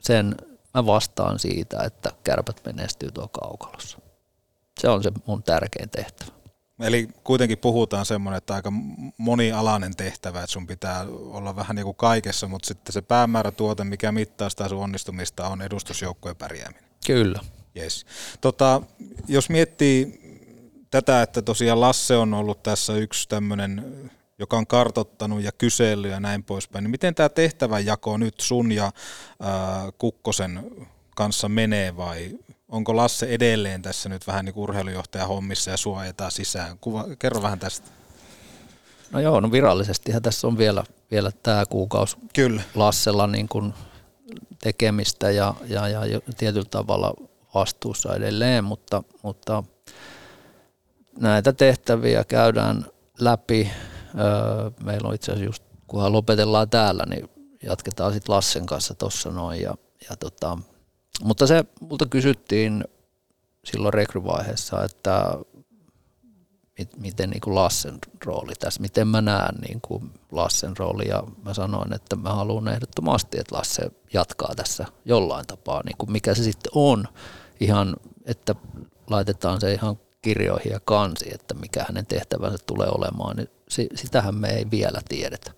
sen 0.00 0.34
mä 0.74 0.86
vastaan 0.86 1.38
siitä, 1.38 1.82
että 1.82 2.10
kärpät 2.24 2.60
menestyy 2.64 3.10
tuo 3.10 3.28
kaukalossa. 3.28 3.98
Se 4.80 4.88
on 4.88 5.02
se 5.02 5.12
mun 5.26 5.42
tärkein 5.42 5.90
tehtävä. 5.90 6.35
Eli 6.80 7.08
kuitenkin 7.24 7.58
puhutaan 7.58 8.06
semmoinen, 8.06 8.38
että 8.38 8.54
aika 8.54 8.72
monialainen 9.16 9.96
tehtävä, 9.96 10.38
että 10.38 10.52
sun 10.52 10.66
pitää 10.66 11.06
olla 11.10 11.56
vähän 11.56 11.76
niin 11.76 11.84
kuin 11.84 11.96
kaikessa, 11.96 12.48
mutta 12.48 12.66
sitten 12.68 12.92
se 12.92 13.02
päämäärätuote, 13.02 13.84
mikä 13.84 14.12
mittaa 14.12 14.48
sitä 14.48 14.68
sun 14.68 14.82
onnistumista, 14.82 15.48
on 15.48 15.62
edustusjoukkojen 15.62 16.36
pärjääminen. 16.36 16.84
Kyllä. 17.06 17.40
Yes. 17.76 18.06
Tota, 18.40 18.82
jos 19.28 19.50
miettii 19.50 20.20
tätä, 20.90 21.22
että 21.22 21.42
tosiaan 21.42 21.80
Lasse 21.80 22.16
on 22.16 22.34
ollut 22.34 22.62
tässä 22.62 22.92
yksi 22.96 23.28
tämmöinen, 23.28 23.84
joka 24.38 24.56
on 24.56 24.66
kartottanut 24.66 25.42
ja 25.42 25.52
kysellyt 25.52 26.10
ja 26.10 26.20
näin 26.20 26.44
poispäin, 26.44 26.82
niin 26.82 26.90
miten 26.90 27.14
tämä 27.14 27.28
tehtävänjako 27.28 28.16
nyt 28.16 28.40
sun 28.40 28.72
ja 28.72 28.92
ää, 29.40 29.92
Kukkosen 29.98 30.70
kanssa 31.14 31.48
menee 31.48 31.96
vai 31.96 32.38
onko 32.68 32.96
Lasse 32.96 33.26
edelleen 33.26 33.82
tässä 33.82 34.08
nyt 34.08 34.26
vähän 34.26 34.44
niin 34.44 34.56
urheilujohtaja 34.56 35.26
hommissa 35.26 35.70
ja 35.70 35.76
suojataan 35.76 36.30
sisään? 36.30 36.78
Kuva, 36.78 37.04
kerro 37.18 37.42
vähän 37.42 37.58
tästä. 37.58 37.90
No 39.10 39.20
joo, 39.20 39.40
no 39.40 39.52
virallisestihan 39.52 40.22
tässä 40.22 40.46
on 40.46 40.58
vielä, 40.58 40.84
vielä 41.10 41.30
tämä 41.42 41.66
kuukausi 41.66 42.16
Kyllä. 42.34 42.62
Lassella 42.74 43.26
niin 43.26 43.48
kuin 43.48 43.74
tekemistä 44.60 45.30
ja, 45.30 45.54
ja, 45.66 45.88
ja 45.88 46.20
tietyllä 46.36 46.68
tavalla 46.70 47.14
vastuussa 47.54 48.14
edelleen, 48.14 48.64
mutta, 48.64 49.02
mutta 49.22 49.64
näitä 51.18 51.52
tehtäviä 51.52 52.24
käydään 52.24 52.86
läpi. 53.20 53.70
Meillä 54.84 55.08
on 55.08 55.14
itse 55.14 55.32
asiassa 55.32 55.48
just, 55.48 55.62
kunhan 55.86 56.12
lopetellaan 56.12 56.70
täällä, 56.70 57.04
niin 57.06 57.30
jatketaan 57.62 58.12
sitten 58.12 58.34
Lassen 58.34 58.66
kanssa 58.66 58.94
tuossa 58.94 59.30
noin. 59.30 59.62
Ja, 59.62 59.74
ja 60.10 60.16
tota, 60.16 60.58
mutta 61.22 61.46
se 61.46 61.64
multa 61.80 62.06
kysyttiin 62.06 62.84
silloin 63.64 63.94
rekryvaiheessa, 63.94 64.84
että 64.84 65.38
mit, 66.78 66.96
miten 66.96 67.30
niin 67.30 67.40
kuin 67.40 67.54
Lassen 67.54 67.98
rooli 68.24 68.52
tässä, 68.58 68.80
miten 68.80 69.08
mä 69.08 69.20
näen 69.20 69.54
niin 69.68 69.80
kuin 69.80 70.10
Lassen 70.32 70.76
rooli. 70.76 71.08
Ja 71.08 71.22
mä 71.44 71.54
sanoin, 71.54 71.92
että 71.92 72.16
mä 72.16 72.34
haluan 72.34 72.68
ehdottomasti, 72.68 73.38
että 73.40 73.56
Lasse 73.56 73.90
jatkaa 74.12 74.54
tässä 74.56 74.86
jollain 75.04 75.46
tapaa, 75.46 75.82
niin 75.84 75.96
kuin 75.98 76.12
mikä 76.12 76.34
se 76.34 76.42
sitten 76.42 76.72
on? 76.74 77.08
Ihan, 77.60 77.96
että 78.24 78.54
laitetaan 79.10 79.60
se 79.60 79.72
ihan 79.72 79.98
kirjoihin 80.22 80.72
ja 80.72 80.80
kansi, 80.84 81.34
että 81.34 81.54
mikä 81.54 81.84
hänen 81.88 82.06
tehtävänsä 82.06 82.58
tulee 82.66 82.88
olemaan, 82.88 83.36
niin 83.36 83.48
sitähän 83.94 84.34
me 84.34 84.48
ei 84.48 84.70
vielä 84.70 85.00
tiedetä. 85.08 85.52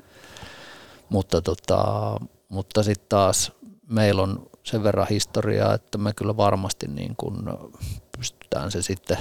Mutta, 1.08 1.42
tota, 1.42 2.14
mutta 2.48 2.82
sitten 2.82 3.08
taas 3.08 3.52
meillä 3.90 4.22
on 4.22 4.50
sen 4.68 4.82
verran 4.82 5.06
historiaa, 5.10 5.74
että 5.74 5.98
me 5.98 6.12
kyllä 6.12 6.36
varmasti 6.36 6.86
niin 6.88 7.16
kuin 7.16 7.36
pystytään 8.18 8.70
se 8.70 8.82
sitten 8.82 9.18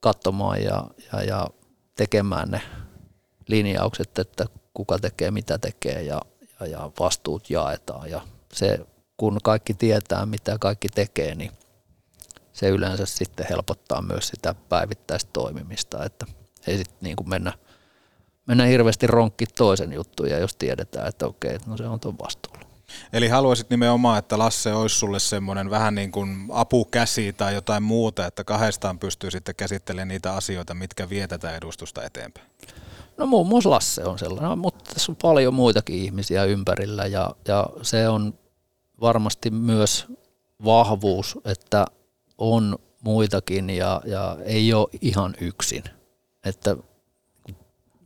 katsomaan 0.00 0.62
ja, 0.62 0.84
ja, 1.12 1.22
ja 1.22 1.46
tekemään 1.96 2.50
ne 2.50 2.62
linjaukset, 3.48 4.18
että 4.18 4.44
kuka 4.74 4.98
tekee, 4.98 5.30
mitä 5.30 5.58
tekee 5.58 6.02
ja, 6.02 6.20
ja, 6.60 6.66
ja 6.66 6.90
vastuut 7.00 7.50
jaetaan. 7.50 8.10
Ja 8.10 8.20
se, 8.52 8.78
kun 9.16 9.38
kaikki 9.42 9.74
tietää, 9.74 10.26
mitä 10.26 10.56
kaikki 10.60 10.88
tekee, 10.88 11.34
niin 11.34 11.50
se 12.52 12.68
yleensä 12.68 13.06
sitten 13.06 13.46
helpottaa 13.50 14.02
myös 14.02 14.28
sitä 14.28 14.54
päivittäistä 14.68 15.30
toimimista, 15.32 16.04
että 16.04 16.26
ei 16.66 16.78
sitten 16.78 16.98
niin 17.00 17.16
kuin 17.16 17.28
mennä, 17.28 17.52
mennä 18.46 18.64
hirveästi 18.64 19.06
ronkki 19.06 19.46
toisen 19.46 19.92
juttuja, 19.92 20.38
jos 20.38 20.56
tiedetään, 20.56 21.08
että 21.08 21.26
okei, 21.26 21.58
no 21.66 21.76
se 21.76 21.86
on 21.86 22.00
tuon 22.00 22.18
vastuulla. 22.18 22.73
Eli 23.12 23.28
haluaisit 23.28 23.70
nimenomaan, 23.70 24.18
että 24.18 24.38
Lasse 24.38 24.72
olisi 24.72 24.96
sulle 24.96 25.20
semmoinen 25.20 25.70
vähän 25.70 25.94
niin 25.94 26.12
kuin 26.12 26.48
apukäsi 26.50 27.32
tai 27.32 27.54
jotain 27.54 27.82
muuta, 27.82 28.26
että 28.26 28.44
kahdestaan 28.44 28.98
pystyy 28.98 29.30
sitten 29.30 29.54
käsittelemään 29.54 30.08
niitä 30.08 30.34
asioita, 30.34 30.74
mitkä 30.74 31.08
vie 31.08 31.28
tätä 31.28 31.56
edustusta 31.56 32.02
eteenpäin? 32.02 32.46
No 33.16 33.26
muun 33.26 33.46
muassa 33.46 33.70
Lasse 33.70 34.04
on 34.04 34.18
sellainen, 34.18 34.58
mutta 34.58 34.94
tässä 34.94 35.12
on 35.12 35.16
paljon 35.22 35.54
muitakin 35.54 35.96
ihmisiä 35.96 36.44
ympärillä 36.44 37.06
ja, 37.06 37.30
ja 37.48 37.66
se 37.82 38.08
on 38.08 38.34
varmasti 39.00 39.50
myös 39.50 40.06
vahvuus, 40.64 41.38
että 41.44 41.86
on 42.38 42.78
muitakin 43.02 43.70
ja, 43.70 44.00
ja 44.04 44.36
ei 44.44 44.74
ole 44.74 44.88
ihan 45.00 45.34
yksin. 45.40 45.84
Että 46.44 46.76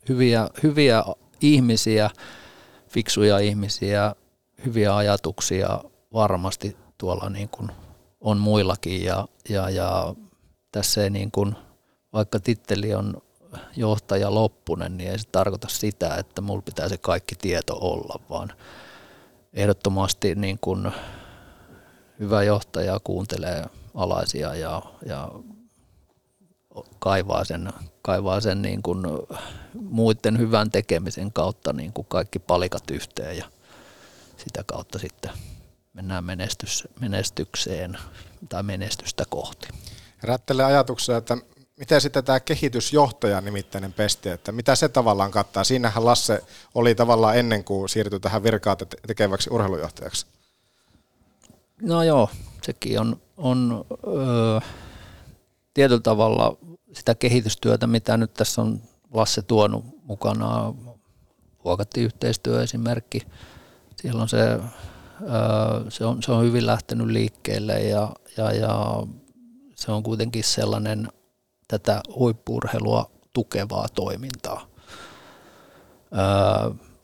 hyviä, 0.09 0.49
hyviä 0.63 1.05
ihmisiä, 1.41 2.11
fiksuja 2.89 3.39
ihmisiä, 3.39 4.15
hyviä 4.65 4.97
ajatuksia 4.97 5.81
varmasti 6.13 6.77
tuolla 6.99 7.31
niin 7.31 7.49
kuin 7.49 7.71
on 8.21 8.39
muillakin 8.39 9.05
ja, 9.05 9.29
ja, 9.49 9.71
ja 9.71 10.15
tässä 10.73 11.03
ei 11.03 11.11
niin 11.11 11.31
kuin, 11.31 11.57
vaikka 12.13 12.41
titteli 12.41 12.95
on 12.95 13.23
johtaja 13.77 14.35
Loppunen, 14.35 14.97
niin 14.97 15.11
ei 15.11 15.19
se 15.19 15.29
tarkoita 15.33 15.69
sitä, 15.69 16.15
että 16.15 16.41
mulla 16.41 16.63
pitää 16.63 16.89
se 16.89 16.99
kaikki 16.99 17.35
tieto 17.35 17.79
olla, 17.81 18.21
vaan 18.31 18.53
ehdottomasti 19.53 20.35
niin 20.35 20.59
kuin 20.61 20.93
hyvä 22.19 22.43
johtaja 22.43 23.01
kuuntelee 23.05 23.65
alaisia 23.95 24.55
ja, 24.55 24.83
ja 25.07 25.29
kaivaa 26.99 27.45
sen, 27.45 27.73
kaivaa 28.03 28.41
sen 28.41 28.63
niin 28.63 28.83
kuin 28.83 29.05
muiden 29.81 30.39
hyvän 30.39 30.71
tekemisen 30.71 31.33
kautta 31.33 31.73
niin 31.73 31.93
kuin 31.93 32.07
kaikki 32.11 32.39
palikat 32.39 32.91
yhteen 32.91 33.37
ja 33.37 33.45
sitä 34.49 34.65
kautta 34.67 34.99
sitten 34.99 35.31
mennään 35.93 36.25
menestys, 36.25 36.89
menestykseen 37.01 37.99
tai 38.49 38.63
menestystä 38.63 39.25
kohti. 39.29 39.69
Herättelee 40.23 40.67
ajatuksia, 40.67 41.17
että 41.17 41.37
miten 41.79 42.01
sitten 42.01 42.25
tämä 42.25 42.41
kehitysjohtaja 42.41 43.41
nimittäinen 43.41 43.93
pesti, 43.93 44.29
että 44.29 44.53
mitä 44.53 44.75
se 44.75 44.89
tavallaan 44.89 45.31
kattaa? 45.31 45.65
Siinähän 45.65 46.05
Lasse 46.05 46.45
oli 46.75 46.95
tavallaan 46.95 47.37
ennen 47.39 47.65
kuin 47.65 47.89
siirtyi 47.89 48.21
tähän 48.21 48.43
virkaa 48.43 48.77
tekeväksi 49.07 49.51
urheilujohtajaksi. 49.53 50.27
No 51.83 52.03
joo, 52.03 52.31
sekin 52.63 53.01
on, 53.01 53.21
on 53.37 53.85
öö, 54.07 54.61
tietyllä 55.75 56.01
tavalla 56.01 56.57
sitä 56.93 57.15
kehitystyötä, 57.15 57.87
mitä 57.87 58.17
nyt 58.17 58.35
tässä 58.35 58.63
on 58.63 58.83
Lasse 59.13 59.43
tuonut 59.43 59.85
mukanaan. 60.05 60.75
Vuokatti 61.65 62.01
yhteistyö 62.01 62.63
esimerkki. 62.63 63.23
Siellä 64.03 64.23
on 64.23 64.29
se, 64.29 64.61
se, 65.89 66.05
on, 66.05 66.23
se 66.23 66.33
on 66.33 66.45
hyvin 66.45 66.67
lähtenyt 66.67 67.07
liikkeelle 67.07 67.81
ja, 67.81 68.13
ja, 68.37 68.53
ja 68.53 69.03
se 69.75 69.93
on 69.93 70.03
kuitenkin 70.03 70.45
sellainen 70.45 71.09
tätä 71.69 72.01
huippurheilua 72.15 73.11
tukevaa 73.33 73.87
toimintaa. 73.95 74.67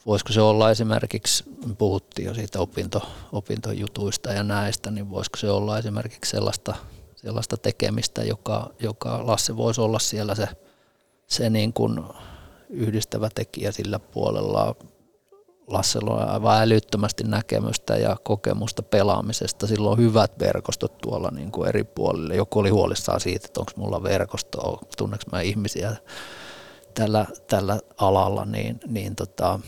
Voisiko 0.07 0.33
se 0.33 0.41
olla 0.41 0.71
esimerkiksi, 0.71 1.45
puhuttiin 1.79 2.27
jo 2.27 2.35
siitä 2.35 2.61
opinto, 2.61 3.03
opintojutuista 3.33 4.33
ja 4.33 4.43
näistä, 4.43 4.91
niin 4.91 5.11
voisiko 5.11 5.37
se 5.37 5.51
olla 5.51 5.79
esimerkiksi 5.79 6.31
sellaista, 6.31 6.75
sellaista 7.17 7.57
tekemistä, 7.57 8.23
joka, 8.23 8.71
joka 8.81 9.27
Lasse 9.27 9.57
voisi 9.57 9.81
olla 9.81 9.99
siellä 9.99 10.35
se, 10.35 10.49
se 11.27 11.51
niin 11.51 11.73
kuin 11.73 12.01
yhdistävä 12.69 13.29
tekijä 13.35 13.73
sillä 13.73 13.99
puolella. 13.99 14.77
Lassella 15.67 16.15
on 16.15 16.29
aivan 16.29 16.63
älyttömästi 16.63 17.25
näkemystä 17.25 17.97
ja 17.97 18.17
kokemusta 18.23 18.83
pelaamisesta. 18.83 19.67
Sillä 19.67 19.91
on 19.91 19.99
hyvät 19.99 20.39
verkostot 20.39 20.99
tuolla 20.99 21.31
niin 21.31 21.53
kuin 21.53 21.69
eri 21.69 21.85
puolille. 21.85 22.37
Joku 22.37 22.59
oli 22.59 22.71
huolissaan 22.71 23.21
siitä, 23.21 23.47
että 23.47 23.61
onko 23.61 23.73
mulla 23.77 24.03
verkosto, 24.03 24.81
tunneks 24.99 25.27
mä 25.33 25.41
ihmisiä 25.41 25.97
tällä, 26.95 27.27
tällä 27.47 27.81
alalla, 27.99 28.45
niin, 28.45 28.81
niin 28.87 29.17
tota, 29.17 29.61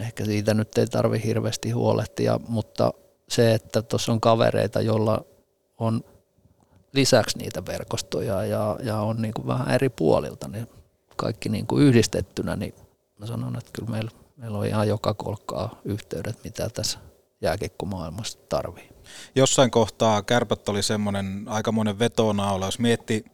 ehkä 0.00 0.24
siitä 0.24 0.54
nyt 0.54 0.78
ei 0.78 0.86
tarvi 0.86 1.22
hirveästi 1.24 1.70
huolehtia, 1.70 2.40
mutta 2.48 2.92
se, 3.28 3.54
että 3.54 3.82
tuossa 3.82 4.12
on 4.12 4.20
kavereita, 4.20 4.80
joilla 4.80 5.24
on 5.78 6.04
lisäksi 6.92 7.38
niitä 7.38 7.66
verkostoja 7.66 8.44
ja, 8.44 8.76
ja 8.82 9.00
on 9.00 9.22
niin 9.22 9.34
kuin 9.34 9.46
vähän 9.46 9.70
eri 9.70 9.88
puolilta, 9.88 10.48
niin 10.48 10.68
kaikki 11.16 11.48
niin 11.48 11.66
kuin 11.66 11.82
yhdistettynä, 11.82 12.56
niin 12.56 12.74
mä 13.18 13.26
sanon, 13.26 13.58
että 13.58 13.70
kyllä 13.72 13.90
meillä, 13.90 14.10
meillä 14.36 14.58
on 14.58 14.66
ihan 14.66 14.88
joka 14.88 15.14
kolkkaa 15.14 15.80
yhteydet, 15.84 16.44
mitä 16.44 16.68
tässä 16.68 16.98
jääkiekkomaailmassa 17.40 18.38
tarvii. 18.48 18.88
Jossain 19.34 19.70
kohtaa 19.70 20.22
kärpät 20.22 20.68
oli 20.68 20.82
semmoinen 20.82 21.44
aikamoinen 21.48 21.98
vetonaula, 21.98 22.66
jos 22.66 22.78
mietti 22.78 23.24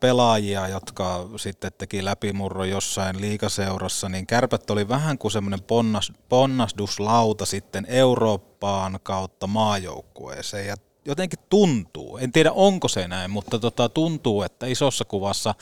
pelaajia, 0.00 0.68
jotka 0.68 1.28
sitten 1.36 1.72
teki 1.78 2.04
läpimurro 2.04 2.64
jossain 2.64 3.20
liikaseurassa, 3.20 4.08
niin 4.08 4.26
kärpät 4.26 4.70
oli 4.70 4.88
vähän 4.88 5.18
kuin 5.18 5.32
semmoinen 5.32 5.62
ponnas, 5.62 6.12
ponnasduslauta 6.28 7.46
sitten 7.46 7.86
Eurooppaan 7.88 8.98
kautta 9.02 9.46
maajoukkueeseen. 9.46 10.66
Ja 10.66 10.76
jotenkin 11.04 11.38
tuntuu, 11.50 12.18
en 12.18 12.32
tiedä 12.32 12.52
onko 12.52 12.88
se 12.88 13.08
näin, 13.08 13.30
mutta 13.30 13.58
tota, 13.58 13.88
tuntuu, 13.88 14.42
että 14.42 14.66
isossa 14.66 15.04
kuvassa 15.04 15.54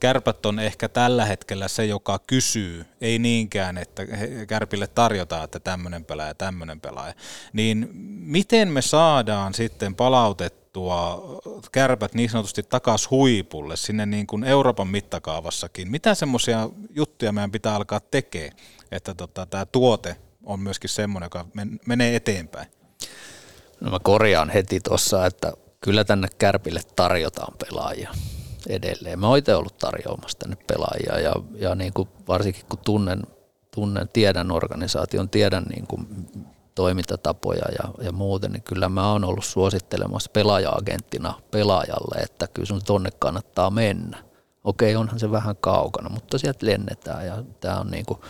kärpät 0.00 0.46
on 0.46 0.58
ehkä 0.58 0.88
tällä 0.88 1.24
hetkellä 1.24 1.68
se, 1.68 1.86
joka 1.86 2.18
kysyy, 2.26 2.86
ei 3.00 3.18
niinkään, 3.18 3.78
että 3.78 4.02
kärpille 4.48 4.86
tarjotaan, 4.86 5.44
että 5.44 5.60
tämmöinen 5.60 6.04
pelaaja, 6.04 6.34
tämmöinen 6.34 6.80
pelaaja. 6.80 7.14
Niin 7.52 7.88
miten 8.20 8.68
me 8.68 8.82
saadaan 8.82 9.54
sitten 9.54 9.94
palautettua 9.94 11.22
kärpät 11.72 12.14
niin 12.14 12.30
sanotusti 12.30 12.62
takaisin 12.62 13.10
huipulle, 13.10 13.76
sinne 13.76 14.06
niin 14.06 14.26
kuin 14.26 14.44
Euroopan 14.44 14.88
mittakaavassakin? 14.88 15.90
Mitä 15.90 16.14
semmoisia 16.14 16.68
juttuja 16.90 17.32
meidän 17.32 17.50
pitää 17.50 17.74
alkaa 17.74 18.00
tekemään, 18.00 18.56
että 18.92 19.14
tota, 19.14 19.46
tämä 19.46 19.66
tuote 19.66 20.16
on 20.44 20.60
myöskin 20.60 20.90
semmoinen, 20.90 21.26
joka 21.26 21.46
menee 21.86 22.16
eteenpäin? 22.16 22.68
No 23.84 23.90
mä 23.90 23.98
korjaan 24.02 24.50
heti 24.50 24.80
tuossa, 24.80 25.26
että 25.26 25.52
kyllä 25.80 26.04
tänne 26.04 26.28
Kärpille 26.38 26.80
tarjotaan 26.96 27.54
pelaajia 27.66 28.10
edelleen. 28.68 29.18
Mä 29.18 29.28
oon 29.28 29.38
itse 29.38 29.54
ollut 29.54 29.78
tarjoamassa 29.78 30.38
tänne 30.38 30.56
pelaajia 30.66 31.20
ja, 31.20 31.34
ja 31.54 31.74
niin 31.74 31.92
kuin 31.92 32.08
varsinkin 32.28 32.64
kun 32.68 32.78
tunnen, 32.78 33.22
tunnen, 33.74 34.08
tiedän 34.08 34.50
organisaation, 34.50 35.28
tiedän 35.28 35.62
niin 35.62 35.86
kuin 35.86 36.06
toimintatapoja 36.74 37.64
ja, 37.82 38.04
ja 38.04 38.12
muuten, 38.12 38.52
niin 38.52 38.62
kyllä 38.62 38.88
mä 38.88 39.12
oon 39.12 39.24
ollut 39.24 39.44
suosittelemassa 39.44 40.30
pelaaja-agenttina 40.32 41.34
pelaajalle, 41.50 42.22
että 42.22 42.46
kyllä 42.46 42.66
sun 42.66 42.84
tonne 42.84 43.10
kannattaa 43.18 43.70
mennä. 43.70 44.24
Okei, 44.64 44.96
onhan 44.96 45.18
se 45.18 45.30
vähän 45.30 45.56
kaukana, 45.60 46.08
mutta 46.08 46.38
sieltä 46.38 46.66
lennetään 46.66 47.26
ja 47.26 47.42
tää 47.60 47.80
on 47.80 47.90
niin 47.90 48.06
kuin, 48.06 48.20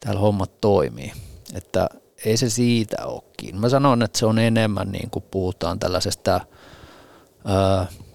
täällä 0.00 0.20
hommat 0.20 0.60
toimii. 0.60 1.12
Että 1.54 1.88
ei 2.24 2.36
se 2.36 2.50
siitä 2.50 3.06
ole 3.06 3.22
kiinni. 3.36 3.60
Mä 3.60 3.68
sanon, 3.68 4.02
että 4.02 4.18
se 4.18 4.26
on 4.26 4.38
enemmän 4.38 4.92
niin 4.92 5.10
kuin 5.10 5.24
puhutaan 5.30 5.78
tällaisesta, 5.78 6.40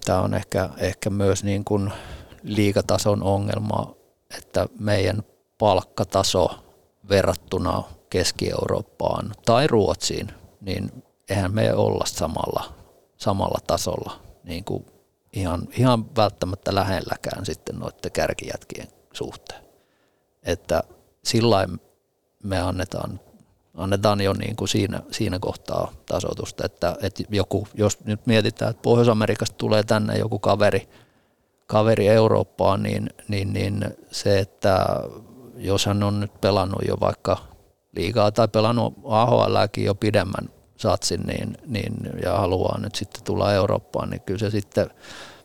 tämä 0.04 0.20
on 0.20 0.34
ehkä, 0.34 0.70
ehkä 0.78 1.10
myös 1.10 1.44
niin 1.44 1.64
kuin 1.64 1.92
liikatason 2.42 3.22
ongelma, 3.22 3.94
että 4.38 4.66
meidän 4.78 5.22
palkkataso 5.58 6.50
verrattuna 7.08 7.82
Keski-Eurooppaan 8.10 9.34
tai 9.44 9.66
Ruotsiin, 9.66 10.28
niin 10.60 11.04
eihän 11.28 11.54
me 11.54 11.74
olla 11.74 12.04
samalla, 12.06 12.74
samalla 13.16 13.58
tasolla 13.66 14.20
niin 14.44 14.64
kuin 14.64 14.86
ihan, 15.32 15.68
ihan 15.76 16.16
välttämättä 16.16 16.74
lähelläkään 16.74 17.46
sitten 17.46 17.78
noiden 17.78 18.12
kärkijätkien 18.12 18.88
suhteen. 19.12 19.64
Että 20.42 20.82
sillä 21.24 21.68
me 22.42 22.60
annetaan 22.60 23.20
annetaan 23.74 24.20
jo 24.20 24.32
niin 24.32 24.56
kuin 24.56 24.68
siinä, 24.68 25.00
siinä 25.10 25.38
kohtaa 25.38 25.92
tasoitusta, 26.06 26.66
että, 26.66 26.96
että 27.02 27.22
joku, 27.30 27.68
jos 27.74 28.04
nyt 28.04 28.26
mietitään, 28.26 28.70
että 28.70 28.82
Pohjois-Amerikasta 28.82 29.56
tulee 29.56 29.82
tänne 29.82 30.18
joku 30.18 30.38
kaveri, 30.38 30.88
kaveri 31.66 32.08
Eurooppaan, 32.08 32.82
niin, 32.82 33.10
niin, 33.28 33.52
niin 33.52 33.84
se, 34.10 34.38
että 34.38 34.86
jos 35.56 35.86
hän 35.86 36.02
on 36.02 36.20
nyt 36.20 36.40
pelannut 36.40 36.82
jo 36.88 36.96
vaikka 37.00 37.36
liigaa 37.96 38.32
tai 38.32 38.48
pelannut 38.48 38.94
AHLkin 39.04 39.84
jo 39.84 39.94
pidemmän 39.94 40.48
satsin 40.76 41.20
niin, 41.20 41.56
niin, 41.66 41.94
ja 42.22 42.32
haluaa 42.36 42.78
nyt 42.78 42.94
sitten 42.94 43.24
tulla 43.24 43.52
Eurooppaan, 43.52 44.10
niin 44.10 44.20
kyllä 44.20 44.38
se 44.38 44.50
sitten 44.50 44.90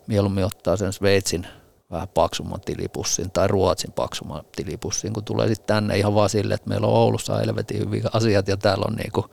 mieluummin 0.08 0.46
ottaa 0.46 0.78
sen 0.78 0.94
Sveitsin– 0.94 1.48
vähän 1.92 2.08
paksumman 2.08 2.62
tilipussin 2.62 3.32
tai 3.32 3.48
Ruotsin 3.48 3.92
paksumman 3.92 4.44
tilipussin, 4.56 5.14
kun 5.14 5.24
tulee 5.24 5.48
sitten 5.48 5.76
tänne 5.76 5.98
ihan 5.98 6.16
vaan 6.16 6.30
sille, 6.30 6.54
että 6.54 6.70
meillä 6.70 6.88
on 6.88 6.94
Oulussa 6.94 7.38
helvetin 7.38 7.80
hyviä 7.80 8.10
asiat 8.14 8.48
ja 8.48 8.58
täällä 8.58 8.86
on 8.88 8.96
niinku, 8.96 9.26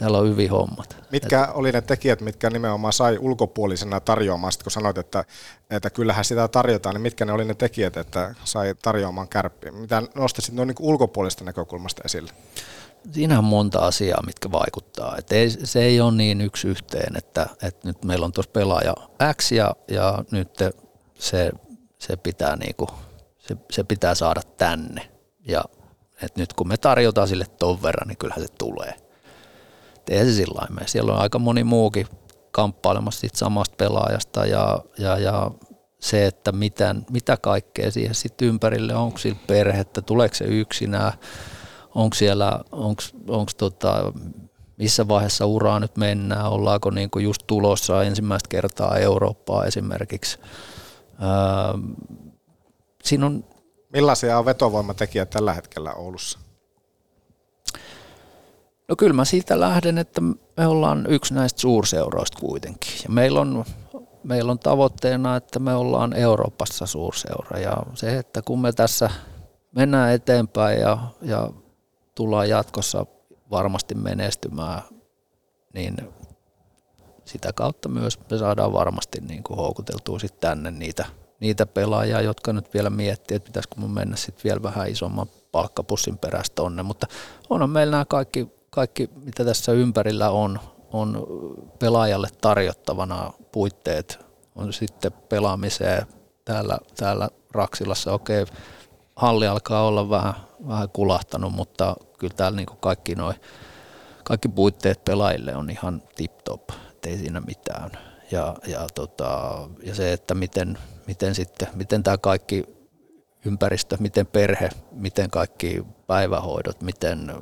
täällä 0.00 0.18
on 0.18 0.28
hyviä 0.28 0.50
hommat. 0.50 0.96
Mitkä 1.12 1.44
Et, 1.44 1.50
oli 1.54 1.72
ne 1.72 1.80
tekijät, 1.80 2.20
mitkä 2.20 2.50
nimenomaan 2.50 2.92
sai 2.92 3.18
ulkopuolisena 3.18 4.00
tarjoamaan, 4.00 4.52
kun 4.62 4.72
sanoit, 4.72 4.98
että, 4.98 5.24
että 5.70 5.90
kyllähän 5.90 6.24
sitä 6.24 6.48
tarjotaan, 6.48 6.94
niin 6.94 7.02
mitkä 7.02 7.24
ne 7.24 7.32
oli 7.32 7.44
ne 7.44 7.54
tekijät, 7.54 7.96
että 7.96 8.34
sai 8.44 8.74
tarjoamaan 8.82 9.28
kärppiä? 9.28 9.72
Mitä 9.72 10.02
nostaisit 10.14 10.54
noin 10.54 10.66
niin 10.66 10.76
ulkopuolista 10.80 11.44
näkökulmasta 11.44 12.02
esille? 12.04 12.32
Siinä 13.12 13.38
on 13.38 13.44
monta 13.44 13.78
asiaa, 13.78 14.22
mitkä 14.26 14.52
vaikuttaa. 14.52 15.16
Et 15.18 15.32
ei, 15.32 15.50
se 15.50 15.82
ei 15.82 16.00
ole 16.00 16.12
niin 16.12 16.40
yksi 16.40 16.68
yhteen, 16.68 17.16
että, 17.16 17.46
että 17.62 17.88
nyt 17.88 18.04
meillä 18.04 18.26
on 18.26 18.32
tuossa 18.32 18.50
pelaaja 18.50 18.94
X 19.34 19.52
ja, 19.52 19.76
ja 19.88 20.24
nyt 20.30 20.50
se 21.18 21.52
se 22.06 22.16
pitää 22.16 22.56
niinku, 22.56 22.88
se, 23.38 23.56
se 23.70 23.84
pitää 23.84 24.14
saada 24.14 24.40
tänne. 24.56 25.08
Ja 25.48 25.64
et 26.22 26.36
nyt 26.36 26.52
kun 26.52 26.68
me 26.68 26.76
tarjotaan 26.76 27.28
sille 27.28 27.46
ton 27.58 27.82
verran, 27.82 28.08
niin 28.08 28.18
kyllähän 28.18 28.44
se 28.46 28.52
tulee. 28.58 28.94
Et 29.96 30.08
ei 30.08 30.24
se 30.24 30.32
sillä 30.32 30.60
lailla. 30.60 30.86
Siellä 30.86 31.12
on 31.12 31.18
aika 31.18 31.38
moni 31.38 31.64
muukin 31.64 32.06
kamppailemassa 32.50 33.20
siitä 33.20 33.38
samasta 33.38 33.74
pelaajasta 33.76 34.46
ja, 34.46 34.78
ja, 34.98 35.18
ja 35.18 35.50
se, 36.00 36.26
että 36.26 36.52
miten, 36.52 37.06
mitä 37.10 37.36
kaikkea 37.36 37.90
siihen 37.90 38.14
sitten 38.14 38.48
ympärille, 38.48 38.94
onko 38.94 39.18
sillä 39.18 39.38
perhettä, 39.46 40.02
tuleeko 40.02 40.34
se 40.34 40.44
yksinään, 40.44 41.12
onko 41.94 42.14
siellä, 42.14 42.60
onko 43.28 43.52
tota, 43.56 44.12
missä 44.76 45.08
vaiheessa 45.08 45.46
uraa 45.46 45.80
nyt 45.80 45.96
mennään, 45.96 46.50
ollaanko 46.50 46.90
niin 46.90 47.10
kuin 47.10 47.24
just 47.24 47.42
tulossa 47.46 48.02
ensimmäistä 48.02 48.48
kertaa 48.48 48.96
Eurooppaa 48.96 49.64
esimerkiksi. 49.64 50.38
Öö, 51.22 51.78
siinä 53.02 53.26
on 53.26 53.44
Millaisia 53.94 54.38
on 54.38 54.44
vetovoimatekijät 54.44 55.30
tällä 55.30 55.52
hetkellä 55.52 55.92
Oulussa? 55.92 56.38
No 58.88 58.96
kyllä 58.96 59.12
mä 59.12 59.24
siitä 59.24 59.60
lähden, 59.60 59.98
että 59.98 60.20
me 60.56 60.66
ollaan 60.66 61.06
yksi 61.08 61.34
näistä 61.34 61.60
suurseuroista 61.60 62.40
kuitenkin. 62.40 62.92
Ja 63.02 63.10
meillä 63.10 63.40
on, 63.40 63.64
meillä 64.22 64.52
on 64.52 64.58
tavoitteena, 64.58 65.36
että 65.36 65.58
me 65.58 65.74
ollaan 65.74 66.12
Euroopassa 66.12 66.86
suurseura. 66.86 67.58
Ja 67.58 67.76
se, 67.94 68.18
että 68.18 68.42
kun 68.42 68.60
me 68.60 68.72
tässä 68.72 69.10
mennään 69.72 70.12
eteenpäin 70.12 70.80
ja, 70.80 70.98
ja 71.22 71.50
tullaan 72.14 72.48
jatkossa 72.48 73.06
varmasti 73.50 73.94
menestymään, 73.94 74.82
niin 75.72 75.96
sitä 77.24 77.52
kautta 77.52 77.88
myös 77.88 78.18
me 78.30 78.38
saadaan 78.38 78.72
varmasti 78.72 79.20
niin 79.20 79.42
kuin 79.42 79.56
houkuteltua 79.56 80.18
sitten 80.18 80.40
tänne 80.40 80.70
niitä, 80.70 81.04
niitä 81.40 81.66
pelaajia, 81.66 82.20
jotka 82.20 82.52
nyt 82.52 82.74
vielä 82.74 82.90
miettii, 82.90 83.36
että 83.36 83.46
pitäisikö 83.46 83.74
mun 83.78 83.90
mennä 83.90 84.16
sitten 84.16 84.44
vielä 84.44 84.62
vähän 84.62 84.88
isomman 84.88 85.26
palkkapussin 85.52 86.18
perästä 86.18 86.54
tonne, 86.54 86.82
mutta 86.82 87.06
onhan 87.50 87.70
meillä 87.70 87.90
nämä 87.90 88.04
kaikki, 88.04 88.48
kaikki, 88.70 89.10
mitä 89.24 89.44
tässä 89.44 89.72
ympärillä 89.72 90.30
on, 90.30 90.60
on 90.92 91.26
pelaajalle 91.78 92.28
tarjottavana 92.40 93.32
puitteet, 93.52 94.26
on 94.54 94.72
sitten 94.72 95.12
pelaamiseen 95.12 96.06
täällä, 96.44 96.78
täällä 96.96 97.28
Raksilassa, 97.52 98.12
okei, 98.12 98.46
halli 99.16 99.46
alkaa 99.46 99.86
olla 99.86 100.10
vähän, 100.10 100.34
vähän 100.68 100.88
kulahtanut, 100.88 101.52
mutta 101.52 101.96
kyllä 102.18 102.34
täällä 102.36 102.56
niin 102.56 102.66
kaikki 102.80 103.14
noi, 103.14 103.34
kaikki 104.24 104.48
puitteet 104.48 105.04
pelaajille 105.04 105.56
on 105.56 105.70
ihan 105.70 106.02
tip-top, 106.16 106.70
ei 107.06 107.18
siinä 107.18 107.40
mitään. 107.40 107.90
Ja, 108.30 108.56
ja, 108.66 108.86
tota, 108.94 109.58
ja 109.82 109.94
se, 109.94 110.12
että 110.12 110.34
miten, 110.34 110.78
miten 111.06 111.34
sitten, 111.34 111.68
miten 111.74 112.02
tämä 112.02 112.18
kaikki 112.18 112.64
ympäristö, 113.44 113.96
miten 114.00 114.26
perhe, 114.26 114.68
miten 114.92 115.30
kaikki 115.30 115.84
päivähoidot, 116.06 116.82
miten 116.82 117.32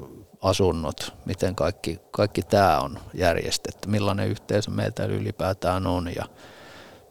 asunnot, 0.42 1.14
miten 1.24 1.54
kaikki, 1.54 2.00
kaikki 2.10 2.42
tämä 2.42 2.80
on 2.80 2.98
järjestetty, 3.14 3.88
millainen 3.88 4.28
yhteisö 4.28 4.70
meiltä 4.70 5.04
ylipäätään 5.04 5.86
on 5.86 6.10
ja 6.16 6.24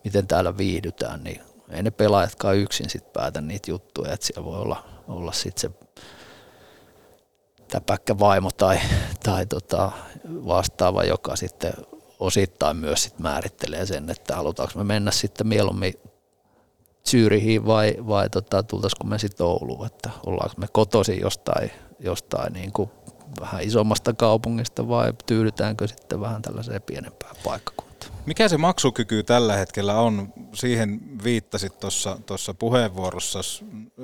miten 0.04 0.28
täällä 0.28 0.58
viihdytään, 0.58 1.24
niin 1.24 1.42
ei 1.70 1.84
ne 1.84 1.92
pelaajatkaan 1.92 2.58
yksin 2.58 2.90
sit 2.90 3.14
päätä 3.14 3.42
niitä 3.42 3.72
juttuja, 3.72 4.14
että 4.14 4.26
siellä 4.26 4.46
voi 4.46 4.60
olla, 4.60 4.84
olla 5.08 5.32
sitten 5.32 5.62
se 5.62 5.72
täpäkkä 7.68 8.20
vaimo 8.20 8.50
tai, 8.52 8.80
tai 9.24 9.46
tota 9.46 9.92
vastaava, 10.28 11.04
joka 11.04 11.36
sitten 11.36 11.74
osittain 12.22 12.78
myös 12.78 13.04
sit 13.04 13.20
määrittelee 13.20 13.86
sen, 13.86 14.10
että 14.10 14.36
halutaanko 14.36 14.74
me 14.76 14.84
mennä 14.84 15.12
sitten 15.12 15.48
mieluummin 15.48 15.94
Syyrihin 17.04 17.66
vai, 17.66 17.96
vai 18.08 18.30
tota, 18.30 18.64
tultaisiko 18.64 19.04
me 19.04 19.20
sitten 19.20 19.46
Ouluun, 19.46 19.86
että 19.86 20.10
ollaanko 20.26 20.56
me 20.58 20.68
kotoisin 20.72 21.20
jostain, 21.22 21.72
jostain 22.00 22.54
niin 22.54 22.72
kuin 22.72 22.90
vähän 23.40 23.64
isommasta 23.64 24.14
kaupungista 24.14 24.88
vai 24.88 25.14
tyydytäänkö 25.26 25.88
sitten 25.88 26.22
vähän 26.22 26.42
tällaiseen 26.42 26.82
pienempään 26.82 27.36
paikkakuntaan. 27.44 27.91
Mikä 28.26 28.50
se 28.50 28.58
maksukyky 28.58 29.24
tällä 29.24 29.56
hetkellä 29.56 30.00
on? 30.00 30.34
Siihen 30.54 31.00
viittasit 31.24 31.74
tuossa 32.26 32.54
puheenvuorossa. 32.60 33.40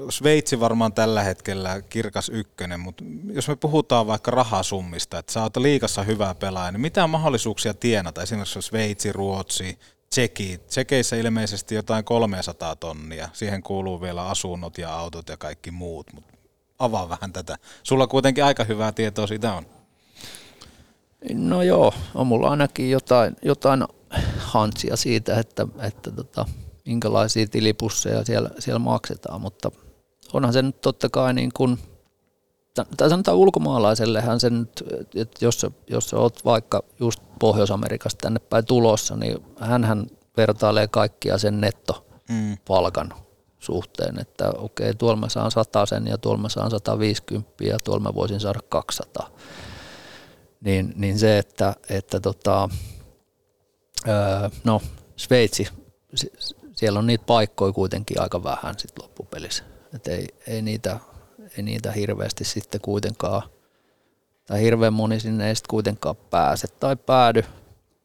Sveitsi 0.09 0.59
varmaan 0.59 0.93
tällä 0.93 1.23
hetkellä 1.23 1.81
kirkas 1.81 2.29
ykkönen, 2.29 2.79
mutta 2.79 3.03
jos 3.33 3.47
me 3.47 3.55
puhutaan 3.55 4.07
vaikka 4.07 4.31
rahasummista, 4.31 5.19
että 5.19 5.33
sä 5.33 5.43
oot 5.43 5.57
liikassa 5.57 6.03
hyvä 6.03 6.35
pelaaja, 6.39 6.71
niin 6.71 6.81
mitä 6.81 7.07
mahdollisuuksia 7.07 7.73
tienata? 7.73 8.21
Esimerkiksi 8.21 8.61
Sveitsi, 8.61 9.11
Ruotsi, 9.11 9.79
Tseki. 10.09 10.57
Tsekeissä 10.67 11.15
ilmeisesti 11.15 11.75
jotain 11.75 12.03
300 12.03 12.75
tonnia. 12.75 13.29
Siihen 13.33 13.63
kuuluu 13.63 14.01
vielä 14.01 14.27
asunnot 14.27 14.77
ja 14.77 14.95
autot 14.95 15.29
ja 15.29 15.37
kaikki 15.37 15.71
muut, 15.71 16.13
mutta 16.13 16.33
avaa 16.79 17.09
vähän 17.09 17.33
tätä. 17.33 17.57
Sulla 17.83 18.07
kuitenkin 18.07 18.43
aika 18.43 18.63
hyvää 18.63 18.91
tietoa 18.91 19.27
siitä 19.27 19.53
on. 19.53 19.65
No 21.33 21.61
joo, 21.61 21.93
on 22.15 22.27
mulla 22.27 22.49
ainakin 22.49 22.91
jotain, 22.91 23.35
jotain 23.41 23.83
hantsia 24.47 24.95
siitä, 24.95 25.39
että, 25.39 25.67
että 25.79 26.11
tota, 26.11 26.45
minkälaisia 26.85 27.47
tilipusseja 27.47 28.25
siellä, 28.25 28.49
siellä 28.59 28.79
maksetaan, 28.79 29.41
mutta 29.41 29.71
onhan 30.33 30.53
se 30.53 30.61
nyt 30.61 30.81
totta 30.81 31.09
kai 31.09 31.33
niin 31.33 31.51
kuin, 31.53 31.79
tai 32.97 33.09
sanotaan 33.09 33.37
ulkomaalaisellehan 33.37 34.39
se 34.39 34.49
nyt, 34.49 34.83
että 35.15 35.45
jos, 35.45 35.65
jos 35.89 36.09
sä 36.09 36.17
oot 36.17 36.45
vaikka 36.45 36.83
just 36.99 37.21
Pohjois-Amerikasta 37.39 38.21
tänne 38.21 38.39
päin 38.39 38.65
tulossa, 38.65 39.15
niin 39.15 39.37
hän 39.59 40.07
vertailee 40.37 40.87
kaikkia 40.87 41.37
sen 41.37 41.61
nettopalkan 41.61 43.07
mm. 43.07 43.23
suhteen, 43.59 44.19
että 44.19 44.49
okei, 44.57 44.93
tuolla 44.93 45.19
mä 45.19 45.29
saan 45.29 45.51
100 45.51 45.85
sen 45.85 46.07
ja 46.07 46.17
tuolla 46.17 46.41
mä 46.41 46.49
saan 46.49 46.71
150 46.71 47.63
ja 47.63 47.79
tuolla 47.79 48.03
mä 48.03 48.15
voisin 48.15 48.39
saada 48.39 48.59
200. 48.69 49.29
Niin, 50.61 50.93
niin 50.95 51.19
se, 51.19 51.37
että, 51.37 51.75
että 51.89 52.19
tota, 52.19 52.69
öö, 54.07 54.49
no 54.63 54.81
Sveitsi, 55.15 55.67
siellä 56.73 56.99
on 56.99 57.07
niitä 57.07 57.23
paikkoja 57.25 57.73
kuitenkin 57.73 58.21
aika 58.21 58.43
vähän 58.43 58.79
sit 58.79 58.91
loppupelissä. 59.01 59.63
Et 59.93 60.07
ei, 60.07 60.27
ei, 60.47 60.61
niitä, 60.61 60.99
ei 61.57 61.63
niitä 61.63 61.91
hirveästi 61.91 62.43
sitten 62.43 62.81
kuitenkaan, 62.81 63.41
tai 64.45 64.61
hirveän 64.61 64.93
moni 64.93 65.19
sinne 65.19 65.47
ei 65.49 65.55
sitten 65.55 65.69
kuitenkaan 65.69 66.15
pääse 66.15 66.67
tai 66.67 66.95
päädy. 66.95 67.43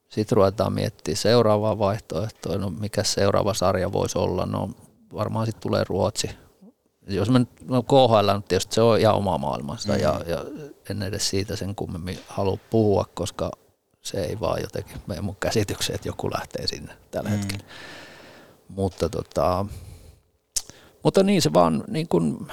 Sitten 0.08 0.36
ruvetaan 0.36 0.72
miettimään 0.72 1.16
seuraavaa 1.16 1.78
vaihtoehtoa, 1.78 2.58
no 2.58 2.70
mikä 2.70 3.02
seuraava 3.02 3.54
sarja 3.54 3.92
voisi 3.92 4.18
olla, 4.18 4.46
no 4.46 4.70
varmaan 5.14 5.46
sitten 5.46 5.62
tulee 5.62 5.84
Ruotsi. 5.88 6.30
Jos 7.06 7.30
me 7.30 7.46
no 7.68 7.82
KHL 7.82 8.28
on 8.28 8.42
tietysti 8.42 8.74
se 8.74 8.82
on 8.82 9.00
ihan 9.00 9.14
oma 9.14 9.38
maailmansa 9.38 9.92
mm. 9.92 9.98
ja, 9.98 10.20
ja 10.26 10.44
en 10.90 11.02
edes 11.02 11.30
siitä 11.30 11.56
sen 11.56 11.74
kummemmin 11.74 12.18
halua 12.26 12.58
puhua, 12.70 13.04
koska 13.14 13.50
se 14.02 14.24
ei 14.24 14.40
vaan 14.40 14.62
jotenkin 14.62 15.02
mene 15.06 15.20
mun 15.20 15.36
käsitykseen, 15.40 15.94
että 15.94 16.08
joku 16.08 16.30
lähtee 16.30 16.66
sinne 16.66 16.96
tällä 17.10 17.30
mm. 17.30 17.36
hetkellä. 17.36 17.64
Mutta, 18.68 19.08
tota, 19.08 19.66
mutta 21.02 21.22
niin 21.22 21.42
se 21.42 21.52
vaan 21.52 21.84
niin 21.88 22.08
kuin, 22.08 22.46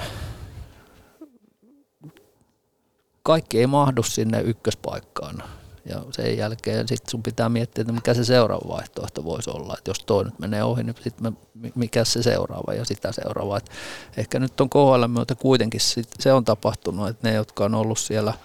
kaikki 3.23 3.59
ei 3.59 3.67
mahdu 3.67 4.03
sinne 4.03 4.41
ykköspaikkaan. 4.41 5.43
Ja 5.85 6.03
sen 6.11 6.37
jälkeen 6.37 6.87
sit 6.87 7.09
sun 7.09 7.23
pitää 7.23 7.49
miettiä, 7.49 7.81
että 7.81 7.93
mikä 7.93 8.13
se 8.13 8.25
seuraava 8.25 8.69
vaihtoehto 8.75 9.23
voisi 9.23 9.49
olla. 9.49 9.75
Että 9.77 9.89
jos 9.89 9.99
toi 9.99 10.23
nyt 10.23 10.39
menee 10.39 10.63
ohi, 10.63 10.83
niin 10.83 10.95
sitten 11.03 11.37
mikä 11.75 12.05
se 12.05 12.23
seuraava 12.23 12.73
ja 12.73 12.85
sitä 12.85 13.11
seuraava. 13.11 13.57
Et 13.57 13.69
ehkä 14.17 14.39
nyt 14.39 14.61
on 14.61 14.69
KHL 14.69 15.07
myötä 15.07 15.35
kuitenkin 15.35 15.81
sit, 15.81 16.09
se 16.19 16.33
on 16.33 16.45
tapahtunut, 16.45 17.09
että 17.09 17.27
ne, 17.27 17.35
jotka 17.35 17.65
on 17.65 17.75
ollut 17.75 17.99
siellä– 17.99 18.33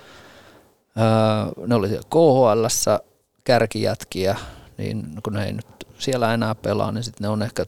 Öö, 0.99 1.67
ne 1.67 1.75
oli 1.75 1.89
siellä 1.89 2.09
KHL 2.11 2.91
kärkijätkiä, 3.45 4.37
niin 4.79 5.07
kun 5.23 5.33
ne 5.33 5.45
ei 5.45 5.53
nyt 5.53 5.67
siellä 5.99 6.35
enää 6.35 6.55
pelaa, 6.55 6.93
niin 6.93 7.05
sitten 7.05 7.25
ne 7.25 7.29
on 7.29 7.43
ehkä 7.43 7.67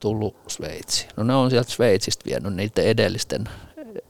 tullut 0.00 0.36
Sveitsiin. 0.48 1.10
No 1.16 1.24
ne 1.24 1.34
on 1.34 1.50
sieltä 1.50 1.70
Sveitsistä 1.70 2.24
vienyt 2.26 2.54
niiden 2.54 2.84
edellisten, 2.84 3.44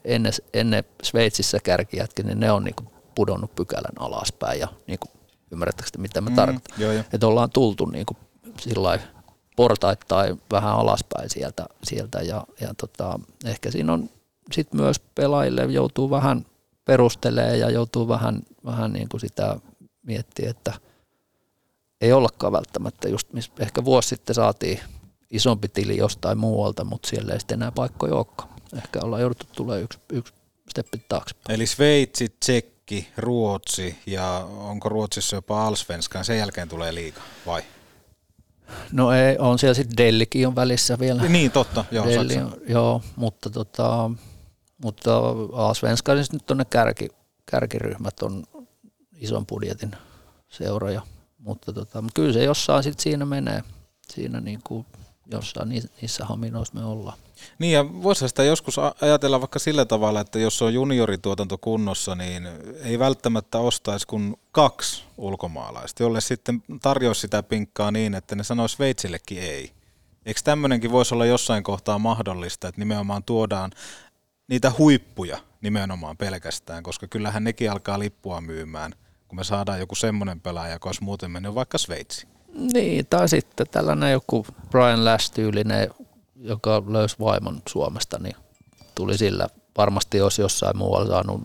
ennen, 0.04 0.32
ennen 0.54 0.84
Sveitsissä 1.02 1.58
kärkijätkiä, 1.62 2.24
niin 2.24 2.40
ne 2.40 2.52
on 2.52 2.64
niinku 2.64 2.84
pudonnut 3.14 3.54
pykälän 3.54 3.98
alaspäin 3.98 4.60
ja 4.60 4.68
niinku, 4.86 5.08
ymmärrättekö 5.50 5.90
mitä 5.98 6.20
mä 6.20 6.30
mm, 6.30 6.36
tarkoitan? 6.36 6.78
Että 7.12 7.26
ollaan 7.26 7.50
tultu 7.50 7.86
niinku 7.86 8.16
sillä 8.60 8.98
portaittain 9.56 10.42
vähän 10.52 10.72
alaspäin 10.72 11.30
sieltä, 11.30 11.66
sieltä 11.84 12.22
ja, 12.22 12.44
ja 12.60 12.74
tota, 12.74 13.20
ehkä 13.44 13.70
siinä 13.70 13.92
on 13.92 14.10
sitten 14.52 14.80
myös 14.80 15.00
pelaajille 15.14 15.64
joutuu 15.64 16.10
vähän 16.10 16.46
perustelee 16.90 17.56
ja 17.56 17.70
joutuu 17.70 18.08
vähän, 18.08 18.42
vähän 18.64 18.92
niin 18.92 19.08
kuin 19.08 19.20
sitä 19.20 19.56
miettiä, 20.02 20.50
että 20.50 20.72
ei 22.00 22.12
ollakaan 22.12 22.52
välttämättä 22.52 23.08
just, 23.08 23.32
missä 23.32 23.52
ehkä 23.60 23.84
vuosi 23.84 24.08
sitten 24.08 24.34
saatiin 24.34 24.80
isompi 25.30 25.68
tili 25.68 25.96
jostain 25.96 26.38
muualta, 26.38 26.84
mutta 26.84 27.08
siellä 27.08 27.32
ei 27.32 27.40
sitten 27.40 27.58
enää 27.58 27.72
paikkoja 27.72 28.14
olekaan. 28.14 28.48
Ehkä 28.76 29.00
ollaan 29.02 29.22
jouduttu 29.22 29.46
tulee 29.56 29.80
yksi, 29.80 29.98
yksi 30.12 30.34
steppi 30.70 30.98
taaksepäin. 31.08 31.54
Eli 31.54 31.66
Sveitsi, 31.66 32.28
Tsekki, 32.40 33.08
Ruotsi 33.16 33.96
ja 34.06 34.48
onko 34.58 34.88
Ruotsissa 34.88 35.36
jopa 35.36 35.66
Alsvenskan, 35.66 36.24
sen 36.24 36.38
jälkeen 36.38 36.68
tulee 36.68 36.94
liiga 36.94 37.20
vai? 37.46 37.62
No 38.92 39.12
ei, 39.12 39.38
on 39.38 39.58
siellä 39.58 39.74
sitten 39.74 39.96
Dellikin 39.96 40.46
on 40.46 40.56
välissä 40.56 40.98
vielä. 40.98 41.22
Niin, 41.22 41.50
totta, 41.50 41.84
joo, 41.90 42.06
Delli, 42.06 42.36
on, 42.36 42.56
joo 42.68 43.02
mutta, 43.16 43.50
tota, 43.50 44.10
mutta 44.82 45.20
Asvenskaisissa 45.52 46.32
nyt 46.32 46.50
on 46.50 46.56
ne 46.56 46.64
kärki, 46.64 47.08
kärkiryhmät 47.46 48.22
on 48.22 48.44
ison 49.12 49.46
budjetin 49.46 49.90
seuroja, 50.48 51.02
mutta, 51.38 51.72
tota, 51.72 52.04
kyllä 52.14 52.32
se 52.32 52.44
jossain 52.44 52.82
sitten 52.82 53.02
siinä 53.02 53.24
menee, 53.24 53.62
siinä 54.08 54.40
niin 54.40 54.60
kuin 54.64 54.86
jossain 55.32 55.68
ni- 55.68 55.82
niissä 56.00 56.24
haminoissa 56.24 56.74
me 56.74 56.84
ollaan. 56.84 57.18
Niin 57.58 57.72
ja 57.72 58.02
voisi 58.02 58.28
sitä 58.28 58.44
joskus 58.44 58.76
ajatella 59.00 59.40
vaikka 59.40 59.58
sillä 59.58 59.84
tavalla, 59.84 60.20
että 60.20 60.38
jos 60.38 60.62
on 60.62 60.74
juniorituotanto 60.74 61.58
kunnossa, 61.58 62.14
niin 62.14 62.48
ei 62.82 62.98
välttämättä 62.98 63.58
ostaisi 63.58 64.06
kuin 64.06 64.36
kaksi 64.52 65.04
ulkomaalaista, 65.18 66.02
jolle 66.02 66.20
sitten 66.20 66.62
tarjoaisi 66.82 67.20
sitä 67.20 67.42
pinkkaa 67.42 67.90
niin, 67.90 68.14
että 68.14 68.34
ne 68.34 68.44
sanoisi 68.44 68.74
Sveitsillekin 68.74 69.42
ei. 69.42 69.72
Eikö 70.26 70.40
tämmöinenkin 70.44 70.90
voisi 70.90 71.14
olla 71.14 71.26
jossain 71.26 71.62
kohtaa 71.62 71.98
mahdollista, 71.98 72.68
että 72.68 72.80
nimenomaan 72.80 73.22
tuodaan 73.24 73.70
niitä 74.50 74.72
huippuja 74.78 75.38
nimenomaan 75.60 76.16
pelkästään, 76.16 76.82
koska 76.82 77.06
kyllähän 77.06 77.44
nekin 77.44 77.70
alkaa 77.70 77.98
lippua 77.98 78.40
myymään, 78.40 78.92
kun 79.28 79.36
me 79.36 79.44
saadaan 79.44 79.80
joku 79.80 79.94
semmoinen 79.94 80.40
pelaaja, 80.40 80.72
joka 80.72 80.88
olisi 80.88 81.04
muuten 81.04 81.30
mennyt 81.30 81.54
vaikka 81.54 81.78
Sveitsiin. 81.78 82.28
Niin, 82.54 83.06
tai 83.06 83.28
sitten 83.28 83.66
tällainen 83.70 84.12
joku 84.12 84.46
Brian 84.70 85.04
Lash-tyylinen, 85.04 85.90
joka 86.36 86.82
löysi 86.86 87.16
vaimon 87.20 87.62
Suomesta, 87.68 88.18
niin 88.18 88.36
tuli 88.94 89.18
sillä. 89.18 89.48
Varmasti 89.76 90.18
jos 90.18 90.38
jossain 90.38 90.76
muualla 90.76 91.08
saanut 91.08 91.40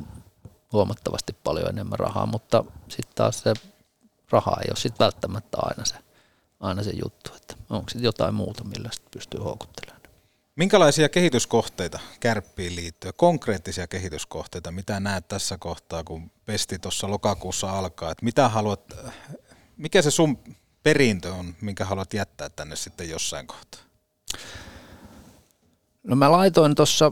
huomattavasti 0.73 1.35
paljon 1.43 1.69
enemmän 1.69 1.99
rahaa, 1.99 2.25
mutta 2.25 2.63
sitten 2.87 3.15
taas 3.15 3.39
se 3.39 3.53
raha 4.29 4.57
ei 4.61 4.67
ole 4.69 4.75
sitten 4.75 5.05
välttämättä 5.05 5.57
aina 5.61 5.85
se, 5.85 5.95
aina 6.59 6.83
se 6.83 6.91
juttu, 7.03 7.29
että 7.35 7.55
onko 7.69 7.89
sitten 7.89 8.05
jotain 8.05 8.33
muuta, 8.33 8.63
millä 8.63 8.89
sitten 8.91 9.11
pystyy 9.11 9.39
houkuttelemaan. 9.39 9.94
Minkälaisia 10.55 11.09
kehityskohteita 11.09 11.99
kärppiin 12.19 12.75
liittyy, 12.75 13.11
konkreettisia 13.15 13.87
kehityskohteita, 13.87 14.71
mitä 14.71 14.99
näet 14.99 15.27
tässä 15.27 15.57
kohtaa, 15.57 16.03
kun 16.03 16.31
pesti 16.45 16.79
tuossa 16.79 17.09
lokakuussa 17.09 17.71
alkaa, 17.71 18.11
että 18.11 18.25
mitä 18.25 18.49
haluat, 18.49 18.93
mikä 19.77 20.01
se 20.01 20.11
sun 20.11 20.37
perintö 20.83 21.33
on, 21.33 21.55
minkä 21.61 21.85
haluat 21.85 22.13
jättää 22.13 22.49
tänne 22.49 22.75
sitten 22.75 23.09
jossain 23.09 23.47
kohtaa? 23.47 23.81
No 26.03 26.15
mä 26.15 26.31
laitoin 26.31 26.75
tuossa 26.75 27.11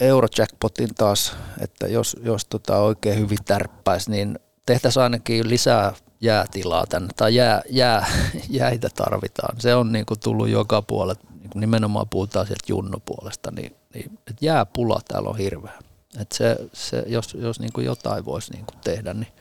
Eurojackpotin 0.00 0.94
taas, 0.94 1.36
että 1.60 1.86
jos, 1.86 2.16
jos 2.22 2.44
tota 2.44 2.78
oikein 2.78 3.18
hyvin 3.18 3.44
tärppäisi, 3.44 4.10
niin 4.10 4.38
tehtäisiin 4.66 5.02
ainakin 5.02 5.48
lisää 5.48 5.92
jäätilaa 6.20 6.86
tänne, 6.86 7.08
tai 7.16 7.34
jää, 7.34 7.62
jää, 7.70 8.06
jäitä 8.48 8.88
tarvitaan. 8.94 9.60
Se 9.60 9.74
on 9.74 9.92
niin 9.92 10.06
kuin 10.06 10.20
tullut 10.20 10.48
joka 10.48 10.82
puolelle, 10.82 11.22
niin 11.48 11.52
kuin 11.52 11.60
nimenomaan 11.60 12.08
puhutaan 12.08 12.46
sieltä 12.46 12.64
junnupuolesta, 12.68 13.50
niin, 13.50 13.76
niin 13.94 14.18
että 14.30 14.46
jääpula 14.46 15.00
täällä 15.08 15.28
on 15.28 15.38
hirveä. 15.38 15.78
Et 16.20 16.32
se, 16.32 16.56
se, 16.72 17.04
jos 17.06 17.34
jos 17.34 17.60
niin 17.60 17.72
kuin 17.72 17.86
jotain 17.86 18.24
voisi 18.24 18.52
niin 18.52 18.66
kuin 18.66 18.78
tehdä, 18.84 19.14
niin, 19.14 19.32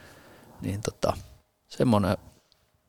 niin 0.61 0.81
tota, 0.81 1.17
semmoinen 1.67 2.17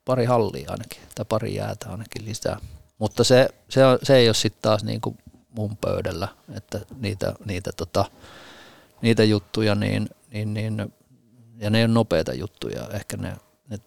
pari 0.04 0.24
hallia 0.24 0.70
ainakin, 0.70 1.02
tai 1.14 1.24
pari 1.24 1.54
jäätä 1.54 1.90
ainakin 1.90 2.24
lisää. 2.24 2.58
Mutta 2.98 3.24
se, 3.24 3.48
se, 3.68 3.86
on, 3.86 3.98
se 4.02 4.16
ei 4.16 4.28
ole 4.28 4.34
sitten 4.34 4.62
taas 4.62 4.84
niin 4.84 5.00
kuin 5.00 5.18
mun 5.50 5.76
pöydällä, 5.76 6.28
että 6.54 6.80
niitä, 6.96 7.34
niitä, 7.44 7.70
tota, 7.76 8.04
niitä 9.02 9.24
juttuja, 9.24 9.74
niin, 9.74 10.10
niin, 10.30 10.54
niin, 10.54 10.92
ja 11.56 11.70
ne 11.70 11.84
on 11.84 11.94
nopeita 11.94 12.34
juttuja, 12.34 12.88
ehkä 12.92 13.16
ne, 13.16 13.36
ne 13.68 13.78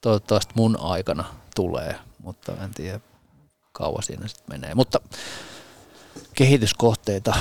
toivottavasti 0.00 0.52
mun 0.56 0.80
aikana 0.80 1.24
tulee, 1.54 1.96
mutta 2.18 2.52
en 2.64 2.74
tiedä 2.74 3.00
kauan 3.74 4.02
siinä 4.02 4.28
sitten 4.28 4.60
menee. 4.60 4.74
Mutta 4.74 5.00
kehityskohteita, 6.34 7.34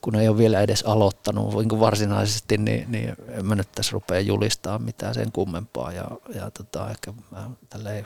kun 0.00 0.14
ei 0.14 0.28
ole 0.28 0.38
vielä 0.38 0.60
edes 0.60 0.82
aloittanut 0.82 1.54
niin 1.54 1.68
kuin 1.68 1.80
varsinaisesti, 1.80 2.58
niin, 2.58 2.92
niin 2.92 3.16
en 3.28 3.46
mä 3.46 3.54
nyt 3.54 3.72
tässä 3.72 3.92
rupea 3.92 4.20
julistaa 4.20 4.78
mitään 4.78 5.14
sen 5.14 5.32
kummempaa. 5.32 5.92
Ja, 5.92 6.08
ja 6.34 6.50
tota, 6.50 6.90
ehkä 6.90 7.12
mä 7.30 7.50
tälleen 7.68 8.04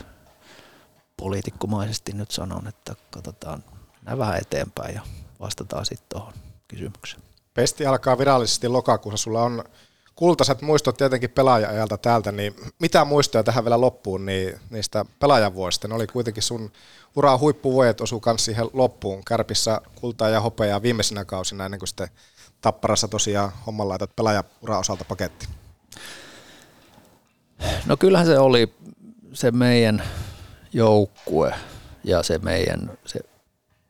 poliitikkomaisesti 1.17 2.13
nyt 2.13 2.31
sanon, 2.31 2.69
että 2.69 2.95
katsotaan 3.11 3.65
mennään 3.93 4.19
vähän 4.19 4.39
eteenpäin 4.39 4.95
ja 4.95 5.03
vastataan 5.41 5.87
sitten 5.87 6.07
tuohon 6.09 6.33
kysymykseen. 6.69 7.23
Pesti 7.55 7.87
alkaa 7.87 8.19
virallisesti 8.19 8.69
lokakuussa. 8.69 9.25
Sulla 9.25 9.43
on 9.43 9.65
kultaiset 10.19 10.63
muistot 10.63 10.97
tietenkin 10.97 11.31
pelaaja-ajalta 11.31 11.99
täältä, 11.99 12.33
niin 12.33 12.57
mitä 12.79 13.05
muistoja 13.05 13.45
tähän 13.45 13.65
vielä 13.65 13.81
loppuun 13.81 14.27
niin 14.27 14.61
niistä 14.71 15.05
pelaajavuosista? 15.21 15.89
Ne 15.89 15.95
oli 15.95 16.07
kuitenkin 16.07 16.43
sun 16.43 16.73
uraa 17.17 17.39
huippuvuodet 17.39 18.01
osu 18.01 18.21
kanssa 18.21 18.45
siihen 18.45 18.67
loppuun. 18.73 19.25
Kärpissä 19.25 19.81
kultaa 19.95 20.29
ja 20.29 20.41
hopeaa 20.41 20.83
viimeisenä 20.83 21.25
kausina 21.25 21.65
ennen 21.65 21.81
kuin 21.81 21.89
sitten 21.89 22.09
Tapparassa 22.61 23.09
tosiaan 23.09 23.53
homman 23.67 23.89
laitat 23.89 24.17
pelaajaura 24.17 24.79
osalta 24.79 25.05
paketti. 25.05 25.49
No 27.87 27.97
kyllähän 27.97 28.27
se 28.27 28.39
oli 28.39 28.75
se 29.33 29.51
meidän 29.51 30.03
joukkue 30.73 31.55
ja 32.05 32.23
se 32.23 32.39
meidän 32.39 32.99
se 33.07 33.21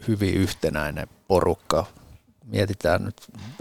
hyvin 0.08 0.34
yhtenäinen 0.34 1.08
porukka. 1.28 1.86
Mietitään 2.48 3.04
nyt, 3.04 3.16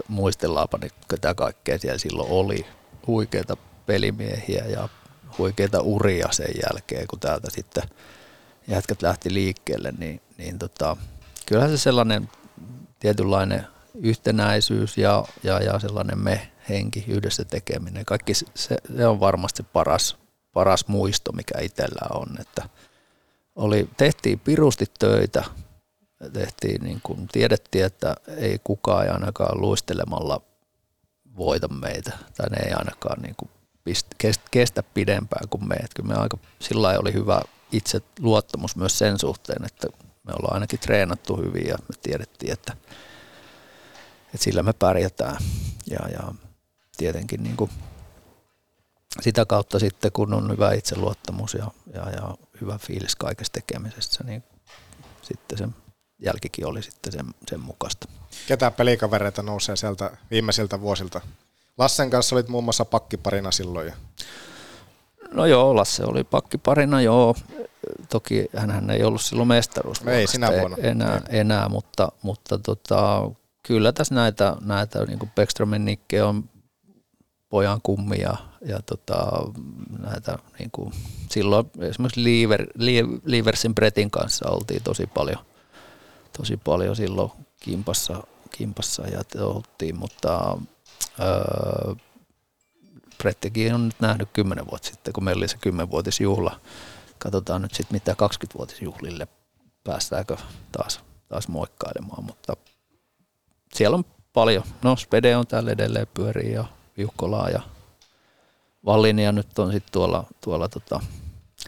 muistellaanpa 0.08 0.78
nyt, 0.82 0.92
ketä 1.10 1.34
kaikkea 1.34 1.78
siellä 1.78 1.98
silloin 1.98 2.30
oli. 2.30 2.66
Huikeita 3.06 3.56
pelimiehiä 3.86 4.64
ja 4.64 4.88
huikeita 5.38 5.80
uria 5.80 6.28
sen 6.30 6.54
jälkeen, 6.62 7.06
kun 7.06 7.20
täältä 7.20 7.50
sitten 7.50 7.82
jätkät 8.68 9.02
lähti 9.02 9.34
liikkeelle, 9.34 9.92
niin, 9.98 10.20
niin 10.38 10.58
tota, 10.58 10.96
kyllähän 11.46 11.70
se 11.70 11.78
sellainen 11.78 12.28
tietynlainen 13.00 13.66
yhtenäisyys 13.94 14.98
ja, 14.98 15.24
ja, 15.42 15.62
ja 15.62 15.78
sellainen 15.78 16.18
me-henki, 16.18 17.04
yhdessä 17.08 17.44
tekeminen, 17.44 18.04
kaikki 18.04 18.34
se, 18.34 18.46
se 18.54 19.06
on 19.06 19.20
varmasti 19.20 19.62
paras, 19.62 20.16
paras 20.52 20.88
muisto, 20.88 21.32
mikä 21.32 21.58
itsellä 21.60 22.06
on, 22.14 22.28
että 22.40 22.68
oli, 23.56 23.88
tehtiin 23.96 24.40
pirusti 24.40 24.86
töitä, 24.98 25.44
tehtiin 26.32 26.82
niin 26.82 27.00
kuin, 27.02 27.28
tiedettiin, 27.32 27.84
että 27.84 28.14
ei 28.36 28.60
kukaan 28.64 29.04
ei 29.04 29.10
ainakaan 29.10 29.60
luistelemalla 29.60 30.40
voita 31.36 31.68
meitä, 31.68 32.12
tai 32.36 32.48
ne 32.50 32.66
ei 32.66 32.72
ainakaan 32.72 33.22
niin 33.22 33.34
kuin 33.36 33.50
kestä, 34.50 34.82
pidempään 34.82 35.48
kuin 35.48 35.68
me. 35.68 35.74
Et 35.74 35.94
kyllä 35.94 36.08
me 36.08 36.14
aika, 36.14 36.38
sillä 36.60 36.88
oli 36.88 37.12
hyvä 37.12 37.42
itse 37.72 38.00
luottamus 38.20 38.76
myös 38.76 38.98
sen 38.98 39.18
suhteen, 39.18 39.64
että 39.64 39.88
me 40.22 40.32
ollaan 40.38 40.54
ainakin 40.54 40.78
treenattu 40.78 41.36
hyvin 41.36 41.66
ja 41.66 41.76
me 41.88 41.94
tiedettiin, 42.02 42.52
että, 42.52 42.76
että 44.24 44.44
sillä 44.44 44.62
me 44.62 44.72
pärjätään. 44.72 45.36
Ja, 45.90 46.08
ja 46.08 46.34
tietenkin 46.96 47.42
niin 47.42 47.56
kuin 47.56 47.70
sitä 49.20 49.46
kautta 49.46 49.78
sitten, 49.78 50.12
kun 50.12 50.34
on 50.34 50.50
hyvä 50.50 50.72
itseluottamus 50.72 51.54
ja, 51.54 51.70
ja, 51.94 52.10
ja 52.10 52.34
hyvä 52.60 52.78
fiilis 52.78 53.16
kaikesta 53.16 53.52
tekemisestä, 53.52 54.24
niin 54.24 54.44
sitten 55.22 55.58
se 55.58 55.68
jälkikin 56.18 56.66
oli 56.66 56.82
sitten 56.82 57.12
sen, 57.12 57.26
sen 57.50 57.60
mukaista. 57.60 58.08
Ketä 58.46 58.70
pelikavereita 58.70 59.42
nousee 59.42 59.76
sieltä 59.76 60.16
viimeisiltä 60.30 60.80
vuosilta? 60.80 61.20
Lassen 61.78 62.10
kanssa 62.10 62.36
olit 62.36 62.48
muun 62.48 62.64
muassa 62.64 62.84
pakkiparina 62.84 63.50
silloin. 63.50 63.86
Ja... 63.86 63.94
No 65.32 65.46
joo, 65.46 65.76
Lasse 65.76 66.04
oli 66.04 66.24
pakkiparina, 66.24 67.00
joo. 67.00 67.36
Toki 68.08 68.46
hän 68.56 68.90
ei 68.90 69.04
ollut 69.04 69.22
silloin 69.22 69.48
mestaruus. 69.48 70.02
Ei 70.06 70.26
sinä 70.26 70.52
vuonna. 70.52 70.76
Enää, 70.80 71.22
enää 71.28 71.68
mutta, 71.68 72.12
mutta 72.22 72.58
tota, 72.58 73.30
kyllä 73.62 73.92
tässä 73.92 74.14
näitä, 74.14 74.56
näitä 74.60 75.04
niin 75.04 75.18
kuin 75.18 75.30
Beckströmin 75.34 75.84
Nikke 75.84 76.22
on 76.22 76.44
pojan 77.48 77.80
kummi 77.82 78.20
ja, 78.20 78.36
ja 78.66 78.80
tota, 78.82 79.16
näitä 79.98 80.38
niin 80.58 80.70
kuin, 80.70 80.92
silloin 81.30 81.70
esimerkiksi 81.80 82.24
Liever, 82.24 82.66
Lieversin 83.24 83.74
Bretin 83.74 84.10
kanssa 84.10 84.50
oltiin 84.50 84.82
tosi 84.82 85.06
paljon, 85.06 85.38
tosi 86.38 86.56
paljon 86.56 86.96
silloin 86.96 87.32
kimpassa, 87.60 88.22
kimpassa 88.50 89.06
ja 89.06 89.22
oltiin, 89.40 89.98
mutta 89.98 90.58
öö, 91.20 91.94
Brettikin 93.18 93.74
on 93.74 93.84
nyt 93.86 94.00
nähnyt 94.00 94.28
kymmenen 94.32 94.66
vuotta 94.70 94.88
sitten, 94.88 95.12
kun 95.12 95.24
meillä 95.24 95.40
oli 95.40 95.48
se 95.48 95.58
kymmenvuotisjuhla. 95.60 96.60
Katsotaan 97.18 97.62
nyt 97.62 97.74
sitten, 97.74 97.94
mitä 97.94 98.12
20-vuotisjuhlille 98.12 99.28
päästäänkö 99.84 100.36
taas, 100.72 101.00
taas 101.28 101.48
moikkailemaan, 101.48 102.24
mutta 102.24 102.56
siellä 103.74 103.94
on 103.94 104.04
paljon. 104.32 104.62
No, 104.82 104.96
Spede 104.96 105.36
on 105.36 105.46
täällä 105.46 105.70
edelleen 105.70 106.06
pyörii 106.14 106.52
ja 106.52 106.64
Viukkolaa 106.96 107.50
ja 107.50 107.62
Vallinia 108.86 109.32
nyt 109.32 109.58
on 109.58 109.72
sitten 109.72 109.92
tuolla, 109.92 110.24
tuolla 110.40 110.68
tota 110.68 111.00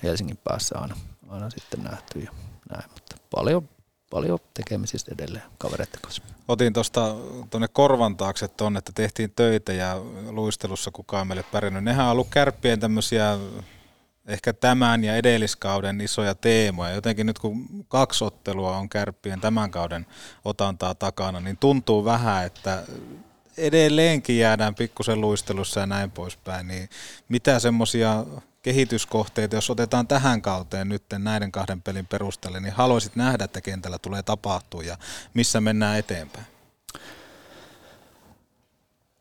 Helsingin 0.02 0.38
päässä 0.44 0.78
aina, 0.78 0.96
aina 1.28 1.50
sitten 1.50 1.82
nähty 1.82 2.18
ja 2.18 2.30
näin, 2.70 2.90
mutta 2.90 3.16
paljon, 3.30 3.68
paljon 4.10 4.38
tekemisistä 4.54 5.14
edelleen 5.14 5.44
kavereiden 5.58 6.00
kanssa. 6.02 6.22
Otin 6.48 6.72
tuosta 6.72 7.16
tuonne 7.50 7.68
korvan 7.68 8.16
taakse 8.16 8.48
tuonne, 8.48 8.78
että 8.78 8.92
tehtiin 8.94 9.32
töitä 9.36 9.72
ja 9.72 9.96
luistelussa 10.30 10.90
kukaan 10.90 11.26
meille 11.26 11.44
pärjännyt. 11.52 11.84
Nehän 11.84 12.06
on 12.06 12.12
ollut 12.12 12.28
kärppien 12.30 12.80
tämmöisiä 12.80 13.38
ehkä 14.26 14.52
tämän 14.52 15.04
ja 15.04 15.16
edelliskauden 15.16 16.00
isoja 16.00 16.34
teemoja. 16.34 16.94
Jotenkin 16.94 17.26
nyt 17.26 17.38
kun 17.38 17.84
kaksi 17.88 18.24
ottelua 18.24 18.76
on 18.76 18.88
kärppien 18.88 19.40
tämän 19.40 19.70
kauden 19.70 20.06
otantaa 20.44 20.94
takana, 20.94 21.40
niin 21.40 21.56
tuntuu 21.56 22.04
vähän, 22.04 22.46
että 22.46 22.82
edelleenkin 23.56 24.38
jäädään 24.38 24.74
pikkusen 24.74 25.20
luistelussa 25.20 25.80
ja 25.80 25.86
näin 25.86 26.10
poispäin. 26.10 26.68
Niin 26.68 26.88
mitä 27.28 27.58
semmoisia 27.58 28.24
kehityskohteita, 28.62 29.56
jos 29.56 29.70
otetaan 29.70 30.06
tähän 30.06 30.42
kauteen 30.42 30.88
nyt 30.88 31.04
näiden 31.18 31.52
kahden 31.52 31.82
pelin 31.82 32.06
perusteella, 32.06 32.60
niin 32.60 32.74
haluaisit 32.74 33.16
nähdä, 33.16 33.44
että 33.44 33.60
kentällä 33.60 33.98
tulee 33.98 34.22
tapahtua 34.22 34.82
ja 34.82 34.96
missä 35.34 35.60
mennään 35.60 35.98
eteenpäin? 35.98 36.46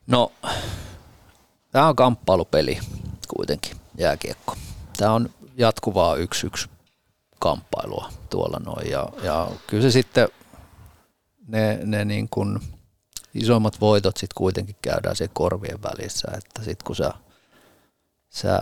No, 0.07 0.31
tämä 1.71 1.87
on 1.87 1.95
kamppailupeli 1.95 2.79
kuitenkin, 3.35 3.77
jääkiekko. 3.97 4.55
Tämä 4.97 5.11
on 5.11 5.29
jatkuvaa 5.57 6.15
yksi 6.15 6.47
yksi 6.47 6.69
kamppailua 7.39 8.09
tuolla 8.29 8.59
noin. 8.65 8.89
Ja, 8.89 9.09
ja 9.23 9.47
kyllä 9.67 9.83
se 9.83 9.91
sitten 9.91 10.29
ne, 11.47 11.79
ne 11.83 12.05
niin 12.05 12.29
kuin 12.29 12.59
isommat 13.33 13.81
voitot 13.81 14.17
sitten 14.17 14.35
kuitenkin 14.37 14.75
käydään 14.81 15.15
se 15.15 15.27
korvien 15.27 15.83
välissä, 15.83 16.27
että 16.37 16.63
sitten 16.63 16.85
kun 16.85 16.95
sä, 16.95 17.13
sä, 18.29 18.61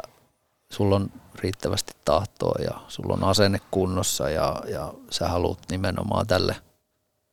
sulla 0.74 0.96
on 0.96 1.12
riittävästi 1.36 1.94
tahtoa 2.06 2.56
ja 2.64 2.82
sulla 2.88 3.14
on 3.14 3.24
asenne 3.24 3.60
kunnossa 3.72 4.30
ja, 4.30 4.62
ja 4.68 4.94
sä 5.12 5.28
haluat 5.28 5.60
nimenomaan 5.72 6.28
tälle, 6.28 6.56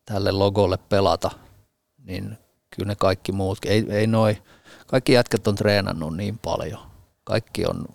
tälle 0.04 0.32
logolle 0.32 0.78
pelata, 0.88 1.30
niin 2.04 2.38
kyllä 2.76 2.86
ne 2.86 2.94
kaikki 2.94 3.32
muut, 3.32 3.58
ei, 3.66 3.86
ei 3.88 4.06
noi, 4.06 4.42
kaikki 4.86 5.12
jätkät 5.12 5.46
on 5.46 5.54
treenannut 5.54 6.16
niin 6.16 6.38
paljon. 6.38 6.80
Kaikki 7.24 7.66
on, 7.66 7.86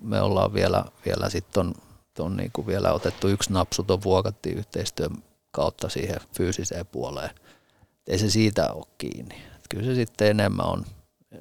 me 0.00 0.20
ollaan 0.20 0.54
vielä, 0.54 0.84
vielä 1.06 1.30
sitten 1.30 1.60
on, 1.60 1.74
on 2.18 2.36
niin 2.36 2.50
kuin 2.52 2.66
vielä 2.66 2.92
otettu 2.92 3.28
yksi 3.28 3.52
napsu 3.52 3.82
tuon 3.82 4.02
vuokattiin 4.02 4.58
yhteistyön 4.58 5.22
kautta 5.50 5.88
siihen 5.88 6.20
fyysiseen 6.36 6.86
puoleen. 6.86 7.30
Ei 8.06 8.18
se 8.18 8.30
siitä 8.30 8.72
ole 8.72 8.86
kiinni. 8.98 9.34
Et 9.34 9.64
kyllä 9.70 9.84
se 9.84 9.94
sitten 9.94 10.28
enemmän 10.28 10.66
on, 10.66 10.84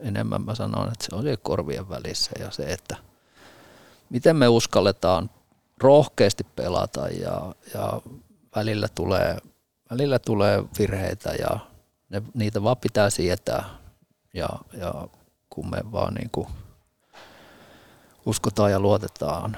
enemmän 0.01 0.41
mä 0.41 0.55
sanon, 0.55 0.91
että 0.91 1.05
se 1.05 1.15
on 1.15 1.21
siellä 1.21 1.39
korvien 1.43 1.89
välissä 1.89 2.31
ja 2.39 2.51
se, 2.51 2.63
että 2.63 2.97
miten 4.09 4.35
me 4.35 4.47
uskalletaan 4.47 5.29
rohkeasti 5.77 6.43
pelata 6.55 7.07
ja, 7.07 7.55
ja 7.73 8.01
välillä, 8.55 8.87
tulee, 8.95 9.37
välillä 9.91 10.19
tulee 10.19 10.63
virheitä 10.79 11.29
ja 11.29 11.59
ne, 12.09 12.21
niitä 12.33 12.63
vaan 12.63 12.77
pitää 12.77 13.09
sietää 13.09 13.65
ja, 14.33 14.49
ja 14.73 15.07
kun 15.49 15.69
me 15.69 15.77
vaan 15.91 16.13
niin 16.13 16.29
kuin 16.31 16.47
uskotaan 18.25 18.71
ja 18.71 18.79
luotetaan 18.79 19.57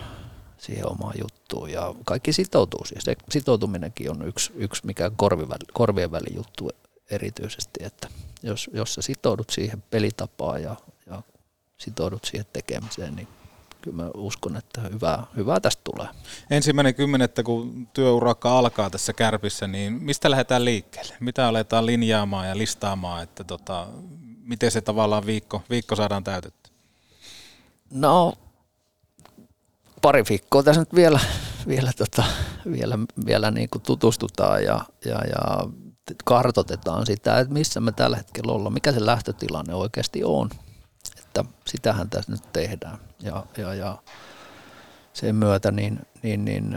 siihen 0.57 0.91
omaan 0.91 1.15
juttuun 1.21 1.71
ja 1.71 1.95
kaikki 2.05 2.34
sitoutuu 2.34 2.85
siihen. 2.85 3.01
Se 3.01 3.15
sitoutuminenkin 3.30 4.11
on 4.11 4.27
yksi, 4.27 4.51
yksi 4.55 4.85
mikä 4.85 5.11
korvien, 5.15 5.49
korvien 5.73 6.11
välin 6.11 6.35
juttu 6.35 6.69
erityisesti, 7.11 7.80
että 7.84 8.07
jos, 8.43 8.69
jos 8.73 8.93
sä 8.93 9.01
sitoudut 9.01 9.49
siihen 9.49 9.84
pelitapaan 9.89 10.63
ja, 10.63 10.76
ja 11.05 11.21
sitoudut 11.77 12.26
siihen 12.26 12.45
tekemiseen, 12.53 13.15
niin 13.15 13.27
kyllä 13.81 14.03
mä 14.03 14.10
uskon, 14.14 14.57
että 14.57 14.81
hyvää, 14.81 15.23
hyvää 15.35 15.60
tästä 15.60 15.81
tulee. 15.84 16.07
Ensimmäinen 16.49 16.95
kymmenettä, 16.95 17.43
kun 17.43 17.88
työurakka 17.93 18.60
alkaa 18.60 18.89
tässä 18.89 19.14
kärpissä, 19.14 19.68
niin 19.68 19.93
mistä 19.93 20.31
lähdetään 20.31 20.65
liikkeelle? 20.65 21.15
Mitä 21.19 21.47
aletaan 21.47 21.85
linjaamaan 21.85 22.47
ja 22.47 22.57
listaamaan, 22.57 23.23
että 23.23 23.43
tota, 23.43 23.88
miten 24.43 24.72
se 24.72 24.81
tavallaan 24.81 25.26
viikko, 25.26 25.61
viikko 25.69 25.95
saadaan 25.95 26.23
täytetty? 26.23 26.72
No, 27.93 28.34
pari 30.01 30.23
viikkoa 30.30 30.64
tässä 30.64 30.81
nyt 30.81 30.95
vielä, 30.95 31.19
vielä, 31.68 31.91
tota, 31.97 32.23
vielä, 32.72 32.99
vielä 33.26 33.51
niin 33.51 33.69
kuin 33.69 33.81
tutustutaan 33.81 34.64
ja, 34.64 34.85
ja, 35.06 35.15
ja 35.15 35.69
kartotetaan 36.26 37.06
sitä, 37.06 37.39
että 37.39 37.53
missä 37.53 37.80
me 37.80 37.91
tällä 37.91 38.18
hetkellä 38.18 38.51
ollaan, 38.51 38.73
mikä 38.73 38.91
se 38.91 39.06
lähtötilanne 39.06 39.73
oikeasti 39.76 40.23
on. 40.23 40.49
Että 41.40 41.72
sitähän 41.72 42.10
tässä 42.10 42.32
nyt 42.32 42.53
tehdään. 42.53 42.98
Ja, 43.20 43.45
ja, 43.57 43.74
ja 43.74 43.98
sen 45.14 45.36
myötä 45.36 45.72
niin, 45.72 45.99
niin, 46.24 46.45
niin 46.45 46.76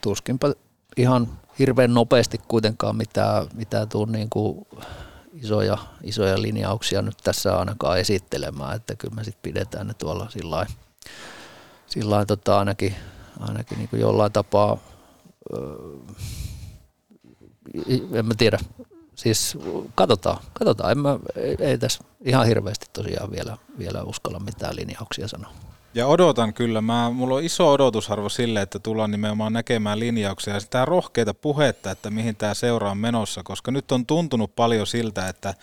tuskinpä 0.00 0.52
ihan 0.96 1.28
hirveän 1.58 1.94
nopeasti 1.94 2.38
kuitenkaan 2.48 2.96
mitään, 2.96 3.46
mitään 3.54 3.88
tuu 3.88 4.04
niin 4.04 4.30
kuin 4.30 4.66
isoja, 5.32 5.78
isoja 6.02 6.42
linjauksia 6.42 7.02
nyt 7.02 7.16
tässä 7.24 7.56
ainakaan 7.56 7.98
esittelemään, 7.98 8.76
että 8.76 8.94
kyllä 8.96 9.14
me 9.14 9.24
sitten 9.24 9.42
pidetään 9.42 9.86
ne 9.86 9.94
tuolla 9.94 10.30
sillä 10.30 10.66
lailla 12.10 12.26
tota 12.26 12.58
ainakin, 12.58 12.94
ainakin 13.40 13.78
niin 13.78 13.88
kuin 13.88 14.00
jollain 14.00 14.32
tapaa 14.32 14.78
öö, 15.52 15.76
en 18.12 18.26
mä 18.26 18.34
tiedä. 18.38 18.58
Siis 19.22 19.58
katsotaan, 19.94 20.38
katsotaan. 20.52 20.90
En 20.90 20.98
mä, 20.98 21.18
ei, 21.36 21.56
ei 21.58 21.78
tässä 21.78 22.04
ihan 22.20 22.46
hirveästi 22.46 22.86
tosiaan 22.92 23.30
vielä, 23.30 23.56
vielä 23.78 24.02
uskalla 24.02 24.38
mitään 24.38 24.76
linjauksia 24.76 25.28
sanoa. 25.28 25.52
Ja 25.94 26.06
odotan 26.06 26.54
kyllä. 26.54 26.80
Mä, 26.80 27.10
mulla 27.10 27.34
on 27.34 27.44
iso 27.44 27.72
odotusarvo 27.72 28.28
sille, 28.28 28.62
että 28.62 28.78
tullaan 28.78 29.10
nimenomaan 29.10 29.52
näkemään 29.52 30.00
linjauksia 30.00 30.54
ja 30.54 30.60
sitä 30.60 30.84
rohkeita 30.84 31.34
puhetta, 31.34 31.90
että 31.90 32.10
mihin 32.10 32.36
tämä 32.36 32.54
seura 32.54 32.90
on 32.90 32.98
menossa, 32.98 33.42
koska 33.44 33.70
nyt 33.70 33.92
on 33.92 34.06
tuntunut 34.06 34.56
paljon 34.56 34.86
siltä, 34.86 35.28
että, 35.28 35.54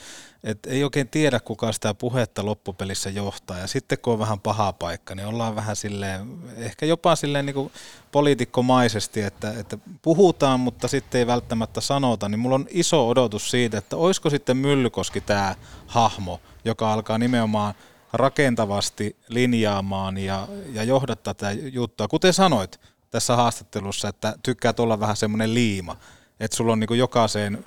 että 0.44 0.70
ei 0.70 0.84
oikein 0.84 1.08
tiedä, 1.08 1.40
kuka 1.40 1.72
sitä 1.72 1.94
puhetta 1.94 2.46
loppupelissä 2.46 3.10
johtaa. 3.10 3.58
Ja 3.58 3.68
sitten 3.68 3.98
kun 4.02 4.14
on 4.14 4.20
vähän 4.20 4.40
paha 4.40 4.74
paikka, 4.74 5.16
niin 5.16 5.28
ollaan 5.28 5.56
vähän 5.56 5.76
silleen, 5.76 6.38
ehkä 6.58 6.86
jopa 6.86 7.16
silleen 7.16 7.46
niin 7.46 7.54
kuin 7.54 7.72
poliitikkomaisesti, 8.12 9.22
että, 9.22 9.54
että 9.60 9.78
puhutaan, 10.02 10.60
mutta 10.60 10.88
sitten 10.88 11.20
ei 11.20 11.28
välttämättä 11.28 11.82
sanota. 11.82 12.30
Niin 12.30 12.40
mulla 12.40 12.56
on 12.56 12.68
iso 12.70 13.10
odotus 13.10 13.52
siitä, 13.52 13.78
että 13.78 13.98
olisiko 13.98 14.30
sitten 14.30 14.58
Myllykoski 14.58 15.22
tämä 15.22 15.56
hahmo, 15.88 16.40
joka 16.66 16.94
alkaa 16.94 17.18
nimenomaan– 17.18 17.74
rakentavasti 18.14 19.16
linjaamaan 19.28 20.18
ja, 20.18 20.48
ja 20.74 20.84
johdattaa 20.84 21.34
tätä 21.34 21.52
juttua. 21.52 22.08
Kuten 22.08 22.34
sanoit 22.34 22.80
tässä 23.12 23.36
haastattelussa, 23.36 24.08
että 24.08 24.36
tykkäät 24.44 24.80
olla 24.80 25.00
vähän 25.00 25.18
semmoinen 25.18 25.54
liima, 25.54 25.98
että 26.40 26.58
sulla 26.58 26.74
on 26.74 26.80
niin 26.80 26.98
jokaiseen 26.98 27.66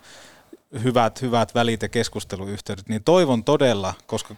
hyvät, 0.82 1.22
hyvät 1.22 1.54
välit 1.54 1.82
ja 1.82 1.88
keskusteluyhteydet, 1.88 2.88
niin 2.88 3.04
toivon 3.04 3.44
todella, 3.44 3.94
koska 4.06 4.34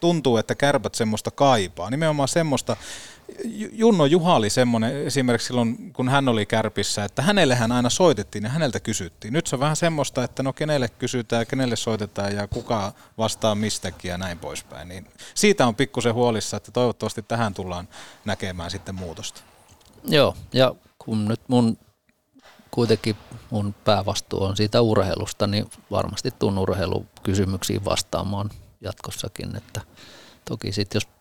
tuntuu, 0.00 0.36
että 0.36 0.54
kärpät 0.54 0.94
semmoista 0.94 1.30
kaipaa. 1.30 1.90
Nimenomaan 1.90 2.28
semmoista, 2.28 2.76
Junno 3.72 4.06
Juha 4.06 4.34
oli 4.34 4.50
semmoinen 4.50 5.06
esimerkiksi 5.06 5.46
silloin, 5.46 5.92
kun 5.92 6.08
hän 6.08 6.28
oli 6.28 6.46
kärpissä, 6.46 7.04
että 7.04 7.22
hänelle 7.22 7.54
hän 7.54 7.72
aina 7.72 7.90
soitettiin 7.90 8.44
ja 8.44 8.50
häneltä 8.50 8.80
kysyttiin. 8.80 9.32
Nyt 9.32 9.46
se 9.46 9.56
on 9.56 9.60
vähän 9.60 9.76
semmoista, 9.76 10.24
että 10.24 10.42
no 10.42 10.52
kenelle 10.52 10.88
kysytään 10.88 11.46
kenelle 11.46 11.76
soitetaan 11.76 12.34
ja 12.34 12.48
kuka 12.48 12.92
vastaa 13.18 13.54
mistäkin 13.54 14.08
ja 14.08 14.18
näin 14.18 14.38
poispäin. 14.38 14.88
Niin 14.88 15.06
siitä 15.34 15.66
on 15.66 15.74
pikkusen 15.74 16.14
huolissa, 16.14 16.56
että 16.56 16.72
toivottavasti 16.72 17.22
tähän 17.22 17.54
tullaan 17.54 17.88
näkemään 18.24 18.70
sitten 18.70 18.94
muutosta. 18.94 19.40
Joo, 20.04 20.36
ja 20.52 20.74
kun 20.98 21.28
nyt 21.28 21.40
mun 21.48 21.78
kuitenkin 22.70 23.16
mun 23.50 23.74
päävastuu 23.84 24.42
on 24.42 24.56
siitä 24.56 24.80
urheilusta, 24.80 25.46
niin 25.46 25.70
varmasti 25.90 26.30
tuun 26.30 26.58
urheilukysymyksiin 26.58 27.84
vastaamaan 27.84 28.50
jatkossakin, 28.80 29.56
että 29.56 29.80
toki 30.44 30.72
sitten 30.72 30.96
jos 30.96 31.13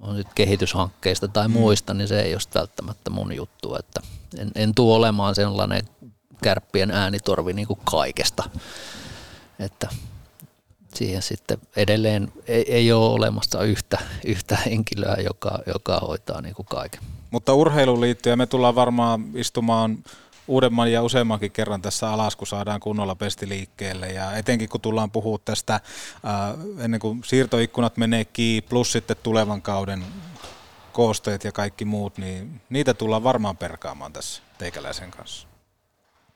on 0.00 0.16
sit 0.16 0.34
kehityshankkeista 0.34 1.28
tai 1.28 1.48
mm. 1.48 1.52
muista, 1.52 1.94
niin 1.94 2.08
se 2.08 2.22
ei 2.22 2.34
ole 2.34 2.40
välttämättä 2.54 3.10
mun 3.10 3.36
juttu, 3.36 3.76
että 3.76 4.00
en, 4.38 4.50
en 4.54 4.74
tule 4.74 4.96
olemaan 4.96 5.34
sellainen 5.34 5.82
kärppien 6.42 6.90
äänitorvi 6.90 7.52
niin 7.52 7.66
kuin 7.66 7.80
kaikesta, 7.84 8.50
että 9.58 9.88
siihen 10.94 11.22
sitten 11.22 11.58
edelleen 11.76 12.32
ei, 12.46 12.72
ei 12.72 12.92
ole 12.92 13.14
olemassa 13.14 13.62
yhtä, 13.62 13.98
yhtä 14.26 14.56
henkilöä, 14.66 15.16
joka, 15.24 15.58
joka 15.66 15.98
hoitaa 16.00 16.40
niin 16.40 16.54
kuin 16.54 16.66
kaiken. 16.66 17.00
Mutta 17.30 17.54
urheiluun 17.54 18.00
liittyen 18.00 18.38
me 18.38 18.46
tullaan 18.46 18.74
varmaan 18.74 19.24
istumaan 19.34 19.98
uudemman 20.50 20.92
ja 20.92 21.02
useammankin 21.02 21.52
kerran 21.52 21.82
tässä 21.82 22.10
alas, 22.10 22.36
kun 22.36 22.46
saadaan 22.46 22.80
kunnolla 22.80 23.14
pesti 23.14 23.48
liikkeelle. 23.48 24.06
Ja 24.06 24.36
etenkin 24.36 24.68
kun 24.68 24.80
tullaan 24.80 25.10
puhua 25.10 25.38
tästä 25.44 25.80
ää, 26.24 26.48
äh, 26.48 26.54
ennen 26.78 27.00
kuin 27.00 27.24
siirtoikkunat 27.24 27.96
menee 27.96 28.24
kiinni, 28.24 28.62
plus 28.68 28.92
sitten 28.92 29.16
tulevan 29.22 29.62
kauden 29.62 30.04
koosteet 30.92 31.44
ja 31.44 31.52
kaikki 31.52 31.84
muut, 31.84 32.18
niin 32.18 32.60
niitä 32.68 32.94
tullaan 32.94 33.24
varmaan 33.24 33.56
perkaamaan 33.56 34.12
tässä 34.12 34.42
teikäläisen 34.58 35.10
kanssa. 35.10 35.48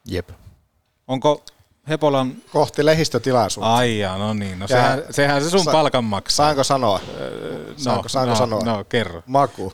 Jep. 0.06 0.30
Onko 1.08 1.44
Hepolan... 1.88 2.34
Kohti 2.52 2.84
lehistötilaisuutta. 2.84 3.74
Ai 3.74 3.98
jaa, 3.98 4.18
no 4.18 4.34
niin. 4.34 4.58
No 4.58 4.68
sehän, 4.68 5.02
sehän 5.10 5.44
se 5.44 5.50
sun 5.50 5.64
sa- 5.64 5.72
palkan 5.72 6.04
maksaa. 6.04 6.46
Saanko 6.46 6.64
sanoa? 6.64 7.00
Öö, 7.20 7.74
saanko, 7.76 8.02
no, 8.02 8.08
saanko 8.08 8.30
no, 8.30 8.36
sanoa? 8.36 8.60
No, 8.60 8.84
kerro. 8.84 9.22
Maku. 9.26 9.72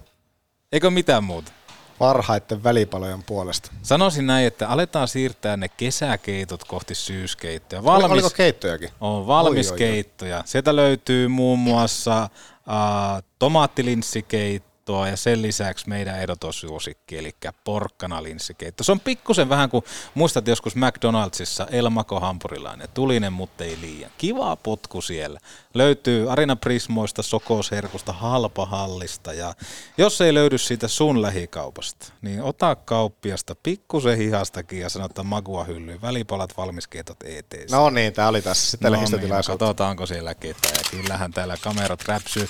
Eikö 0.73 0.91
mitään 0.91 1.25
muuta? 1.25 1.53
Parhaiten 2.01 2.65
välipalojen 2.65 3.23
puolesta. 3.23 3.73
Sanoisin 3.83 4.27
näin, 4.27 4.47
että 4.47 4.69
aletaan 4.69 5.09
siirtää 5.09 5.57
ne 5.57 5.69
kesäkeitot 5.69 6.65
kohti 6.65 6.95
syyskeittoja. 6.95 7.85
Valmis, 7.85 8.11
Oliko 8.11 8.31
keittojakin? 8.31 8.91
On 9.01 9.27
valmis 9.27 9.71
oi, 9.71 9.79
keittoja. 9.79 10.37
Oi, 10.37 10.41
oi. 10.41 10.49
Sieltä 10.49 10.77
löytyy 10.77 11.29
muun 11.29 11.59
muassa 11.59 12.23
äh, 12.23 13.23
tomaattilinsikeitto, 13.39 14.70
keittoa 14.91 15.09
ja 15.09 15.17
sen 15.17 15.43
lisäksi 15.43 15.89
meidän 15.89 16.21
ehdoton 16.21 16.53
suosikki, 16.53 17.19
eli 17.19 17.35
porkkana 17.65 18.23
linssikeitto. 18.23 18.85
Se 18.85 18.93
on 18.93 19.01
pikkusen 19.01 19.49
vähän 19.49 19.71
kuin, 19.71 19.85
muistat 20.15 20.49
joskus 20.49 20.77
McDonaldsissa 20.77 21.67
Elmako 21.71 22.21
hampurilainen, 22.21 22.89
tulinen 22.95 23.33
mutta 23.33 23.65
ei 23.65 23.79
liian. 23.81 24.11
Kiva 24.19 24.57
potku 24.57 25.01
siellä. 25.01 25.41
Löytyy 25.75 26.33
Arina 26.33 26.57
Prismoista, 26.57 27.23
Sokosherkusta, 27.23 28.13
Halpahallista 28.13 29.33
ja 29.33 29.55
jos 29.99 30.21
ei 30.21 30.35
löydy 30.35 30.59
siitä 30.59 30.89
sun 30.89 31.23
lähikaupasta, 31.23 32.13
niin 32.23 32.43
ota 32.43 32.77
kauppiasta 32.77 33.55
pikkusen 33.63 34.19
hihastakin 34.19 34.81
ja 34.81 34.89
sanotaan 34.89 35.27
magua 35.27 35.65
hyllyyn. 35.65 36.03
Välipalat 36.03 36.57
valmiskeitot 36.57 37.23
eteen. 37.25 37.69
No 37.71 37.91
niin, 37.91 38.13
tää 38.13 38.29
oli 38.29 38.43
tässä 38.43 38.71
sitten 38.71 38.93
No 38.93 39.01
niin, 39.01 39.31
katsotaanko 39.47 40.07
siellä 40.07 40.35
ketään. 40.35 40.75
Ja 40.75 40.91
kyllähän 40.91 41.33
täällä 41.33 41.57
kamerat 41.63 42.05
räpsyy. 42.09 42.49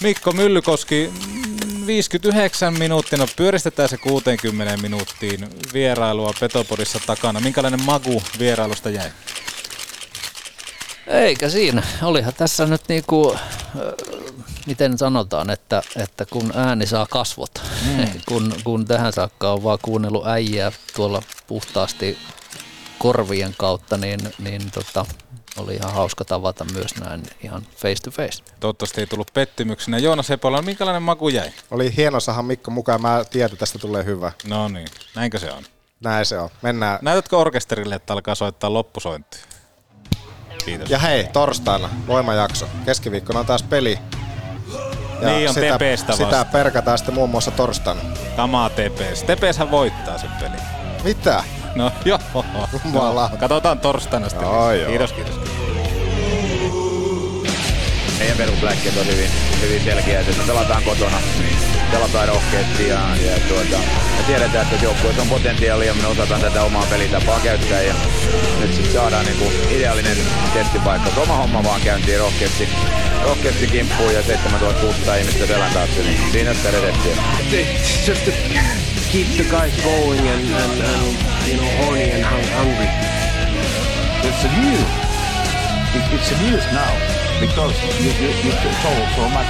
Mikko 0.00 0.32
Myllykoski, 0.32 1.12
mm, 1.26 1.86
59 1.86 2.78
minuuttia, 2.78 3.18
no 3.18 3.26
pyöristetään 3.36 3.88
se 3.88 3.96
60 3.96 4.76
minuuttiin 4.76 5.48
vierailua 5.72 6.34
Petopodissa 6.40 7.00
takana. 7.06 7.40
Minkälainen 7.40 7.82
magu 7.82 8.22
vierailusta 8.38 8.90
jäi? 8.90 9.10
Eikä 11.06 11.48
siinä. 11.48 11.82
Olihan 12.02 12.34
tässä 12.34 12.66
nyt 12.66 12.80
niinku, 12.88 13.36
miten 14.66 14.98
sanotaan, 14.98 15.50
että, 15.50 15.82
että 15.96 16.26
kun 16.26 16.52
ääni 16.54 16.86
saa 16.86 17.06
kasvot, 17.10 17.62
mm. 17.86 18.08
kun, 18.28 18.54
kun 18.64 18.84
tähän 18.84 19.12
saakka 19.12 19.52
on 19.52 19.64
vaan 19.64 19.78
kuunnellut 19.82 20.26
äijää 20.26 20.72
tuolla 20.96 21.22
puhtaasti 21.46 22.18
korvien 22.98 23.54
kautta, 23.58 23.96
niin, 23.96 24.20
niin 24.38 24.70
tota, 24.70 25.06
oli 25.56 25.74
ihan 25.74 25.92
hauska 25.92 26.24
tavata 26.24 26.64
myös 26.72 26.96
näin 26.96 27.22
ihan 27.42 27.62
face 27.76 28.02
to 28.02 28.10
face. 28.10 28.42
Toivottavasti 28.60 29.00
ei 29.00 29.06
tullut 29.06 29.30
pettymyksenä. 29.34 29.98
Joonas 29.98 30.30
Epola, 30.30 30.62
minkälainen 30.62 31.02
maku 31.02 31.28
jäi? 31.28 31.52
Oli 31.70 31.96
hieno 31.96 32.20
saada 32.20 32.42
Mikko 32.42 32.70
mukaan. 32.70 33.02
Mä 33.02 33.24
tiedän, 33.30 33.46
että 33.46 33.56
tästä 33.58 33.78
tulee 33.78 34.04
hyvä. 34.04 34.32
No 34.44 34.68
niin, 34.68 34.88
näinkö 35.14 35.38
se 35.38 35.52
on? 35.52 35.64
Näin 36.00 36.26
se 36.26 36.38
on. 36.38 36.48
Mennään. 36.62 36.98
Näytätkö 37.02 37.36
orkesterille, 37.38 37.94
että 37.94 38.12
alkaa 38.12 38.34
soittaa 38.34 38.72
loppusointia? 38.72 39.40
Kiitos. 40.64 40.90
Ja 40.90 40.98
hei, 40.98 41.24
torstaina 41.24 41.88
voimajakso. 42.06 42.68
Keskiviikkona 42.84 43.40
on 43.40 43.46
taas 43.46 43.62
peli. 43.62 43.98
Ja 45.20 45.28
Niin 45.28 45.48
on 45.48 45.54
sitä, 45.54 45.78
TPstä 45.78 46.12
Sitä 46.12 46.24
vasta. 46.30 46.44
perkataan 46.44 46.98
sitten 46.98 47.14
muun 47.14 47.30
muassa 47.30 47.50
torstaina. 47.50 48.00
Kamaa 48.36 48.70
TPS. 48.70 49.22
TPShän 49.22 49.70
voittaa 49.70 50.18
sen 50.18 50.30
pelin. 50.40 50.60
Mitä? 51.04 51.44
No 51.78 51.92
joo. 52.04 52.18
Jumala. 52.84 53.30
Katsotaan 53.38 53.78
torstaina 53.78 54.28
sitten. 54.28 54.46
Joo, 54.48 54.72
joo. 54.72 54.88
Kiitos, 54.88 55.12
kiitos. 55.12 55.34
Meidän 58.18 58.36
perusläkkeet 58.36 58.96
on 58.96 59.06
hyvin, 59.06 59.30
hyvin 59.60 59.84
selkeät, 59.84 60.28
että 60.28 60.42
pelataan 60.46 60.82
kotona, 60.82 61.16
pelataan 61.90 62.28
rohkeasti 62.28 62.88
ja, 62.88 63.00
ja 63.16 63.40
tuota, 63.48 63.78
me 64.16 64.22
tiedetään, 64.26 64.66
että 64.72 64.84
joukkueessa 64.84 65.22
on 65.22 65.28
potentiaalia 65.28 65.88
ja 65.88 65.94
me 65.94 66.06
osataan 66.06 66.40
tätä 66.40 66.62
omaa 66.62 66.86
pelitapaa 66.90 67.40
käyttää 67.40 67.82
ja 67.82 67.94
nyt 68.60 68.74
sitten 68.74 68.92
saadaan 68.92 69.24
niinku 69.26 69.52
ideaalinen 69.70 70.16
testipaikka. 70.54 71.20
Oma 71.20 71.36
homma 71.36 71.64
vaan 71.64 71.80
käyntiin 71.80 72.18
rohkeasti, 72.18 72.68
rohkeasti 73.24 73.66
kimppuun 73.66 74.14
ja 74.14 74.22
7600 74.22 75.16
ihmistä 75.16 75.46
selän 75.46 75.72
taakse, 75.72 76.02
niin 76.02 76.32
siinä 76.32 76.54
sitä 76.54 76.70
redettiä. 76.70 77.16
It's 79.16 79.30
keep 79.30 79.46
the 79.46 79.48
guys 79.48 79.70
going 79.86 80.18
and, 80.18 80.42
and, 80.42 80.74
and 80.74 81.06
you 81.46 81.54
know 81.54 81.70
horny 81.86 82.10
and 82.10 82.24
hung- 82.26 82.50
hungry. 82.58 82.90
It's 84.26 84.42
a 84.42 84.50
news. 84.58 84.90
It, 85.94 86.02
it's 86.18 86.34
a 86.34 86.36
news 86.42 86.66
now 86.74 86.90
because 87.38 87.78
you, 88.02 88.10
you, 88.10 88.30
you 88.42 88.70
told 88.82 89.06
so 89.14 89.30
much. 89.30 89.46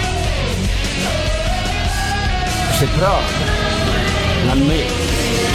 C'est 2.76 2.92
grave. 2.92 3.24
L'année, 4.48 4.84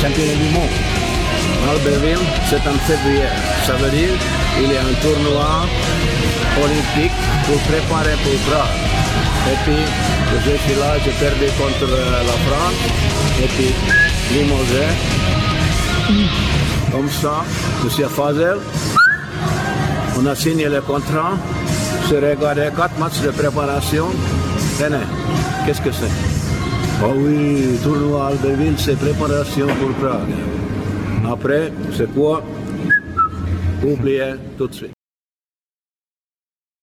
championnat 0.01 0.33
du 0.41 0.49
monde. 0.57 0.73
Albertville, 1.69 2.25
c'est 2.49 2.65
en 2.67 2.79
février. 2.89 3.29
Ça 3.67 3.73
veut 3.73 3.91
dire 3.91 4.17
qu'il 4.57 4.73
y 4.73 4.77
a 4.77 4.81
un 4.81 4.93
tournoi 5.05 5.67
olympique 6.57 7.13
pour 7.45 7.59
préparer 7.69 8.17
pour 8.23 8.33
Prague. 8.49 9.18
Et 9.47 9.57
puis, 9.63 9.81
je 10.45 10.57
suis 10.63 10.79
là, 10.79 10.97
j'ai 11.03 11.11
perdu 11.11 11.45
contre 11.57 11.91
euh, 11.91 12.23
la 12.29 12.37
France. 12.45 12.79
Et 13.43 13.47
puis, 13.47 13.71
limogé. 14.33 14.85
Comme 16.91 17.09
ça, 17.09 17.43
Monsieur 17.83 18.07
Fazel, 18.07 18.57
on 20.19 20.25
a 20.25 20.35
signé 20.35 20.67
le 20.67 20.81
contrat. 20.81 21.33
Je 22.09 22.15
regardé 22.15 22.69
quatre 22.75 22.97
matchs 22.99 23.21
de 23.21 23.29
préparation. 23.29 24.07
Tenez, 24.77 25.05
qu'est-ce 25.65 25.81
que 25.81 25.91
c'est? 25.91 26.11
Oh 27.01 27.13
oui, 27.15 27.79
tournoi 27.83 28.27
Albertville, 28.27 28.73
c'est 28.77 28.97
préparation 28.97 29.67
pour 29.67 29.91
Prague. 30.01 30.33
Après, 31.31 31.71
c'est 31.95 32.11
quoi? 32.13 32.43
Oubliez 33.83 34.33
tout 34.57 34.67
de 34.67 34.73
suite. 34.73 34.98